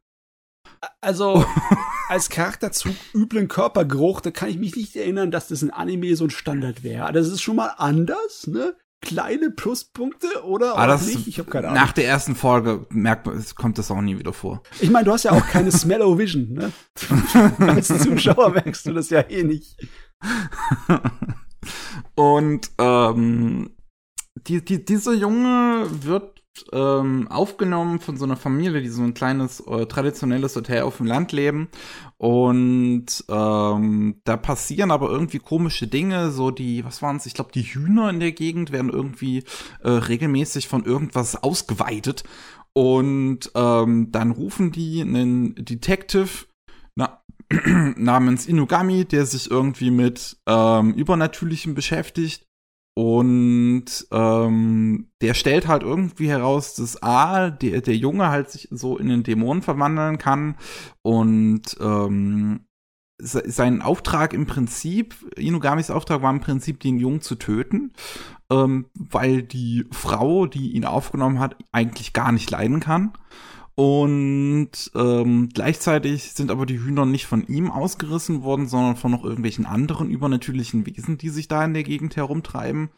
Also, 1.00 1.44
als 2.10 2.28
Charakterzug 2.28 2.94
üblen 3.14 3.48
Körpergeruch, 3.48 4.20
da 4.20 4.30
kann 4.30 4.48
ich 4.50 4.58
mich 4.58 4.76
nicht 4.76 4.96
erinnern, 4.96 5.30
dass 5.30 5.48
das 5.48 5.62
in 5.62 5.70
Anime 5.70 6.14
so 6.16 6.24
ein 6.24 6.30
Standard 6.30 6.82
wäre. 6.82 7.12
Das 7.12 7.28
ist 7.28 7.40
schon 7.40 7.56
mal 7.56 7.72
anders, 7.78 8.46
ne? 8.46 8.74
Kleine 9.02 9.50
Pluspunkte 9.50 10.26
oder 10.44 10.76
Ah, 10.76 10.82
auch 10.84 10.86
das- 10.88 11.06
nicht? 11.06 11.26
Ich 11.26 11.38
habe 11.38 11.50
keine 11.50 11.68
Ahnung. 11.68 11.80
Nach 11.80 11.92
der 11.92 12.06
ersten 12.06 12.34
Folge 12.36 12.86
merkt 12.90 13.26
man, 13.26 13.36
es 13.38 13.54
kommt 13.54 13.78
das 13.78 13.90
auch 13.90 14.02
nie 14.02 14.18
wieder 14.18 14.34
vor. 14.34 14.62
Ich 14.80 14.90
meine, 14.90 15.06
du 15.06 15.12
hast 15.12 15.22
ja 15.22 15.30
auch 15.32 15.46
keine 15.46 15.72
Smell-O-Vision, 15.72 16.52
ne? 16.52 16.70
Als 17.66 17.88
Zuschauer 17.88 18.50
merkst 18.50 18.84
du 18.86 18.92
das 18.92 19.08
ja 19.08 19.20
eh 19.20 19.42
nicht. 19.42 19.76
Und 22.14 22.70
ähm, 22.78 23.70
die, 24.46 24.64
die, 24.64 24.84
dieser 24.84 25.14
Junge 25.14 25.86
wird 26.02 26.39
ähm, 26.72 27.28
aufgenommen 27.28 28.00
von 28.00 28.16
so 28.16 28.24
einer 28.24 28.36
Familie, 28.36 28.80
die 28.80 28.88
so 28.88 29.02
ein 29.02 29.14
kleines 29.14 29.60
äh, 29.60 29.86
traditionelles 29.86 30.56
Hotel 30.56 30.82
auf 30.82 30.98
dem 30.98 31.06
Land 31.06 31.32
leben. 31.32 31.68
Und 32.16 33.06
ähm, 33.28 34.20
da 34.24 34.36
passieren 34.36 34.90
aber 34.90 35.10
irgendwie 35.10 35.38
komische 35.38 35.86
Dinge, 35.86 36.30
so 36.30 36.50
die, 36.50 36.84
was 36.84 37.02
waren 37.02 37.16
es? 37.16 37.26
Ich 37.26 37.34
glaube, 37.34 37.52
die 37.52 37.62
Hühner 37.62 38.10
in 38.10 38.20
der 38.20 38.32
Gegend 38.32 38.72
werden 38.72 38.90
irgendwie 38.90 39.44
äh, 39.82 39.90
regelmäßig 39.90 40.68
von 40.68 40.84
irgendwas 40.84 41.42
ausgeweitet. 41.42 42.24
Und 42.72 43.50
ähm, 43.54 44.12
dann 44.12 44.30
rufen 44.30 44.70
die 44.70 45.00
einen 45.00 45.54
Detective 45.56 46.46
na, 46.94 47.22
namens 47.96 48.46
Inugami, 48.46 49.04
der 49.04 49.26
sich 49.26 49.50
irgendwie 49.50 49.90
mit 49.90 50.36
ähm, 50.46 50.94
Übernatürlichem 50.94 51.74
beschäftigt. 51.74 52.49
Und 53.02 53.86
ähm, 54.10 55.06
der 55.22 55.32
stellt 55.32 55.66
halt 55.66 55.82
irgendwie 55.82 56.28
heraus, 56.28 56.74
dass 56.74 57.02
A, 57.02 57.48
der, 57.48 57.80
der 57.80 57.96
Junge 57.96 58.28
halt 58.28 58.50
sich 58.50 58.68
so 58.70 58.98
in 58.98 59.10
einen 59.10 59.22
Dämon 59.22 59.62
verwandeln 59.62 60.18
kann 60.18 60.56
und 61.00 61.78
ähm, 61.80 62.66
se- 63.18 63.50
sein 63.50 63.80
Auftrag 63.80 64.34
im 64.34 64.44
Prinzip, 64.44 65.14
Inugamis 65.38 65.90
Auftrag 65.90 66.20
war 66.20 66.30
im 66.30 66.40
Prinzip, 66.40 66.78
den 66.80 66.98
Jungen 66.98 67.22
zu 67.22 67.36
töten, 67.36 67.94
ähm, 68.50 68.84
weil 68.92 69.44
die 69.44 69.86
Frau, 69.92 70.44
die 70.44 70.72
ihn 70.72 70.84
aufgenommen 70.84 71.38
hat, 71.38 71.56
eigentlich 71.72 72.12
gar 72.12 72.32
nicht 72.32 72.50
leiden 72.50 72.80
kann. 72.80 73.14
Und 73.80 74.72
ähm, 74.94 75.48
gleichzeitig 75.54 76.32
sind 76.34 76.50
aber 76.50 76.66
die 76.66 76.78
Hühner 76.78 77.06
nicht 77.06 77.24
von 77.24 77.46
ihm 77.46 77.70
ausgerissen 77.70 78.42
worden, 78.42 78.68
sondern 78.68 78.96
von 78.96 79.10
noch 79.10 79.24
irgendwelchen 79.24 79.64
anderen 79.64 80.10
übernatürlichen 80.10 80.84
Wesen, 80.84 81.16
die 81.16 81.30
sich 81.30 81.48
da 81.48 81.64
in 81.64 81.72
der 81.72 81.82
Gegend 81.82 82.14
herumtreiben. 82.14 82.90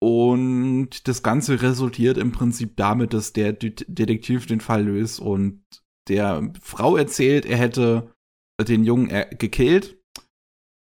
Und 0.00 1.08
das 1.08 1.24
Ganze 1.24 1.60
resultiert 1.62 2.16
im 2.16 2.30
Prinzip 2.30 2.76
damit, 2.76 3.12
dass 3.12 3.32
der 3.32 3.54
Det- 3.54 3.86
Detektiv 3.88 4.46
den 4.46 4.60
Fall 4.60 4.84
löst 4.84 5.18
und 5.18 5.64
der 6.06 6.52
Frau 6.60 6.96
erzählt, 6.96 7.44
er 7.44 7.56
hätte 7.56 8.14
den 8.62 8.84
Jungen 8.84 9.10
äh, 9.10 9.26
gekillt, 9.36 9.98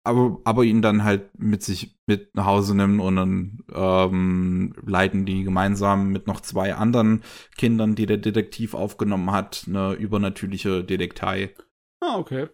aber, 0.08 0.40
aber 0.46 0.64
ihn 0.64 0.82
dann 0.82 1.04
halt 1.04 1.38
mit 1.38 1.62
sich 1.62 1.98
mit 2.08 2.34
nach 2.36 2.46
Hause 2.46 2.76
nimmt 2.76 3.02
und 3.02 3.16
dann 3.16 3.60
ähm, 3.74 4.74
leiten 4.86 5.26
die 5.26 5.44
gemeinsam 5.44 6.10
mit 6.10 6.26
noch 6.28 6.42
zwei 6.42 6.74
anderen 6.76 7.24
Kindern, 7.58 7.96
die 7.96 8.06
der 8.06 8.18
Detektiv 8.18 8.74
aufgenommen 8.74 9.32
hat, 9.32 9.66
eine 9.68 9.94
übernatürliche 9.94 10.84
Detektei. 10.84 11.54
Ah, 12.02 12.18
okay. 12.18 12.48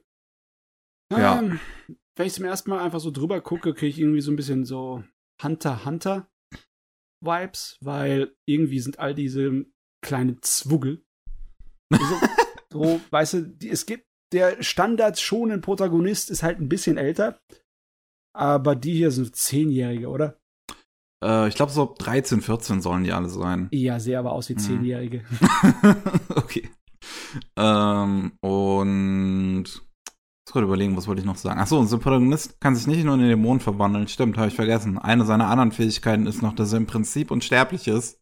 Ja. 1.11 1.39
Ähm, 1.39 1.59
wenn 2.15 2.27
ich 2.27 2.33
zum 2.33 2.45
ersten 2.45 2.69
Mal 2.69 2.83
einfach 2.83 2.99
so 2.99 3.11
drüber 3.11 3.41
gucke, 3.41 3.73
kriege 3.73 3.89
ich 3.89 3.99
irgendwie 3.99 4.21
so 4.21 4.31
ein 4.31 4.35
bisschen 4.35 4.65
so 4.65 5.03
Hunter 5.41 5.85
Hunter 5.85 6.27
Vibes, 7.21 7.77
weil 7.81 8.35
irgendwie 8.45 8.79
sind 8.79 8.99
all 8.99 9.13
diese 9.13 9.65
kleinen 10.01 10.41
Zwuggel. 10.41 11.05
So, 12.71 12.89
so 12.95 13.01
weißt 13.11 13.33
du, 13.35 13.41
die, 13.49 13.69
es 13.69 13.85
gibt 13.85 14.07
der 14.33 14.61
Standard 14.63 15.19
schonen 15.19 15.61
Protagonist 15.61 16.29
ist 16.29 16.43
halt 16.43 16.59
ein 16.59 16.69
bisschen 16.69 16.97
älter, 16.97 17.39
aber 18.35 18.75
die 18.75 18.95
hier 18.95 19.11
sind 19.11 19.35
Zehnjährige, 19.35 20.09
oder? 20.09 20.37
Äh, 21.23 21.47
ich 21.47 21.55
glaube, 21.55 21.71
so 21.71 21.95
13, 21.97 22.41
14 22.41 22.81
sollen 22.81 23.03
die 23.03 23.11
alle 23.13 23.29
sein. 23.29 23.69
Ja, 23.71 23.99
sehe 23.99 24.19
aber 24.19 24.31
aus 24.33 24.49
wie 24.49 24.53
Mhm. 24.55 24.59
Zehnjährige. 24.59 25.23
okay. 26.35 26.69
Ähm, 27.57 28.33
und 28.41 29.63
muss 29.63 30.51
gerade 30.51 30.65
überlegen, 30.65 30.97
was 30.97 31.07
wollte 31.07 31.21
ich 31.21 31.25
noch 31.25 31.37
sagen? 31.37 31.59
Achso, 31.59 31.79
unser 31.79 31.97
Protagonist 31.99 32.59
kann 32.59 32.75
sich 32.75 32.87
nicht 32.87 33.03
nur 33.03 33.13
in 33.15 33.21
den 33.21 33.29
Dämonen 33.29 33.61
verwandeln. 33.61 34.07
Stimmt, 34.07 34.37
habe 34.37 34.49
ich 34.49 34.55
vergessen. 34.55 34.97
Eine 34.97 35.25
seiner 35.25 35.47
anderen 35.47 35.71
Fähigkeiten 35.71 36.27
ist 36.27 36.41
noch, 36.41 36.53
dass 36.53 36.73
er 36.73 36.77
im 36.77 36.87
Prinzip 36.87 37.31
unsterblich 37.31 37.87
ist. 37.87 38.19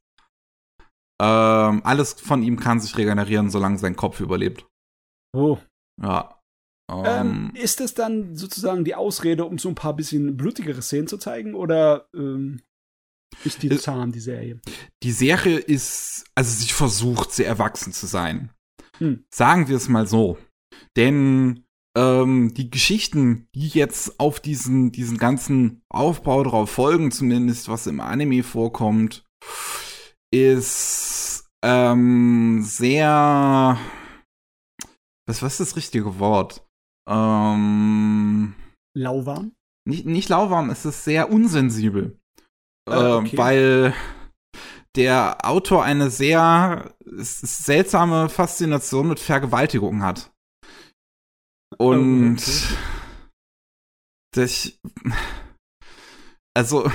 Ähm, 1.21 1.81
alles 1.83 2.13
von 2.13 2.43
ihm 2.43 2.59
kann 2.59 2.79
sich 2.79 2.97
regenerieren, 2.97 3.49
solange 3.49 3.77
sein 3.77 3.95
Kopf 3.95 4.19
überlebt. 4.19 4.65
Oh. 5.33 5.57
Ja. 6.01 6.37
Ähm, 6.91 7.05
Ähm, 7.05 7.51
ist 7.55 7.79
das 7.79 7.93
dann 7.93 8.35
sozusagen 8.35 8.83
die 8.83 8.95
Ausrede, 8.95 9.45
um 9.45 9.57
so 9.57 9.69
ein 9.69 9.75
paar 9.75 9.95
bisschen 9.95 10.35
blutigere 10.35 10.81
Szenen 10.81 11.07
zu 11.07 11.17
zeigen? 11.17 11.53
Oder 11.55 12.07
ähm, 12.13 12.61
ist 13.45 13.63
die 13.63 13.69
Äh, 13.69 13.77
zahm, 13.77 14.11
die 14.11 14.19
Serie? 14.19 14.59
die 15.03 15.11
Serie 15.11 15.57
ist, 15.57 16.25
also 16.35 16.51
sie 16.51 16.71
versucht, 16.73 17.31
sehr 17.31 17.47
erwachsen 17.47 17.93
zu 17.93 18.07
sein. 18.07 18.49
Hm. 18.97 19.23
Sagen 19.33 19.67
wir 19.69 19.77
es 19.77 19.87
mal 19.87 20.05
so. 20.05 20.37
Denn 20.97 21.63
ähm, 21.97 22.53
die 22.53 22.69
Geschichten, 22.69 23.47
die 23.55 23.69
jetzt 23.69 24.19
auf 24.19 24.39
diesen, 24.41 24.91
diesen 24.91 25.17
ganzen 25.17 25.81
Aufbau 25.89 26.43
drauf 26.43 26.71
folgen, 26.71 27.11
zumindest 27.11 27.69
was 27.69 27.87
im 27.87 27.99
Anime 28.01 28.43
vorkommt, 28.43 29.25
ist 30.33 31.49
ähm, 31.63 32.61
sehr. 32.63 33.77
Was, 35.27 35.41
was 35.41 35.59
ist 35.59 35.71
das 35.71 35.75
richtige 35.75 36.19
Wort? 36.19 36.65
Ähm, 37.09 38.55
Lauwarm? 38.97 39.53
nicht, 39.87 40.05
nicht 40.05 40.29
lauwarm, 40.29 40.69
es 40.69 40.85
ist 40.85 41.03
sehr 41.03 41.31
unsensibel. 41.31 42.19
Äh, 42.89 42.93
äh, 42.93 43.13
okay. 43.13 43.37
Weil 43.37 43.93
der 44.95 45.37
Autor 45.43 45.83
eine 45.83 46.09
sehr 46.09 46.93
seltsame 47.05 48.29
Faszination 48.29 49.07
mit 49.07 49.19
Vergewaltigung 49.19 50.03
hat. 50.03 50.31
Und 51.77 52.37
Oh, 52.39 52.41
okay. 52.41 52.75
das, 54.33 54.79
also, 56.53 56.91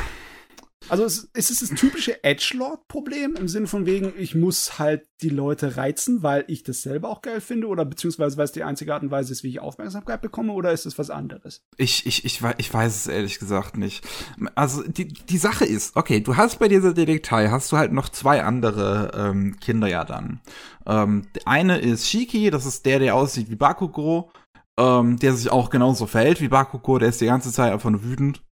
Also 0.88 1.04
es, 1.04 1.28
ist 1.34 1.50
es 1.50 1.60
das 1.60 1.70
typische 1.70 2.22
Edgelord-Problem 2.22 3.34
im 3.36 3.48
Sinne 3.48 3.66
von 3.66 3.86
wegen, 3.86 4.12
ich 4.18 4.34
muss 4.34 4.78
halt 4.78 5.06
die 5.22 5.28
Leute 5.28 5.76
reizen, 5.76 6.22
weil 6.22 6.44
ich 6.46 6.62
das 6.62 6.82
selber 6.82 7.08
auch 7.08 7.22
geil 7.22 7.40
finde 7.40 7.68
oder 7.68 7.84
beziehungsweise 7.84 8.36
weil 8.36 8.44
es 8.44 8.52
die 8.52 8.62
einzige 8.62 8.94
Art 8.94 9.02
und 9.02 9.10
Weise 9.10 9.32
ist, 9.32 9.42
wie 9.42 9.48
ich 9.48 9.60
Aufmerksamkeit 9.60 10.20
bekomme 10.20 10.52
oder 10.52 10.72
ist 10.72 10.86
es 10.86 10.98
was 10.98 11.10
anderes? 11.10 11.62
ich, 11.76 12.06
ich, 12.06 12.24
ich, 12.24 12.42
ich 12.58 12.72
weiß 12.72 12.94
es 12.94 13.06
ehrlich 13.06 13.38
gesagt 13.38 13.76
nicht. 13.76 14.06
Also, 14.54 14.82
die, 14.82 15.08
die 15.08 15.38
Sache 15.38 15.64
ist, 15.64 15.96
okay, 15.96 16.20
du 16.20 16.36
hast 16.36 16.58
bei 16.58 16.68
dieser 16.68 16.94
Detektei, 16.94 17.48
hast 17.48 17.72
du 17.72 17.76
halt 17.76 17.92
noch 17.92 18.08
zwei 18.08 18.42
andere 18.42 19.12
ähm, 19.14 19.56
Kinder 19.60 19.88
ja 19.88 20.04
dann. 20.04 20.40
Ähm, 20.86 21.26
eine 21.44 21.78
ist 21.78 22.08
Shiki, 22.08 22.50
das 22.50 22.66
ist 22.66 22.86
der, 22.86 22.98
der 22.98 23.14
aussieht 23.14 23.50
wie 23.50 23.56
Bakugo, 23.56 24.30
ähm, 24.78 25.18
der 25.18 25.34
sich 25.34 25.50
auch 25.50 25.70
genauso 25.70 26.06
verhält 26.06 26.40
wie 26.40 26.48
Bakugo, 26.48 26.98
der 26.98 27.08
ist 27.08 27.20
die 27.20 27.26
ganze 27.26 27.52
Zeit 27.52 27.72
einfach 27.72 27.90
nur 27.90 28.04
wütend 28.04 28.42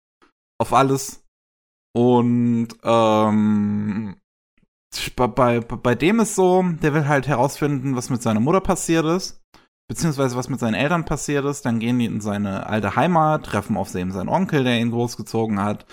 auf 0.58 0.72
alles. 0.72 1.23
Und 1.96 2.68
ähm, 2.82 4.16
bei, 5.16 5.26
bei, 5.26 5.60
bei 5.60 5.94
dem 5.94 6.20
ist 6.20 6.34
so, 6.34 6.62
der 6.82 6.94
will 6.94 7.06
halt 7.06 7.26
herausfinden, 7.26 7.96
was 7.96 8.10
mit 8.10 8.22
seiner 8.22 8.40
Mutter 8.40 8.60
passiert 8.60 9.04
ist, 9.06 9.40
beziehungsweise 9.88 10.36
was 10.36 10.48
mit 10.48 10.60
seinen 10.60 10.74
Eltern 10.74 11.04
passiert 11.04 11.44
ist. 11.44 11.64
Dann 11.64 11.78
gehen 11.78 11.98
die 11.98 12.06
in 12.06 12.20
seine 12.20 12.66
alte 12.66 12.96
Heimat, 12.96 13.46
treffen 13.46 13.76
auf 13.76 13.94
eben 13.94 14.12
seinen 14.12 14.28
Onkel, 14.28 14.64
der 14.64 14.80
ihn 14.80 14.90
großgezogen 14.90 15.60
hat. 15.60 15.86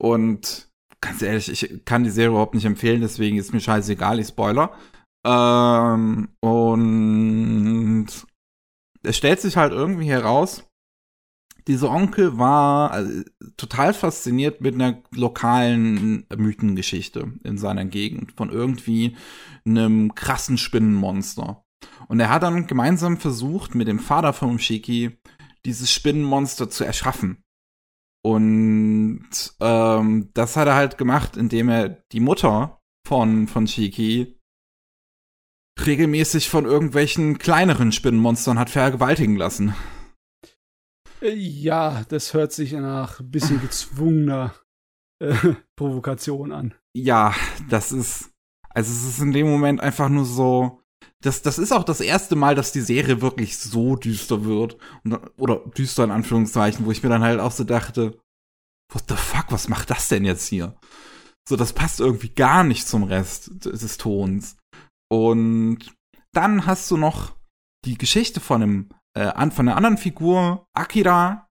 Und 0.00 0.68
ganz 1.00 1.22
ehrlich, 1.22 1.50
ich 1.50 1.84
kann 1.84 2.04
die 2.04 2.10
Serie 2.10 2.30
überhaupt 2.30 2.54
nicht 2.54 2.64
empfehlen, 2.64 3.00
deswegen 3.00 3.36
ist 3.36 3.52
mir 3.52 3.60
scheißegal, 3.60 4.20
ich 4.20 4.28
spoiler. 4.28 4.72
Ähm, 5.26 6.28
und 6.40 8.06
es 9.02 9.16
stellt 9.16 9.40
sich 9.40 9.56
halt 9.56 9.72
irgendwie 9.72 10.08
heraus, 10.08 10.64
dieser 11.66 11.90
Onkel 11.90 12.38
war 12.38 12.90
also, 12.90 13.22
total 13.56 13.94
fasziniert 13.94 14.60
mit 14.60 14.74
einer 14.74 15.02
lokalen 15.12 16.26
Mythengeschichte 16.36 17.32
in 17.42 17.58
seiner 17.58 17.84
Gegend 17.84 18.32
von 18.32 18.50
irgendwie 18.50 19.16
einem 19.64 20.14
krassen 20.14 20.58
Spinnenmonster. 20.58 21.64
Und 22.08 22.20
er 22.20 22.30
hat 22.30 22.42
dann 22.42 22.66
gemeinsam 22.66 23.18
versucht, 23.18 23.74
mit 23.74 23.88
dem 23.88 23.98
Vater 23.98 24.32
von 24.32 24.58
Shiki 24.58 25.18
dieses 25.64 25.90
Spinnenmonster 25.92 26.68
zu 26.68 26.84
erschaffen. 26.84 27.42
Und 28.22 29.26
ähm, 29.60 30.30
das 30.32 30.56
hat 30.56 30.66
er 30.66 30.74
halt 30.74 30.96
gemacht, 30.98 31.36
indem 31.36 31.68
er 31.68 31.88
die 32.12 32.20
Mutter 32.20 32.80
von, 33.06 33.48
von 33.48 33.66
Shiki 33.66 34.38
regelmäßig 35.84 36.48
von 36.48 36.64
irgendwelchen 36.64 37.38
kleineren 37.38 37.92
Spinnenmonstern 37.92 38.58
hat 38.58 38.70
vergewaltigen 38.70 39.36
lassen. 39.36 39.74
Ja, 41.24 42.04
das 42.08 42.34
hört 42.34 42.52
sich 42.52 42.72
nach 42.72 43.20
ein 43.20 43.30
bisschen 43.30 43.60
gezwungener 43.60 44.54
äh, 45.20 45.34
Provokation 45.76 46.52
an. 46.52 46.74
Ja, 46.94 47.34
das 47.68 47.92
ist, 47.92 48.30
also 48.70 48.92
es 48.92 49.04
ist 49.04 49.20
in 49.20 49.32
dem 49.32 49.48
Moment 49.48 49.80
einfach 49.80 50.08
nur 50.08 50.24
so, 50.24 50.82
das, 51.20 51.42
das 51.42 51.58
ist 51.58 51.72
auch 51.72 51.84
das 51.84 52.00
erste 52.00 52.36
Mal, 52.36 52.54
dass 52.54 52.72
die 52.72 52.80
Serie 52.80 53.22
wirklich 53.22 53.56
so 53.58 53.96
düster 53.96 54.44
wird. 54.44 54.76
Und, 55.04 55.18
oder 55.36 55.56
düster 55.76 56.04
in 56.04 56.10
Anführungszeichen, 56.10 56.84
wo 56.84 56.90
ich 56.90 57.02
mir 57.02 57.08
dann 57.08 57.22
halt 57.22 57.40
auch 57.40 57.52
so 57.52 57.64
dachte, 57.64 58.18
what 58.92 59.04
the 59.08 59.16
fuck, 59.16 59.46
was 59.48 59.68
macht 59.68 59.90
das 59.90 60.08
denn 60.08 60.24
jetzt 60.24 60.46
hier? 60.46 60.76
So, 61.48 61.56
das 61.56 61.72
passt 61.72 62.00
irgendwie 62.00 62.30
gar 62.30 62.64
nicht 62.64 62.86
zum 62.86 63.04
Rest 63.04 63.64
des 63.64 63.96
Tons. 63.96 64.56
Und 65.10 65.94
dann 66.32 66.66
hast 66.66 66.90
du 66.90 66.96
noch 66.96 67.36
die 67.84 67.98
Geschichte 67.98 68.40
von 68.40 68.62
einem, 68.62 68.88
äh, 69.16 69.22
an, 69.22 69.50
von 69.52 69.68
einer 69.68 69.76
anderen 69.76 69.98
Figur, 69.98 70.66
Akira, 70.74 71.48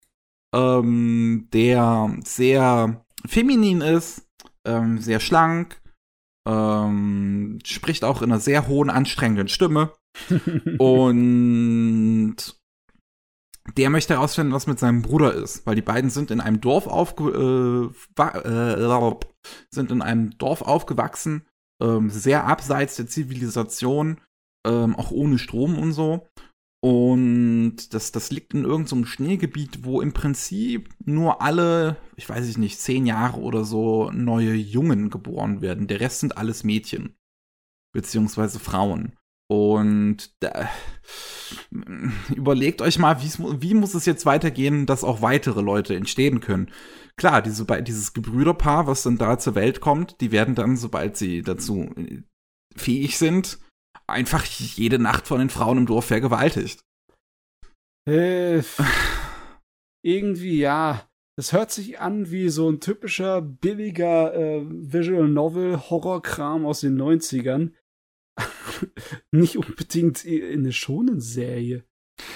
ähm, 0.54 1.48
der 1.54 2.16
sehr 2.24 3.06
feminin 3.26 3.82
ist, 3.82 4.28
ähm, 4.66 5.00
sehr 5.00 5.20
schlank, 5.20 5.82
ähm, 6.48 7.60
spricht 7.66 8.04
auch 8.04 8.22
in 8.22 8.32
einer 8.32 8.40
sehr 8.40 8.68
hohen, 8.68 8.90
anstrengenden 8.90 9.48
Stimme. 9.48 9.94
Und 10.78 12.36
der 13.78 13.90
möchte 13.90 14.14
herausfinden, 14.16 14.54
was 14.54 14.68
mit 14.68 14.78
seinem 14.78 15.02
Bruder 15.02 15.34
ist, 15.34 15.66
weil 15.66 15.76
die 15.76 15.82
beiden 15.82 16.10
sind 16.10 16.32
in 16.32 16.42
einem 16.42 16.60
Dorf 16.60 16.86
aufge 16.86 17.92
äh, 18.18 18.22
äh, 18.22 19.16
sind 19.72 19.90
in 19.90 20.02
einem 20.02 20.38
Dorf 20.38 20.62
aufgewachsen, 20.62 21.48
ähm, 21.82 22.10
sehr 22.10 22.46
abseits 22.46 22.98
der 22.98 23.08
Zivilisation, 23.08 24.20
ähm, 24.68 24.96
auch 24.96 25.12
ohne 25.12 25.40
Strom 25.40 25.80
und 25.80 25.94
so. 25.94 26.28
Und 26.84 27.94
das, 27.94 28.12
das 28.12 28.30
liegt 28.30 28.54
in 28.54 28.66
irgendeinem 28.66 29.06
Schneegebiet, 29.06 29.86
wo 29.86 30.02
im 30.02 30.12
Prinzip 30.12 30.90
nur 31.06 31.42
alle, 31.42 31.96
ich 32.18 32.28
weiß 32.28 32.46
ich 32.50 32.58
nicht, 32.58 32.78
zehn 32.78 33.06
Jahre 33.06 33.40
oder 33.40 33.64
so 33.64 34.12
neue 34.12 34.54
Jungen 34.54 35.10
geboren 35.10 35.62
werden. 35.62 35.88
Der 35.88 36.02
Rest 36.02 36.20
sind 36.20 36.38
alles 36.38 36.66
Mädchen. 36.66 37.16
Beziehungsweise 37.94 38.60
Frauen. 38.60 39.14
Und 39.48 40.36
da, 40.42 40.68
überlegt 42.36 42.82
euch 42.82 43.00
mal, 43.00 43.16
wie 43.22 43.74
muss 43.76 43.94
es 43.94 44.06
jetzt 44.06 44.26
weitergehen, 44.26 44.86
dass 44.86 45.06
auch 45.06 45.22
weitere 45.22 45.62
Leute 45.62 45.96
entstehen 45.96 46.42
können. 46.42 46.70
Klar, 47.16 47.42
diese, 47.42 47.66
dieses 47.82 48.12
Gebrüderpaar, 48.12 48.88
was 48.88 49.04
dann 49.04 49.18
da 49.18 49.40
zur 49.40 49.56
Welt 49.56 49.80
kommt, 49.80 50.20
die 50.20 50.34
werden 50.34 50.54
dann, 50.54 50.76
sobald 50.76 51.16
sie 51.16 51.44
dazu 51.44 51.90
äh, 51.96 52.24
fähig 52.76 53.18
sind, 53.18 53.60
einfach 54.08 54.46
jede 54.46 55.00
Nacht 55.00 55.28
von 55.28 55.40
den 55.40 55.50
Frauen 55.50 55.80
im 55.80 55.86
Dorf 55.86 56.06
vergewaltigt. 56.06 56.84
Äh, 58.08 58.62
irgendwie, 60.06 60.60
ja. 60.60 61.08
Das 61.36 61.52
hört 61.52 61.72
sich 61.72 62.00
an 62.00 62.30
wie 62.30 62.50
so 62.50 62.70
ein 62.70 62.80
typischer 62.80 63.42
billiger 63.42 64.36
äh, 64.36 64.64
Visual 64.70 65.28
Novel 65.28 65.90
Horrorkram 65.90 66.66
aus 66.66 66.82
den 66.82 66.96
90ern. 67.02 67.72
Nicht 69.32 69.58
unbedingt 69.58 70.26
in 70.26 70.60
eine 70.60 70.72
Shonen-Serie. 70.72 71.86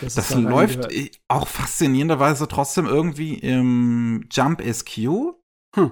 dass 0.01 0.17
es 0.17 0.29
Das 0.29 0.29
da 0.29 0.39
läuft 0.39 0.89
auch 1.27 1.47
faszinierenderweise 1.47 2.47
trotzdem 2.47 2.87
irgendwie 2.87 3.35
im 3.35 4.27
Jump 4.31 4.63
SQ. 4.63 5.35
Hm. 5.75 5.91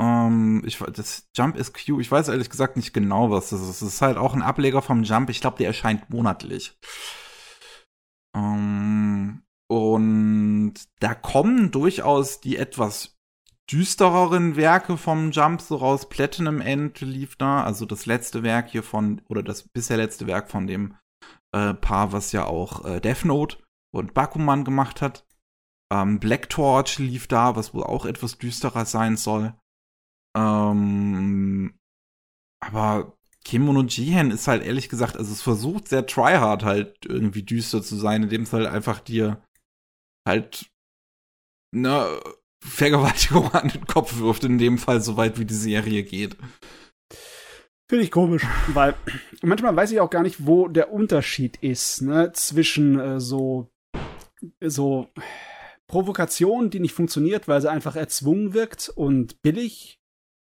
Ähm, 0.00 0.62
ich, 0.64 0.78
das 0.78 1.28
Jump 1.36 1.58
SQ, 1.62 1.88
ich 2.00 2.10
weiß 2.10 2.28
ehrlich 2.28 2.50
gesagt 2.50 2.76
nicht 2.76 2.92
genau, 2.92 3.30
was 3.30 3.50
das 3.50 3.60
ist. 3.60 3.68
Es 3.68 3.82
ist 3.82 4.02
halt 4.02 4.16
auch 4.16 4.34
ein 4.34 4.42
Ableger 4.42 4.82
vom 4.82 5.02
Jump. 5.02 5.30
Ich 5.30 5.40
glaube, 5.40 5.58
der 5.58 5.68
erscheint 5.68 6.10
monatlich. 6.10 6.78
Ähm, 8.36 9.42
und 9.68 10.74
da 11.00 11.14
kommen 11.14 11.70
durchaus 11.70 12.40
die 12.40 12.56
etwas 12.56 13.18
düstereren 13.70 14.56
Werke 14.56 14.96
vom 14.96 15.30
Jump 15.30 15.60
so 15.60 15.76
raus. 15.76 16.08
Platinum 16.08 16.60
End 16.60 17.00
lief 17.00 17.36
da, 17.36 17.62
also 17.64 17.84
das 17.84 18.06
letzte 18.06 18.42
Werk 18.42 18.70
hier 18.70 18.82
von, 18.82 19.20
oder 19.28 19.42
das 19.42 19.68
bisher 19.68 19.96
letzte 19.98 20.26
Werk 20.26 20.50
von 20.50 20.66
dem 20.66 20.94
äh, 21.52 21.74
Paar, 21.74 22.12
was 22.12 22.32
ja 22.32 22.46
auch 22.46 22.84
äh, 22.84 23.00
Death 23.00 23.24
Note 23.24 23.58
und 23.92 24.14
Bakuman 24.14 24.64
gemacht 24.64 25.02
hat. 25.02 25.26
Ähm, 25.92 26.18
Black 26.20 26.48
Torch 26.48 26.98
lief 26.98 27.26
da, 27.26 27.56
was 27.56 27.74
wohl 27.74 27.84
auch 27.84 28.06
etwas 28.06 28.38
düsterer 28.38 28.84
sein 28.84 29.16
soll. 29.16 29.54
Ähm, 30.38 31.74
aber 32.60 33.16
Kimono 33.44 33.82
Jihen 33.82 34.30
ist 34.30 34.48
halt 34.48 34.64
ehrlich 34.64 34.88
gesagt, 34.88 35.16
also 35.16 35.32
es 35.32 35.42
versucht 35.42 35.88
sehr 35.88 36.06
tryhard 36.06 36.64
halt 36.64 37.06
irgendwie 37.06 37.42
düster 37.42 37.82
zu 37.82 37.96
sein, 37.96 38.24
indem 38.24 38.42
es 38.42 38.52
halt 38.52 38.66
einfach 38.66 39.00
dir 39.00 39.42
halt 40.26 40.70
ne 41.74 42.20
Vergewaltigung 42.62 43.50
an 43.52 43.68
den 43.68 43.86
Kopf 43.86 44.18
wirft, 44.18 44.44
in 44.44 44.58
dem 44.58 44.78
Fall, 44.78 45.00
soweit 45.00 45.38
wie 45.38 45.44
die 45.44 45.54
Serie 45.54 46.02
geht. 46.02 46.36
Finde 47.90 48.04
ich 48.04 48.10
komisch, 48.10 48.44
weil 48.74 48.94
manchmal 49.40 49.74
weiß 49.74 49.92
ich 49.92 50.00
auch 50.00 50.10
gar 50.10 50.22
nicht, 50.22 50.46
wo 50.46 50.68
der 50.68 50.92
Unterschied 50.92 51.56
ist, 51.62 52.02
ne, 52.02 52.32
zwischen 52.32 53.00
äh, 53.00 53.18
so, 53.18 53.70
so 54.60 55.08
Provokation, 55.86 56.68
die 56.68 56.80
nicht 56.80 56.92
funktioniert, 56.92 57.48
weil 57.48 57.62
sie 57.62 57.70
einfach 57.70 57.96
erzwungen 57.96 58.52
wirkt 58.52 58.90
und 58.90 59.40
billig 59.40 59.98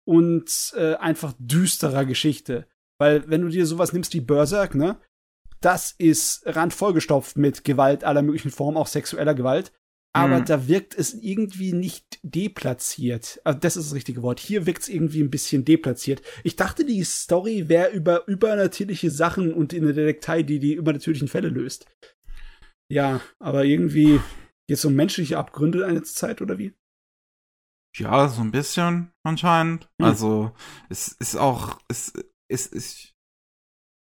und 0.05 0.73
äh, 0.77 0.95
einfach 0.95 1.35
düsterer 1.39 2.05
Geschichte. 2.05 2.66
Weil 2.99 3.29
wenn 3.29 3.43
du 3.43 3.49
dir 3.49 3.66
sowas 3.66 3.93
nimmst 3.93 4.15
wie 4.15 4.20
Berserk, 4.20 4.74
ne, 4.74 4.99
das 5.61 5.95
ist 5.99 6.43
randvollgestopft 6.47 7.37
mit 7.37 7.65
Gewalt 7.65 8.05
aller 8.05 8.23
möglichen 8.23 8.51
Formen, 8.51 8.77
auch 8.77 8.87
sexueller 8.87 9.35
Gewalt 9.35 9.73
aber 10.15 10.41
mhm. 10.41 10.45
da 10.45 10.69
wirkt 10.69 10.97
es 10.97 11.15
irgendwie 11.15 11.73
nicht 11.73 12.19
deplatziert. 12.23 13.41
Also 13.45 13.59
das 13.59 13.77
ist 13.77 13.87
das 13.87 13.95
richtige 13.95 14.23
Wort. 14.23 14.41
Hier 14.41 14.66
wirkt 14.66 14.83
es 14.83 14.89
irgendwie 14.89 15.23
ein 15.23 15.31
bisschen 15.31 15.65
deplatziert. 15.65 16.20
Ich 16.45 16.57
dachte, 16.57 16.85
die 16.85 17.03
Story 17.03 17.69
wäre 17.69 17.91
über 17.91 18.29
übernatürliche 18.29 19.11
Sachen 19.11 19.55
und 19.55 19.73
in 19.73 19.85
der 19.85 19.95
Detektei, 19.95 20.43
die 20.43 20.59
die 20.59 20.74
übernatürlichen 20.74 21.29
Fälle 21.29 21.49
löst. 21.49 21.87
Ja, 22.91 23.23
aber 23.39 23.65
irgendwie 23.65 24.20
jetzt 24.69 24.85
um 24.85 24.95
menschliche 24.95 25.39
Abgründe 25.39 25.87
eine 25.87 26.03
Zeit 26.03 26.43
oder 26.43 26.59
wie? 26.59 26.74
Ja, 27.94 28.28
so 28.28 28.40
ein 28.40 28.51
bisschen 28.51 29.12
anscheinend. 29.23 29.89
Hm. 30.01 30.06
Also 30.06 30.52
es 30.89 31.09
ist 31.09 31.36
auch, 31.36 31.78
es 31.89 32.12
ist, 32.48 32.73
ist 32.73 33.12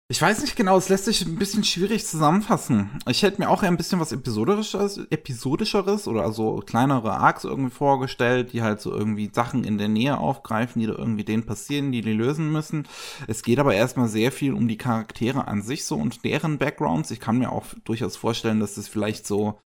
ich 0.10 0.22
weiß 0.22 0.40
nicht 0.40 0.56
genau, 0.56 0.78
es 0.78 0.88
lässt 0.88 1.04
sich 1.04 1.26
ein 1.26 1.36
bisschen 1.36 1.66
schwierig 1.66 2.06
zusammenfassen. 2.06 2.92
Ich 3.10 3.24
hätte 3.24 3.42
mir 3.42 3.50
auch 3.50 3.62
ein 3.62 3.76
bisschen 3.76 4.00
was 4.00 4.14
episodischeres, 4.14 5.00
episodischeres 5.10 6.08
oder 6.08 6.24
also 6.24 6.64
kleinere 6.66 7.18
Arcs 7.18 7.44
irgendwie 7.44 7.72
vorgestellt, 7.72 8.54
die 8.54 8.62
halt 8.62 8.80
so 8.80 8.94
irgendwie 8.94 9.30
Sachen 9.34 9.66
in 9.66 9.78
der 9.78 9.90
Nähe 9.90 10.18
aufgreifen, 10.18 10.80
die 10.80 10.88
da 10.88 10.94
irgendwie 10.94 11.26
denen 11.26 11.46
passieren, 11.46 11.92
die 11.92 12.02
die 12.02 12.14
lösen 12.14 12.54
müssen. 12.54 12.88
Es 13.28 13.44
geht 13.44 13.60
aber 13.60 13.76
erstmal 13.76 14.08
sehr 14.08 14.32
viel 14.32 14.54
um 14.54 14.70
die 14.70 14.78
Charaktere 14.78 15.46
an 15.46 15.62
sich 15.62 15.84
so 15.84 15.98
und 15.98 16.24
deren 16.24 16.58
Backgrounds. 16.58 17.12
Ich 17.12 17.20
kann 17.20 17.38
mir 17.38 17.52
auch 17.52 17.66
durchaus 17.84 18.16
vorstellen, 18.16 18.62
dass 18.62 18.76
das 18.76 18.88
vielleicht 18.88 19.28
so 19.28 19.60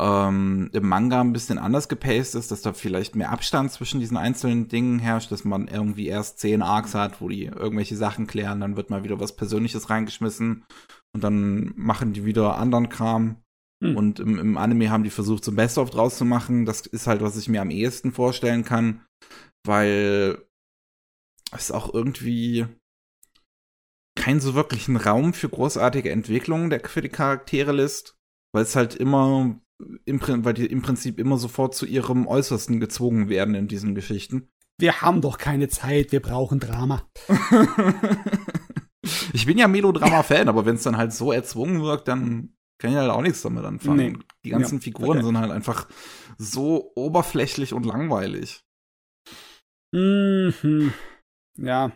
ähm, 0.00 0.70
im 0.72 0.88
Manga 0.88 1.20
ein 1.20 1.32
bisschen 1.32 1.58
anders 1.58 1.88
gepaced 1.88 2.34
ist, 2.34 2.50
dass 2.50 2.62
da 2.62 2.72
vielleicht 2.72 3.14
mehr 3.14 3.30
Abstand 3.30 3.72
zwischen 3.72 4.00
diesen 4.00 4.16
einzelnen 4.16 4.68
Dingen 4.68 4.98
herrscht, 4.98 5.30
dass 5.30 5.44
man 5.44 5.68
irgendwie 5.68 6.06
erst 6.06 6.38
zehn 6.38 6.62
Arcs 6.62 6.94
hat, 6.94 7.20
wo 7.20 7.28
die 7.28 7.44
irgendwelche 7.44 7.96
Sachen 7.96 8.26
klären, 8.26 8.60
dann 8.60 8.76
wird 8.76 8.90
mal 8.90 9.04
wieder 9.04 9.20
was 9.20 9.36
Persönliches 9.36 9.90
reingeschmissen 9.90 10.64
und 11.14 11.22
dann 11.22 11.72
machen 11.76 12.14
die 12.14 12.24
wieder 12.24 12.56
anderen 12.56 12.88
Kram. 12.88 13.36
Hm. 13.82 13.96
Und 13.96 14.20
im, 14.20 14.38
im, 14.38 14.56
Anime 14.56 14.90
haben 14.90 15.04
die 15.04 15.10
versucht, 15.10 15.44
so 15.44 15.52
ein 15.52 15.56
Best-of 15.56 15.90
draus 15.90 16.16
zu 16.16 16.24
machen. 16.24 16.64
Das 16.64 16.86
ist 16.86 17.06
halt, 17.06 17.20
was 17.20 17.36
ich 17.36 17.48
mir 17.48 17.60
am 17.60 17.70
ehesten 17.70 18.12
vorstellen 18.12 18.64
kann, 18.64 19.04
weil 19.66 20.38
es 21.50 21.70
auch 21.70 21.92
irgendwie 21.92 22.66
keinen 24.16 24.40
so 24.40 24.54
wirklichen 24.54 24.96
Raum 24.96 25.34
für 25.34 25.48
großartige 25.48 26.10
Entwicklungen 26.10 26.70
der, 26.70 26.80
für 26.80 27.02
die 27.02 27.08
Charaktere 27.08 27.72
lässt, 27.72 28.16
weil 28.54 28.62
es 28.62 28.76
halt 28.76 28.94
immer 28.94 29.60
im, 30.04 30.20
weil 30.44 30.54
die 30.54 30.66
im 30.66 30.82
Prinzip 30.82 31.18
immer 31.18 31.38
sofort 31.38 31.74
zu 31.74 31.86
ihrem 31.86 32.26
Äußersten 32.26 32.80
gezwungen 32.80 33.28
werden 33.28 33.54
in 33.54 33.68
diesen 33.68 33.94
Geschichten. 33.94 34.48
Wir 34.78 35.02
haben 35.02 35.20
doch 35.20 35.38
keine 35.38 35.68
Zeit, 35.68 36.12
wir 36.12 36.20
brauchen 36.20 36.60
Drama. 36.60 37.08
ich 39.32 39.46
bin 39.46 39.58
ja 39.58 39.68
Melodrama-Fan, 39.68 40.48
aber 40.48 40.66
wenn 40.66 40.76
es 40.76 40.82
dann 40.82 40.96
halt 40.96 41.12
so 41.12 41.32
erzwungen 41.32 41.82
wirkt, 41.82 42.08
dann 42.08 42.56
kann 42.78 42.90
ich 42.90 42.96
halt 42.96 43.10
auch 43.10 43.22
nichts 43.22 43.42
damit 43.42 43.64
anfangen. 43.64 44.12
Nee. 44.12 44.18
Die 44.44 44.50
ganzen 44.50 44.78
ja, 44.78 44.82
Figuren 44.82 45.18
okay. 45.18 45.26
sind 45.26 45.38
halt 45.38 45.52
einfach 45.52 45.88
so 46.38 46.92
oberflächlich 46.96 47.74
und 47.74 47.86
langweilig. 47.86 48.64
Mhm. 49.94 50.92
Ja, 51.58 51.92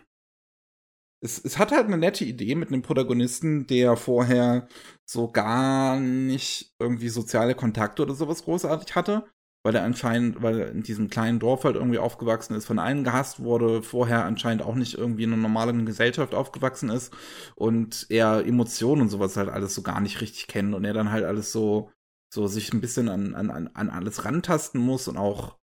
es, 1.19 1.43
es 1.43 1.57
hat 1.57 1.71
halt 1.71 1.87
eine 1.87 1.97
nette 1.97 2.25
Idee 2.25 2.55
mit 2.55 2.69
einem 2.69 2.81
Protagonisten, 2.81 3.67
der 3.67 3.95
vorher 3.95 4.67
so 5.09 5.31
gar 5.31 5.99
nicht 5.99 6.75
irgendwie 6.79 7.09
soziale 7.09 7.55
Kontakte 7.55 8.01
oder 8.03 8.13
sowas 8.13 8.43
großartig 8.43 8.95
hatte, 8.95 9.25
weil 9.63 9.75
er 9.75 9.83
anscheinend, 9.83 10.41
weil 10.41 10.59
er 10.59 10.71
in 10.71 10.83
diesem 10.83 11.09
kleinen 11.09 11.39
Dorf 11.39 11.63
halt 11.63 11.75
irgendwie 11.75 11.97
aufgewachsen 11.97 12.55
ist, 12.55 12.65
von 12.65 12.79
allen 12.79 13.03
gehasst 13.03 13.41
wurde, 13.41 13.81
vorher 13.81 14.25
anscheinend 14.25 14.63
auch 14.63 14.75
nicht 14.75 14.95
irgendwie 14.95 15.23
in 15.23 15.33
einer 15.33 15.41
normalen 15.41 15.85
Gesellschaft 15.85 16.35
aufgewachsen 16.35 16.89
ist 16.89 17.13
und 17.55 18.05
er 18.09 18.45
Emotionen 18.45 19.03
und 19.03 19.09
sowas 19.09 19.37
halt 19.37 19.49
alles 19.49 19.73
so 19.75 19.81
gar 19.81 20.01
nicht 20.01 20.21
richtig 20.21 20.47
kennt 20.47 20.75
und 20.75 20.83
er 20.83 20.93
dann 20.93 21.11
halt 21.11 21.23
alles 21.23 21.51
so, 21.51 21.89
so 22.33 22.47
sich 22.47 22.73
ein 22.73 22.81
bisschen 22.81 23.07
an, 23.07 23.33
an, 23.33 23.69
an 23.73 23.89
alles 23.89 24.25
rantasten 24.25 24.81
muss 24.81 25.07
und 25.07 25.17
auch 25.17 25.57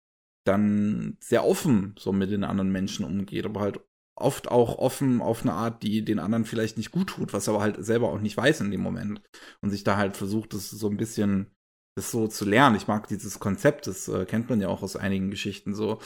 dann 0.47 1.17
sehr 1.21 1.45
offen 1.45 1.95
so 1.99 2.13
mit 2.13 2.31
den 2.31 2.45
anderen 2.45 2.73
Menschen 2.73 3.05
umgeht, 3.05 3.45
aber 3.45 3.61
halt 3.61 3.81
oft 4.17 4.49
auch 4.49 4.79
offen 4.79 5.21
auf 5.21 5.43
eine 5.43 5.53
Art, 5.53 5.83
die 5.83 6.05
den 6.05 6.19
anderen 6.19 6.45
vielleicht 6.45 6.77
nicht 6.77 6.93
gut 6.93 7.09
tut, 7.09 7.33
was 7.33 7.49
er 7.49 7.55
aber 7.55 7.63
halt 7.63 7.85
selber 7.85 8.11
auch 8.11 8.21
nicht 8.21 8.37
weiß 8.37 8.61
in 8.61 8.71
dem 8.71 8.81
Moment 8.81 9.23
und 9.61 9.71
sich 9.71 9.85
da 9.85 9.97
halt 9.97 10.17
versucht, 10.17 10.55
das 10.55 10.71
so 10.71 10.89
ein 10.89 10.97
bisschen 10.97 11.51
das 11.97 12.11
so 12.11 12.27
zu 12.27 12.45
lernen. 12.45 12.77
Ich 12.77 12.89
mag 12.89 13.07
dieses 13.07 13.39
Konzept, 13.39 13.87
das 13.87 14.09
äh, 14.09 14.25
kennt 14.25 14.51
man 14.51 14.61
ja 14.61 14.69
auch 14.69 14.83
aus 14.83 14.97
einigen 14.97 15.31
Geschichten 15.31 15.75
so. 15.75 16.01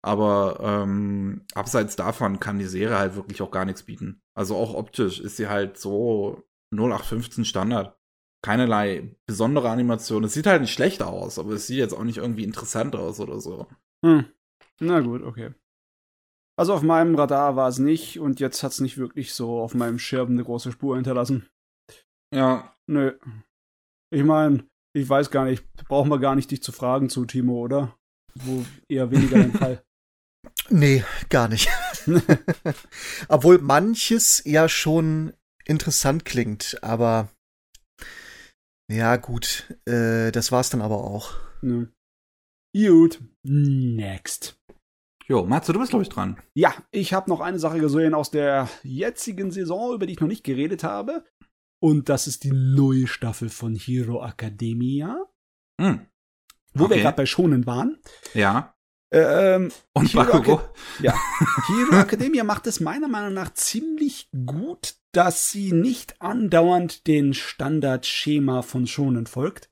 Aber 0.00 0.58
ähm, 0.60 1.44
abseits 1.54 1.96
davon 1.96 2.40
kann 2.40 2.58
die 2.58 2.66
Serie 2.66 2.98
halt 2.98 3.16
wirklich 3.16 3.42
auch 3.42 3.50
gar 3.50 3.64
nichts 3.64 3.84
bieten. 3.84 4.20
Also 4.34 4.56
auch 4.56 4.74
optisch 4.74 5.20
ist 5.20 5.36
sie 5.36 5.48
halt 5.48 5.78
so 5.78 6.42
0815 6.72 7.44
Standard. 7.44 7.96
Keinerlei 8.44 9.16
besondere 9.26 9.70
Animation. 9.70 10.24
Es 10.24 10.34
sieht 10.34 10.46
halt 10.46 10.62
nicht 10.62 10.72
schlecht 10.72 11.02
aus, 11.02 11.38
aber 11.38 11.52
es 11.52 11.66
sieht 11.66 11.78
jetzt 11.78 11.94
auch 11.94 12.04
nicht 12.04 12.18
irgendwie 12.18 12.44
interessant 12.44 12.96
aus 12.96 13.20
oder 13.20 13.40
so. 13.40 13.68
Hm. 14.04 14.26
Na 14.80 15.00
gut, 15.00 15.22
okay. 15.22 15.54
Also 16.62 16.74
auf 16.74 16.82
meinem 16.82 17.16
Radar 17.16 17.56
war 17.56 17.68
es 17.68 17.80
nicht 17.80 18.20
und 18.20 18.38
jetzt 18.38 18.62
hat 18.62 18.70
es 18.70 18.78
nicht 18.78 18.96
wirklich 18.96 19.34
so 19.34 19.58
auf 19.58 19.74
meinem 19.74 19.98
Schirm 19.98 20.30
eine 20.30 20.44
große 20.44 20.70
Spur 20.70 20.94
hinterlassen. 20.94 21.48
Ja. 22.32 22.76
Nö. 22.86 23.18
Ich 24.14 24.22
meine, 24.22 24.64
ich 24.92 25.08
weiß 25.08 25.32
gar 25.32 25.44
nicht, 25.44 25.64
brauchen 25.88 26.08
wir 26.08 26.20
gar 26.20 26.36
nicht 26.36 26.52
dich 26.52 26.62
zu 26.62 26.70
fragen 26.70 27.10
zu, 27.10 27.24
Timo, 27.24 27.58
oder? 27.58 27.98
Wo 28.36 28.64
eher 28.88 29.10
weniger 29.10 29.42
der 29.42 29.50
Fall. 29.50 29.82
Nee, 30.68 31.02
gar 31.30 31.48
nicht. 31.48 31.68
Obwohl 33.28 33.58
manches 33.58 34.42
ja 34.44 34.68
schon 34.68 35.32
interessant 35.64 36.24
klingt, 36.24 36.78
aber 36.82 37.28
ja, 38.88 39.16
gut, 39.16 39.76
äh, 39.86 40.30
das 40.30 40.52
war's 40.52 40.70
dann 40.70 40.82
aber 40.82 40.98
auch. 40.98 41.34
Ja. 41.62 41.86
Gut, 42.74 43.20
next. 43.42 44.61
Jo, 45.32 45.46
Matze, 45.46 45.72
du 45.72 45.78
bist, 45.78 45.88
glaube 45.88 46.02
ich, 46.02 46.10
dran. 46.10 46.36
Ja, 46.52 46.74
ich 46.90 47.14
habe 47.14 47.30
noch 47.30 47.40
eine 47.40 47.58
Sache 47.58 47.80
gesehen 47.80 48.12
aus 48.12 48.30
der 48.30 48.68
jetzigen 48.82 49.50
Saison, 49.50 49.94
über 49.94 50.04
die 50.04 50.12
ich 50.12 50.20
noch 50.20 50.28
nicht 50.28 50.44
geredet 50.44 50.84
habe. 50.84 51.24
Und 51.80 52.10
das 52.10 52.26
ist 52.26 52.44
die 52.44 52.52
neue 52.52 53.06
Staffel 53.06 53.48
von 53.48 53.74
Hero 53.74 54.22
Academia. 54.22 55.24
Hm. 55.80 56.06
Wo 56.74 56.84
okay. 56.84 56.96
wir 56.96 57.02
gerade 57.04 57.16
bei 57.16 57.24
Schonen 57.24 57.64
waren. 57.64 57.98
Ja. 58.34 58.74
Ähm, 59.10 59.72
und 59.94 60.12
Hero 60.12 60.24
Bakugo. 60.24 60.60
ja. 61.00 61.14
Hero 61.66 62.02
Academia 62.02 62.44
macht 62.44 62.66
es 62.66 62.80
meiner 62.80 63.08
Meinung 63.08 63.32
nach 63.32 63.54
ziemlich 63.54 64.28
gut, 64.44 64.96
dass 65.12 65.50
sie 65.50 65.72
nicht 65.72 66.20
andauernd 66.20 67.06
den 67.06 67.32
Standardschema 67.32 68.60
von 68.60 68.86
Schonen 68.86 69.26
folgt. 69.26 69.70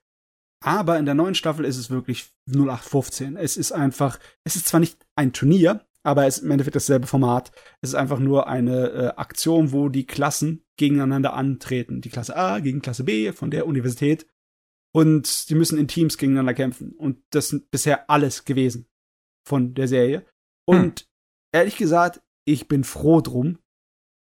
Aber 0.62 0.98
in 0.98 1.06
der 1.06 1.14
neuen 1.14 1.34
Staffel 1.34 1.64
ist 1.64 1.78
es 1.78 1.90
wirklich 1.90 2.30
0815. 2.48 3.36
Es 3.36 3.56
ist 3.56 3.72
einfach, 3.72 4.18
es 4.44 4.56
ist 4.56 4.66
zwar 4.66 4.80
nicht 4.80 5.06
ein 5.16 5.32
Turnier, 5.32 5.86
aber 6.02 6.26
es 6.26 6.38
ist 6.38 6.44
im 6.44 6.50
Endeffekt 6.50 6.76
dasselbe 6.76 7.06
Format. 7.06 7.52
Es 7.80 7.90
ist 7.90 7.94
einfach 7.94 8.18
nur 8.18 8.46
eine 8.46 8.90
äh, 8.90 9.06
Aktion, 9.16 9.72
wo 9.72 9.88
die 9.88 10.06
Klassen 10.06 10.64
gegeneinander 10.76 11.34
antreten. 11.34 12.00
Die 12.00 12.10
Klasse 12.10 12.36
A 12.36 12.60
gegen 12.60 12.82
Klasse 12.82 13.04
B 13.04 13.32
von 13.32 13.50
der 13.50 13.66
Universität. 13.66 14.26
Und 14.92 15.48
die 15.48 15.54
müssen 15.54 15.78
in 15.78 15.88
Teams 15.88 16.18
gegeneinander 16.18 16.54
kämpfen. 16.54 16.92
Und 16.92 17.22
das 17.30 17.48
sind 17.48 17.70
bisher 17.70 18.10
alles 18.10 18.44
gewesen 18.44 18.86
von 19.46 19.74
der 19.74 19.88
Serie. 19.88 20.26
Und 20.66 21.00
hm. 21.00 21.06
ehrlich 21.52 21.76
gesagt, 21.76 22.22
ich 22.44 22.68
bin 22.68 22.84
froh 22.84 23.20
drum, 23.20 23.58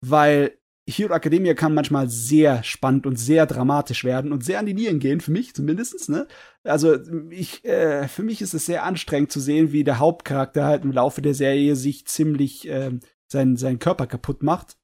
weil 0.04 0.58
Hero 0.88 1.14
Academia 1.14 1.54
kann 1.54 1.74
manchmal 1.74 2.08
sehr 2.08 2.62
spannend 2.62 3.06
und 3.06 3.16
sehr 3.16 3.46
dramatisch 3.46 4.04
werden 4.04 4.32
und 4.32 4.44
sehr 4.44 4.60
an 4.60 4.66
die 4.66 4.74
Nieren 4.74 5.00
gehen, 5.00 5.20
für 5.20 5.32
mich 5.32 5.52
zumindest. 5.52 6.08
Ne? 6.08 6.28
Also 6.62 6.96
ich, 7.30 7.64
äh, 7.64 8.06
für 8.06 8.22
mich 8.22 8.40
ist 8.40 8.54
es 8.54 8.66
sehr 8.66 8.84
anstrengend 8.84 9.32
zu 9.32 9.40
sehen, 9.40 9.72
wie 9.72 9.82
der 9.82 9.98
Hauptcharakter 9.98 10.64
halt 10.64 10.84
im 10.84 10.92
Laufe 10.92 11.22
der 11.22 11.34
Serie 11.34 11.74
sich 11.74 12.06
ziemlich 12.06 12.68
äh, 12.68 12.92
seinen, 13.26 13.56
seinen 13.56 13.80
Körper 13.80 14.06
kaputt 14.06 14.44
macht. 14.44 14.78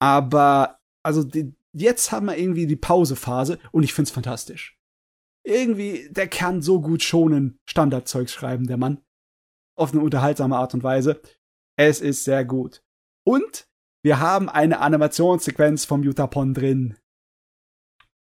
Aber 0.00 0.80
also 1.04 1.22
die, 1.22 1.54
jetzt 1.72 2.10
haben 2.10 2.26
wir 2.26 2.36
irgendwie 2.36 2.66
die 2.66 2.76
Pausephase 2.76 3.60
und 3.70 3.84
ich 3.84 3.94
find's 3.94 4.10
fantastisch. 4.10 4.76
Irgendwie, 5.44 6.08
der 6.10 6.26
kann 6.26 6.60
so 6.60 6.80
gut 6.80 7.04
schonen 7.04 7.60
Standardzeugs 7.66 8.32
schreiben, 8.32 8.66
der 8.66 8.78
Mann. 8.78 9.00
auf 9.78 9.92
eine 9.92 10.02
unterhaltsame 10.02 10.56
Art 10.56 10.74
und 10.74 10.82
Weise. 10.82 11.20
Es 11.78 12.00
ist 12.00 12.24
sehr 12.24 12.44
gut. 12.44 12.82
Und 13.24 13.68
wir 14.06 14.20
haben 14.20 14.48
eine 14.48 14.78
Animationssequenz 14.78 15.84
vom 15.84 16.04
Yutapon 16.04 16.54
drin. 16.54 16.96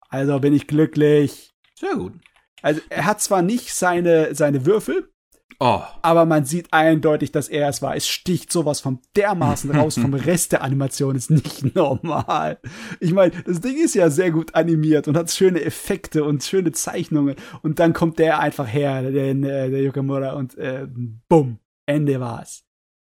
Also 0.08 0.40
bin 0.40 0.54
ich 0.54 0.66
glücklich. 0.66 1.54
Sehr 1.78 1.96
gut. 1.96 2.14
Also 2.62 2.80
er 2.88 3.04
hat 3.04 3.20
zwar 3.20 3.42
nicht 3.42 3.74
seine, 3.74 4.34
seine 4.34 4.64
Würfel, 4.64 5.12
Oh. 5.60 5.82
aber 6.00 6.24
man 6.24 6.46
sieht 6.46 6.72
eindeutig, 6.72 7.30
dass 7.30 7.50
er 7.50 7.68
es 7.68 7.82
war. 7.82 7.94
Es 7.94 8.08
sticht 8.08 8.50
sowas 8.50 8.80
vom 8.80 9.02
dermaßen 9.16 9.70
raus 9.70 9.98
vom 9.98 10.14
Rest 10.14 10.52
der 10.52 10.62
Animation. 10.62 11.14
Ist 11.14 11.30
nicht 11.30 11.74
normal. 11.74 12.58
Ich 13.00 13.12
meine, 13.12 13.32
das 13.42 13.60
Ding 13.60 13.76
ist 13.76 13.94
ja 13.94 14.08
sehr 14.08 14.30
gut 14.30 14.54
animiert 14.54 15.08
und 15.08 15.16
hat 15.18 15.30
schöne 15.30 15.60
Effekte 15.60 16.24
und 16.24 16.42
schöne 16.42 16.72
Zeichnungen. 16.72 17.36
Und 17.60 17.80
dann 17.80 17.92
kommt 17.92 18.18
der 18.18 18.40
einfach 18.40 18.66
her, 18.66 19.10
der, 19.10 19.34
der 19.34 19.82
Yokamura, 19.82 20.32
und 20.32 20.56
äh, 20.56 20.88
bumm, 21.28 21.58
Ende 21.84 22.18
war's. 22.18 22.64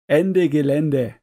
Ende 0.07 0.51
Gelände. 0.51 1.15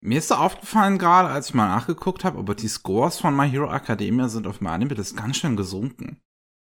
Mir 0.00 0.18
ist 0.18 0.30
da 0.30 0.38
aufgefallen 0.38 0.98
gerade, 0.98 1.28
als 1.28 1.48
ich 1.48 1.54
mal 1.54 1.66
nachgeguckt 1.68 2.24
habe, 2.24 2.38
aber 2.38 2.54
die 2.54 2.68
Scores 2.68 3.18
von 3.18 3.36
My 3.36 3.48
Hero 3.50 3.72
Academia 3.72 4.28
sind 4.28 4.46
auf 4.46 4.60
meinem 4.60 4.88
das 4.90 5.16
ganz 5.16 5.36
schön 5.38 5.56
gesunken. 5.56 6.20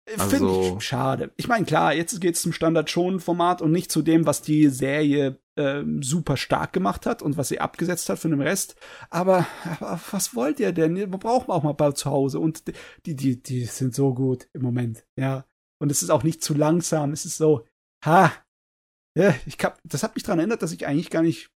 Finde 0.08 0.22
Also- 0.22 0.76
ich 0.78 0.84
schade. 0.84 1.32
Ich 1.36 1.48
meine, 1.48 1.66
klar, 1.66 1.92
jetzt 1.92 2.18
geht's 2.20 2.40
zum 2.40 2.52
Standard-Schon-Format 2.52 3.60
und 3.60 3.72
nicht 3.72 3.90
zu 3.92 4.02
dem, 4.02 4.24
was 4.24 4.40
die 4.40 4.68
Serie 4.68 5.38
ähm, 5.56 6.02
super 6.02 6.36
stark 6.36 6.72
gemacht 6.72 7.04
hat 7.04 7.20
und 7.20 7.36
was 7.36 7.48
sie 7.48 7.60
abgesetzt 7.60 8.08
hat 8.08 8.18
für 8.20 8.28
den 8.28 8.40
Rest. 8.40 8.76
Aber, 9.10 9.46
aber 9.80 10.00
was 10.12 10.34
wollt 10.34 10.60
ihr 10.60 10.72
denn? 10.72 10.94
Wir 10.96 11.08
brauchen 11.08 11.50
auch 11.50 11.62
mal 11.62 11.70
ein 11.70 11.76
paar 11.76 11.94
zu 11.94 12.10
Hause 12.10 12.38
und 12.38 12.62
die, 13.04 13.16
die, 13.16 13.42
die 13.42 13.64
sind 13.64 13.94
so 13.94 14.14
gut 14.14 14.48
im 14.54 14.62
Moment, 14.62 15.04
ja. 15.18 15.44
Und 15.80 15.90
es 15.90 16.02
ist 16.02 16.10
auch 16.10 16.22
nicht 16.22 16.42
zu 16.42 16.54
langsam. 16.54 17.12
Es 17.12 17.24
ist 17.24 17.36
so, 17.36 17.66
ha, 18.04 18.32
ja, 19.16 19.34
ich 19.46 19.56
hab, 19.62 19.78
das 19.84 20.02
hat 20.04 20.14
mich 20.14 20.22
daran 20.24 20.38
erinnert, 20.38 20.62
dass 20.62 20.72
ich 20.72 20.86
eigentlich 20.86 21.10
gar 21.10 21.22
nicht 21.22 21.50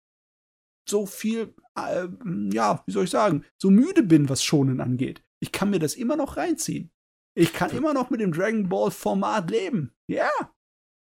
so 0.89 1.05
viel, 1.05 1.53
äh, 1.75 2.07
ja, 2.51 2.83
wie 2.85 2.91
soll 2.91 3.05
ich 3.05 3.09
sagen, 3.09 3.45
so 3.57 3.69
müde 3.69 4.03
bin, 4.03 4.29
was 4.29 4.43
Schonen 4.43 4.81
angeht. 4.81 5.23
Ich 5.41 5.51
kann 5.51 5.69
mir 5.69 5.79
das 5.79 5.95
immer 5.95 6.15
noch 6.15 6.37
reinziehen. 6.37 6.91
Ich 7.35 7.53
kann 7.53 7.71
immer 7.71 7.93
noch 7.93 8.09
mit 8.09 8.19
dem 8.19 8.33
Dragon 8.33 8.67
Ball 8.67 8.91
Format 8.91 9.49
leben. 9.49 9.93
Ja. 10.07 10.29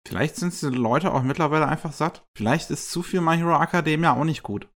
Vielleicht 0.06 0.36
sind 0.36 0.60
die 0.60 0.66
Leute 0.66 1.12
auch 1.12 1.22
mittlerweile 1.22 1.66
einfach 1.66 1.92
satt. 1.92 2.24
Vielleicht 2.36 2.70
ist 2.70 2.90
zu 2.90 3.02
viel 3.02 3.20
My 3.20 3.36
Hero 3.36 3.60
Academia 3.60 4.14
auch 4.14 4.24
nicht 4.24 4.42
gut. 4.42 4.68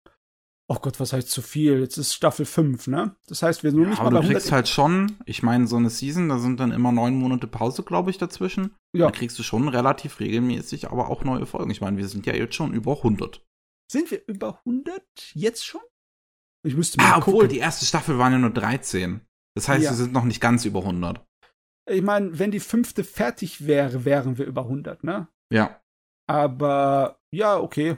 Oh 0.72 0.78
Gott, 0.80 1.00
was 1.00 1.14
heißt 1.14 1.30
zu 1.30 1.42
viel? 1.42 1.80
Jetzt 1.80 1.98
ist 1.98 2.14
Staffel 2.14 2.46
5, 2.46 2.88
ne? 2.88 3.16
Das 3.28 3.42
heißt, 3.42 3.64
wir 3.64 3.72
sind 3.72 3.82
noch 3.82 3.90
nicht 3.90 4.00
aber 4.00 4.12
mal 4.12 4.22
du 4.22 4.28
bei 4.28 4.34
kriegst 4.34 4.52
halt 4.52 4.68
schon, 4.68 5.18
ich 5.26 5.42
meine, 5.42 5.66
so 5.66 5.78
eine 5.78 5.90
Season, 5.90 6.30
da 6.30 6.38
sind 6.38 6.60
dann 6.60 6.72
immer 6.72 6.92
neun 6.92 7.16
Monate 7.16 7.48
Pause, 7.48 7.82
glaube 7.82 8.12
ich, 8.12 8.20
dazwischen. 8.20 8.76
Ja. 8.96 9.08
Da 9.08 9.12
kriegst 9.12 9.40
du 9.40 9.44
schon 9.44 9.68
relativ 9.68 10.20
regelmäßig, 10.20 10.92
aber 10.92 11.10
auch 11.10 11.24
neue 11.24 11.48
Folgen. 11.48 11.72
Ich 11.72 11.82
meine, 11.82 11.98
wir 11.98 12.08
sind 12.08 12.28
ja 12.28 12.36
jetzt 12.36 12.54
schon 12.54 12.72
über 12.74 12.98
100. 12.98 13.44
Sind 13.92 14.12
wir 14.12 14.22
über 14.28 14.60
100 14.66 15.02
jetzt 15.34 15.66
schon? 15.66 15.82
Ich 16.66 16.76
müsste 16.76 16.98
mal 17.00 17.12
Ah, 17.14 17.18
obwohl, 17.18 17.34
gucken. 17.34 17.50
die 17.50 17.60
erste 17.60 17.86
Staffel 17.86 18.18
waren 18.18 18.34
ja 18.34 18.38
nur 18.40 18.52
13. 18.54 19.22
Das 19.56 19.68
heißt, 19.68 19.84
Ja. 19.84 19.92
wir 19.92 19.96
sind 19.98 20.14
noch 20.14 20.26
nicht 20.26 20.42
ganz 20.42 20.66
über 20.66 20.84
100. 20.84 21.26
Ich 21.90 22.02
meine, 22.02 22.38
wenn 22.38 22.52
die 22.52 22.60
fünfte 22.60 23.04
fertig 23.04 23.66
wäre, 23.66 24.06
wären 24.06 24.38
wir 24.38 24.46
über 24.46 24.68
100, 24.68 25.04
ne? 25.04 25.28
Ja. 25.52 25.82
Aber 26.28 27.20
ja, 27.34 27.58
okay. 27.60 27.98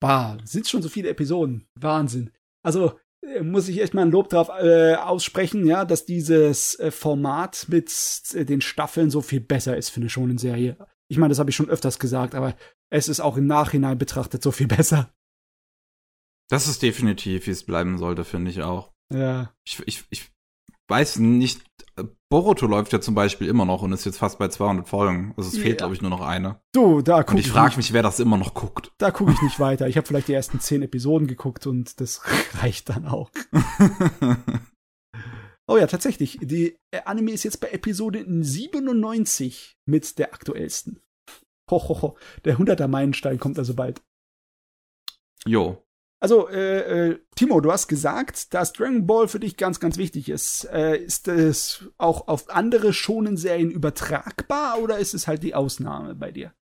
Bah, 0.00 0.38
sind 0.44 0.68
schon 0.68 0.82
so 0.82 0.88
viele 0.88 1.08
Episoden. 1.08 1.66
Wahnsinn. 1.74 2.30
Also 2.62 2.98
äh, 3.26 3.42
muss 3.42 3.66
ich 3.68 3.80
echt 3.82 3.94
mal 3.94 4.02
ein 4.02 4.10
Lob 4.12 4.28
drauf 4.28 4.48
äh, 4.60 4.94
aussprechen, 4.94 5.66
ja, 5.66 5.84
dass 5.84 6.04
dieses 6.04 6.78
äh, 6.78 6.90
Format 6.92 7.66
mit 7.68 7.90
äh, 8.34 8.44
den 8.44 8.60
Staffeln 8.60 9.10
so 9.10 9.22
viel 9.22 9.40
besser 9.40 9.76
ist 9.76 9.88
für 9.88 10.00
eine 10.00 10.10
schonen 10.10 10.38
Serie. 10.38 10.76
Ich 11.08 11.18
meine, 11.18 11.30
das 11.30 11.38
habe 11.38 11.50
ich 11.50 11.56
schon 11.56 11.70
öfters 11.70 11.98
gesagt, 11.98 12.34
aber 12.34 12.54
es 12.90 13.08
ist 13.08 13.20
auch 13.20 13.36
im 13.36 13.46
Nachhinein 13.46 13.98
betrachtet 13.98 14.42
so 14.42 14.52
viel 14.52 14.66
besser. 14.68 15.10
Das 16.48 16.68
ist 16.68 16.82
definitiv, 16.82 17.46
wie 17.46 17.50
es 17.50 17.64
bleiben 17.64 17.98
sollte, 17.98 18.24
finde 18.24 18.50
ich 18.50 18.62
auch. 18.62 18.92
Ja. 19.12 19.52
Ich, 19.66 19.82
ich, 19.86 20.04
ich 20.10 20.30
weiß 20.88 21.18
nicht, 21.18 21.64
Boruto 22.30 22.66
läuft 22.66 22.92
ja 22.92 23.00
zum 23.00 23.14
Beispiel 23.14 23.48
immer 23.48 23.64
noch 23.64 23.82
und 23.82 23.92
ist 23.92 24.04
jetzt 24.04 24.18
fast 24.18 24.38
bei 24.38 24.48
200 24.48 24.88
Folgen. 24.88 25.32
Also 25.36 25.48
es 25.50 25.56
Ja. 25.56 25.62
fehlt, 25.62 25.78
glaube 25.78 25.94
ich, 25.94 26.02
nur 26.02 26.10
noch 26.10 26.20
eine. 26.20 26.60
Du, 26.72 27.02
da 27.02 27.18
Und 27.18 27.26
gucke 27.26 27.40
ich 27.40 27.46
ich, 27.46 27.52
frage 27.52 27.76
mich, 27.76 27.92
wer 27.92 28.02
das 28.02 28.20
immer 28.20 28.36
noch 28.36 28.54
guckt. 28.54 28.92
da 28.98 29.10
guck 29.10 29.30
ich 29.30 29.42
nicht 29.42 29.58
weiter. 29.58 29.88
Ich 29.88 29.96
habe 29.96 30.06
vielleicht 30.06 30.28
die 30.28 30.34
ersten 30.34 30.60
zehn 30.60 30.82
Episoden 30.82 31.26
geguckt 31.26 31.66
und 31.66 32.00
das 32.00 32.22
reicht 32.62 32.88
dann 32.90 33.06
auch. 33.06 33.30
Oh 35.68 35.76
ja, 35.76 35.88
tatsächlich. 35.88 36.38
Die 36.40 36.78
äh, 36.92 37.00
Anime 37.06 37.32
ist 37.32 37.42
jetzt 37.42 37.58
bei 37.60 37.68
Episode 37.70 38.24
97 38.28 39.76
mit 39.84 40.16
der 40.16 40.32
aktuellsten. 40.32 41.00
Ho, 41.68 41.88
ho, 41.88 42.02
ho. 42.02 42.18
Der 42.44 42.56
100er 42.58 42.86
Meilenstein 42.86 43.40
kommt 43.40 43.58
also 43.58 43.74
bald. 43.74 44.00
jo. 45.44 45.82
Also, 46.22 46.48
äh, 46.48 47.10
äh, 47.10 47.18
Timo, 47.34 47.60
du 47.60 47.70
hast 47.70 47.88
gesagt, 47.88 48.54
dass 48.54 48.72
Dragon 48.72 49.06
Ball 49.06 49.28
für 49.28 49.38
dich 49.38 49.56
ganz, 49.56 49.80
ganz 49.80 49.98
wichtig 49.98 50.28
ist. 50.30 50.64
Äh, 50.64 50.96
ist 50.96 51.28
es 51.28 51.84
auch 51.98 52.26
auf 52.28 52.48
andere 52.50 52.92
schonen 52.94 53.36
Serien 53.36 53.70
übertragbar 53.70 54.80
oder 54.80 54.98
ist 54.98 55.12
es 55.14 55.26
halt 55.28 55.42
die 55.42 55.54
Ausnahme 55.54 56.14
bei 56.14 56.32
dir? 56.32 56.54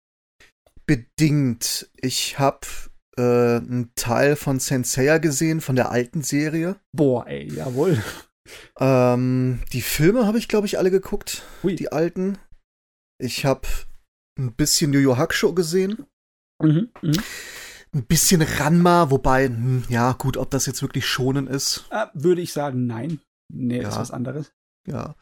Bedingt. 0.87 1.89
Ich 2.01 2.39
habe 2.39 2.67
äh, 3.17 3.23
einen 3.23 3.93
Teil 3.95 4.37
von 4.37 4.59
Senseiya 4.59 5.19
gesehen, 5.19 5.61
von 5.61 5.77
der 5.77 5.91
alten 5.91 6.23
Serie. 6.23 6.77
Boah, 6.93 7.27
ey, 7.27 7.51
jawohl. 7.53 8.03
Ähm, 8.79 9.61
die 9.73 9.81
Filme 9.81 10.27
habe 10.27 10.37
ich, 10.39 10.49
glaube 10.49 10.67
ich, 10.67 10.79
alle 10.79 10.91
geguckt, 10.91 11.45
Hui. 11.63 11.77
die 11.77 11.93
alten. 11.93 12.39
Ich 13.19 13.47
habe 13.47 13.67
ein 14.39 14.53
bisschen 14.53 14.93
Yu 14.93 15.01
Yu 15.01 15.17
Hakusho 15.17 15.55
gesehen, 15.55 16.05
Mhm, 16.63 16.91
mhm. 17.03 17.13
Ein 17.95 18.05
bisschen 18.05 18.43
Ranma, 18.43 19.11
wobei, 19.11 19.47
hm, 19.47 19.85
ja, 19.89 20.13
gut, 20.13 20.37
ob 20.37 20.51
das 20.51 20.67
jetzt 20.67 20.83
wirklich 20.83 21.07
schonen 21.07 21.47
ist, 21.47 21.85
Äh, 21.91 22.07
würde 22.15 22.41
ich 22.43 22.53
sagen, 22.53 22.87
nein. 22.87 23.21
Nee, 23.53 23.79
das 23.81 23.91
ist 23.91 23.95
Ja. 23.95 24.01
was 24.01 24.11
anderes. 24.11 24.53
ja. 24.87 25.15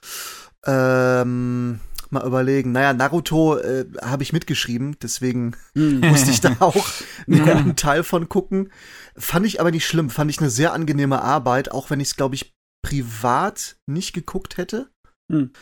Ähm, 0.65 1.81
mal 2.11 2.27
überlegen. 2.27 2.73
Naja, 2.73 2.93
Naruto 2.93 3.57
äh, 3.57 3.85
habe 4.01 4.23
ich 4.23 4.32
mitgeschrieben, 4.32 4.97
deswegen 5.03 5.57
Mhm. 5.74 6.01
musste 6.11 6.31
ich 6.31 6.40
da 6.40 6.57
auch 6.61 6.86
einen 7.27 7.74
Teil 7.77 8.05
von 8.05 8.28
gucken. 8.28 8.70
Fand 9.16 9.44
ich 9.47 9.61
aber 9.61 9.70
nicht 9.70 9.86
schlimm, 9.86 10.09
fand 10.11 10.31
ich 10.31 10.39
eine 10.39 10.51
sehr 10.51 10.73
angenehme 10.73 11.20
Arbeit, 11.23 11.73
auch 11.73 11.90
wenn 11.90 12.01
ich 12.01 12.09
es, 12.09 12.16
glaube 12.16 12.35
ich, 12.36 12.53
privat 12.86 13.77
nicht 13.86 14.12
geguckt 14.12 14.57
hätte. 14.57 14.90
Hm. 15.31 15.53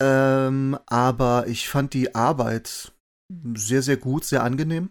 Ähm, 0.00 0.78
aber 0.86 1.46
ich 1.46 1.68
fand 1.68 1.94
die 1.94 2.14
Arbeit 2.14 2.92
sehr, 3.54 3.82
sehr 3.82 3.96
gut, 3.96 4.24
sehr 4.24 4.42
angenehm. 4.42 4.90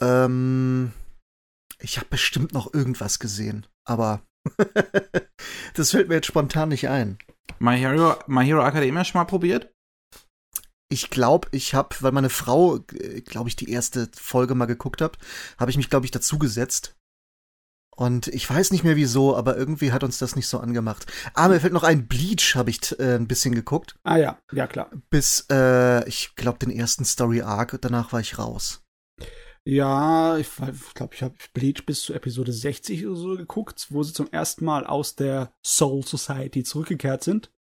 Ähm, 0.00 0.92
ich 1.80 1.96
habe 1.96 2.08
bestimmt 2.10 2.52
noch 2.52 2.72
irgendwas 2.72 3.18
gesehen, 3.18 3.66
aber 3.84 4.22
das 5.74 5.90
fällt 5.90 6.08
mir 6.08 6.16
jetzt 6.16 6.26
spontan 6.26 6.70
nicht 6.70 6.88
ein. 6.88 7.18
My 7.58 7.76
Hero, 7.76 8.16
My 8.26 8.44
Hero 8.44 8.64
Academia 8.64 9.04
schon 9.04 9.20
mal 9.20 9.24
probiert? 9.24 9.72
Ich 10.90 11.10
glaube, 11.10 11.48
ich 11.52 11.74
habe, 11.74 11.94
weil 12.00 12.12
meine 12.12 12.30
Frau, 12.30 12.80
glaube 13.26 13.48
ich, 13.48 13.56
die 13.56 13.70
erste 13.70 14.08
Folge 14.14 14.54
mal 14.54 14.66
geguckt 14.66 15.02
hat, 15.02 15.18
habe 15.58 15.70
ich 15.70 15.76
mich, 15.76 15.90
glaube 15.90 16.06
ich, 16.06 16.10
dazugesetzt. 16.10 16.96
Und 17.94 18.28
ich 18.28 18.48
weiß 18.48 18.70
nicht 18.70 18.84
mehr 18.84 18.96
wieso, 18.96 19.36
aber 19.36 19.56
irgendwie 19.56 19.90
hat 19.90 20.04
uns 20.04 20.18
das 20.18 20.36
nicht 20.36 20.46
so 20.46 20.60
angemacht. 20.60 21.12
Ah, 21.34 21.48
mir 21.48 21.60
fällt 21.60 21.72
noch 21.72 21.82
ein 21.82 22.06
Bleach, 22.06 22.54
habe 22.54 22.70
ich 22.70 22.98
äh, 23.00 23.16
ein 23.16 23.26
bisschen 23.26 23.54
geguckt. 23.54 23.96
Ah 24.04 24.16
ja, 24.16 24.38
ja 24.52 24.68
klar. 24.68 24.88
Bis, 25.10 25.46
äh, 25.50 26.08
ich 26.08 26.36
glaube, 26.36 26.60
den 26.60 26.70
ersten 26.70 27.04
Story 27.04 27.42
Arc 27.42 27.72
und 27.72 27.84
danach 27.84 28.12
war 28.12 28.20
ich 28.20 28.38
raus. 28.38 28.84
Ja, 29.68 30.38
ich 30.38 30.48
glaube, 30.94 31.14
ich 31.14 31.22
habe 31.22 31.34
Bleach 31.52 31.84
bis 31.84 32.00
zu 32.00 32.14
Episode 32.14 32.54
60 32.54 33.06
oder 33.06 33.16
so 33.16 33.36
geguckt, 33.36 33.88
wo 33.90 34.02
sie 34.02 34.14
zum 34.14 34.26
ersten 34.32 34.64
Mal 34.64 34.86
aus 34.86 35.14
der 35.14 35.52
Soul 35.62 36.06
Society 36.06 36.64
zurückgekehrt 36.64 37.22
sind. 37.22 37.52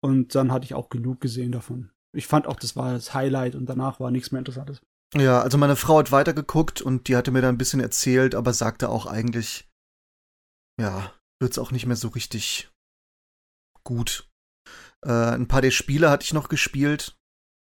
Und 0.00 0.36
dann 0.36 0.52
hatte 0.52 0.66
ich 0.66 0.74
auch 0.74 0.88
genug 0.88 1.20
gesehen 1.20 1.50
davon. 1.50 1.90
Ich 2.14 2.28
fand 2.28 2.46
auch, 2.46 2.54
das 2.54 2.76
war 2.76 2.92
das 2.92 3.12
Highlight 3.12 3.56
und 3.56 3.66
danach 3.66 3.98
war 3.98 4.12
nichts 4.12 4.30
mehr 4.30 4.38
Interessantes. 4.38 4.80
Ja, 5.16 5.42
also 5.42 5.58
meine 5.58 5.74
Frau 5.74 5.98
hat 5.98 6.12
weitergeguckt 6.12 6.80
und 6.80 7.08
die 7.08 7.16
hatte 7.16 7.32
mir 7.32 7.42
da 7.42 7.48
ein 7.48 7.58
bisschen 7.58 7.80
erzählt, 7.80 8.36
aber 8.36 8.52
sagte 8.52 8.88
auch 8.88 9.06
eigentlich, 9.06 9.68
ja, 10.80 11.12
wird's 11.40 11.58
auch 11.58 11.72
nicht 11.72 11.86
mehr 11.86 11.96
so 11.96 12.06
richtig 12.06 12.70
gut. 13.82 14.30
Äh, 15.04 15.10
ein 15.10 15.48
paar 15.48 15.60
der 15.60 15.72
Spiele 15.72 16.08
hatte 16.08 16.22
ich 16.22 16.34
noch 16.34 16.48
gespielt. 16.48 17.18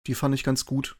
Die 0.05 0.15
fand 0.15 0.35
ich 0.35 0.43
ganz 0.43 0.65
gut. 0.65 0.97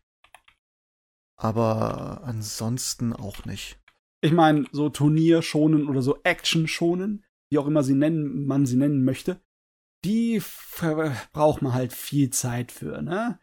Aber 1.37 2.21
ansonsten 2.23 3.13
auch 3.13 3.45
nicht. 3.45 3.79
Ich 4.21 4.31
meine, 4.31 4.65
so 4.71 4.89
Turnier 4.89 5.41
schonen 5.41 5.87
oder 5.87 6.01
so 6.01 6.17
Action 6.23 6.67
schonen, 6.67 7.23
wie 7.49 7.59
auch 7.59 7.67
immer 7.67 7.83
sie 7.83 7.93
nennen, 7.93 8.45
man 8.45 8.65
sie 8.65 8.75
nennen 8.75 9.05
möchte, 9.05 9.39
die 10.03 10.41
braucht 11.33 11.61
man 11.61 11.73
halt 11.73 11.93
viel 11.93 12.29
Zeit 12.31 12.71
für, 12.71 13.01
ne? 13.01 13.39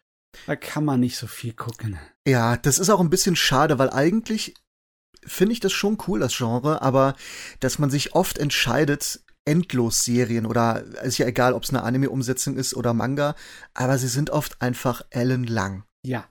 Da 0.47 0.57
kann 0.57 0.85
man 0.85 1.01
nicht 1.01 1.17
so 1.17 1.29
viel 1.29 1.53
gucken. 1.53 1.99
Ja, 2.27 2.57
das 2.57 2.79
ist 2.79 2.91
auch 2.91 3.01
ein 3.01 3.11
bisschen 3.11 3.37
schade, 3.37 3.79
weil 3.79 3.91
eigentlich 3.91 4.55
finde 5.25 5.53
ich 5.53 5.61
das 5.61 5.73
schon 5.73 5.99
cool, 6.07 6.21
das 6.21 6.37
Genre, 6.37 6.83
aber 6.83 7.15
dass 7.61 7.79
man 7.79 7.91
sich 7.91 8.15
oft 8.15 8.39
entscheidet, 8.39 9.25
Endlos-Serien 9.45 10.47
oder 10.47 10.83
ist 11.05 11.19
ja 11.19 11.27
egal, 11.27 11.53
ob 11.53 11.63
es 11.63 11.71
eine 11.71 11.83
Anime-Umsetzung 11.83 12.57
ist 12.57 12.75
oder 12.75 12.95
Manga, 12.95 13.35
aber 13.75 13.99
sie 13.99 14.09
sind 14.09 14.31
oft 14.31 14.61
einfach 14.61 15.03
ellenlang. 15.11 15.85
Ja. 16.05 16.29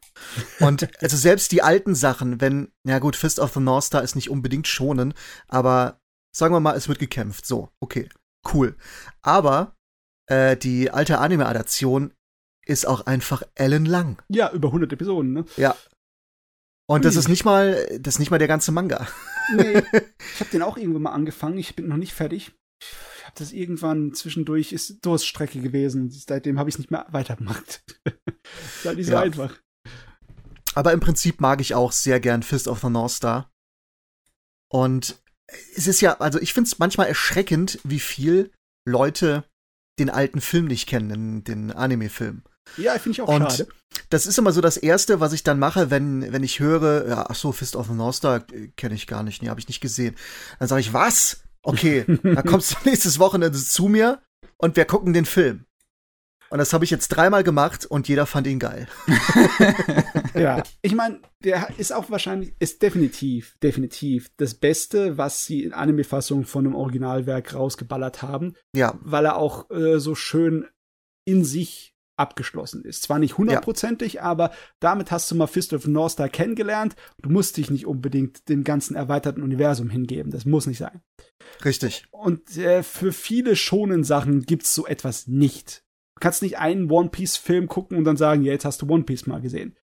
Und 0.60 0.88
also 1.02 1.18
selbst 1.18 1.52
die 1.52 1.62
alten 1.62 1.96
Sachen, 1.96 2.40
wenn, 2.42 2.72
ja 2.86 3.00
gut, 3.00 3.16
Fist 3.16 3.40
of 3.40 3.54
the 3.54 3.60
North 3.60 3.86
Star 3.86 4.04
ist 4.04 4.16
nicht 4.16 4.30
unbedingt 4.30 4.68
schonen, 4.68 5.14
aber 5.48 6.00
sagen 6.36 6.54
wir 6.54 6.60
mal, 6.60 6.76
es 6.76 6.88
wird 6.88 7.00
gekämpft. 7.00 7.46
So, 7.46 7.70
okay, 7.80 8.10
cool. 8.54 8.76
Aber 9.22 9.76
äh, 10.28 10.56
die 10.58 10.92
alte 10.92 11.20
Anime-Adaption 11.20 12.14
ist 12.66 12.88
auch 12.88 13.06
einfach 13.06 13.44
ellenlang. 13.56 14.22
Ja, 14.30 14.52
über 14.52 14.70
100 14.70 14.94
Episoden, 14.94 15.34
ne? 15.34 15.46
Ja. 15.58 15.76
Und 16.86 17.06
das 17.06 17.16
ist 17.16 17.30
nicht 17.30 17.46
mal, 17.46 17.88
das 18.00 18.16
ist 18.16 18.20
nicht 18.20 18.32
mal 18.32 18.40
der 18.40 18.48
ganze 18.48 18.72
Manga. 18.72 19.08
Nee. 19.56 19.82
ich 20.34 20.40
habe 20.40 20.50
den 20.52 20.62
auch 20.62 20.78
irgendwann 20.78 21.04
mal 21.04 21.12
angefangen. 21.12 21.58
Ich 21.58 21.76
bin 21.76 21.88
noch 21.88 21.98
nicht 21.98 22.14
fertig. 22.14 22.52
Ich 22.82 23.24
habe 23.26 23.36
das 23.36 23.52
irgendwann 23.54 24.14
zwischendurch, 24.14 24.74
ist 24.74 25.06
Durststrecke 25.06 25.62
gewesen. 25.62 26.10
Seitdem 26.10 26.60
habe 26.60 26.70
ich 26.70 26.76
es 26.76 26.80
nicht 26.80 26.92
mehr 26.92 27.06
weitergemacht. 27.10 27.84
ist 28.06 28.86
halt 28.86 28.98
nicht 28.98 29.08
so 29.08 29.14
Ja. 29.14 29.22
einfach. 29.22 29.60
Aber 30.76 30.94
im 30.94 31.00
Prinzip 31.00 31.42
mag 31.42 31.62
ich 31.62 31.76
auch 31.76 31.92
sehr 31.92 32.20
gern 32.20 32.44
Fist 32.44 32.68
of 32.68 32.82
the 32.82 32.90
North 32.90 33.12
Star. 33.12 33.50
Und 34.70 35.22
es 35.76 35.88
ist 35.88 36.02
ja, 36.02 36.20
also 36.20 36.40
ich 36.40 36.54
finde 36.54 36.68
es 36.68 36.80
manchmal 36.80 37.08
erschreckend, 37.08 37.80
wie 37.84 38.00
viel 38.00 38.52
Leute 38.86 39.44
den 40.00 40.10
alten 40.10 40.42
Film 40.42 40.66
nicht 40.66 40.88
kennen, 40.88 41.10
den, 41.10 41.44
den 41.44 41.72
Anime-Film. 41.72 42.44
Ja, 42.78 42.94
finde 42.94 43.12
ich 43.12 43.22
auch 43.22 43.28
Und 43.28 43.52
schade. 43.52 43.68
das 44.10 44.26
ist 44.26 44.38
immer 44.38 44.52
so 44.52 44.62
das 44.62 44.78
Erste, 44.78 45.20
was 45.20 45.34
ich 45.34 45.44
dann 45.44 45.60
mache, 45.60 45.92
wenn, 45.92 46.32
wenn 46.32 46.44
ich 46.44 46.60
höre, 46.60 47.08
ja, 47.08 47.26
ach 47.30 47.36
so, 47.36 47.52
Fist 47.52 47.76
of 47.76 47.88
the 47.88 47.94
North 47.94 48.16
Star 48.16 48.46
äh, 48.52 48.70
kenne 48.76 48.96
ich 48.96 49.06
gar 49.06 49.22
nicht, 49.24 49.42
nee, 49.42 49.50
habe 49.50 49.60
ich 49.60 49.68
nicht 49.68 49.82
gesehen. 49.82 50.16
Dann 50.60 50.68
sage 50.68 50.82
ich, 50.82 50.94
was? 50.94 51.44
Okay, 51.62 52.06
dann 52.24 52.46
kommst 52.46 52.72
du 52.72 52.90
nächstes 52.90 53.20
Wochenende 53.20 53.60
zu 53.60 53.88
mir 53.88 54.22
und 54.58 54.76
wir 54.76 54.86
gucken 54.86 55.14
den 55.14 55.26
Film. 55.26 55.66
Und 56.54 56.60
das 56.60 56.72
habe 56.72 56.86
ich 56.86 56.92
jetzt 56.92 57.08
dreimal 57.08 57.44
gemacht 57.44 57.88
und 57.88 58.08
jeder 58.08 58.28
fand 58.28 58.46
ihn 58.46 58.60
geil. 58.60 58.88
Ja, 60.36 60.64
ich 60.84 60.94
meine, 60.94 61.20
der 61.44 61.70
ist 61.78 61.94
auch 61.94 62.10
wahrscheinlich, 62.12 62.54
ist 62.60 62.82
definitiv, 62.82 63.56
definitiv 63.62 64.30
das 64.38 64.54
Beste, 64.54 65.18
was 65.18 65.46
sie 65.46 65.64
in 65.64 65.74
Anime-Fassung 65.74 66.44
von 66.46 66.66
einem 66.66 66.76
Originalwerk 66.76 67.56
rausgeballert 67.56 68.22
haben, 68.22 68.54
Ja, 68.76 69.00
weil 69.02 69.26
er 69.26 69.38
auch 69.38 69.70
äh, 69.72 70.00
so 70.00 70.14
schön 70.14 70.68
in 71.26 71.44
sich 71.44 71.96
abgeschlossen 72.18 72.84
ist. 72.86 73.02
Zwar 73.04 73.18
nicht 73.18 73.38
hundertprozentig, 73.40 74.22
aber 74.22 74.52
damit 74.80 75.10
hast 75.12 75.30
du 75.32 75.36
mal 75.36 75.48
Fist 75.48 75.74
of 75.74 75.84
the 75.84 75.90
North 75.92 76.14
Star 76.14 76.30
kennengelernt. 76.30 76.96
Du 77.22 77.30
musst 77.30 77.58
dich 77.58 77.72
nicht 77.72 77.88
unbedingt 77.88 78.48
dem 78.50 78.64
ganzen 78.64 78.96
erweiterten 78.96 79.42
Universum 79.42 79.90
hingeben. 79.90 80.32
Das 80.32 80.46
muss 80.46 80.68
nicht 80.68 80.80
sein. 80.80 81.02
richtig. 81.66 82.06
Und 82.12 82.58
äh, 82.58 82.84
für 82.84 83.12
viele 83.12 83.56
schonen 83.56 84.04
Sachen 84.04 84.44
gibt's 84.44 84.76
so 84.76 84.86
etwas 84.86 85.28
nicht. 85.28 85.84
Du 86.16 86.20
kannst 86.20 86.42
nicht 86.42 86.58
einen 86.58 86.90
One 86.90 87.10
Piece 87.10 87.38
Film 87.38 87.68
gucken 87.68 87.98
und 87.98 88.04
dann 88.04 88.18
sagen, 88.18 88.44
ja, 88.44 88.52
jetzt 88.52 88.66
hast 88.66 88.82
du 88.82 88.90
One 88.90 89.04
Piece 89.04 89.28
mal 89.28 89.42
gesehen. 89.42 89.76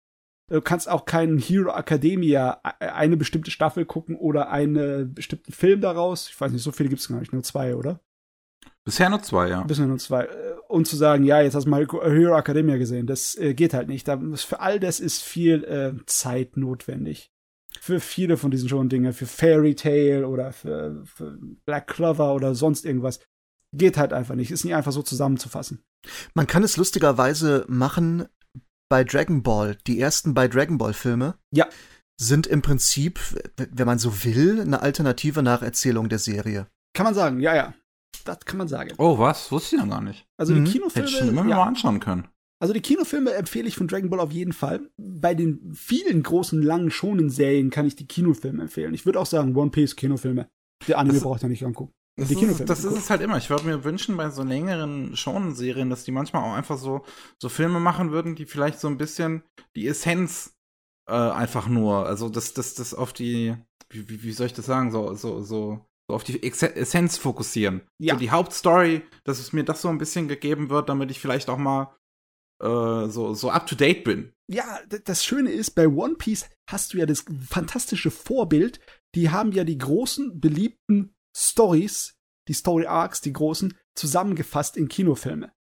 Du 0.51 0.63
kannst 0.63 0.89
auch 0.89 1.05
keinen 1.05 1.39
Hero 1.39 1.77
Academia 1.77 2.61
äh, 2.81 2.87
eine 2.87 3.17
bestimmte 3.17 3.51
Staffel 3.51 3.85
gucken 3.85 4.17
oder 4.17 4.51
einen 4.51 5.13
bestimmten 5.15 5.53
Film 5.53 5.81
daraus. 5.81 6.29
Ich 6.31 6.41
weiß 6.41 6.53
nicht, 6.53 6.63
so 6.63 6.73
viele 6.73 6.89
gibt's 6.89 7.09
gar 7.09 7.21
nicht, 7.21 7.33
nur 7.33 7.43
zwei, 7.43 7.75
oder? 7.75 8.01
Bisher 8.85 9.11
nur 9.11 9.23
zwei, 9.23 9.49
ja. 9.51 9.63
Bis 9.65 9.79
nur 9.79 9.99
zwei. 9.99 10.25
Äh, 10.25 10.55
Und 10.69 10.87
zu 10.87 10.97
sagen, 10.97 11.25
ja, 11.25 11.43
jetzt 11.43 11.55
hast 11.55 11.65
du 11.65 11.71
mal 11.71 11.87
Hero 11.87 12.39
Academia 12.39 12.79
gesehen, 12.79 13.07
das 13.07 13.37
äh, 13.37 13.53
geht 13.53 13.75
halt 13.75 13.89
nicht. 13.89 14.09
Da, 14.09 14.19
für 14.37 14.61
all 14.61 14.81
das 14.81 15.01
ist 15.01 15.23
viel 15.23 15.65
äh, 15.65 15.93
Zeit 16.07 16.57
notwendig. 16.57 17.31
Für 17.79 18.01
viele 18.01 18.39
von 18.39 18.51
diesen 18.51 18.69
schon 18.69 18.89
Dingen, 18.89 19.13
für 19.13 19.27
Fairy 19.27 19.75
Tale 19.75 20.27
oder 20.27 20.53
für, 20.53 21.05
für 21.05 21.39
Black 21.67 21.89
Clover 21.89 22.35
oder 22.35 22.55
sonst 22.55 22.87
irgendwas. 22.87 23.21
Geht 23.77 23.97
halt 23.99 24.13
einfach 24.13 24.35
nicht. 24.35 24.51
Ist 24.51 24.65
nicht 24.65 24.75
einfach 24.75 24.93
so 24.93 25.03
zusammenzufassen. 25.03 25.83
Man 26.35 26.47
kann 26.47 26.63
es 26.63 26.77
lustigerweise 26.77 27.65
machen 27.69 28.27
bei 28.91 29.05
Dragon 29.05 29.43
Ball. 29.43 29.77
Die 29.87 30.01
ersten 30.01 30.33
bei 30.35 30.49
Dragon 30.49 30.79
Ball 30.79 30.95
Filme 30.95 31.35
Ja. 31.53 31.67
sind 32.21 32.47
im 32.47 32.63
Prinzip, 32.63 33.21
wenn 33.57 33.87
man 33.87 33.99
so 33.99 34.25
will, 34.25 34.61
eine 34.61 34.81
alternative 34.81 35.43
Nacherzählung 35.43 36.09
der 36.09 36.19
Serie. 36.19 36.67
Kann 36.97 37.05
man 37.05 37.15
sagen, 37.15 37.41
ja, 37.41 37.55
ja. 37.55 37.75
Das 38.25 38.41
kann 38.41 38.59
man 38.59 38.69
sagen. 38.69 38.93
Oh, 38.99 39.19
was? 39.19 39.53
Wusste 39.53 39.77
ich 39.77 39.83
noch 39.83 39.89
gar 39.89 40.01
nicht. 40.01 40.27
Also 40.39 40.55
Mhm. 40.55 40.65
die 40.65 40.71
Hätte 40.73 40.79
ich 40.79 40.93
schon 40.93 41.03
Kinofilme. 41.21 41.41
immer 41.41 41.51
ja. 41.51 41.57
mal 41.57 41.67
anschauen 41.69 42.01
können. 42.01 42.29
Also 42.61 42.75
die 42.75 42.81
Kinofilme 42.81 43.33
empfehle 43.35 43.69
ich 43.69 43.77
von 43.77 43.87
Dragon 43.87 44.11
Ball 44.11 44.19
auf 44.21 44.33
jeden 44.33 44.53
Fall. 44.53 44.89
Bei 45.01 45.35
den 45.35 45.73
vielen 45.75 46.23
großen, 46.23 46.61
langen, 46.61 46.91
schonen 46.91 47.31
Serien 47.31 47.71
kann 47.71 47.87
ich 47.87 47.95
die 47.95 48.07
Kinofilme 48.09 48.63
empfehlen. 48.63 48.95
Ich 48.95 49.07
würde 49.07 49.21
auch 49.21 49.27
sagen, 49.27 49.55
One 49.55 49.71
Piece, 49.71 49.95
Kinofilme. 49.95 50.49
Der 50.89 50.99
Anime 50.99 51.15
Das- 51.15 51.23
braucht 51.23 51.43
ja 51.43 51.49
nicht 51.49 51.65
angucken. 51.65 51.93
Das, 52.19 52.31
ist, 52.33 52.69
das 52.69 52.85
ist 52.85 52.99
es 52.99 53.11
halt 53.11 53.23
immer. 53.23 53.37
Ich 53.37 53.49
würde 53.49 53.65
mir 53.65 53.85
wünschen, 53.85 54.17
bei 54.17 54.29
so 54.31 54.43
längeren 54.43 55.17
Shonen-Serien, 55.17 55.89
dass 55.89 56.03
die 56.03 56.11
manchmal 56.11 56.43
auch 56.43 56.55
einfach 56.55 56.77
so, 56.77 57.05
so 57.41 57.49
Filme 57.49 57.79
machen 57.79 58.11
würden, 58.11 58.35
die 58.35 58.45
vielleicht 58.45 58.81
so 58.81 58.89
ein 58.89 58.99
bisschen 58.99 59.45
die 59.77 59.87
Essenz 59.87 60.57
äh, 61.09 61.13
einfach 61.13 61.69
nur, 61.69 62.07
also 62.07 62.29
das, 62.29 62.55
das, 62.55 62.75
das 62.75 62.93
auf 62.93 63.13
die, 63.13 63.55
wie, 63.89 64.23
wie, 64.23 64.33
soll 64.33 64.47
ich 64.47 64.53
das 64.53 64.67
sagen, 64.67 64.91
so, 64.91 65.15
so, 65.15 65.43
so, 65.43 65.87
so 66.09 66.15
auf 66.15 66.25
die 66.25 66.43
Ex 66.43 66.63
Essenz 66.63 67.17
fokussieren. 67.17 67.83
Ja. 67.99 68.15
So 68.15 68.21
die 68.21 68.31
Hauptstory, 68.31 69.03
dass 69.23 69.39
es 69.39 69.53
mir 69.53 69.65
das 69.65 69.81
so 69.81 69.89
ein 69.89 69.99
bisschen 69.99 70.27
gegeben 70.27 70.71
wird, 70.71 70.89
damit 70.89 71.13
ich 71.13 71.21
vielleicht 71.21 71.49
auch 71.49 71.57
mal 71.57 71.95
äh, 72.61 73.09
so, 73.09 73.33
so 73.35 73.51
up 73.51 73.67
to 73.69 73.77
date 73.77 74.03
bin. 74.03 74.33
Ja, 74.51 74.81
das 75.05 75.25
Schöne 75.25 75.51
ist, 75.51 75.71
bei 75.77 75.87
One 75.87 76.17
Piece 76.17 76.49
hast 76.69 76.93
du 76.93 76.99
ja 76.99 77.07
das 77.07 77.25
fantastische 77.47 78.11
Vorbild. 78.11 78.81
Die 79.15 79.31
haben 79.31 79.53
ja 79.53 79.65
die 79.65 79.79
großen, 79.79 80.41
beliebten 80.41 81.15
Stories, 81.37 82.15
die 82.49 82.53
Story 82.55 82.87
Arcs, 82.87 83.21
die 83.21 83.33
großen, 83.33 83.77
zusammengefasst 83.95 84.77
in 84.77 84.89
Kinofilme. 84.89 85.53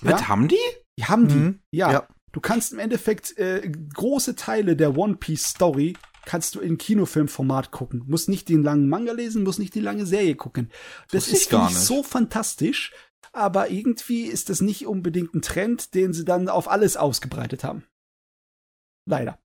Was 0.00 0.20
Ja? 0.22 0.28
haben 0.28 0.48
die? 0.48 0.58
Die 0.98 1.04
haben 1.06 1.28
die. 1.28 1.34
Mhm. 1.34 1.62
Ja. 1.72 1.92
Ja. 1.92 2.08
Du 2.32 2.40
kannst 2.40 2.72
im 2.72 2.78
Endeffekt 2.80 3.38
äh, 3.38 3.70
große 3.70 4.34
Teile 4.34 4.76
der 4.76 4.96
One 4.96 5.16
Piece 5.16 5.44
Story 5.50 5.96
kannst 6.24 6.54
du 6.54 6.60
in 6.60 6.78
Kinofilmformat 6.78 7.70
gucken. 7.70 8.02
Muss 8.06 8.28
nicht 8.28 8.48
den 8.48 8.62
langen 8.62 8.88
Manga 8.88 9.12
lesen, 9.12 9.44
muss 9.44 9.58
nicht 9.58 9.74
die 9.74 9.80
lange 9.80 10.06
Serie 10.06 10.34
gucken. 10.34 10.70
Das 11.10 11.28
ich 11.28 11.34
ist 11.34 11.50
gar 11.50 11.68
nicht. 11.68 11.78
so 11.78 12.02
fantastisch, 12.02 12.92
aber 13.32 13.70
irgendwie 13.70 14.24
ist 14.24 14.48
das 14.48 14.60
nicht 14.62 14.86
unbedingt 14.86 15.34
ein 15.34 15.42
Trend, 15.42 15.94
den 15.94 16.12
sie 16.12 16.24
dann 16.24 16.48
auf 16.48 16.68
alles 16.68 16.96
ausgebreitet 16.96 17.62
haben. 17.62 17.84
Leider. 19.06 19.38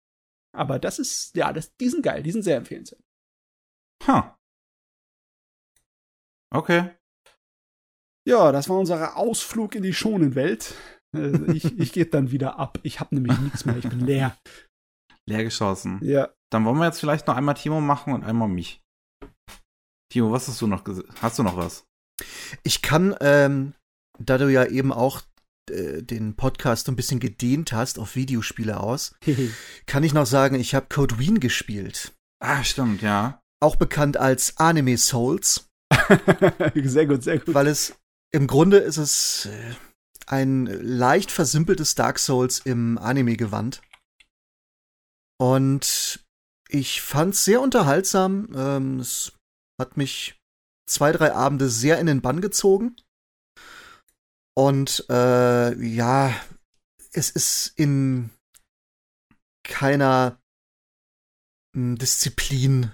Aber 0.56 0.80
das 0.80 1.00
ist, 1.00 1.36
ja, 1.36 1.54
das, 1.54 1.76
die 1.76 1.90
sind 1.90 2.02
geil, 2.02 2.24
die 2.24 2.32
sind 2.32 2.44
sehr 2.44 2.58
empfehlenswert. 2.58 3.04
Ha. 4.08 4.39
Okay. 6.52 6.90
Ja, 8.28 8.52
das 8.52 8.70
war 8.70 8.78
unser 8.78 9.18
Ausflug 9.18 9.76
in 9.76 9.84
die 9.84 9.94
Schonenwelt. 9.94 10.76
Äh, 11.16 11.52
ich 11.54 11.80
ich 11.80 11.94
gehe 11.94 12.06
dann 12.06 12.32
wieder 12.32 12.60
ab. 12.60 12.80
Ich 12.84 13.00
habe 13.00 13.16
nämlich 13.16 13.38
nichts 13.40 13.66
mehr, 13.66 13.78
ich 13.78 13.88
bin 13.88 14.02
leer. 14.02 14.38
Leer 15.28 15.44
geschossen. 15.44 16.00
Ja. 16.02 16.34
Dann 16.52 16.66
wollen 16.66 16.80
wir 16.80 16.86
jetzt 16.86 17.00
vielleicht 17.00 17.28
noch 17.28 17.36
einmal 17.36 17.54
Timo 17.54 17.82
machen 17.82 18.14
und 18.14 18.24
einmal 18.24 18.48
mich. 18.48 18.82
Timo, 20.12 20.32
was 20.32 20.48
hast 20.48 20.60
du 20.62 20.68
noch 20.68 20.84
gesehen? 20.84 21.08
Hast 21.22 21.38
du 21.38 21.44
noch 21.44 21.56
was? 21.56 21.86
Ich 22.64 22.82
kann, 22.82 23.16
ähm, 23.22 23.76
da 24.18 24.40
du 24.40 24.52
ja 24.52 24.66
eben 24.66 24.92
auch 24.92 25.22
äh, 25.70 26.02
den 26.02 26.36
Podcast 26.36 26.88
so 26.88 26.92
ein 26.92 26.96
bisschen 26.96 27.20
gedehnt 27.20 27.74
hast 27.74 28.00
auf 28.00 28.16
Videospiele 28.16 28.80
aus, 28.80 29.16
kann 29.86 30.04
ich 30.04 30.14
noch 30.14 30.26
sagen, 30.26 30.56
ich 30.56 30.74
habe 30.74 30.88
Code 30.90 31.20
Wien 31.20 31.40
gespielt. 31.40 32.14
Ah, 32.40 32.64
stimmt, 32.64 33.04
ja. 33.04 33.40
Auch 33.62 33.76
bekannt 33.76 34.18
als 34.18 34.58
Anime 34.58 34.98
Souls, 34.98 35.69
sehr 36.84 37.06
gut, 37.06 37.24
sehr 37.24 37.40
gut. 37.40 37.54
weil 37.54 37.68
es 37.68 37.96
im 38.32 38.48
Grunde 38.48 38.78
ist 38.78 38.98
es 38.98 39.46
äh, 39.48 39.76
ein 40.28 40.66
leicht 40.66 41.32
versimpeltes 41.32 41.96
Dark 41.96 42.20
Souls 42.20 42.60
im 42.60 42.98
Anime-Gewand. 42.98 43.82
Und 45.40 46.26
ich 46.68 47.02
fand's 47.02 47.46
sehr 47.46 47.62
unterhaltsam. 47.62 48.50
Ähm, 48.56 49.00
es 49.00 49.34
hat 49.80 49.98
mich 49.98 50.40
zwei, 50.86 51.12
drei 51.12 51.34
Abende 51.34 51.70
sehr 51.70 52.00
in 52.00 52.06
den 52.06 52.22
Bann 52.22 52.42
gezogen. 52.42 52.96
Und 54.56 55.06
äh, 55.10 55.74
ja, 55.84 56.36
es 57.14 57.30
ist 57.30 57.74
in 57.78 58.30
keiner 59.64 60.40
m, 61.74 61.98
Disziplin 61.98 62.92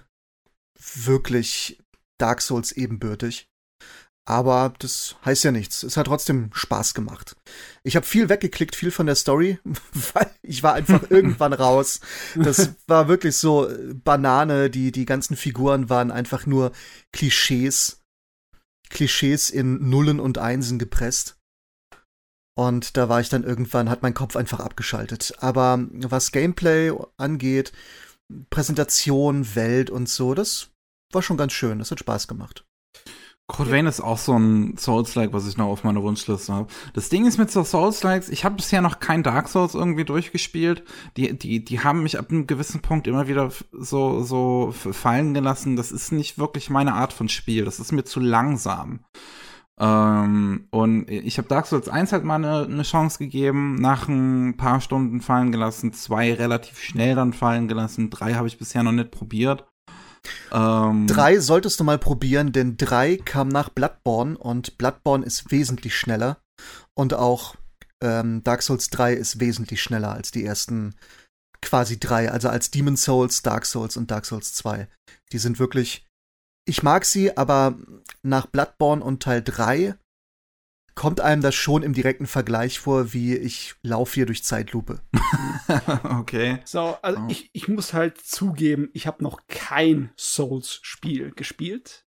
wirklich 0.78 1.82
Dark 2.20 2.42
Souls 2.42 2.72
ebenbürtig. 2.72 3.48
Aber 4.28 4.74
das 4.80 5.16
heißt 5.24 5.44
ja 5.44 5.52
nichts. 5.52 5.84
Es 5.84 5.98
hat 5.98 6.08
trotzdem 6.08 6.50
Spaß 6.52 6.96
gemacht. 6.96 7.36
Ich 7.84 7.96
habe 7.96 8.08
viel 8.08 8.28
weggeklickt, 8.28 8.76
viel 8.76 8.90
von 8.90 9.06
der 9.06 9.16
Story, 9.16 9.60
weil 10.14 10.32
ich 10.42 10.64
war 10.64 10.74
einfach 10.74 11.04
irgendwann 11.12 11.54
raus. 11.54 12.00
Das 12.36 12.72
war 12.88 13.08
wirklich 13.08 13.38
so 13.38 13.70
äh, 13.70 13.94
Banane. 13.94 14.72
Die, 14.72 14.92
die 14.92 15.06
ganzen 15.06 15.38
Figuren 15.38 15.90
waren 15.90 16.12
einfach 16.12 16.48
nur 16.48 16.72
Klischees. 17.14 18.02
Klischees 18.90 19.52
in 19.52 19.90
Nullen 19.90 20.20
und 20.20 20.40
Einsen 20.40 20.80
gepresst. 20.80 21.38
Und 22.58 22.98
da 22.98 23.10
war 23.10 23.20
ich 23.20 23.30
dann 23.30 23.44
irgendwann, 23.44 23.90
hat 23.90 24.02
mein 24.02 24.14
Kopf 24.14 24.36
einfach 24.36 24.60
abgeschaltet. 24.60 25.34
Aber 25.40 25.86
was 25.92 26.32
Gameplay 26.32 26.92
angeht, 27.18 27.74
Präsentation, 28.50 29.56
Welt 29.56 29.90
und 29.90 30.10
so, 30.10 30.34
das 30.34 30.70
war 31.16 31.24
schon 31.24 31.38
ganz 31.38 31.54
schön. 31.54 31.80
Das 31.80 31.90
hat 31.90 32.00
Spaß 32.00 32.28
gemacht. 32.28 32.66
Code 33.48 33.70
Vein 33.70 33.86
ist 33.86 34.02
auch 34.02 34.18
so 34.18 34.38
ein 34.38 34.76
Souls-like, 34.76 35.32
was 35.32 35.48
ich 35.48 35.56
noch 35.56 35.68
auf 35.68 35.84
meiner 35.84 36.02
Wunschliste 36.02 36.52
habe. 36.52 36.68
Das 36.94 37.10
Ding 37.10 37.28
ist 37.28 37.38
mit 37.38 37.52
so 37.52 37.64
Souls-likes, 37.64 38.30
ich 38.30 38.44
habe 38.44 38.56
bisher 38.56 38.82
noch 38.82 39.00
kein 39.00 39.22
Dark 39.22 39.50
Souls 39.50 39.76
irgendwie 39.76 40.04
durchgespielt. 40.04 40.84
Die, 41.16 41.38
die, 41.38 41.64
die 41.64 41.80
haben 41.82 42.02
mich 42.02 42.18
ab 42.18 42.32
einem 42.32 42.48
gewissen 42.48 42.82
Punkt 42.82 43.06
immer 43.06 43.28
wieder 43.28 43.52
so, 43.72 44.24
so 44.24 44.72
fallen 44.74 45.36
gelassen. 45.36 45.76
Das 45.76 45.92
ist 45.92 46.12
nicht 46.12 46.40
wirklich 46.40 46.72
meine 46.72 46.94
Art 46.94 47.14
von 47.14 47.30
Spiel. 47.30 47.66
Das 47.66 47.80
ist 47.80 47.92
mir 47.92 48.04
zu 48.04 48.20
langsam. 48.20 49.02
Ähm, 49.78 50.68
und 50.72 51.10
ich 51.10 51.38
habe 51.38 51.48
Dark 51.48 51.68
Souls 51.68 51.88
1 51.88 52.14
halt 52.14 52.24
mal 52.24 52.36
eine, 52.36 52.64
eine 52.64 52.84
Chance 52.84 53.20
gegeben, 53.20 53.76
nach 53.76 54.08
ein 54.08 54.56
paar 54.58 54.82
Stunden 54.82 55.22
fallen 55.22 55.52
gelassen, 55.52 55.94
zwei 55.94 56.34
relativ 56.34 56.80
schnell 56.80 57.16
dann 57.16 57.34
fallen 57.34 57.68
gelassen, 57.68 58.10
drei 58.10 58.36
habe 58.36 58.48
ich 58.48 58.58
bisher 58.58 58.84
noch 58.84 58.94
nicht 58.94 59.12
probiert. 59.12 59.66
Ähm, 60.52 61.08
drei 61.08 61.40
solltest 61.40 61.80
du 61.80 61.84
mal 61.84 61.98
probieren, 61.98 62.52
denn 62.52 62.78
drei 62.78 63.18
kam 63.18 63.48
nach 63.50 63.70
Bloodborne 63.70 64.38
und 64.38 64.78
Bloodborne 64.78 65.26
ist 65.26 65.52
wesentlich 65.52 65.96
schneller. 65.98 66.38
Und 66.94 67.14
auch 67.14 67.56
ähm, 68.02 68.44
Dark 68.44 68.62
Souls 68.62 68.90
3 68.90 69.14
ist 69.14 69.40
wesentlich 69.40 69.82
schneller 69.82 70.12
als 70.12 70.32
die 70.32 70.46
ersten 70.46 70.96
quasi 71.62 72.00
drei, 72.00 72.32
also 72.32 72.50
als 72.50 72.72
Demon 72.72 72.98
Souls, 72.98 73.42
Dark 73.42 73.66
Souls 73.66 73.98
und 73.98 74.12
Dark 74.12 74.26
Souls 74.26 74.54
2. 74.54 74.88
Die 75.32 75.40
sind 75.40 75.60
wirklich. 75.60 76.06
Ich 76.68 76.82
mag 76.82 77.06
sie, 77.06 77.38
aber 77.38 77.78
nach 78.24 78.48
Bloodborne 78.48 79.04
und 79.04 79.22
Teil 79.22 79.44
3 79.44 79.96
kommt 80.96 81.20
einem 81.20 81.42
das 81.42 81.56
schon 81.56 81.84
im 81.84 81.94
direkten 81.94 82.26
Vergleich 82.26 82.80
vor, 82.80 83.14
wie 83.14 83.36
ich 83.36 83.76
laufe 83.84 84.16
hier 84.16 84.26
durch 84.26 84.44
Zeitlupe. 84.44 85.02
okay. 86.04 86.60
So, 86.64 86.98
also 87.02 87.22
oh. 87.22 87.28
ich, 87.30 87.50
ich 87.54 87.68
muss 87.68 87.94
halt 87.94 88.18
zugeben, 88.18 88.90
ich 88.94 89.06
habe 89.06 89.24
noch 89.24 89.42
kein 89.48 90.12
Souls-Spiel 90.18 91.32
gespielt. 91.32 92.06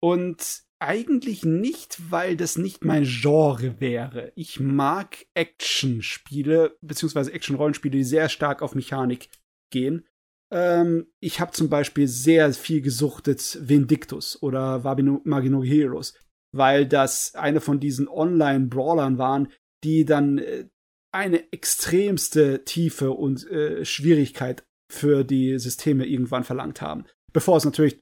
Und 0.00 0.64
eigentlich 0.80 1.44
nicht, 1.44 2.10
weil 2.10 2.36
das 2.36 2.58
nicht 2.58 2.84
mein 2.84 3.04
Genre 3.04 3.80
wäre. 3.80 4.32
Ich 4.34 4.60
mag 4.60 5.26
Action-Spiele, 5.34 6.76
beziehungsweise 6.80 7.32
Action-Rollenspiele, 7.32 7.98
die 7.98 8.04
sehr 8.04 8.28
stark 8.28 8.60
auf 8.60 8.74
Mechanik 8.74 9.28
gehen. 9.70 10.06
Ähm, 10.50 11.06
ich 11.20 11.40
habe 11.40 11.52
zum 11.52 11.68
Beispiel 11.68 12.06
sehr 12.06 12.52
viel 12.52 12.82
gesuchtet 12.82 13.58
Vindictus 13.62 14.42
oder 14.42 14.80
Magino 15.24 15.62
Heroes 15.62 16.14
weil 16.54 16.86
das 16.86 17.34
eine 17.34 17.60
von 17.60 17.80
diesen 17.80 18.08
Online-Brawlern 18.08 19.18
waren, 19.18 19.48
die 19.82 20.04
dann 20.04 20.38
äh, 20.38 20.66
eine 21.12 21.52
extremste 21.52 22.64
Tiefe 22.64 23.12
und 23.12 23.48
äh, 23.50 23.84
Schwierigkeit 23.84 24.64
für 24.90 25.24
die 25.24 25.58
Systeme 25.58 26.06
irgendwann 26.06 26.44
verlangt 26.44 26.80
haben. 26.80 27.04
Bevor 27.32 27.56
es 27.56 27.64
natürlich 27.64 28.00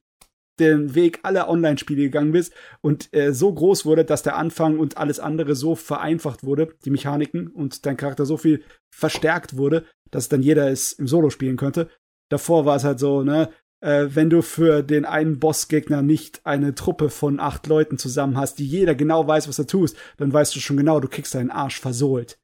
den 0.60 0.94
Weg 0.94 1.20
aller 1.22 1.48
Online-Spiele 1.48 2.02
gegangen 2.02 2.34
ist 2.34 2.52
und 2.82 3.08
äh, 3.14 3.32
so 3.32 3.52
groß 3.52 3.86
wurde, 3.86 4.04
dass 4.04 4.22
der 4.22 4.36
Anfang 4.36 4.78
und 4.78 4.98
alles 4.98 5.18
andere 5.18 5.54
so 5.54 5.74
vereinfacht 5.74 6.44
wurde, 6.44 6.74
die 6.84 6.90
Mechaniken 6.90 7.48
und 7.48 7.86
dein 7.86 7.96
Charakter 7.96 8.26
so 8.26 8.36
viel 8.36 8.62
verstärkt 8.94 9.56
wurde, 9.56 9.86
dass 10.10 10.28
dann 10.28 10.42
jeder 10.42 10.70
es 10.70 10.92
im 10.92 11.08
Solo 11.08 11.30
spielen 11.30 11.56
könnte. 11.56 11.88
Davor 12.30 12.66
war 12.66 12.76
es 12.76 12.84
halt 12.84 12.98
so, 12.98 13.22
ne, 13.22 13.50
äh, 13.82 14.14
wenn 14.14 14.30
du 14.30 14.42
für 14.42 14.82
den 14.82 15.04
einen 15.04 15.38
Bossgegner 15.38 16.02
nicht 16.02 16.40
eine 16.44 16.74
Truppe 16.74 17.10
von 17.10 17.40
acht 17.40 17.66
Leuten 17.66 17.98
zusammen 17.98 18.38
hast, 18.38 18.58
die 18.58 18.66
jeder 18.66 18.94
genau 18.94 19.26
weiß, 19.26 19.48
was 19.48 19.58
er 19.58 19.66
tust, 19.66 19.96
dann 20.16 20.32
weißt 20.32 20.54
du 20.54 20.60
schon 20.60 20.76
genau, 20.76 21.00
du 21.00 21.08
kriegst 21.08 21.34
deinen 21.34 21.50
Arsch 21.50 21.80
versohlt. 21.80 22.38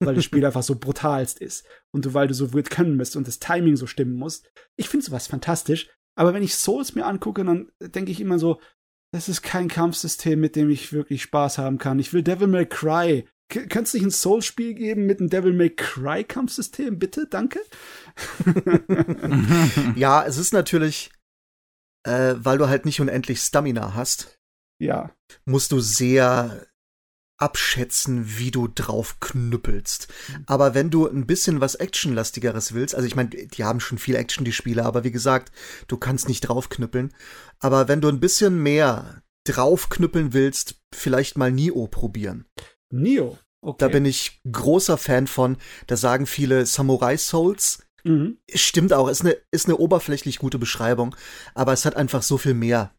Weil 0.00 0.16
das 0.16 0.24
Spiel 0.24 0.44
einfach 0.46 0.64
so 0.64 0.74
brutalst 0.74 1.40
ist. 1.40 1.64
Und 1.92 2.04
du, 2.04 2.14
weil 2.14 2.26
du 2.26 2.34
so 2.34 2.48
gut 2.48 2.68
können 2.68 2.96
musst 2.96 3.16
und 3.16 3.28
das 3.28 3.38
Timing 3.38 3.76
so 3.76 3.86
stimmen 3.86 4.16
muss. 4.16 4.42
Ich 4.76 4.88
finde 4.88 5.06
sowas 5.06 5.28
fantastisch. 5.28 5.88
Aber 6.16 6.34
wenn 6.34 6.42
ich 6.42 6.56
Souls 6.56 6.94
mir 6.94 7.06
angucke, 7.06 7.44
dann 7.44 7.70
denke 7.80 8.10
ich 8.10 8.20
immer 8.20 8.38
so, 8.38 8.60
das 9.14 9.28
ist 9.28 9.42
kein 9.42 9.68
Kampfsystem, 9.68 10.40
mit 10.40 10.56
dem 10.56 10.68
ich 10.68 10.92
wirklich 10.92 11.22
Spaß 11.22 11.58
haben 11.58 11.78
kann. 11.78 11.98
Ich 11.98 12.12
will 12.12 12.22
Devil 12.22 12.48
May 12.48 12.66
Cry. 12.66 13.26
Könntest 13.52 13.92
du 13.92 13.98
nicht 13.98 14.06
ein 14.06 14.10
Souls-Spiel 14.10 14.72
geben 14.72 15.04
mit 15.04 15.20
einem 15.20 15.28
Devil 15.28 15.52
May 15.52 15.68
Cry-Kampfsystem, 15.68 16.98
bitte? 16.98 17.26
Danke. 17.28 17.60
ja, 19.94 20.24
es 20.24 20.38
ist 20.38 20.54
natürlich, 20.54 21.10
äh, 22.04 22.34
weil 22.38 22.56
du 22.56 22.68
halt 22.68 22.86
nicht 22.86 23.00
unendlich 23.00 23.40
Stamina 23.40 23.94
hast. 23.94 24.38
Ja. 24.80 25.14
Musst 25.44 25.70
du 25.72 25.80
sehr 25.80 26.66
abschätzen, 27.36 28.38
wie 28.38 28.50
du 28.50 28.68
drauf 28.68 29.18
knüppelst. 29.20 30.08
Aber 30.46 30.74
wenn 30.74 30.90
du 30.90 31.08
ein 31.08 31.26
bisschen 31.26 31.60
was 31.60 31.74
Actionlastigeres 31.74 32.72
willst, 32.72 32.94
also 32.94 33.06
ich 33.06 33.16
meine, 33.16 33.30
die 33.30 33.64
haben 33.64 33.80
schon 33.80 33.98
viel 33.98 34.14
Action, 34.14 34.44
die 34.44 34.52
Spiele, 34.52 34.84
aber 34.84 35.04
wie 35.04 35.10
gesagt, 35.10 35.52
du 35.88 35.96
kannst 35.96 36.28
nicht 36.28 36.42
draufknüppeln. 36.42 37.12
Aber 37.58 37.88
wenn 37.88 38.00
du 38.00 38.08
ein 38.08 38.20
bisschen 38.20 38.62
mehr 38.62 39.22
draufknüppeln 39.44 40.32
willst, 40.32 40.76
vielleicht 40.94 41.36
mal 41.36 41.50
Nio 41.50 41.88
probieren. 41.88 42.46
Nio? 42.92 43.38
Okay. 43.60 43.76
Da 43.78 43.88
bin 43.88 44.04
ich 44.04 44.40
großer 44.50 44.98
Fan 44.98 45.26
von. 45.26 45.56
Da 45.86 45.96
sagen 45.96 46.26
viele 46.26 46.66
Samurai 46.66 47.16
Souls. 47.16 47.84
Mhm. 48.04 48.38
Stimmt 48.52 48.92
auch, 48.92 49.08
ist 49.08 49.20
eine, 49.20 49.36
ist 49.52 49.66
eine 49.66 49.76
oberflächlich 49.76 50.38
gute 50.38 50.58
Beschreibung, 50.58 51.14
aber 51.54 51.72
es 51.72 51.84
hat 51.84 51.96
einfach 51.96 52.22
so 52.22 52.36
viel 52.36 52.54
mehr. 52.54 52.92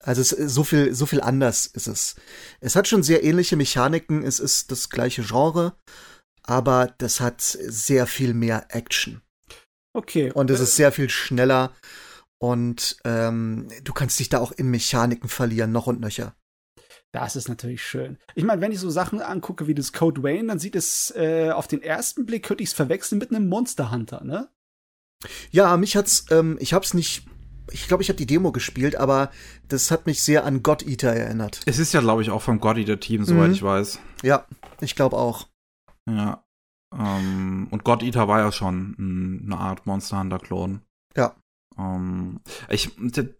Also 0.00 0.20
es 0.20 0.30
ist 0.30 0.54
so 0.54 0.62
viel, 0.62 0.94
so 0.94 1.06
viel 1.06 1.20
anders 1.20 1.66
ist 1.66 1.88
es. 1.88 2.14
Es 2.60 2.76
hat 2.76 2.86
schon 2.86 3.02
sehr 3.02 3.24
ähnliche 3.24 3.56
Mechaniken, 3.56 4.22
es 4.22 4.38
ist 4.38 4.70
das 4.70 4.90
gleiche 4.90 5.22
Genre, 5.22 5.76
aber 6.44 6.94
das 6.98 7.20
hat 7.20 7.40
sehr 7.40 8.06
viel 8.06 8.32
mehr 8.32 8.66
Action. 8.68 9.22
Okay. 9.92 10.30
Und 10.30 10.50
es 10.50 10.60
ist 10.60 10.76
sehr 10.76 10.92
viel 10.92 11.10
schneller 11.10 11.74
und 12.40 12.96
ähm, 13.04 13.66
du 13.82 13.92
kannst 13.92 14.20
dich 14.20 14.28
da 14.28 14.38
auch 14.38 14.52
in 14.52 14.70
Mechaniken 14.70 15.28
verlieren, 15.28 15.72
noch 15.72 15.88
und 15.88 16.00
nöcher. 16.00 16.36
Das 17.12 17.36
ist 17.36 17.48
natürlich 17.48 17.82
schön. 17.82 18.18
Ich 18.34 18.44
meine, 18.44 18.60
wenn 18.60 18.72
ich 18.72 18.80
so 18.80 18.90
Sachen 18.90 19.22
angucke 19.22 19.66
wie 19.66 19.74
das 19.74 19.92
Code 19.92 20.22
Wayne, 20.22 20.48
dann 20.48 20.58
sieht 20.58 20.76
es 20.76 21.10
äh, 21.16 21.50
auf 21.50 21.66
den 21.66 21.82
ersten 21.82 22.26
Blick, 22.26 22.44
könnte 22.44 22.62
ich 22.62 22.70
es 22.70 22.74
verwechseln 22.74 23.18
mit 23.18 23.30
einem 23.30 23.48
Monster 23.48 23.90
Hunter, 23.90 24.22
ne? 24.24 24.48
Ja, 25.50 25.76
mich 25.76 25.96
hat's, 25.96 26.26
ähm, 26.30 26.58
ich 26.60 26.74
hab's 26.74 26.94
nicht, 26.94 27.26
ich 27.72 27.88
glaube, 27.88 28.02
ich 28.02 28.08
habe 28.08 28.18
die 28.18 28.26
Demo 28.26 28.52
gespielt, 28.52 28.96
aber 28.96 29.30
das 29.68 29.90
hat 29.90 30.06
mich 30.06 30.22
sehr 30.22 30.44
an 30.44 30.62
God 30.62 30.86
Eater 30.86 31.12
erinnert. 31.12 31.60
Es 31.66 31.78
ist 31.78 31.92
ja, 31.92 32.00
glaube 32.00 32.22
ich, 32.22 32.30
auch 32.30 32.42
vom 32.42 32.60
God 32.60 32.76
Eater 32.76 33.00
Team, 33.00 33.24
soweit 33.24 33.48
mhm. 33.48 33.54
ich 33.54 33.62
weiß. 33.62 34.00
Ja, 34.22 34.46
ich 34.80 34.94
glaube 34.94 35.16
auch. 35.16 35.48
Ja. 36.08 36.44
Ähm, 36.94 37.68
und 37.70 37.84
God 37.84 38.02
Eater 38.02 38.28
war 38.28 38.40
ja 38.40 38.52
schon 38.52 39.42
eine 39.46 39.58
Art 39.58 39.86
Monster 39.86 40.20
Hunter 40.20 40.38
Klon. 40.38 40.82
Ja. 41.16 41.34
Ähm, 41.78 42.40
ich, 42.68 42.90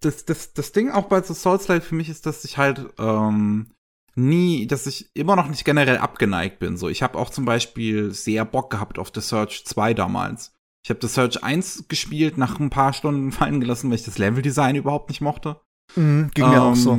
das, 0.01 0.25
das, 0.25 0.53
das 0.53 0.73
Ding 0.73 0.91
auch 0.91 1.07
bei 1.07 1.23
The 1.23 1.35
Souls-like 1.35 1.83
für 1.83 1.95
mich 1.95 2.09
ist, 2.09 2.27
dass 2.27 2.45
ich 2.45 2.59
halt 2.59 2.87
ähm, 2.99 3.71
nie, 4.15 4.67
dass 4.67 4.87
ich 4.87 5.11
immer 5.15 5.37
noch 5.37 5.49
nicht 5.49 5.65
generell 5.65 5.99
abgeneigt 5.99 6.59
bin. 6.59 6.77
So, 6.77 6.89
ich 6.89 7.03
habe 7.03 7.19
auch 7.19 7.31
zum 7.31 7.45
Beispiel 7.45 8.13
sehr 8.13 8.45
Bock 8.45 8.71
gehabt 8.71 8.99
auf 8.99 9.11
The 9.15 9.21
Search 9.21 9.65
2 9.65 9.95
damals. 9.95 10.53
Ich 10.85 10.91
habe 10.91 11.01
The 11.01 11.13
Search 11.13 11.43
1 11.43 11.85
gespielt, 11.89 12.39
nach 12.39 12.59
ein 12.59 12.71
paar 12.71 12.93
Stunden 12.93 13.33
fallen 13.33 13.61
gelassen, 13.61 13.91
weil 13.91 13.97
ich 13.97 14.05
das 14.05 14.19
Leveldesign 14.19 14.77
überhaupt 14.77 15.09
nicht 15.09 15.21
mochte. 15.21 15.61
Mhm, 15.97 16.31
ging 16.35 16.45
ähm, 16.45 16.51
mir 16.51 16.63
auch 16.63 16.77
so. 16.77 16.99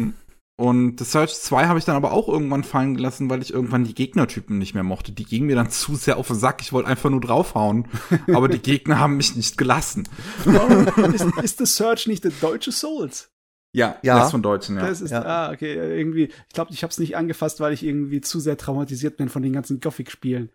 Und 0.60 1.00
The 1.00 1.06
Search 1.06 1.36
2 1.36 1.68
habe 1.68 1.80
ich 1.80 1.86
dann 1.86 1.96
aber 1.96 2.12
auch 2.12 2.28
irgendwann 2.28 2.66
fallen 2.66 2.94
gelassen, 2.94 3.30
weil 3.30 3.42
ich 3.42 3.54
irgendwann 3.54 3.86
die 3.86 3.96
Gegnertypen 3.96 4.58
nicht 4.58 4.74
mehr 4.74 4.84
mochte. 4.84 5.14
Die 5.14 5.24
gingen 5.24 5.48
mir 5.48 5.56
dann 5.56 5.70
zu 5.70 5.96
sehr 5.96 6.18
auf 6.18 6.28
den 6.28 6.36
Sack. 6.36 6.62
Ich 6.62 6.74
wollte 6.74 6.90
einfach 6.90 7.10
nur 7.10 7.22
draufhauen. 7.22 7.88
aber 8.34 8.50
die 8.50 8.60
Gegner 8.60 9.00
haben 9.00 9.16
mich 9.16 9.38
nicht 9.38 9.58
gelassen. 9.58 10.10
Oh, 10.46 11.02
ist, 11.14 11.26
ist 11.44 11.60
The 11.60 11.66
Search 11.66 12.08
nicht 12.08 12.26
der 12.26 12.34
deutsche 12.42 12.74
Souls? 12.74 13.32
Ja, 13.72 14.00
ja. 14.04 14.18
Das 14.18 14.26
ist 14.26 14.32
von 14.32 14.44
Deutschen, 14.44 14.76
ja. 14.76 14.86
Das 14.86 15.00
ist, 15.00 15.12
ja. 15.12 15.24
ah, 15.24 15.52
okay, 15.54 15.76
irgendwie, 15.76 16.26
ich 16.26 16.54
glaube, 16.54 16.74
ich 16.74 16.84
habe 16.84 16.92
es 16.92 17.00
nicht 17.00 17.16
angefasst, 17.16 17.62
weil 17.62 17.72
ich 17.72 17.86
irgendwie 17.86 18.20
zu 18.20 18.42
sehr 18.42 18.58
traumatisiert 18.58 19.16
bin 19.16 19.30
von 19.30 19.42
den 19.42 19.54
ganzen 19.54 19.80
Gothic-Spielen. 19.80 20.50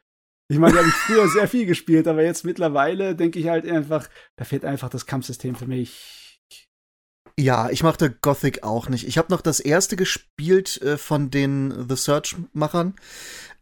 Ich 0.48 0.59
meine, 0.59 0.74
da 0.74 0.81
habe 0.81 0.89
ich 0.90 0.94
früher 0.94 1.26
sehr 1.28 1.48
viel 1.48 1.64
gespielt, 1.64 2.06
aber 2.09 2.22
jetzt 2.22 2.44
mittlerweile 2.44 3.16
denke 3.16 3.39
ich 3.39 3.48
halt 3.48 3.66
einfach, 3.66 4.10
da 4.36 4.44
fehlt 4.44 4.66
einfach 4.66 4.90
das 4.90 5.06
Kampfsystem 5.06 5.55
für 5.55 5.66
mich 5.66 6.23
ja, 7.39 7.69
ich 7.70 7.82
mochte 7.82 8.11
Gothic 8.11 8.62
auch 8.62 8.89
nicht. 8.89 9.06
Ich 9.06 9.19
habe 9.19 9.32
noch 9.32 9.40
das 9.40 9.61
erste 9.61 9.97
gespielt 9.97 10.81
äh, 10.82 10.97
von 10.97 11.31
den 11.31 11.89
The 11.89 11.97
Search-Machern, 11.97 12.94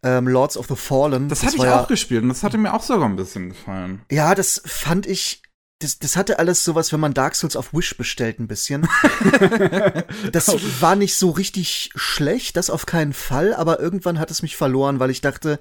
ähm, 0.03 0.27
Lords 0.27 0.57
of 0.57 0.67
the 0.67 0.75
Fallen. 0.75 1.29
Das, 1.29 1.39
das 1.39 1.47
hatte 1.47 1.57
ich 1.57 1.63
ja, 1.63 1.81
auch 1.81 1.87
gespielt 1.87 2.23
und 2.23 2.29
das 2.29 2.43
hatte 2.43 2.57
mir 2.57 2.73
auch 2.73 2.83
sogar 2.83 3.09
ein 3.09 3.15
bisschen 3.15 3.49
gefallen. 3.49 4.01
Ja, 4.11 4.35
das 4.35 4.61
fand 4.65 5.07
ich. 5.07 5.41
Das, 5.79 5.99
das 5.99 6.15
hatte 6.15 6.39
alles 6.39 6.63
sowas, 6.63 6.93
wenn 6.93 7.01
man 7.01 7.13
Dark 7.13 7.35
Souls 7.35 7.57
auf 7.57 7.73
Wish 7.73 7.97
bestellt, 7.97 8.39
ein 8.39 8.47
bisschen. 8.47 8.87
das 10.31 10.47
war 10.79 10.95
nicht 10.95 11.15
so 11.15 11.31
richtig 11.31 11.89
schlecht, 11.95 12.55
das 12.55 12.69
auf 12.69 12.85
keinen 12.85 13.11
Fall, 13.11 13.53
aber 13.53 13.79
irgendwann 13.81 14.17
hat 14.17 14.31
es 14.31 14.43
mich 14.43 14.55
verloren, 14.55 14.99
weil 14.99 15.09
ich 15.09 15.19
dachte, 15.19 15.59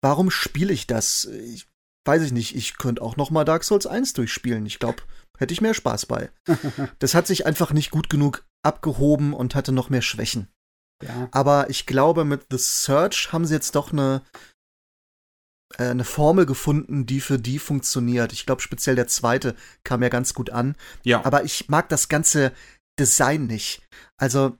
warum 0.00 0.30
spiele 0.30 0.72
ich 0.72 0.86
das? 0.86 1.24
Ich, 1.24 1.66
weiß 2.04 2.22
ich 2.22 2.32
nicht, 2.32 2.54
ich 2.54 2.76
könnte 2.78 3.02
auch 3.02 3.16
noch 3.16 3.30
mal 3.30 3.44
Dark 3.44 3.64
Souls 3.64 3.86
1 3.86 4.12
durchspielen. 4.12 4.66
Ich 4.66 4.78
glaube, 4.78 5.02
Hätte 5.38 5.52
ich 5.52 5.60
mehr 5.60 5.74
Spaß 5.74 6.06
bei. 6.06 6.30
das 6.98 7.14
hat 7.14 7.26
sich 7.26 7.46
einfach 7.46 7.72
nicht 7.72 7.90
gut 7.90 8.08
genug 8.08 8.44
abgehoben 8.62 9.34
und 9.34 9.54
hatte 9.54 9.72
noch 9.72 9.90
mehr 9.90 10.02
Schwächen. 10.02 10.48
Ja. 11.02 11.28
Aber 11.32 11.70
ich 11.70 11.86
glaube, 11.86 12.24
mit 12.24 12.46
The 12.50 12.58
Search 12.58 13.32
haben 13.32 13.44
sie 13.44 13.54
jetzt 13.54 13.74
doch 13.74 13.92
eine, 13.92 14.22
äh, 15.76 15.88
eine 15.88 16.04
Formel 16.04 16.46
gefunden, 16.46 17.04
die 17.04 17.20
für 17.20 17.38
die 17.38 17.58
funktioniert. 17.58 18.32
Ich 18.32 18.46
glaube, 18.46 18.62
speziell 18.62 18.94
der 18.94 19.08
zweite 19.08 19.56
kam 19.82 20.02
ja 20.02 20.08
ganz 20.08 20.34
gut 20.34 20.50
an. 20.50 20.76
Ja. 21.02 21.24
Aber 21.24 21.44
ich 21.44 21.68
mag 21.68 21.88
das 21.88 22.08
ganze 22.08 22.52
Design 22.98 23.46
nicht. 23.46 23.82
Also, 24.16 24.56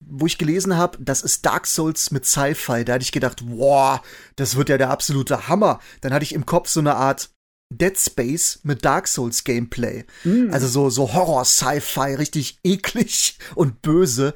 wo 0.00 0.26
ich 0.26 0.38
gelesen 0.38 0.76
habe, 0.76 0.98
das 1.00 1.22
ist 1.22 1.44
Dark 1.44 1.66
Souls 1.66 2.10
mit 2.10 2.24
Sci-Fi, 2.24 2.84
da 2.84 2.94
hatte 2.94 3.02
ich 3.02 3.12
gedacht, 3.12 3.42
wow, 3.44 4.00
das 4.36 4.56
wird 4.56 4.68
ja 4.68 4.78
der 4.78 4.90
absolute 4.90 5.48
Hammer. 5.48 5.80
Dann 6.00 6.12
hatte 6.12 6.24
ich 6.24 6.34
im 6.34 6.46
Kopf 6.46 6.68
so 6.68 6.80
eine 6.80 6.94
Art 6.94 7.30
Dead 7.70 7.98
Space 7.98 8.60
mit 8.62 8.84
Dark 8.84 9.08
Souls 9.08 9.44
Gameplay. 9.44 10.04
Mhm. 10.24 10.50
Also 10.52 10.68
so, 10.68 10.88
so 10.90 11.12
Horror-Sci-Fi, 11.12 12.14
richtig 12.14 12.58
eklig 12.64 13.38
und 13.54 13.82
böse. 13.82 14.34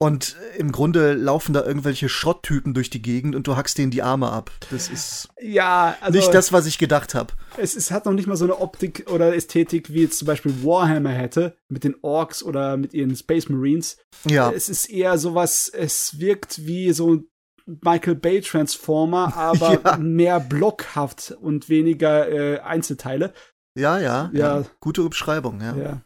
Und 0.00 0.36
im 0.56 0.70
Grunde 0.70 1.14
laufen 1.14 1.52
da 1.52 1.64
irgendwelche 1.64 2.08
Schrotttypen 2.08 2.72
durch 2.72 2.88
die 2.88 3.02
Gegend 3.02 3.34
und 3.34 3.48
du 3.48 3.56
hackst 3.56 3.78
denen 3.78 3.90
die 3.90 4.02
Arme 4.02 4.30
ab. 4.30 4.52
Das 4.70 4.88
ist 4.88 5.28
ja, 5.40 5.96
also 6.00 6.16
nicht 6.16 6.32
das, 6.32 6.52
was 6.52 6.66
ich 6.66 6.78
gedacht 6.78 7.16
habe. 7.16 7.32
es, 7.56 7.74
es 7.74 7.90
hat 7.90 8.04
noch 8.06 8.12
nicht 8.12 8.28
mal 8.28 8.36
so 8.36 8.44
eine 8.44 8.60
Optik 8.60 9.10
oder 9.10 9.34
Ästhetik, 9.34 9.92
wie 9.92 10.02
jetzt 10.02 10.18
zum 10.18 10.26
Beispiel 10.26 10.62
Warhammer 10.64 11.10
hätte, 11.10 11.56
mit 11.68 11.82
den 11.82 11.96
Orks 12.02 12.44
oder 12.44 12.76
mit 12.76 12.94
ihren 12.94 13.16
Space 13.16 13.48
Marines. 13.48 13.96
Ja, 14.24 14.52
Es 14.52 14.68
ist 14.68 14.88
eher 14.88 15.18
sowas, 15.18 15.68
es 15.68 16.20
wirkt 16.20 16.64
wie 16.64 16.92
so 16.92 17.14
ein 17.16 17.28
Michael 17.66 18.14
Bay 18.14 18.40
Transformer, 18.40 19.36
aber 19.36 19.80
Ja. 19.84 19.96
mehr 19.96 20.38
blockhaft 20.38 21.32
und 21.40 21.68
weniger 21.68 22.28
äh, 22.30 22.60
Einzelteile. 22.60 23.32
ja, 23.76 23.98
ja, 23.98 24.30
Ja. 24.32 24.60
ja. 24.60 24.64
Gute 24.78 25.02
Beschreibung, 25.08 25.60
ja. 25.60 25.76
Ja. 25.76 26.02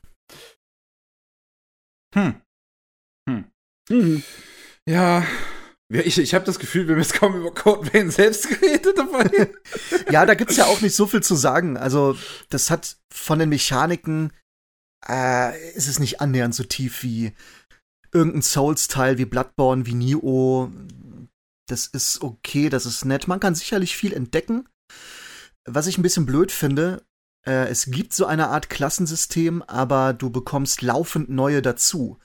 Hm. 2.14 2.40
Mhm. 3.88 4.22
Ja. 4.88 5.26
Ich, 5.88 6.16
ich 6.16 6.34
habe 6.34 6.46
das 6.46 6.58
Gefühl, 6.58 6.88
wir 6.88 6.94
haben 6.94 7.02
jetzt 7.02 7.14
kaum 7.14 7.36
über 7.36 7.52
Code 7.52 7.92
Vein 7.92 8.10
selbst 8.10 8.48
geredet 8.48 8.96
dabei. 8.96 9.50
Ja, 10.10 10.24
da 10.24 10.34
gibt's 10.34 10.56
ja 10.56 10.64
auch 10.64 10.80
nicht 10.80 10.96
so 10.96 11.06
viel 11.06 11.22
zu 11.22 11.34
sagen. 11.34 11.76
Also, 11.76 12.16
das 12.48 12.70
hat 12.70 12.96
von 13.12 13.38
den 13.38 13.50
Mechaniken, 13.50 14.32
äh, 15.06 15.72
ist 15.74 15.88
es 15.88 15.98
nicht 15.98 16.20
annähernd 16.20 16.54
so 16.54 16.64
tief 16.64 17.02
wie 17.02 17.34
irgendein 18.10 18.42
Souls-Teil, 18.42 19.18
wie 19.18 19.26
Bloodborne, 19.26 19.84
wie 19.84 19.94
Nioh. 19.94 20.70
Das 21.68 21.86
ist 21.86 22.22
okay, 22.22 22.70
das 22.70 22.86
ist 22.86 23.04
nett. 23.04 23.28
Man 23.28 23.40
kann 23.40 23.54
sicherlich 23.54 23.96
viel 23.96 24.14
entdecken. 24.14 24.68
Was 25.66 25.86
ich 25.86 25.98
ein 25.98 26.02
bisschen 26.02 26.26
blöd 26.26 26.52
finde, 26.52 27.04
äh, 27.46 27.68
es 27.68 27.86
gibt 27.86 28.12
so 28.12 28.26
eine 28.26 28.48
Art 28.48 28.70
Klassensystem, 28.70 29.62
aber 29.62 30.12
du 30.12 30.30
bekommst 30.30 30.82
laufend 30.82 31.28
neue 31.28 31.60
dazu. 31.62 32.18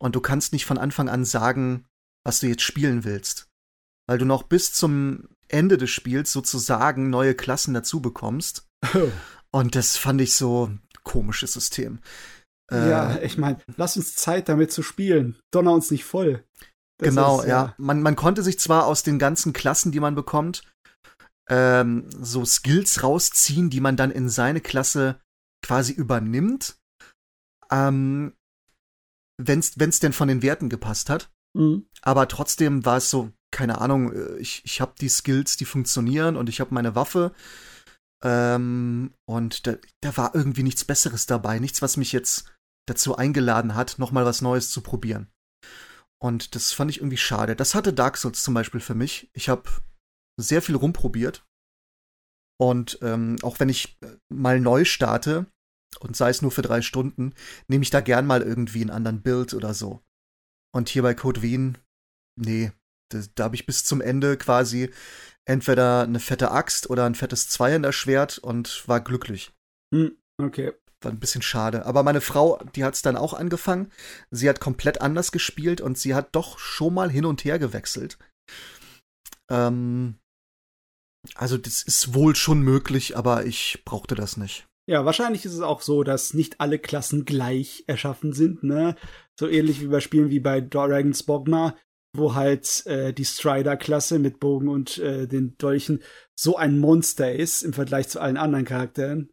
Und 0.00 0.16
du 0.16 0.20
kannst 0.20 0.52
nicht 0.52 0.66
von 0.66 0.78
Anfang 0.78 1.08
an 1.08 1.24
sagen, 1.24 1.86
was 2.24 2.40
du 2.40 2.46
jetzt 2.46 2.62
spielen 2.62 3.04
willst. 3.04 3.48
Weil 4.08 4.18
du 4.18 4.24
noch 4.24 4.42
bis 4.42 4.72
zum 4.72 5.28
Ende 5.48 5.76
des 5.76 5.90
Spiels 5.90 6.32
sozusagen 6.32 7.10
neue 7.10 7.34
Klassen 7.34 7.74
dazu 7.74 8.00
bekommst. 8.00 8.68
Und 9.50 9.74
das 9.74 9.96
fand 9.96 10.20
ich 10.20 10.34
so 10.34 10.66
ein 10.66 10.80
komisches 11.02 11.52
System. 11.52 12.00
Äh, 12.70 12.88
ja, 12.88 13.20
ich 13.20 13.36
meine, 13.36 13.58
lass 13.76 13.96
uns 13.96 14.14
Zeit 14.14 14.48
damit 14.48 14.72
zu 14.72 14.82
spielen. 14.82 15.36
Donner 15.50 15.72
uns 15.72 15.90
nicht 15.90 16.04
voll. 16.04 16.44
Das 16.98 17.08
genau, 17.08 17.40
ist, 17.40 17.48
ja. 17.48 17.74
Man, 17.78 18.02
man 18.02 18.14
konnte 18.14 18.42
sich 18.42 18.58
zwar 18.58 18.86
aus 18.86 19.02
den 19.02 19.18
ganzen 19.18 19.52
Klassen, 19.52 19.90
die 19.90 20.00
man 20.00 20.14
bekommt, 20.14 20.62
ähm, 21.48 22.08
so 22.10 22.44
Skills 22.44 23.02
rausziehen, 23.02 23.70
die 23.70 23.80
man 23.80 23.96
dann 23.96 24.10
in 24.10 24.28
seine 24.28 24.60
Klasse 24.60 25.20
quasi 25.62 25.92
übernimmt. 25.92 26.76
Ähm, 27.70 28.34
wenn's, 29.46 29.78
wenn's 29.78 30.00
denn 30.00 30.12
von 30.12 30.28
den 30.28 30.42
Werten 30.42 30.68
gepasst 30.68 31.10
hat. 31.10 31.30
Mhm. 31.54 31.86
Aber 32.02 32.28
trotzdem 32.28 32.84
war 32.84 32.98
es 32.98 33.10
so, 33.10 33.32
keine 33.50 33.80
Ahnung, 33.80 34.12
äh, 34.12 34.36
ich, 34.38 34.62
ich 34.64 34.80
habe 34.80 34.94
die 35.00 35.08
Skills, 35.08 35.56
die 35.56 35.64
funktionieren 35.64 36.36
und 36.36 36.48
ich 36.48 36.60
habe 36.60 36.74
meine 36.74 36.94
Waffe. 36.94 37.32
Ähm, 38.22 39.14
und 39.26 39.66
da, 39.66 39.76
da 40.02 40.16
war 40.16 40.34
irgendwie 40.34 40.62
nichts 40.62 40.84
Besseres 40.84 41.26
dabei, 41.26 41.58
nichts, 41.58 41.82
was 41.82 41.96
mich 41.96 42.12
jetzt 42.12 42.52
dazu 42.86 43.16
eingeladen 43.16 43.74
hat, 43.74 43.98
nochmal 43.98 44.24
was 44.24 44.42
Neues 44.42 44.70
zu 44.70 44.80
probieren. 44.80 45.28
Und 46.22 46.54
das 46.54 46.72
fand 46.72 46.90
ich 46.90 46.98
irgendwie 46.98 47.16
schade. 47.16 47.56
Das 47.56 47.74
hatte 47.74 47.92
Dark 47.92 48.18
Souls 48.18 48.42
zum 48.42 48.52
Beispiel 48.52 48.80
für 48.80 48.94
mich. 48.94 49.30
Ich 49.32 49.48
habe 49.48 49.70
sehr 50.38 50.60
viel 50.60 50.76
rumprobiert. 50.76 51.46
Und 52.60 52.98
ähm, 53.00 53.36
auch 53.42 53.58
wenn 53.58 53.70
ich 53.70 53.96
äh, 54.02 54.16
mal 54.28 54.60
neu 54.60 54.84
starte, 54.84 55.46
und 55.98 56.16
sei 56.16 56.30
es 56.30 56.42
nur 56.42 56.50
für 56.50 56.62
drei 56.62 56.82
Stunden, 56.82 57.34
nehme 57.68 57.82
ich 57.82 57.90
da 57.90 58.00
gern 58.00 58.26
mal 58.26 58.42
irgendwie 58.42 58.80
einen 58.80 58.90
anderen 58.90 59.22
Build 59.22 59.54
oder 59.54 59.74
so. 59.74 60.00
Und 60.72 60.88
hier 60.88 61.02
bei 61.02 61.14
Code 61.14 61.42
Wien, 61.42 61.78
nee, 62.36 62.72
da, 63.10 63.20
da 63.34 63.44
habe 63.44 63.56
ich 63.56 63.66
bis 63.66 63.84
zum 63.84 64.00
Ende 64.00 64.36
quasi 64.36 64.90
entweder 65.44 66.02
eine 66.02 66.20
fette 66.20 66.52
Axt 66.52 66.88
oder 66.88 67.06
ein 67.06 67.14
fettes 67.16 67.48
Zweihänderschwert 67.48 68.38
und 68.38 68.86
war 68.88 69.00
glücklich. 69.00 69.52
Hm, 69.92 70.16
Okay. 70.40 70.72
War 71.02 71.12
ein 71.12 71.20
bisschen 71.20 71.42
schade. 71.42 71.86
Aber 71.86 72.02
meine 72.02 72.20
Frau, 72.20 72.62
die 72.74 72.84
hat 72.84 72.94
es 72.94 73.02
dann 73.02 73.16
auch 73.16 73.32
angefangen. 73.32 73.90
Sie 74.30 74.48
hat 74.48 74.60
komplett 74.60 75.00
anders 75.00 75.32
gespielt 75.32 75.80
und 75.80 75.96
sie 75.96 76.14
hat 76.14 76.34
doch 76.34 76.58
schon 76.58 76.92
mal 76.92 77.10
hin 77.10 77.24
und 77.24 77.44
her 77.44 77.58
gewechselt. 77.58 78.18
Ähm, 79.50 80.18
also 81.34 81.56
das 81.56 81.82
ist 81.82 82.14
wohl 82.14 82.36
schon 82.36 82.60
möglich, 82.60 83.16
aber 83.16 83.46
ich 83.46 83.82
brauchte 83.86 84.14
das 84.14 84.36
nicht. 84.36 84.66
Ja, 84.90 85.04
wahrscheinlich 85.04 85.44
ist 85.44 85.54
es 85.54 85.60
auch 85.60 85.82
so, 85.82 86.02
dass 86.02 86.34
nicht 86.34 86.60
alle 86.60 86.80
Klassen 86.80 87.24
gleich 87.24 87.84
erschaffen 87.86 88.32
sind, 88.32 88.64
ne? 88.64 88.96
So 89.38 89.46
ähnlich 89.46 89.80
wie 89.80 89.86
bei 89.86 90.00
Spielen 90.00 90.30
wie 90.30 90.40
bei 90.40 90.60
Dragon's 90.60 91.24
Dogma, 91.24 91.76
wo 92.12 92.34
halt 92.34 92.84
äh, 92.86 93.12
die 93.12 93.24
Strider-Klasse 93.24 94.18
mit 94.18 94.40
Bogen 94.40 94.68
und 94.68 94.98
äh, 94.98 95.28
den 95.28 95.56
Dolchen 95.58 96.02
so 96.34 96.56
ein 96.56 96.80
Monster 96.80 97.32
ist 97.32 97.62
im 97.62 97.72
Vergleich 97.72 98.08
zu 98.08 98.20
allen 98.20 98.36
anderen 98.36 98.64
Charakteren 98.64 99.30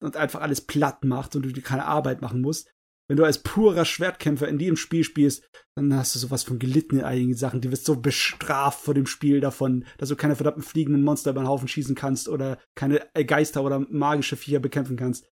und 0.00 0.16
einfach 0.16 0.42
alles 0.42 0.60
platt 0.60 1.04
macht 1.04 1.34
und 1.34 1.42
du 1.42 1.50
dir 1.50 1.60
keine 1.60 1.86
Arbeit 1.86 2.22
machen 2.22 2.40
musst. 2.40 2.70
Wenn 3.10 3.16
du 3.16 3.24
als 3.24 3.38
purer 3.38 3.84
Schwertkämpfer 3.84 4.46
in 4.46 4.56
diesem 4.56 4.76
Spiel 4.76 5.02
spielst, 5.02 5.42
dann 5.74 5.92
hast 5.96 6.14
du 6.14 6.20
sowas 6.20 6.44
von 6.44 6.60
gelitten 6.60 7.00
in 7.00 7.04
einigen 7.04 7.34
Sachen. 7.34 7.60
Du 7.60 7.72
wirst 7.72 7.84
so 7.84 7.96
bestraft 7.96 8.84
vor 8.84 8.94
dem 8.94 9.06
Spiel 9.06 9.40
davon, 9.40 9.84
dass 9.98 10.10
du 10.10 10.14
keine 10.14 10.36
verdammten 10.36 10.62
fliegenden 10.62 11.02
Monster 11.02 11.32
über 11.32 11.40
den 11.40 11.48
Haufen 11.48 11.66
schießen 11.66 11.96
kannst 11.96 12.28
oder 12.28 12.56
keine 12.76 13.04
Geister 13.26 13.64
oder 13.64 13.80
magische 13.90 14.36
Viecher 14.36 14.60
bekämpfen 14.60 14.96
kannst. 14.96 15.28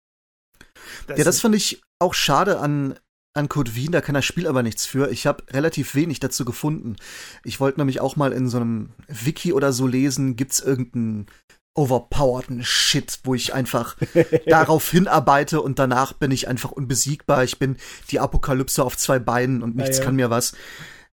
ja, 1.07 1.23
das 1.23 1.39
fand 1.39 1.55
ich 1.55 1.81
auch 1.99 2.13
schade 2.13 2.59
an, 2.59 2.99
an 3.33 3.47
Code 3.47 3.73
Wien, 3.75 3.93
da 3.93 4.01
kann 4.01 4.15
das 4.15 4.25
Spiel 4.25 4.47
aber 4.47 4.61
nichts 4.61 4.85
für. 4.85 5.09
Ich 5.09 5.25
habe 5.25 5.45
relativ 5.51 5.95
wenig 5.95 6.19
dazu 6.19 6.43
gefunden. 6.43 6.97
Ich 7.45 7.61
wollte 7.61 7.79
nämlich 7.79 8.01
auch 8.01 8.17
mal 8.17 8.33
in 8.33 8.49
so 8.49 8.57
einem 8.57 8.89
Wiki 9.07 9.53
oder 9.53 9.71
so 9.71 9.87
lesen, 9.87 10.35
gibt's 10.35 10.59
irgendeinen 10.59 11.27
overpowerten 11.79 12.63
Shit, 12.63 13.19
wo 13.23 13.35
ich 13.35 13.53
einfach 13.53 13.95
darauf 14.45 14.89
hinarbeite 14.91 15.61
und 15.61 15.79
danach 15.79 16.11
bin 16.13 16.31
ich 16.31 16.47
einfach 16.47 16.71
unbesiegbar. 16.71 17.45
Ich 17.45 17.57
bin 17.57 17.77
die 18.11 18.19
Apokalypse 18.19 18.83
auf 18.83 18.97
zwei 18.97 19.17
Beinen 19.17 19.63
und 19.63 19.77
nichts 19.77 19.97
Ja, 19.97 20.01
ja. 20.01 20.05
kann 20.05 20.15
mir 20.15 20.29
was. 20.29 20.53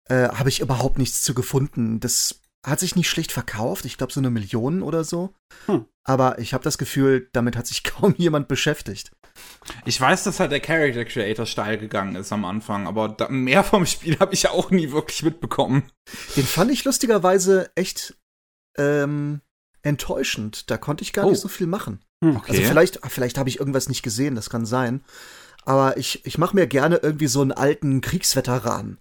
Äh, 0.06 0.30
habe 0.30 0.50
ich 0.50 0.62
überhaupt 0.62 0.98
nichts 0.98 1.22
zu 1.22 1.34
gefunden. 1.34 2.00
Das 2.00 2.40
hat 2.66 2.80
sich 2.80 2.96
nicht 2.96 3.10
schlecht 3.10 3.34
verkauft. 3.34 3.84
Ich 3.84 3.98
glaube 3.98 4.14
so 4.14 4.22
eine 4.22 4.30
Million 4.30 4.82
oder 4.84 5.04
so. 5.04 5.34
Hm. 5.66 5.86
Aber 6.06 6.40
ich 6.40 6.54
habe 6.54 6.64
das 6.64 6.78
Gefühl, 6.78 7.30
damit 7.34 7.58
hat 7.58 7.68
sich 7.68 7.84
kaum 7.84 8.16
jemand 8.18 8.48
beschäftigt. 8.48 9.12
Ich 9.84 10.00
weiß, 10.00 10.24
dass 10.24 10.40
halt 10.40 10.52
der 10.52 10.60
Character 10.60 11.04
Creator 11.04 11.46
steil 11.46 11.78
gegangen 11.78 12.16
ist 12.16 12.32
am 12.32 12.46
Anfang, 12.46 12.88
aber 12.88 13.18
mehr 13.30 13.64
vom 13.64 13.86
Spiel 13.86 14.18
habe 14.20 14.34
ich 14.34 14.48
auch 14.48 14.70
nie 14.72 14.92
wirklich 14.92 15.24
mitbekommen. 15.24 15.84
Den 16.38 16.46
fand 16.46 16.72
ich 16.72 16.86
lustigerweise 16.86 17.72
echt 17.76 18.16
ähm, 18.78 19.42
enttäuschend. 19.84 20.70
Da 20.72 20.78
konnte 20.78 21.04
ich 21.04 21.14
gar 21.14 21.26
Oh. 21.26 21.30
nicht 21.30 21.42
so 21.42 21.48
viel 21.48 21.68
machen. 21.68 22.04
Okay. 22.24 22.52
Also 22.52 22.62
vielleicht, 22.64 23.00
vielleicht 23.08 23.38
habe 23.38 23.50
ich 23.50 23.60
irgendwas 23.60 23.90
nicht 23.90 24.02
gesehen, 24.04 24.36
das 24.36 24.50
kann 24.50 24.66
sein. 24.66 25.04
Aber 25.66 25.98
ich, 25.98 26.26
ich 26.26 26.38
mache 26.38 26.56
mir 26.56 26.68
gerne 26.68 26.98
irgendwie 26.98 27.28
so 27.28 27.42
einen 27.42 27.52
alten 27.52 28.02
Kriegsveteran. 28.02 28.98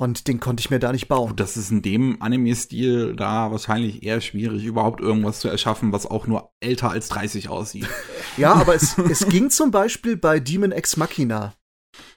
Und 0.00 0.28
den 0.28 0.38
konnte 0.38 0.60
ich 0.60 0.70
mir 0.70 0.78
da 0.78 0.92
nicht 0.92 1.08
bauen. 1.08 1.34
das 1.34 1.56
ist 1.56 1.72
in 1.72 1.82
dem 1.82 2.22
Anime-Stil 2.22 3.16
da 3.16 3.50
wahrscheinlich 3.50 4.04
eher 4.04 4.20
schwierig, 4.20 4.64
überhaupt 4.64 5.00
irgendwas 5.00 5.40
zu 5.40 5.48
erschaffen, 5.48 5.90
was 5.92 6.06
auch 6.06 6.28
nur 6.28 6.52
älter 6.60 6.90
als 6.90 7.08
30 7.08 7.48
aussieht. 7.48 7.88
Ja, 8.36 8.52
aber 8.54 8.76
es, 8.76 8.96
es 8.98 9.26
ging 9.28 9.50
zum 9.50 9.72
Beispiel 9.72 10.16
bei 10.16 10.38
Demon 10.38 10.70
Ex 10.70 10.96
Machina. 10.96 11.54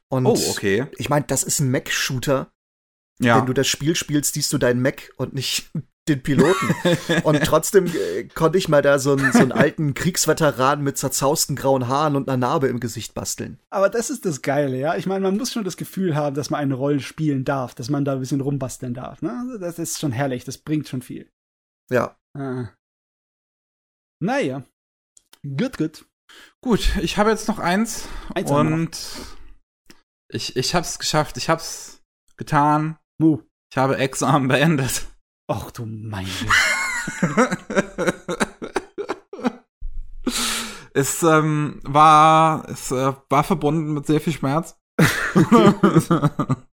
Und 0.07 0.27
Oh, 0.27 0.37
okay. 0.51 0.85
ich 0.99 1.09
meine, 1.09 1.25
das 1.25 1.41
ist 1.41 1.59
ein 1.59 1.71
Mac-Shooter. 1.71 2.51
Ja. 3.19 3.39
Wenn 3.39 3.47
du 3.47 3.53
das 3.53 3.67
Spiel 3.67 3.95
spielst, 3.95 4.35
siehst 4.35 4.53
du 4.53 4.59
deinen 4.59 4.83
Mac 4.83 5.09
und 5.17 5.33
nicht 5.33 5.71
den 6.07 6.23
Piloten. 6.23 6.75
und 7.23 7.41
trotzdem 7.43 7.85
äh, 7.85 8.23
konnte 8.25 8.57
ich 8.57 8.67
mal 8.67 8.81
da 8.81 8.99
so 8.99 9.13
einen, 9.13 9.31
so 9.31 9.39
einen 9.39 9.51
alten 9.51 9.93
Kriegsveteran 9.93 10.81
mit 10.81 10.97
zerzausten 10.97 11.55
grauen 11.55 11.87
Haaren 11.87 12.15
und 12.15 12.27
einer 12.27 12.37
Narbe 12.37 12.67
im 12.67 12.79
Gesicht 12.79 13.13
basteln. 13.13 13.59
Aber 13.69 13.89
das 13.89 14.09
ist 14.09 14.25
das 14.25 14.41
Geile, 14.41 14.77
ja. 14.77 14.95
Ich 14.95 15.05
meine, 15.05 15.21
man 15.21 15.37
muss 15.37 15.51
schon 15.53 15.63
das 15.63 15.77
Gefühl 15.77 16.15
haben, 16.15 16.35
dass 16.35 16.49
man 16.49 16.59
eine 16.59 16.73
Rolle 16.73 16.99
spielen 16.99 17.45
darf, 17.45 17.75
dass 17.75 17.89
man 17.89 18.03
da 18.05 18.13
ein 18.13 18.19
bisschen 18.19 18.41
rumbasteln 18.41 18.93
darf. 18.93 19.21
Ne? 19.21 19.31
Also 19.31 19.57
Das 19.57 19.79
ist 19.79 19.99
schon 19.99 20.11
herrlich, 20.11 20.43
das 20.43 20.57
bringt 20.57 20.87
schon 20.87 21.01
viel. 21.01 21.29
Ja. 21.91 22.17
Ah. 22.37 22.69
Naja. 24.19 24.63
Gut, 25.43 25.77
gut. 25.77 26.05
Gut, 26.61 26.95
ich 27.01 27.17
habe 27.17 27.29
jetzt 27.29 27.47
noch 27.47 27.59
eins, 27.59 28.07
Eins 28.33 28.49
noch. 28.49 28.59
und 28.59 28.97
ich, 30.29 30.55
ich 30.55 30.73
hab's 30.73 30.97
geschafft, 30.97 31.35
ich 31.37 31.49
hab's 31.49 32.01
getan. 32.37 32.97
Mu. 33.19 33.41
Ich 33.71 33.77
habe 33.77 33.97
Exam 33.97 34.47
beendet. 34.47 35.07
Ach 35.53 35.69
du 35.71 35.85
meine. 35.85 36.29
es 40.93 41.23
ähm, 41.23 41.81
war 41.83 42.69
es 42.69 42.91
äh, 42.91 43.13
war 43.29 43.43
verbunden 43.43 43.93
mit 43.93 44.05
sehr 44.05 44.21
viel 44.21 44.33
Schmerz. 44.33 44.79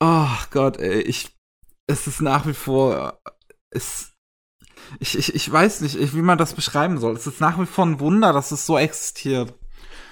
Ach 0.00 0.50
Gott, 0.50 0.76
ey, 0.76 1.00
ich, 1.00 1.36
es 1.86 2.06
ist 2.06 2.20
nach 2.20 2.46
wie 2.46 2.54
vor, 2.54 3.20
es, 3.70 4.12
ich, 5.00 5.18
ich, 5.18 5.34
ich 5.34 5.50
weiß 5.50 5.80
nicht, 5.80 6.14
wie 6.14 6.22
man 6.22 6.38
das 6.38 6.54
beschreiben 6.54 6.98
soll. 6.98 7.16
Es 7.16 7.26
ist 7.26 7.40
nach 7.40 7.58
wie 7.58 7.66
vor 7.66 7.86
ein 7.86 7.98
Wunder, 8.00 8.32
dass 8.32 8.52
es 8.52 8.66
so 8.66 8.78
existiert. 8.78 9.54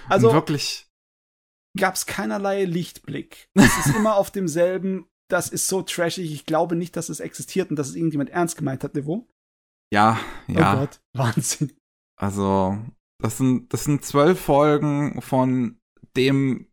Also 0.08 0.28
Und 0.28 0.34
wirklich, 0.34 0.88
gab 1.78 1.94
es 1.94 2.06
keinerlei 2.06 2.64
Lichtblick. 2.64 3.48
Es 3.54 3.86
ist 3.86 3.94
immer 3.96 4.16
auf 4.16 4.30
demselben, 4.30 5.06
das 5.32 5.48
ist 5.48 5.66
so 5.66 5.82
trashig, 5.82 6.30
ich 6.32 6.44
glaube 6.44 6.76
nicht, 6.76 6.94
dass 6.94 7.08
es 7.08 7.20
existiert 7.20 7.70
und 7.70 7.76
dass 7.76 7.88
es 7.88 7.96
irgendjemand 7.96 8.30
ernst 8.30 8.56
gemeint 8.56 8.84
hat, 8.84 8.94
Niveau. 8.94 9.26
ja, 9.92 10.20
ja. 10.46 10.74
Oh 10.74 10.80
Gott, 10.80 11.00
Wahnsinn. 11.14 11.72
Also, 12.20 12.78
das 13.18 13.38
sind, 13.38 13.72
das 13.72 13.84
sind 13.84 14.04
zwölf 14.04 14.38
Folgen 14.38 15.22
von 15.22 15.80
dem 16.16 16.68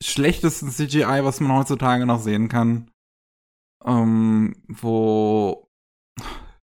schlechtesten 0.00 0.70
CGI, 0.70 1.24
was 1.24 1.40
man 1.40 1.52
heutzutage 1.52 2.06
noch 2.06 2.20
sehen 2.20 2.48
kann. 2.48 2.90
Ähm, 3.84 4.62
wo 4.68 5.68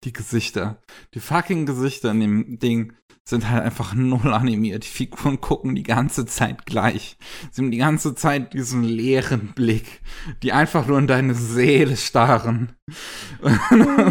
die 0.05 0.13
Gesichter, 0.13 0.81
die 1.15 1.21
fucking 1.21 1.67
Gesichter 1.67 2.11
in 2.13 2.21
dem 2.21 2.59
Ding 2.59 2.95
sind 3.29 3.51
halt 3.51 3.65
einfach 3.65 3.95
null 3.95 4.33
animiert. 4.33 4.85
Die 4.85 4.89
Figuren 4.89 5.41
gucken 5.41 5.75
die 5.75 5.83
ganze 5.83 6.27
Zeit 6.27 6.65
gleich. 6.65 7.19
Sie 7.51 7.61
haben 7.61 7.73
die 7.73 7.79
ganze 7.79 8.15
Zeit 8.15 8.55
diesen 8.55 8.85
leeren 8.85 9.53
Blick, 9.55 10.01
die 10.43 10.53
einfach 10.53 10.87
nur 10.87 10.99
in 10.99 11.09
deine 11.09 11.35
Seele 11.35 11.97
starren. 11.97 12.73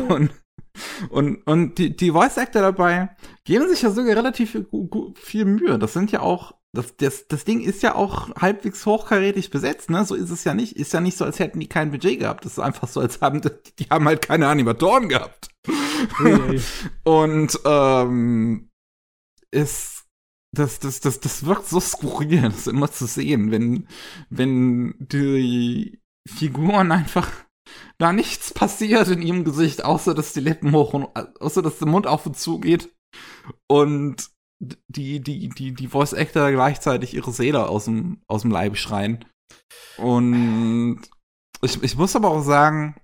und, 0.10 0.32
und, 1.10 1.48
und 1.48 1.78
die, 1.78 1.96
die 1.96 2.12
Voice 2.12 2.38
Actor 2.38 2.62
dabei 2.62 3.16
geben 3.46 3.70
sich 3.70 3.82
ja 3.84 3.92
sogar 3.92 4.18
relativ 4.18 4.58
viel, 5.16 5.46
Mühe. 5.46 5.80
Das 5.80 5.94
sind 5.94 6.12
ja 6.12 6.20
auch, 6.20 6.54
das, 6.74 6.98
das, 6.98 7.28
das 7.30 7.46
Ding 7.46 7.62
ist 7.62 7.84
ja 7.84 7.96
auch 7.96 8.36
halbwegs 8.36 8.86
hochkarätig 8.86 9.50
besetzt, 9.50 9.90
ne? 9.90 10.04
So 10.04 10.16
ist 10.16 10.30
es 10.30 10.44
ja 10.44 10.54
nicht. 10.54 10.76
Ist 10.76 10.92
ja 10.92 11.00
nicht 11.00 11.18
so, 11.18 11.24
als 11.24 11.40
hätten 11.40 11.62
die 11.62 11.70
kein 11.70 11.92
Budget 11.92 12.20
gehabt. 12.20 12.44
Das 12.44 12.54
ist 12.54 12.60
einfach 12.60 12.90
so, 12.90 13.00
als 13.00 13.22
haben 13.22 13.40
die, 13.40 13.50
die 13.80 13.86
haben 13.86 14.06
halt 14.06 14.22
keine 14.22 14.48
Animatoren 14.48 15.08
gehabt. 15.08 15.48
Und 17.06 17.60
ähm, 17.64 18.70
ist 19.56 20.06
das, 20.56 20.80
das, 20.80 21.00
das, 21.00 21.20
das 21.20 21.46
wirkt 21.46 21.68
so 21.68 21.80
skurril, 21.80 22.44
das 22.44 22.68
immer 22.68 22.92
zu 22.92 23.08
sehen, 23.08 23.52
wenn, 23.52 23.88
wenn 24.30 24.96
die 25.00 26.00
Figuren 26.28 26.92
einfach 26.92 27.30
da 27.98 28.14
nichts 28.14 28.54
passiert 28.54 29.08
in 29.10 29.22
ihrem 29.22 29.44
Gesicht, 29.44 29.84
außer 29.84 30.14
dass 30.14 30.34
die 30.34 30.40
Lippen 30.40 30.72
hoch 30.72 30.94
und 30.94 31.06
außer 31.42 31.62
dass 31.62 31.80
der 31.80 31.88
Mund 31.88 32.08
auf 32.08 32.26
und 32.26 32.38
zu 32.38 32.60
geht 32.60 32.90
und 33.70 34.30
die, 34.88 35.20
die, 35.20 35.50
die, 35.50 35.74
die 35.74 35.88
Voice 35.88 36.14
Actor 36.14 36.52
gleichzeitig 36.52 37.14
ihre 37.14 37.32
Seele 37.32 37.68
aus 37.68 37.86
dem, 37.86 38.22
aus 38.28 38.44
dem 38.44 38.52
Leib 38.52 38.78
schreien. 38.78 39.26
Und 39.98 41.02
ich, 41.62 41.82
ich 41.84 41.98
muss 41.98 42.16
aber 42.16 42.30
auch 42.30 42.44
sagen, 42.44 42.96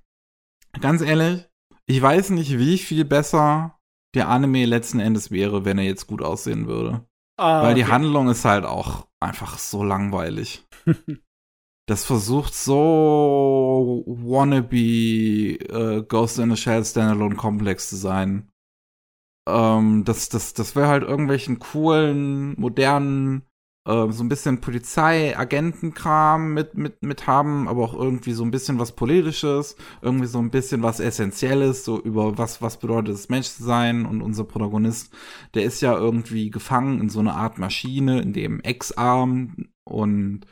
ganz 0.80 1.02
ehrlich, 1.02 1.48
ich 1.86 2.02
weiß 2.02 2.30
nicht, 2.30 2.58
wie 2.58 2.78
viel 2.78 3.04
besser 3.04 3.78
der 4.14 4.30
Anime 4.30 4.66
letzten 4.66 5.00
Endes 5.00 5.32
wäre, 5.32 5.66
wenn 5.66 5.78
er 5.78 5.86
jetzt 5.86 6.08
gut 6.08 6.22
aussehen 6.22 6.68
würde. 6.68 7.06
Ah, 7.38 7.64
Weil 7.64 7.76
die 7.76 7.84
okay. 7.84 7.92
Handlung 7.92 8.30
ist 8.30 8.46
halt 8.46 8.66
auch 8.66 9.08
einfach 9.20 9.58
so 9.58 9.84
langweilig. 9.84 10.66
Das 11.90 12.06
versucht 12.06 12.54
so 12.54 14.06
wannabe 14.08 14.78
äh, 14.78 16.04
Ghost 16.08 16.40
in 16.40 16.52
the 16.52 16.56
Shell 16.56 16.86
Standalone 16.86 17.36
Komplex 17.36 17.90
zu 17.90 17.98
sein. 17.98 18.50
Ähm, 19.50 20.06
das 20.06 20.30
das, 20.30 20.54
das 20.54 20.76
wäre 20.78 20.88
halt 20.88 21.04
irgendwelchen 21.04 21.60
coolen, 21.60 22.58
modernen, 22.58 23.42
äh, 23.88 24.12
so 24.12 24.24
ein 24.24 24.30
bisschen 24.30 24.62
Polizei-Agentenkram 24.62 26.54
mit, 26.54 26.76
mit, 26.76 27.02
mit 27.04 27.28
haben, 27.28 27.68
aber 27.68 27.84
auch 27.84 27.94
irgendwie 27.94 28.34
so 28.34 28.44
ein 28.44 28.52
bisschen 28.52 28.80
was 28.80 28.92
Politisches, 28.94 29.76
irgendwie 30.02 30.28
so 30.28 30.40
ein 30.40 30.52
bisschen 30.52 30.84
was 30.84 31.00
Essentielles, 31.00 31.84
so 31.86 32.00
über 32.00 32.38
was, 32.38 32.62
was 32.62 32.78
bedeutet 32.80 33.16
es, 33.16 33.30
Mensch 33.30 33.48
zu 33.50 33.64
sein. 33.64 34.06
Und 34.06 34.22
unser 34.22 34.44
Protagonist, 34.44 35.12
der 35.54 35.64
ist 35.64 35.82
ja 35.82 35.96
irgendwie 35.98 36.50
gefangen 36.52 37.02
in 37.02 37.10
so 37.10 37.20
einer 37.20 37.36
Art 37.36 37.58
Maschine, 37.58 38.22
in 38.22 38.34
dem 38.34 38.62
Ex-Arm 38.62 39.70
und 39.84 40.46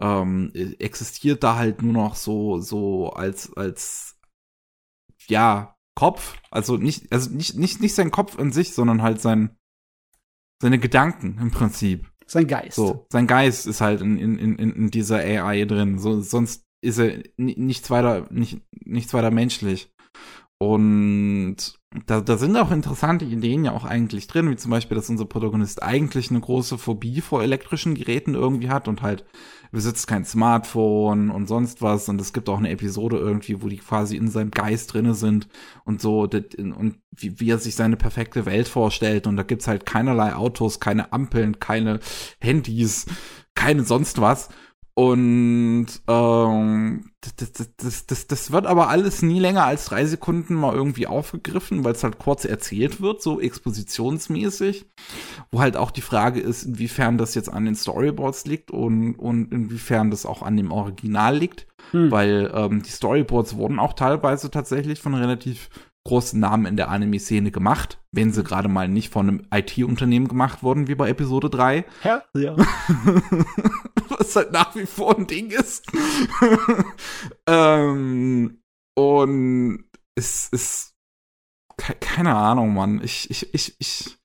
ähm, 0.00 0.50
existiert 0.54 1.42
da 1.44 1.56
halt 1.56 1.82
nur 1.82 1.92
noch 1.92 2.14
so, 2.14 2.60
so 2.60 3.10
als, 3.10 3.54
als, 3.56 4.16
ja, 5.28 5.76
Kopf. 5.94 6.38
Also 6.50 6.78
nicht, 6.78 7.12
also 7.12 7.30
nicht, 7.30 7.56
nicht, 7.56 7.80
nicht 7.80 7.94
sein 7.94 8.10
Kopf 8.10 8.38
an 8.38 8.52
sich, 8.52 8.72
sondern 8.72 9.02
halt 9.02 9.20
sein, 9.20 9.56
seine 10.62 10.78
Gedanken 10.78 11.38
im 11.38 11.50
Prinzip. 11.50 12.09
Sein 12.30 12.46
Geist. 12.46 12.76
So, 12.76 13.06
sein 13.10 13.26
Geist 13.26 13.66
ist 13.66 13.80
halt 13.80 14.02
in, 14.02 14.16
in, 14.16 14.38
in, 14.38 14.56
in 14.58 14.90
dieser 14.90 15.16
AI 15.16 15.64
drin. 15.64 15.98
So, 15.98 16.20
sonst 16.20 16.64
ist 16.80 16.98
er 16.98 17.24
ni- 17.36 17.56
nichts 17.58 17.90
weiter, 17.90 18.28
nicht, 18.30 18.60
nichts 18.84 19.12
weiter 19.12 19.32
menschlich. 19.32 19.92
Und 20.62 21.56
da, 22.06 22.20
da 22.20 22.36
sind 22.36 22.56
auch 22.56 22.70
interessante 22.70 23.24
Ideen 23.24 23.64
ja 23.64 23.72
auch 23.72 23.84
eigentlich 23.84 24.28
drin, 24.28 24.48
wie 24.50 24.56
zum 24.56 24.70
Beispiel, 24.70 24.94
dass 24.94 25.10
unser 25.10 25.24
Protagonist 25.24 25.82
eigentlich 25.82 26.30
eine 26.30 26.40
große 26.40 26.78
Phobie 26.78 27.20
vor 27.20 27.42
elektrischen 27.42 27.94
Geräten 27.94 28.34
irgendwie 28.34 28.68
hat 28.68 28.86
und 28.86 29.02
halt 29.02 29.24
besitzt 29.70 30.06
kein 30.06 30.24
Smartphone 30.24 31.30
und 31.30 31.46
sonst 31.46 31.82
was. 31.82 32.08
Und 32.08 32.20
es 32.20 32.32
gibt 32.32 32.48
auch 32.48 32.58
eine 32.58 32.70
Episode 32.70 33.18
irgendwie, 33.18 33.62
wo 33.62 33.68
die 33.68 33.78
quasi 33.78 34.16
in 34.16 34.28
seinem 34.28 34.50
Geist 34.50 34.94
drinne 34.94 35.14
sind 35.14 35.48
und 35.84 36.00
so 36.00 36.22
und 36.22 36.98
wie, 37.12 37.40
wie 37.40 37.50
er 37.50 37.58
sich 37.58 37.74
seine 37.74 37.96
perfekte 37.96 38.46
Welt 38.46 38.68
vorstellt. 38.68 39.26
Und 39.26 39.36
da 39.36 39.42
gibt's 39.42 39.68
halt 39.68 39.86
keinerlei 39.86 40.34
Autos, 40.34 40.80
keine 40.80 41.12
Ampeln, 41.12 41.60
keine 41.60 42.00
Handys, 42.40 43.06
keine 43.54 43.84
sonst 43.84 44.20
was. 44.20 44.48
Und 45.00 45.86
ähm, 46.08 47.10
das, 47.38 47.52
das, 47.78 48.06
das, 48.06 48.26
das, 48.26 48.52
wird 48.52 48.66
aber 48.66 48.90
alles 48.90 49.22
nie 49.22 49.40
länger 49.40 49.64
als 49.64 49.86
drei 49.86 50.04
Sekunden 50.04 50.52
mal 50.52 50.74
irgendwie 50.74 51.06
aufgegriffen, 51.06 51.84
weil 51.84 51.92
es 51.92 52.04
halt 52.04 52.18
kurz 52.18 52.44
erzählt 52.44 53.00
wird, 53.00 53.22
so 53.22 53.40
expositionsmäßig. 53.40 54.84
Wo 55.50 55.60
halt 55.60 55.78
auch 55.78 55.90
die 55.90 56.02
Frage 56.02 56.40
ist, 56.40 56.64
inwiefern 56.64 57.16
das 57.16 57.34
jetzt 57.34 57.48
an 57.50 57.64
den 57.64 57.76
Storyboards 57.76 58.44
liegt 58.44 58.70
und, 58.70 59.14
und 59.14 59.50
inwiefern 59.52 60.10
das 60.10 60.26
auch 60.26 60.42
an 60.42 60.58
dem 60.58 60.70
Original 60.70 61.34
liegt. 61.34 61.66
Hm. 61.92 62.10
Weil 62.10 62.52
ähm, 62.54 62.82
die 62.82 62.90
Storyboards 62.90 63.56
wurden 63.56 63.78
auch 63.78 63.94
teilweise 63.94 64.50
tatsächlich 64.50 65.00
von 65.00 65.14
relativ 65.14 65.70
großen 66.06 66.40
Namen 66.40 66.66
in 66.66 66.76
der 66.76 66.88
Anime-Szene 66.88 67.50
gemacht, 67.50 68.02
wenn 68.10 68.32
sie 68.32 68.42
gerade 68.42 68.68
mal 68.68 68.88
nicht 68.88 69.12
von 69.12 69.28
einem 69.28 69.46
IT-Unternehmen 69.52 70.28
gemacht 70.28 70.62
wurden, 70.62 70.88
wie 70.88 70.94
bei 70.94 71.08
Episode 71.08 71.50
3. 71.50 71.84
Ja, 72.04 72.22
ja. 72.34 72.56
was 74.08 74.34
halt 74.36 74.52
nach 74.52 74.74
wie 74.74 74.86
vor 74.86 75.16
ein 75.16 75.26
Ding 75.26 75.50
ist. 75.50 75.86
ähm, 77.46 78.62
und 78.96 79.84
es 80.14 80.48
ist 80.48 80.94
ke 81.76 81.94
keine 81.94 82.34
Ahnung, 82.34 82.74
Mann. 82.74 83.00
Ich, 83.02 83.30
ich, 83.30 83.52
ich, 83.54 83.76
ich 83.78 84.18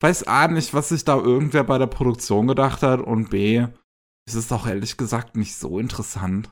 weiß 0.00 0.24
A 0.26 0.48
nicht, 0.48 0.74
was 0.74 0.90
sich 0.90 1.04
da 1.04 1.16
irgendwer 1.16 1.64
bei 1.64 1.78
der 1.78 1.86
Produktion 1.86 2.46
gedacht 2.46 2.82
hat 2.82 3.00
und 3.00 3.30
B, 3.30 3.66
es 4.26 4.34
ist 4.34 4.52
auch 4.52 4.66
ehrlich 4.66 4.96
gesagt 4.96 5.36
nicht 5.36 5.56
so 5.56 5.78
interessant. 5.78 6.50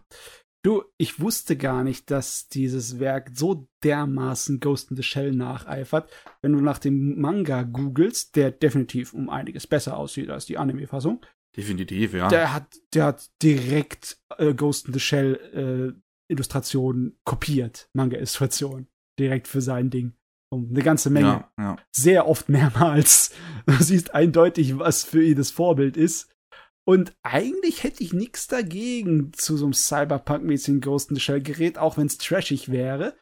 Du, 0.65 0.85
ich 0.97 1.21
wusste 1.21 1.57
gar 1.57 1.83
nicht, 1.83 2.11
dass 2.11 2.47
dieses 2.47 3.01
Werk 3.01 3.33
so 3.35 3.69
dermaßen 3.83 4.61
Ghost 4.61 4.91
in 4.91 4.97
the 4.97 5.03
Shell 5.03 5.33
nacheifert. 5.33 6.11
Wenn 6.41 6.53
du 6.53 6.61
nach 6.61 6.79
dem 6.79 7.21
Manga 7.21 7.65
googelst, 7.65 8.37
der 8.37 8.53
definitiv 8.53 9.13
um 9.13 9.29
einiges 9.29 9.67
besser 9.67 9.97
aussieht 9.97 10.31
als 10.31 10.47
die 10.47 10.59
Anime-Fassung, 10.59 11.21
Definitiv, 11.57 12.15
ja. 12.15 12.29
der 12.29 12.55
hat, 12.55 12.81
der 12.95 13.05
hat 13.05 13.31
direkt 13.43 14.19
äh, 14.39 14.55
Ghost 14.55 14.87
in 14.87 14.95
the 14.95 15.01
Shell 15.01 15.95
äh, 15.99 16.33
Illustrationen 16.33 17.19
kopiert, 17.25 17.91
Manga-Illustration, 17.93 18.87
direkt 19.19 19.49
für 19.49 19.61
sein 19.61 19.91
Ding. 19.91 20.15
Um 20.51 20.69
eine 20.71 20.83
ganze 20.83 21.11
Menge. 21.11 21.27
ja, 21.29 21.53
ja. 21.59 21.77
Sehr 21.93 22.27
oft 22.27 22.49
mehrmals. 22.49 23.35
Du 23.67 23.75
siehst 23.75 24.13
eindeutig, 24.15 24.79
was 24.79 25.05
für 25.05 25.23
ihn 25.23 25.37
das 25.37 25.51
Vorbild 25.51 25.97
ist. 25.97 26.32
Und 26.85 27.15
eigentlich 27.23 27.85
hätte 27.85 28.03
ich 28.03 28.13
nichts 28.13 28.49
dagegen 28.49 29.33
zu 29.35 29.57
so 29.57 29.67
einem 29.67 29.73
Cyberpunk-mäßigen 29.73 30.81
Ghost 30.81 31.11
in 31.11 31.17
the 31.17 31.21
Shell-Gerät, 31.21 31.79
auch 31.79 31.97
wenn 31.97 32.07
es 32.09 32.19
trashig 32.19 32.71
wäre. 32.71 33.17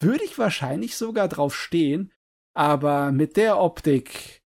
Würde 0.00 0.24
ich 0.24 0.38
wahrscheinlich 0.38 0.96
sogar 0.96 1.28
drauf 1.28 1.54
stehen. 1.54 2.12
Aber 2.54 3.12
mit 3.12 3.36
der 3.36 3.58
Optik, 3.58 4.40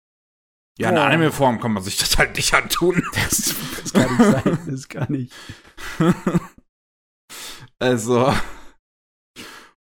Ja, 0.77 0.89
in 0.89 0.95
Boah. 0.95 1.05
Anime-Form 1.05 1.59
kann 1.59 1.73
man 1.73 1.83
sich 1.83 1.97
das 1.97 2.17
halt 2.17 2.35
nicht 2.35 2.53
antun. 2.53 3.03
das, 3.13 3.55
das 3.81 3.93
kann 3.93 4.17
nicht 4.17 4.31
sein. 4.31 4.59
Das 4.67 4.89
kann 4.89 5.11
nicht. 5.11 5.33
Also, 7.77 8.33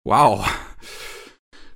wow. 0.05 0.47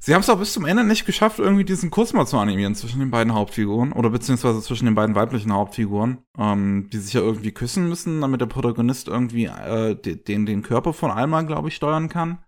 Sie 0.05 0.13
haben 0.13 0.19
es 0.19 0.29
auch 0.29 0.37
bis 0.37 0.51
zum 0.51 0.65
Ende 0.65 0.83
nicht 0.83 1.05
geschafft, 1.05 1.39
irgendwie 1.39 1.63
diesen 1.63 1.89
Kuss 1.89 2.11
mal 2.11 2.25
zu 2.25 2.37
animieren 2.37 2.75
zwischen 2.75 2.99
den 2.99 3.09
beiden 3.09 3.33
Hauptfiguren 3.33 3.93
oder 3.93 4.09
beziehungsweise 4.09 4.61
zwischen 4.61 4.83
den 4.83 4.95
beiden 4.95 5.15
weiblichen 5.15 5.53
Hauptfiguren, 5.53 6.17
ähm, 6.37 6.89
die 6.91 6.97
sich 6.97 7.13
ja 7.13 7.21
irgendwie 7.21 7.53
küssen 7.53 7.87
müssen, 7.87 8.19
damit 8.19 8.41
der 8.41 8.47
Protagonist 8.47 9.07
irgendwie 9.07 9.45
äh, 9.45 9.95
de- 9.95 10.17
den, 10.17 10.45
den 10.45 10.61
Körper 10.61 10.91
von 10.91 11.09
Alma, 11.09 11.43
glaube 11.43 11.69
ich, 11.69 11.75
steuern 11.77 12.09
kann. 12.09 12.43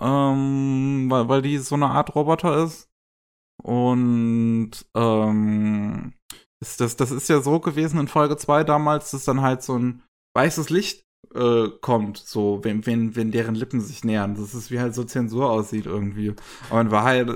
Ähm, 0.00 1.06
weil, 1.10 1.28
weil 1.28 1.42
die 1.42 1.58
so 1.58 1.74
eine 1.74 1.88
Art 1.88 2.14
Roboter 2.14 2.62
ist. 2.62 2.88
Und 3.64 4.70
ähm, 4.94 6.12
ist 6.60 6.80
das, 6.80 6.94
das 6.94 7.10
ist 7.10 7.28
ja 7.28 7.40
so 7.40 7.58
gewesen 7.58 7.98
in 7.98 8.06
Folge 8.06 8.36
2 8.36 8.62
damals, 8.62 9.10
dass 9.10 9.24
dann 9.24 9.40
halt 9.40 9.64
so 9.64 9.76
ein 9.76 10.04
weißes 10.36 10.70
Licht 10.70 11.04
äh, 11.34 11.68
kommt, 11.80 12.18
so, 12.18 12.60
wenn, 12.62 12.86
wenn, 12.86 13.16
wenn 13.16 13.30
deren 13.30 13.54
Lippen 13.54 13.80
sich 13.80 14.04
nähern. 14.04 14.34
Das 14.34 14.54
ist 14.54 14.70
wie 14.70 14.80
halt 14.80 14.94
so 14.94 15.04
Zensur 15.04 15.50
aussieht 15.50 15.86
irgendwie. 15.86 16.34
Aber 16.70 16.80
in 16.80 16.90
Wahrheit 16.90 17.28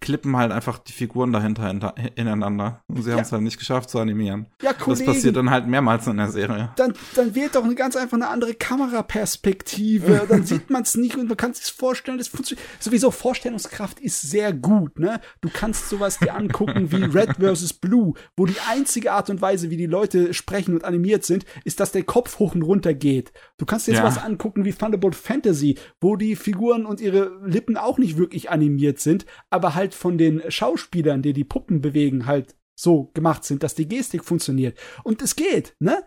klippen 0.00 0.36
halt 0.36 0.52
einfach 0.52 0.78
die 0.78 0.92
Figuren 0.92 1.32
dahinter 1.32 1.66
hinter, 1.68 1.94
ineinander. 2.14 2.82
Und 2.88 3.02
sie 3.02 3.12
haben 3.12 3.20
es 3.20 3.32
halt 3.32 3.42
nicht 3.42 3.58
geschafft 3.58 3.90
zu 3.90 3.98
animieren. 3.98 4.46
Ja, 4.62 4.72
Das 4.72 5.04
passiert 5.04 5.36
dann 5.36 5.50
halt 5.50 5.66
mehrmals 5.66 6.06
in 6.06 6.16
der 6.16 6.30
Serie. 6.30 6.70
dann, 6.76 6.94
dann 7.14 7.34
wählt 7.34 7.54
doch 7.54 7.64
eine 7.64 7.74
ganz 7.74 7.96
einfach 7.96 8.16
eine 8.16 8.28
andere 8.28 8.54
Kameraperspektive. 8.54 10.26
Dann 10.28 10.44
sieht 10.44 10.70
man 10.70 10.82
es 10.82 10.96
nicht 10.96 11.16
und 11.16 11.28
man 11.28 11.36
kann 11.36 11.54
sich 11.54 11.72
vorstellen, 11.72 12.18
das 12.18 12.28
funktioniert. 12.28 12.66
Sowieso 12.80 13.10
Vorstellungskraft 13.10 14.00
ist 14.00 14.20
sehr 14.22 14.52
gut, 14.52 14.98
ne? 14.98 15.20
Du 15.40 15.48
kannst 15.52 15.88
sowas 15.88 16.18
dir 16.18 16.34
angucken 16.34 16.90
wie 16.92 17.02
Red 17.18 17.36
vs. 17.38 17.74
Blue, 17.74 18.14
wo 18.36 18.46
die 18.46 18.56
einzige 18.70 19.12
Art 19.12 19.30
und 19.30 19.40
Weise, 19.40 19.70
wie 19.70 19.76
die 19.76 19.86
Leute 19.86 20.34
sprechen 20.34 20.74
und 20.74 20.84
animiert 20.84 21.24
sind, 21.24 21.44
ist, 21.64 21.80
dass 21.80 21.92
der 21.92 22.02
Kopf 22.04 22.38
hoch 22.38 22.54
und 22.54 22.62
runter 22.62 22.94
geht. 22.94 23.32
Du 23.58 23.66
kannst 23.66 23.86
dir 23.86 23.92
Ja. 23.92 23.98
sowas 24.02 24.18
angucken 24.22 24.64
wie 24.64 24.72
Thunderbolt 24.72 25.14
Fantasy, 25.14 25.76
wo 26.00 26.16
die 26.16 26.36
Figuren 26.36 26.86
und 26.86 27.00
ihre 27.00 27.38
Lippen 27.44 27.76
auch 27.76 27.98
nicht 27.98 28.16
wirklich 28.16 28.50
animiert 28.50 28.98
sind, 29.00 29.26
aber 29.52 29.74
halt 29.74 29.94
von 29.94 30.18
den 30.18 30.42
Schauspielern, 30.50 31.22
die 31.22 31.32
die 31.32 31.44
Puppen 31.44 31.80
bewegen, 31.80 32.26
halt 32.26 32.56
so 32.78 33.10
gemacht 33.14 33.44
sind, 33.44 33.62
dass 33.62 33.74
die 33.74 33.88
Gestik 33.88 34.24
funktioniert. 34.24 34.78
Und 35.04 35.22
es 35.22 35.36
geht, 35.36 35.76
ne? 35.78 36.04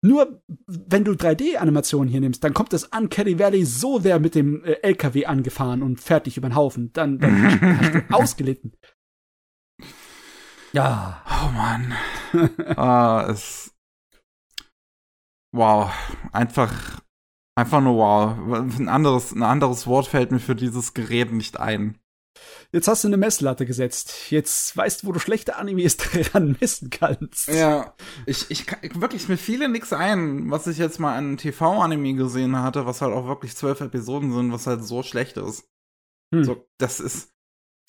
Nur 0.00 0.42
wenn 0.66 1.04
du 1.04 1.12
3D-Animationen 1.12 2.08
hier 2.08 2.20
nimmst, 2.20 2.44
dann 2.44 2.54
kommt 2.54 2.72
das 2.72 2.84
Uncanny 2.84 3.38
Valley 3.38 3.64
so 3.64 3.98
sehr 3.98 4.20
mit 4.20 4.36
dem 4.36 4.64
äh, 4.64 4.74
LKW 4.82 5.26
angefahren 5.26 5.82
und 5.82 6.00
fertig 6.00 6.36
über 6.36 6.48
den 6.48 6.54
Haufen. 6.54 6.92
Dann, 6.92 7.18
dann 7.18 7.78
hast 7.80 7.94
du 7.94 8.14
ausgelitten. 8.14 8.76
Ja. 10.72 11.24
Oh 11.26 11.50
Mann. 11.50 11.94
ah, 12.76 13.26
es. 13.28 13.74
Wow. 15.52 15.90
Einfach. 16.32 17.00
Einfach 17.56 17.80
nur 17.80 17.96
wow. 17.96 18.78
Ein 18.78 18.88
anderes, 18.88 19.32
ein 19.32 19.42
anderes 19.42 19.88
Wort 19.88 20.06
fällt 20.06 20.30
mir 20.30 20.38
für 20.38 20.54
dieses 20.54 20.94
Gerät 20.94 21.32
nicht 21.32 21.58
ein. 21.58 21.98
Jetzt 22.72 22.88
hast 22.88 23.04
du 23.04 23.08
eine 23.08 23.16
Messlatte 23.16 23.64
gesetzt. 23.64 24.30
Jetzt 24.30 24.76
weißt 24.76 25.02
du, 25.02 25.06
wo 25.06 25.12
du 25.12 25.20
schlechte 25.20 25.56
Animes 25.56 25.96
dran 25.96 26.56
messen 26.60 26.90
kannst. 26.90 27.48
Ja. 27.48 27.94
Ich, 28.26 28.50
ich 28.50 28.66
kann, 28.66 28.78
wirklich, 29.00 29.28
mir 29.28 29.38
fiele 29.38 29.68
nix 29.68 29.92
ein, 29.92 30.50
was 30.50 30.66
ich 30.66 30.78
jetzt 30.78 31.00
mal 31.00 31.16
an 31.16 31.36
TV-Anime 31.36 32.14
gesehen 32.14 32.56
hatte, 32.56 32.86
was 32.86 33.00
halt 33.00 33.14
auch 33.14 33.26
wirklich 33.26 33.56
zwölf 33.56 33.80
Episoden 33.80 34.32
sind, 34.32 34.52
was 34.52 34.66
halt 34.66 34.84
so 34.84 35.02
schlecht 35.02 35.36
ist. 35.36 35.68
Hm. 36.34 36.44
So, 36.44 36.68
das 36.78 37.00
ist. 37.00 37.32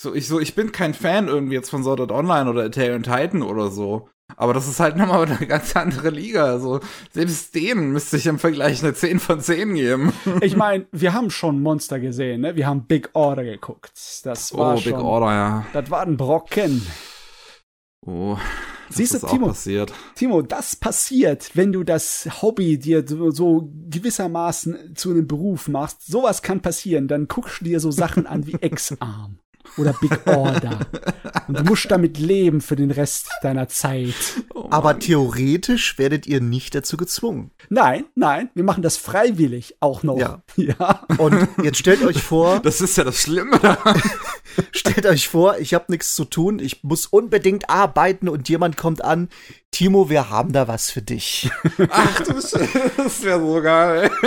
So, 0.01 0.15
ich, 0.15 0.27
so, 0.27 0.39
ich 0.39 0.55
bin 0.55 0.71
kein 0.71 0.93
Fan 0.93 1.27
irgendwie 1.27 1.55
jetzt 1.55 1.69
von 1.69 1.84
Sword 1.84 1.99
Art 1.99 2.11
Online 2.11 2.49
oder 2.49 2.63
on 2.63 3.03
Titan 3.03 3.41
oder 3.41 3.69
so. 3.69 4.09
Aber 4.41 4.53
das 4.53 4.69
ist 4.69 4.79
halt 4.79 4.95
nochmal 4.95 5.25
eine 5.25 5.45
ganz 5.47 5.75
andere 5.75 6.09
Liga. 6.11 6.45
Also, 6.45 6.79
selbst 7.11 7.53
denen 7.55 7.91
müsste 7.91 8.15
ich 8.15 8.25
im 8.25 8.39
Vergleich 8.39 8.81
eine 8.81 8.93
10 8.93 9.19
von 9.19 9.41
10 9.41 9.73
geben. 9.73 10.13
Ich 10.41 10.55
meine, 10.55 10.87
wir 10.93 11.13
haben 11.13 11.29
schon 11.29 11.61
Monster 11.61 11.99
gesehen, 11.99 12.39
ne? 12.41 12.55
Wir 12.55 12.65
haben 12.65 12.85
Big 12.85 13.09
Order 13.11 13.43
geguckt. 13.43 13.91
Das 14.23 14.53
war 14.55 14.75
Oh, 14.75 14.77
schon, 14.77 14.93
Big 14.93 15.01
Order, 15.01 15.31
ja. 15.33 15.65
Das 15.73 15.91
war 15.91 16.03
ein 16.03 16.15
Brocken. 16.15 16.87
Oh. 18.05 18.37
Das 18.87 18.95
Siehst 18.97 19.11
du, 19.13 19.17
ist 19.17 19.23
auch 19.25 19.31
Timo? 19.31 19.47
passiert. 19.47 19.93
Timo, 20.15 20.41
das 20.41 20.77
passiert, 20.77 21.51
wenn 21.55 21.73
du 21.73 21.83
das 21.83 22.29
Hobby 22.41 22.79
dir 22.79 23.03
so, 23.05 23.31
so 23.31 23.69
gewissermaßen 23.89 24.95
zu 24.95 25.11
einem 25.11 25.27
Beruf 25.27 25.67
machst. 25.67 26.07
Sowas 26.07 26.41
kann 26.41 26.61
passieren. 26.61 27.09
Dann 27.09 27.27
guckst 27.27 27.59
du 27.59 27.65
dir 27.65 27.81
so 27.81 27.91
Sachen 27.91 28.25
an 28.25 28.47
wie 28.47 28.55
X-Arm 28.61 29.39
oder 29.77 29.94
Big 29.94 30.11
Order. 30.26 30.80
Und 31.48 31.60
du 31.60 31.64
musst 31.64 31.90
damit 31.90 32.18
leben 32.18 32.61
für 32.61 32.76
den 32.76 32.91
Rest 32.91 33.30
deiner 33.41 33.68
Zeit. 33.68 34.14
Oh, 34.53 34.68
Aber 34.72 34.99
theoretisch 34.99 35.98
werdet 35.98 36.27
ihr 36.27 36.41
nicht 36.41 36.76
dazu 36.76 36.98
gezwungen. 36.98 37.52
Nein, 37.69 38.06
nein, 38.15 38.49
wir 38.56 38.64
machen 38.64 38.84
das 38.84 38.98
freiwillig 38.98 39.76
auch 39.80 40.03
noch. 40.03 40.18
Ja. 40.18 40.41
ja. 40.56 41.06
Und 41.18 41.48
jetzt 41.64 41.77
stellt 41.77 42.03
euch 42.03 42.22
vor, 42.22 42.60
das 42.60 42.81
ist 42.81 42.98
ja 42.98 43.03
das 43.03 43.22
Schlimme 43.22 43.60
stellt 44.72 45.06
euch 45.06 45.30
vor, 45.30 45.57
ich 45.60 45.73
habe 45.73 45.86
nichts 45.90 46.15
zu 46.15 46.26
tun, 46.26 46.60
ich 46.60 46.84
muss 46.84 47.06
unbedingt 47.06 47.69
arbeiten 47.69 48.27
und 48.27 48.49
jemand 48.49 48.77
kommt 48.77 49.03
an, 49.03 49.30
Timo, 49.72 50.10
wir 50.10 50.30
haben 50.30 50.52
da 50.52 50.68
was 50.68 50.90
für 50.90 51.02
dich. 51.02 51.49
Ach 51.90 52.22
du 52.22 52.41
Scheiße, 52.41 52.91
das 52.98 53.23
wäre 53.23 53.40
so 53.40 53.61
geil. 53.61 54.11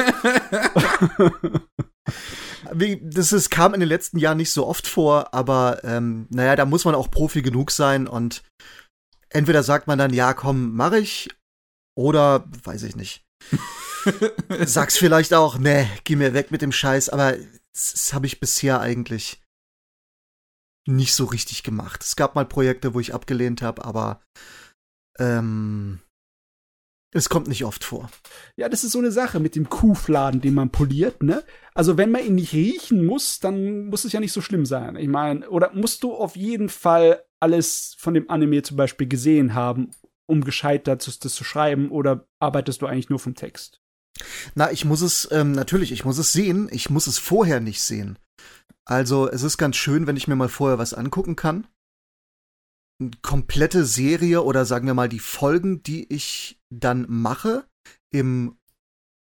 Das 2.74 3.32
ist, 3.32 3.51
kam 3.51 3.74
in 3.74 3.81
den 3.81 3.89
letzten 3.89 4.19
Jahren 4.19 4.39
nicht 4.39 4.53
so 4.53 4.66
oft 4.66 4.86
vor, 4.86 5.35
aber 5.35 5.82
ähm, 5.85 6.27
naja, 6.31 6.57
da 6.57 6.65
muss 6.65 6.85
man 6.85 6.94
auch 6.94 7.11
Profi 7.11 7.43
genug 7.43 7.70
sein 7.70 8.07
und 8.07 8.43
entweder 9.31 9.62
sagt 9.62 9.86
man 9.86 9.99
dann, 9.99 10.12
ja, 10.12 10.35
komm, 10.35 10.74
mach 10.74 10.93
ich, 10.93 11.28
oder 11.97 12.44
weiß 12.65 12.82
ich 12.85 12.97
nicht. 12.97 13.24
Sag's 14.65 14.97
vielleicht 14.97 15.35
auch, 15.35 15.59
nee, 15.59 15.89
geh 16.05 16.16
mir 16.16 16.35
weg 16.35 16.51
mit 16.51 16.62
dem 16.62 16.73
Scheiß, 16.73 17.09
aber 17.09 17.32
das, 17.32 17.93
das 17.93 18.12
habe 18.12 18.27
ich 18.27 18.40
bisher 18.40 18.81
eigentlich 18.81 19.43
nicht 20.86 21.15
so 21.15 21.27
richtig 21.27 21.62
gemacht. 21.62 22.03
Es 22.03 22.16
gab 22.16 22.35
mal 22.35 22.47
Projekte, 22.47 22.94
wo 22.94 23.01
ich 23.01 23.15
abgelehnt 23.15 23.62
habe, 23.62 23.85
aber 23.85 24.20
ähm, 25.19 26.01
es 27.14 27.28
kommt 27.28 27.47
nicht 27.47 27.64
oft 27.64 27.84
vor. 27.84 28.10
Ja, 28.56 28.68
das 28.70 28.84
ist 28.84 28.93
so 28.93 28.98
eine 28.98 29.12
Sache 29.12 29.39
mit 29.39 29.55
dem 29.55 29.68
Kuhfladen, 29.68 30.40
den 30.40 30.55
man 30.55 30.70
poliert, 30.70 31.22
ne? 31.22 31.44
Also, 31.74 31.98
wenn 31.98 32.10
man 32.10 32.24
ihn 32.24 32.34
nicht 32.34 32.55
riechen 32.55 33.05
muss, 33.05 33.39
dann 33.39 33.86
muss 33.86 34.05
es 34.05 34.12
ja 34.12 34.20
nicht 34.20 34.32
so 34.32 34.40
schlimm 34.40 34.64
sein. 34.64 34.97
Ich 34.97 35.09
meine, 35.09 35.48
oder 35.51 35.72
musst 35.74 36.02
du 36.02 36.14
auf 36.14 36.36
jeden 36.36 36.70
Fall 36.70 37.22
alles 37.39 37.94
von 37.98 38.14
dem 38.14 38.30
Anime 38.30 38.62
zum 38.62 38.78
Beispiel 38.78 39.06
gesehen 39.06 39.55
haben, 39.55 39.90
um 40.26 40.43
gescheit 40.43 40.86
dazu 40.86 41.10
das 41.20 41.34
zu 41.34 41.44
schreiben, 41.44 41.90
oder 41.90 42.26
arbeitest 42.39 42.80
du 42.80 42.86
eigentlich 42.86 43.10
nur 43.10 43.18
vom 43.18 43.34
Text? 43.34 43.82
Na, 44.55 44.70
ich 44.70 44.84
muss 44.84 45.02
es, 45.02 45.28
ähm, 45.32 45.52
natürlich, 45.52 45.93
ich 45.93 46.05
muss 46.05 46.18
es 46.18 46.32
sehen, 46.32 46.68
ich 46.70 46.89
muss 46.89 47.06
es 47.06 47.18
vorher 47.18 47.60
nicht 47.60 47.82
sehen. 47.82 48.18
Also, 48.86 49.28
es 49.28 49.43
ist 49.43 49.59
ganz 49.59 49.76
schön, 49.76 50.06
wenn 50.06 50.16
ich 50.16 50.28
mir 50.28 50.36
mal 50.36 50.48
vorher 50.48 50.78
was 50.78 50.94
angucken 50.94 51.36
kann. 51.36 51.66
Eine 53.01 53.10
komplette 53.20 53.84
Serie 53.84 54.43
oder 54.43 54.64
sagen 54.64 54.86
wir 54.86 54.94
mal 54.94 55.09
die 55.09 55.18
Folgen, 55.18 55.82
die 55.82 56.10
ich 56.12 56.61
dann 56.81 57.07
mache, 57.09 57.66
im 58.12 58.57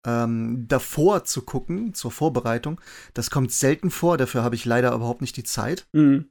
ähm, 0.06 0.66
davor 0.66 1.24
zu 1.24 1.42
gucken, 1.42 1.92
zur 1.92 2.10
Vorbereitung. 2.10 2.80
Das 3.12 3.30
kommt 3.30 3.52
selten 3.52 3.90
vor, 3.90 4.16
dafür 4.16 4.42
habe 4.42 4.54
ich 4.54 4.64
leider 4.64 4.94
überhaupt 4.94 5.20
nicht 5.20 5.36
die 5.36 5.44
Zeit. 5.44 5.86
Mhm. 5.92 6.30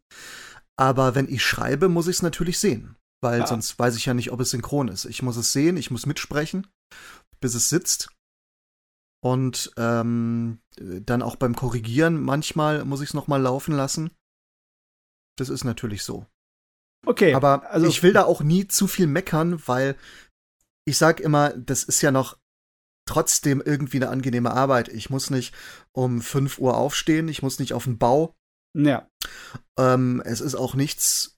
Aber 0.76 1.14
wenn 1.14 1.30
ich 1.30 1.44
schreibe, 1.44 1.88
muss 1.90 2.08
ich 2.08 2.18
es 2.18 2.22
natürlich 2.24 2.58
sehen. 2.58 2.96
Weil 3.22 3.41
Ja. 3.41 3.48
sonst 3.48 3.78
weiß 3.78 3.96
ich 3.96 4.06
ja 4.06 4.14
nicht, 4.14 4.32
ob 4.32 4.40
es 4.40 4.52
synchron 4.52 4.88
ist. 4.88 5.06
Ich 5.06 5.22
muss 5.22 5.38
es 5.38 5.52
sehen, 5.52 5.78
ich 5.78 5.91
muss 5.91 6.06
mitsprechen, 6.06 6.68
bis 7.41 7.54
es 7.54 7.70
sitzt. 7.70 8.10
Und 9.22 9.72
ähm, 9.78 10.60
dann 10.78 11.22
auch 11.22 11.36
beim 11.36 11.56
Korrigieren, 11.56 12.22
manchmal 12.22 12.86
muss 12.86 13.02
ich 13.02 13.10
es 13.10 13.14
nochmal 13.14 13.41
laufen 13.41 13.76
lassen. 13.76 14.12
Das 15.38 15.50
ist 15.50 15.66
natürlich 15.66 16.04
so. 16.04 16.26
Okay. 17.06 17.34
Aber 17.34 17.70
also, 17.70 17.88
ich 17.88 18.02
will 18.04 18.14
da 18.14 18.24
auch 18.24 18.41
nie 18.41 18.68
zu 18.68 18.88
viel 18.88 19.08
meckern, 19.08 19.62
weil 19.68 19.96
ich 20.90 20.98
sag 20.98 21.20
immer, 21.20 21.49
das 21.52 21.84
ist 21.84 22.02
ja 22.02 22.11
noch 22.11 22.38
trotzdem 23.06 23.61
irgendwie 23.64 23.98
eine 23.98 24.10
angenehme 24.10 24.52
Arbeit. 24.52 24.90
Ich 24.90 25.10
muss 25.10 25.30
nicht 25.30 25.53
um 25.91 26.22
5 26.22 26.57
Uhr 26.57 26.76
aufstehen, 26.78 27.28
ich 27.28 27.44
muss 27.44 27.60
nicht 27.60 27.74
auf 27.74 27.84
den 27.84 27.99
Bau. 27.99 28.36
Ja. 28.76 29.07
Ähm, 29.78 30.22
es 30.26 30.41
ist 30.41 30.56
auch 30.56 30.74
nichts, 30.74 31.38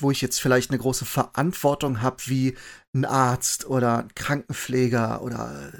wo 0.00 0.10
ich 0.10 0.20
jetzt 0.20 0.40
vielleicht 0.40 0.70
eine 0.70 0.78
große 0.78 1.04
Verantwortung 1.04 2.02
habe, 2.02 2.16
wie 2.26 2.56
ein 2.92 3.04
Arzt 3.04 3.66
oder 3.66 3.98
ein 3.98 4.14
Krankenpfleger 4.14 5.22
oder 5.22 5.72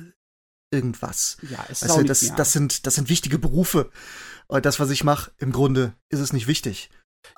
irgendwas. 0.73 1.37
Ja, 1.43 1.65
es 1.69 1.83
ist 1.83 1.97
nicht, 1.97 2.11
das, 2.11 2.33
das, 2.37 2.53
sind, 2.53 2.87
das 2.87 2.95
sind 2.95 3.09
wichtige 3.09 3.39
Berufe. 3.39 3.91
Und 4.47 4.67
das, 4.67 4.79
was 4.79 4.91
ich 4.91 5.03
mache, 5.03 5.33
im 5.39 5.51
Grunde 5.51 5.95
ist 6.11 6.21
es 6.21 6.33
nicht 6.33 6.47
wichtig. 6.47 6.91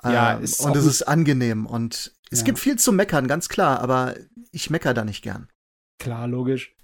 Ja, 0.03 0.37
Ähm, 0.37 0.43
ist 0.43 0.59
und 0.61 0.75
es 0.75 0.85
ist 0.85 1.03
angenehm. 1.03 1.65
Und 1.65 2.13
es 2.31 2.39
Ja. 2.39 2.45
gibt 2.45 2.59
viel 2.59 2.77
zu 2.77 2.91
meckern, 2.91 3.27
ganz 3.27 3.49
klar, 3.49 3.79
aber 3.81 4.15
ich 4.51 4.69
mecker 4.69 4.93
da 4.93 5.03
nicht 5.05 5.21
gern. 5.23 5.49
Klar, 5.99 6.27
logisch. 6.27 6.75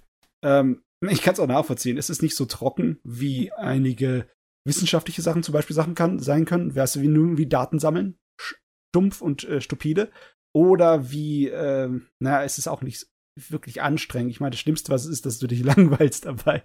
Ähm, 0.42 0.82
ich 1.06 1.22
kann 1.22 1.34
es 1.34 1.40
auch 1.40 1.46
nachvollziehen. 1.46 1.98
Es 1.98 2.10
ist 2.10 2.22
nicht 2.22 2.34
so 2.36 2.46
trocken, 2.46 2.98
wie 3.04 3.52
einige 3.52 4.28
wissenschaftliche 4.66 5.20
Sachen 5.22 5.42
zum 5.42 5.52
Beispiel 5.52 5.76
Sachen 5.76 5.94
kann, 5.94 6.18
sein 6.18 6.46
können. 6.46 6.74
Wärst 6.74 6.96
du 6.96 7.02
wie 7.02 7.08
nur 7.08 7.36
wie 7.36 7.46
Daten 7.46 7.78
sammeln, 7.78 8.16
stumpf 8.40 9.20
und 9.20 9.44
äh, 9.44 9.60
stupide. 9.60 10.10
Oder 10.56 11.10
wie, 11.10 11.48
ähm, 11.48 12.06
naja, 12.22 12.44
es 12.44 12.58
ist 12.58 12.68
auch 12.68 12.80
nicht 12.80 13.06
wirklich 13.36 13.82
anstrengend. 13.82 14.30
Ich 14.30 14.40
meine, 14.40 14.52
das 14.52 14.60
Schlimmste, 14.60 14.92
was 14.92 15.04
es 15.04 15.10
ist, 15.10 15.26
dass 15.26 15.38
du 15.38 15.46
dich 15.46 15.62
langweilst 15.64 16.24
dabei. 16.26 16.64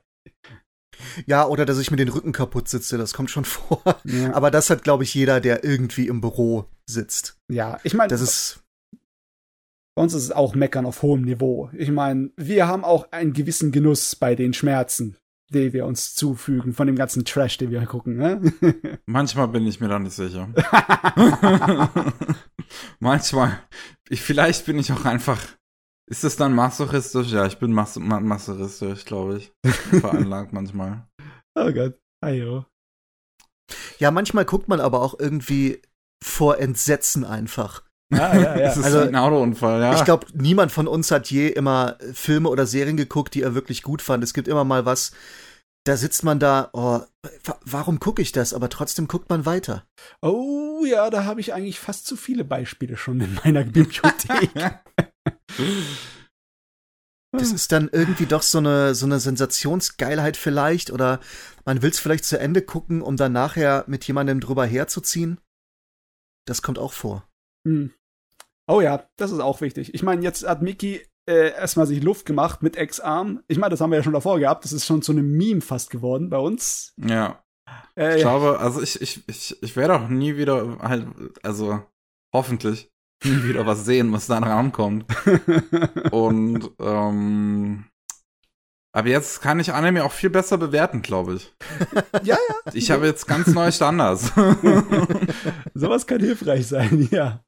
Ja, 1.25 1.45
oder 1.47 1.65
dass 1.65 1.79
ich 1.79 1.91
mir 1.91 1.97
den 1.97 2.09
Rücken 2.09 2.31
kaputt 2.31 2.67
sitze, 2.67 2.97
das 2.97 3.13
kommt 3.13 3.29
schon 3.31 3.45
vor. 3.45 3.81
Ja, 4.05 4.33
Aber 4.33 4.51
das 4.51 4.69
hat, 4.69 4.83
glaube 4.83 5.03
ich, 5.03 5.13
jeder, 5.13 5.39
der 5.41 5.63
irgendwie 5.63 6.07
im 6.07 6.21
Büro 6.21 6.65
sitzt. 6.85 7.37
ja 7.49 7.79
ich 7.83 7.93
meine, 7.93 8.09
Das 8.09 8.21
ist, 8.21 8.59
bei 9.95 10.03
uns 10.03 10.13
ist 10.13 10.23
es 10.23 10.31
auch 10.31 10.55
Meckern 10.55 10.85
auf 10.85 11.01
hohem 11.01 11.21
Niveau. 11.23 11.69
Ich 11.73 11.91
meine, 11.91 12.31
wir 12.37 12.67
haben 12.67 12.83
auch 12.83 13.11
einen 13.11 13.33
gewissen 13.33 13.71
Genuss 13.71 14.15
bei 14.15 14.35
den 14.35 14.53
Schmerzen, 14.53 15.17
die 15.51 15.73
wir 15.73 15.85
uns 15.85 16.15
zufügen 16.15 16.73
von 16.73 16.87
dem 16.87 16.95
ganzen 16.95 17.25
Trash, 17.25 17.57
den 17.57 17.71
wir 17.71 17.85
gucken. 17.85 18.15
Ne? 18.17 18.53
Manchmal 19.05 19.47
bin 19.47 19.65
ich 19.67 19.79
mir 19.79 19.87
da 19.89 19.99
nicht 19.99 20.15
sicher. 20.15 20.47
Manchmal. 22.99 23.59
Ich, 24.09 24.21
vielleicht 24.21 24.65
bin 24.65 24.77
ich 24.79 24.91
auch 24.91 25.05
einfach 25.05 25.39
Ist 26.09 26.23
es 26.23 26.35
dann 26.35 26.53
masochistisch? 26.55 27.31
Ja, 27.31 27.45
ich 27.45 27.57
bin 27.59 27.71
mas 27.71 27.95
ma 27.97 28.19
masochistisch, 28.19 29.05
glaube 29.05 29.37
ich. 29.37 29.51
Veranlagt 30.01 30.53
manchmal. 30.53 31.07
Oh 31.55 31.71
Gott. 31.71 31.99
Ayo. 32.25 32.65
Ja, 33.99 34.11
manchmal 34.11 34.45
guckt 34.45 34.67
man 34.67 34.79
aber 34.81 35.01
auch 35.01 35.19
irgendwie 35.19 35.81
vor 36.23 36.57
Entsetzen 36.59 37.23
einfach. 37.25 37.83
Ah, 38.11 38.35
ja, 38.35 38.39
ja. 38.39 38.55
Es 38.71 38.77
ist 38.77 38.85
Also, 38.85 39.03
wie 39.03 39.07
ein 39.09 39.15
Autounfall, 39.15 39.81
ja. 39.81 39.93
Ich 39.95 40.03
glaube, 40.03 40.25
niemand 40.33 40.71
von 40.71 40.87
uns 40.87 41.11
hat 41.11 41.29
je 41.29 41.47
immer 41.49 41.97
Filme 42.13 42.49
oder 42.49 42.65
Serien 42.65 42.97
geguckt, 42.97 43.35
die 43.35 43.43
er 43.43 43.53
wirklich 43.53 43.83
gut 43.83 44.01
fand. 44.01 44.23
Es 44.23 44.33
gibt 44.33 44.47
immer 44.47 44.63
mal 44.63 44.85
was, 44.85 45.11
da 45.85 45.95
sitzt 45.95 46.23
man 46.23 46.39
da, 46.39 46.69
oh, 46.73 47.01
wa- 47.43 47.59
warum 47.65 47.99
gucke 47.99 48.21
ich 48.23 48.31
das? 48.31 48.53
Aber 48.55 48.69
trotzdem 48.69 49.07
guckt 49.07 49.29
man 49.29 49.45
weiter. 49.45 49.85
Oh 50.23 50.83
ja, 50.85 51.09
da 51.11 51.25
habe 51.25 51.39
ich 51.39 51.53
eigentlich 51.53 51.79
fast 51.79 52.07
zu 52.07 52.15
viele 52.15 52.43
Beispiele 52.43 52.97
schon 52.97 53.21
in 53.21 53.35
meiner 53.43 53.63
Bibliothek. 53.63 54.49
Das 57.31 57.51
ist 57.51 57.71
dann 57.71 57.89
irgendwie 57.91 58.25
doch 58.25 58.41
so 58.41 58.57
eine, 58.57 58.95
so 58.95 59.05
eine 59.05 59.19
Sensationsgeilheit 59.19 60.35
vielleicht 60.35 60.91
oder 60.91 61.19
man 61.63 61.81
will 61.83 61.91
es 61.91 61.99
vielleicht 61.99 62.25
zu 62.25 62.39
Ende 62.39 62.63
gucken, 62.63 63.01
um 63.03 63.17
dann 63.17 63.33
nachher 63.33 63.83
mit 63.87 64.03
jemandem 64.05 64.39
drüber 64.39 64.65
herzuziehen. 64.65 65.39
Das 66.47 66.63
kommt 66.63 66.79
auch 66.79 66.93
vor. 66.93 67.27
Hm. 67.67 67.93
Oh 68.67 68.81
ja, 68.81 69.07
das 69.17 69.31
ist 69.31 69.39
auch 69.39 69.61
wichtig. 69.61 69.93
Ich 69.93 70.01
meine, 70.01 70.23
jetzt 70.23 70.47
hat 70.47 70.63
Mickey 70.63 71.05
äh, 71.29 71.51
erstmal 71.51 71.85
sich 71.85 72.01
Luft 72.01 72.25
gemacht 72.25 72.63
mit 72.63 72.75
X-Arm. 72.75 73.43
Ich 73.47 73.59
meine, 73.59 73.71
das 73.71 73.81
haben 73.81 73.91
wir 73.91 73.97
ja 73.97 74.03
schon 74.03 74.13
davor 74.13 74.39
gehabt. 74.39 74.63
Das 74.65 74.71
ist 74.73 74.85
schon 74.87 75.03
zu 75.03 75.11
einem 75.11 75.31
Meme 75.31 75.61
fast 75.61 75.91
geworden 75.91 76.29
bei 76.29 76.37
uns. 76.37 76.93
ja. 76.97 77.43
Äh, 77.95 78.15
Ich 78.15 78.21
glaube, 78.21 78.59
also 78.59 78.81
ich, 78.81 78.99
ich, 79.01 79.27
ich, 79.27 79.61
ich 79.61 79.75
werde 79.75 79.95
auch 79.95 80.07
nie 80.07 80.37
wieder 80.37 80.79
halt, 80.79 81.05
also 81.43 81.83
hoffentlich 82.33 82.91
nie 83.23 83.43
wieder 83.43 83.65
was 83.65 83.85
sehen, 83.85 84.11
was 84.11 84.27
da 84.27 84.37
rankommt. 84.39 85.05
Und 86.11 86.69
ähm, 86.79 87.85
aber 88.91 89.09
jetzt 89.09 89.41
kann 89.41 89.59
ich 89.59 89.71
Anime 89.71 90.03
auch 90.03 90.11
viel 90.11 90.29
besser 90.31 90.57
bewerten, 90.57 91.01
glaube 91.01 91.35
ich. 91.35 91.53
ja, 92.23 92.37
Ich 92.73 92.89
habe 92.91 93.05
jetzt 93.05 93.27
ganz 93.27 93.47
neue 93.47 93.71
Standards. 93.71 94.31
Sowas 95.73 96.07
kann 96.07 96.19
hilfreich 96.21 96.67
sein, 96.67 97.07
ja. 97.11 97.43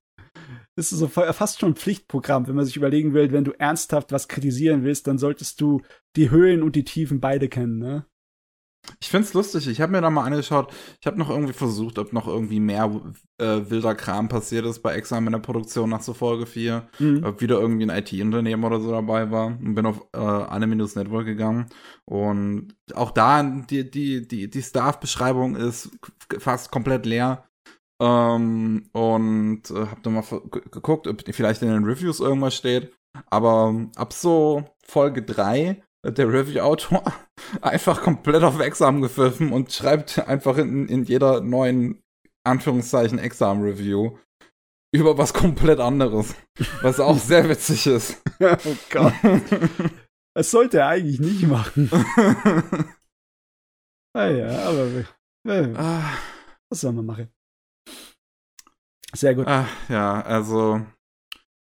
Das 0.75 0.91
ist 0.91 0.99
so 0.99 1.07
fa- 1.07 1.33
fast 1.33 1.59
schon 1.59 1.71
ein 1.71 1.75
Pflichtprogramm, 1.75 2.47
wenn 2.47 2.55
man 2.55 2.65
sich 2.65 2.77
überlegen 2.77 3.13
will, 3.13 3.31
wenn 3.31 3.43
du 3.43 3.51
ernsthaft 3.51 4.11
was 4.11 4.27
kritisieren 4.27 4.83
willst, 4.83 5.07
dann 5.07 5.17
solltest 5.17 5.59
du 5.61 5.81
die 6.15 6.29
Höhen 6.29 6.63
und 6.63 6.75
die 6.75 6.85
Tiefen 6.85 7.19
beide 7.19 7.49
kennen, 7.49 7.77
ne? 7.79 8.05
Ich 8.99 9.09
find's 9.09 9.33
lustig. 9.33 9.67
Ich 9.67 9.79
habe 9.81 9.91
mir 9.91 10.01
da 10.01 10.09
mal 10.09 10.25
angeschaut. 10.25 10.73
Ich 10.99 11.07
habe 11.07 11.19
noch 11.19 11.29
irgendwie 11.29 11.53
versucht, 11.53 11.99
ob 11.99 12.13
noch 12.13 12.27
irgendwie 12.27 12.59
mehr 12.59 12.89
äh, 13.37 13.69
wilder 13.69 13.95
Kram 13.95 14.27
passiert 14.27 14.65
ist 14.65 14.79
bei 14.79 14.93
Exam 14.93 15.27
in 15.27 15.33
der 15.33 15.39
Produktion 15.39 15.89
nach 15.89 16.01
so 16.01 16.13
Folge 16.13 16.45
4. 16.45 16.87
Mhm. 16.99 17.23
Ob 17.23 17.41
wieder 17.41 17.59
irgendwie 17.59 17.89
ein 17.89 17.97
IT-Unternehmen 17.97 18.63
oder 18.63 18.79
so 18.79 18.91
dabei 18.91 19.29
war. 19.31 19.47
Und 19.47 19.75
bin 19.75 19.85
auf 19.85 20.07
äh, 20.13 20.17
Anime 20.17 20.75
News 20.75 20.95
Network 20.95 21.25
gegangen. 21.25 21.67
Und 22.05 22.75
auch 22.93 23.11
da, 23.11 23.43
die, 23.43 23.89
die, 23.89 24.27
die, 24.27 24.49
die 24.49 24.61
Staff-Beschreibung 24.61 25.55
ist 25.55 25.91
fast 26.39 26.71
komplett 26.71 27.05
leer. 27.05 27.45
Ähm, 28.01 28.89
und 28.93 29.61
äh, 29.69 29.85
hab 29.85 30.01
dann 30.01 30.13
mal 30.13 30.23
geguckt, 30.49 31.07
ob 31.07 31.21
vielleicht 31.33 31.61
in 31.61 31.69
den 31.69 31.85
Reviews 31.85 32.19
irgendwas 32.19 32.55
steht. 32.55 32.91
Aber 33.29 33.75
ab 33.95 34.13
so 34.13 34.63
Folge 34.83 35.21
3 35.21 35.83
hat 36.05 36.17
der 36.17 36.31
Review-Autor 36.31 37.03
einfach 37.61 38.01
komplett 38.01 38.43
auf 38.43 38.59
Exam 38.59 39.01
gepfiffen 39.01 39.51
und 39.51 39.71
schreibt 39.71 40.19
einfach 40.27 40.57
in, 40.57 40.87
in 40.87 41.03
jeder 41.03 41.41
neuen 41.41 42.01
Anführungszeichen 42.43 43.19
Exam-Review 43.19 44.17
über 44.93 45.17
was 45.17 45.33
komplett 45.33 45.79
anderes. 45.79 46.35
Was 46.81 46.99
auch 46.99 47.17
sehr 47.19 47.47
witzig 47.47 47.87
ist. 47.87 48.21
oh 48.39 48.75
Gott. 48.89 49.13
Das 50.33 50.51
sollte 50.51 50.79
er 50.79 50.87
eigentlich 50.87 51.19
nicht 51.19 51.47
machen. 51.47 51.89
Ah 54.13 54.27
ja, 54.27 54.67
aber 54.67 55.05
äh, 55.47 55.73
ah, 55.77 56.17
was 56.69 56.81
soll 56.81 56.91
man 56.91 57.05
machen? 57.05 57.31
Sehr 59.13 59.35
gut. 59.35 59.47
ah, 59.47 59.67
ja, 59.87 60.21
also 60.21 60.85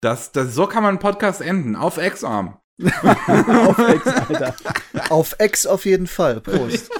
das, 0.02 0.32
das, 0.32 0.52
so 0.52 0.66
kann 0.66 0.82
man 0.82 0.90
einen 0.90 0.98
Podcast 0.98 1.40
enden. 1.40 1.76
Auf 1.76 1.96
Exam. 1.96 2.60
Auf 2.84 3.78
Ex, 3.78 4.06
Alter. 4.06 4.56
Auf 5.10 5.36
Ex 5.38 5.66
auf 5.66 5.84
jeden 5.84 6.06
Fall. 6.06 6.40
Prost. 6.40 6.90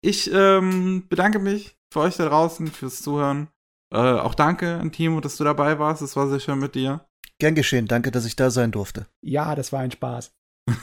Ich 0.00 0.32
ähm, 0.32 1.04
bedanke 1.08 1.38
mich 1.38 1.76
für 1.92 2.00
euch 2.00 2.16
da 2.16 2.26
draußen, 2.26 2.68
fürs 2.68 3.02
Zuhören. 3.02 3.48
Äh, 3.92 3.96
auch 3.96 4.34
danke 4.34 4.74
an 4.74 4.92
Timo, 4.92 5.20
dass 5.20 5.36
du 5.36 5.44
dabei 5.44 5.78
warst. 5.78 6.02
Es 6.02 6.16
war 6.16 6.28
sehr 6.28 6.40
schön 6.40 6.58
mit 6.58 6.74
dir. 6.74 7.06
Gern 7.38 7.54
geschehen. 7.54 7.86
Danke, 7.86 8.10
dass 8.10 8.26
ich 8.26 8.36
da 8.36 8.50
sein 8.50 8.72
durfte. 8.72 9.06
Ja, 9.22 9.54
das 9.54 9.72
war 9.72 9.80
ein 9.80 9.90
Spaß. 9.90 10.32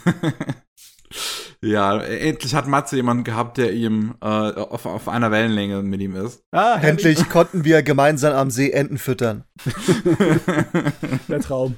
ja, 1.62 2.00
endlich 2.00 2.54
hat 2.54 2.66
Matze 2.66 2.96
jemanden 2.96 3.24
gehabt, 3.24 3.58
der 3.58 3.72
ihm 3.72 4.16
äh, 4.20 4.26
auf, 4.26 4.86
auf 4.86 5.08
einer 5.08 5.30
Wellenlänge 5.30 5.82
mit 5.82 6.00
ihm 6.00 6.16
ist. 6.16 6.42
Ah. 6.50 6.78
Endlich 6.80 7.28
konnten 7.28 7.64
wir 7.64 7.82
gemeinsam 7.82 8.34
am 8.34 8.50
See 8.50 8.70
Enten 8.70 8.98
füttern. 8.98 9.44
Der 11.28 11.40
Traum. 11.40 11.76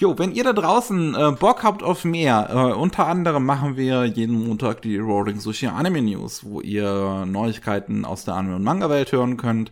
Jo, 0.00 0.18
wenn 0.18 0.32
ihr 0.32 0.42
da 0.42 0.52
draußen 0.52 1.14
äh, 1.14 1.32
Bock 1.38 1.62
habt 1.62 1.84
auf 1.84 2.04
mehr, 2.04 2.48
äh, 2.50 2.74
unter 2.74 3.06
anderem 3.06 3.46
machen 3.46 3.76
wir 3.76 4.04
jeden 4.04 4.46
Montag 4.46 4.82
die 4.82 4.98
Rolling 4.98 5.38
Sushi 5.38 5.68
Anime 5.68 6.02
News, 6.02 6.44
wo 6.44 6.60
ihr 6.60 7.24
Neuigkeiten 7.26 8.04
aus 8.04 8.24
der 8.24 8.34
Anime- 8.34 8.56
und 8.56 8.64
Manga-Welt 8.64 9.12
hören 9.12 9.36
könnt. 9.36 9.70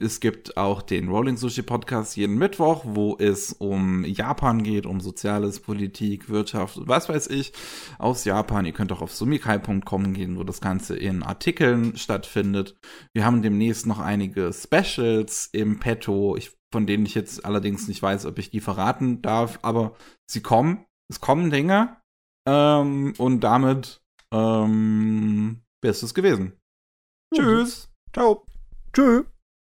Es 0.00 0.20
gibt 0.20 0.56
auch 0.56 0.80
den 0.80 1.08
Rolling 1.08 1.36
Sushi 1.36 1.62
Podcast 1.62 2.16
jeden 2.16 2.36
Mittwoch, 2.36 2.82
wo 2.86 3.16
es 3.18 3.52
um 3.52 4.04
Japan 4.04 4.62
geht, 4.62 4.86
um 4.86 5.00
Soziales, 5.00 5.60
Politik, 5.60 6.30
Wirtschaft, 6.30 6.78
was 6.86 7.08
weiß 7.08 7.28
ich, 7.28 7.52
aus 7.98 8.24
Japan. 8.24 8.64
Ihr 8.64 8.72
könnt 8.72 8.90
auch 8.92 9.02
auf 9.02 9.14
sumikai.com 9.14 10.14
gehen, 10.14 10.38
wo 10.38 10.44
das 10.44 10.60
Ganze 10.62 10.96
in 10.96 11.22
Artikeln 11.22 11.96
stattfindet. 11.96 12.74
Wir 13.12 13.24
haben 13.24 13.42
demnächst 13.42 13.86
noch 13.86 13.98
einige 13.98 14.52
Specials 14.52 15.50
im 15.52 15.78
Petto, 15.78 16.36
ich, 16.36 16.52
von 16.72 16.86
denen 16.86 17.06
ich 17.06 17.14
jetzt 17.14 17.44
allerdings 17.44 17.86
nicht 17.86 18.02
weiß, 18.02 18.26
ob 18.26 18.38
ich 18.38 18.50
die 18.50 18.60
verraten 18.60 19.22
darf, 19.22 19.58
aber 19.62 19.94
sie 20.26 20.40
kommen. 20.40 20.86
Es 21.08 21.20
kommen 21.20 21.50
Dinge. 21.50 22.00
Ähm, 22.48 23.14
und 23.18 23.40
damit 23.40 24.02
ähm, 24.32 25.62
wäre 25.82 25.92
es 25.92 26.14
gewesen. 26.14 26.58
Tschüss. 27.34 27.90
Ciao. 28.12 28.44
Tschö. 28.92 29.24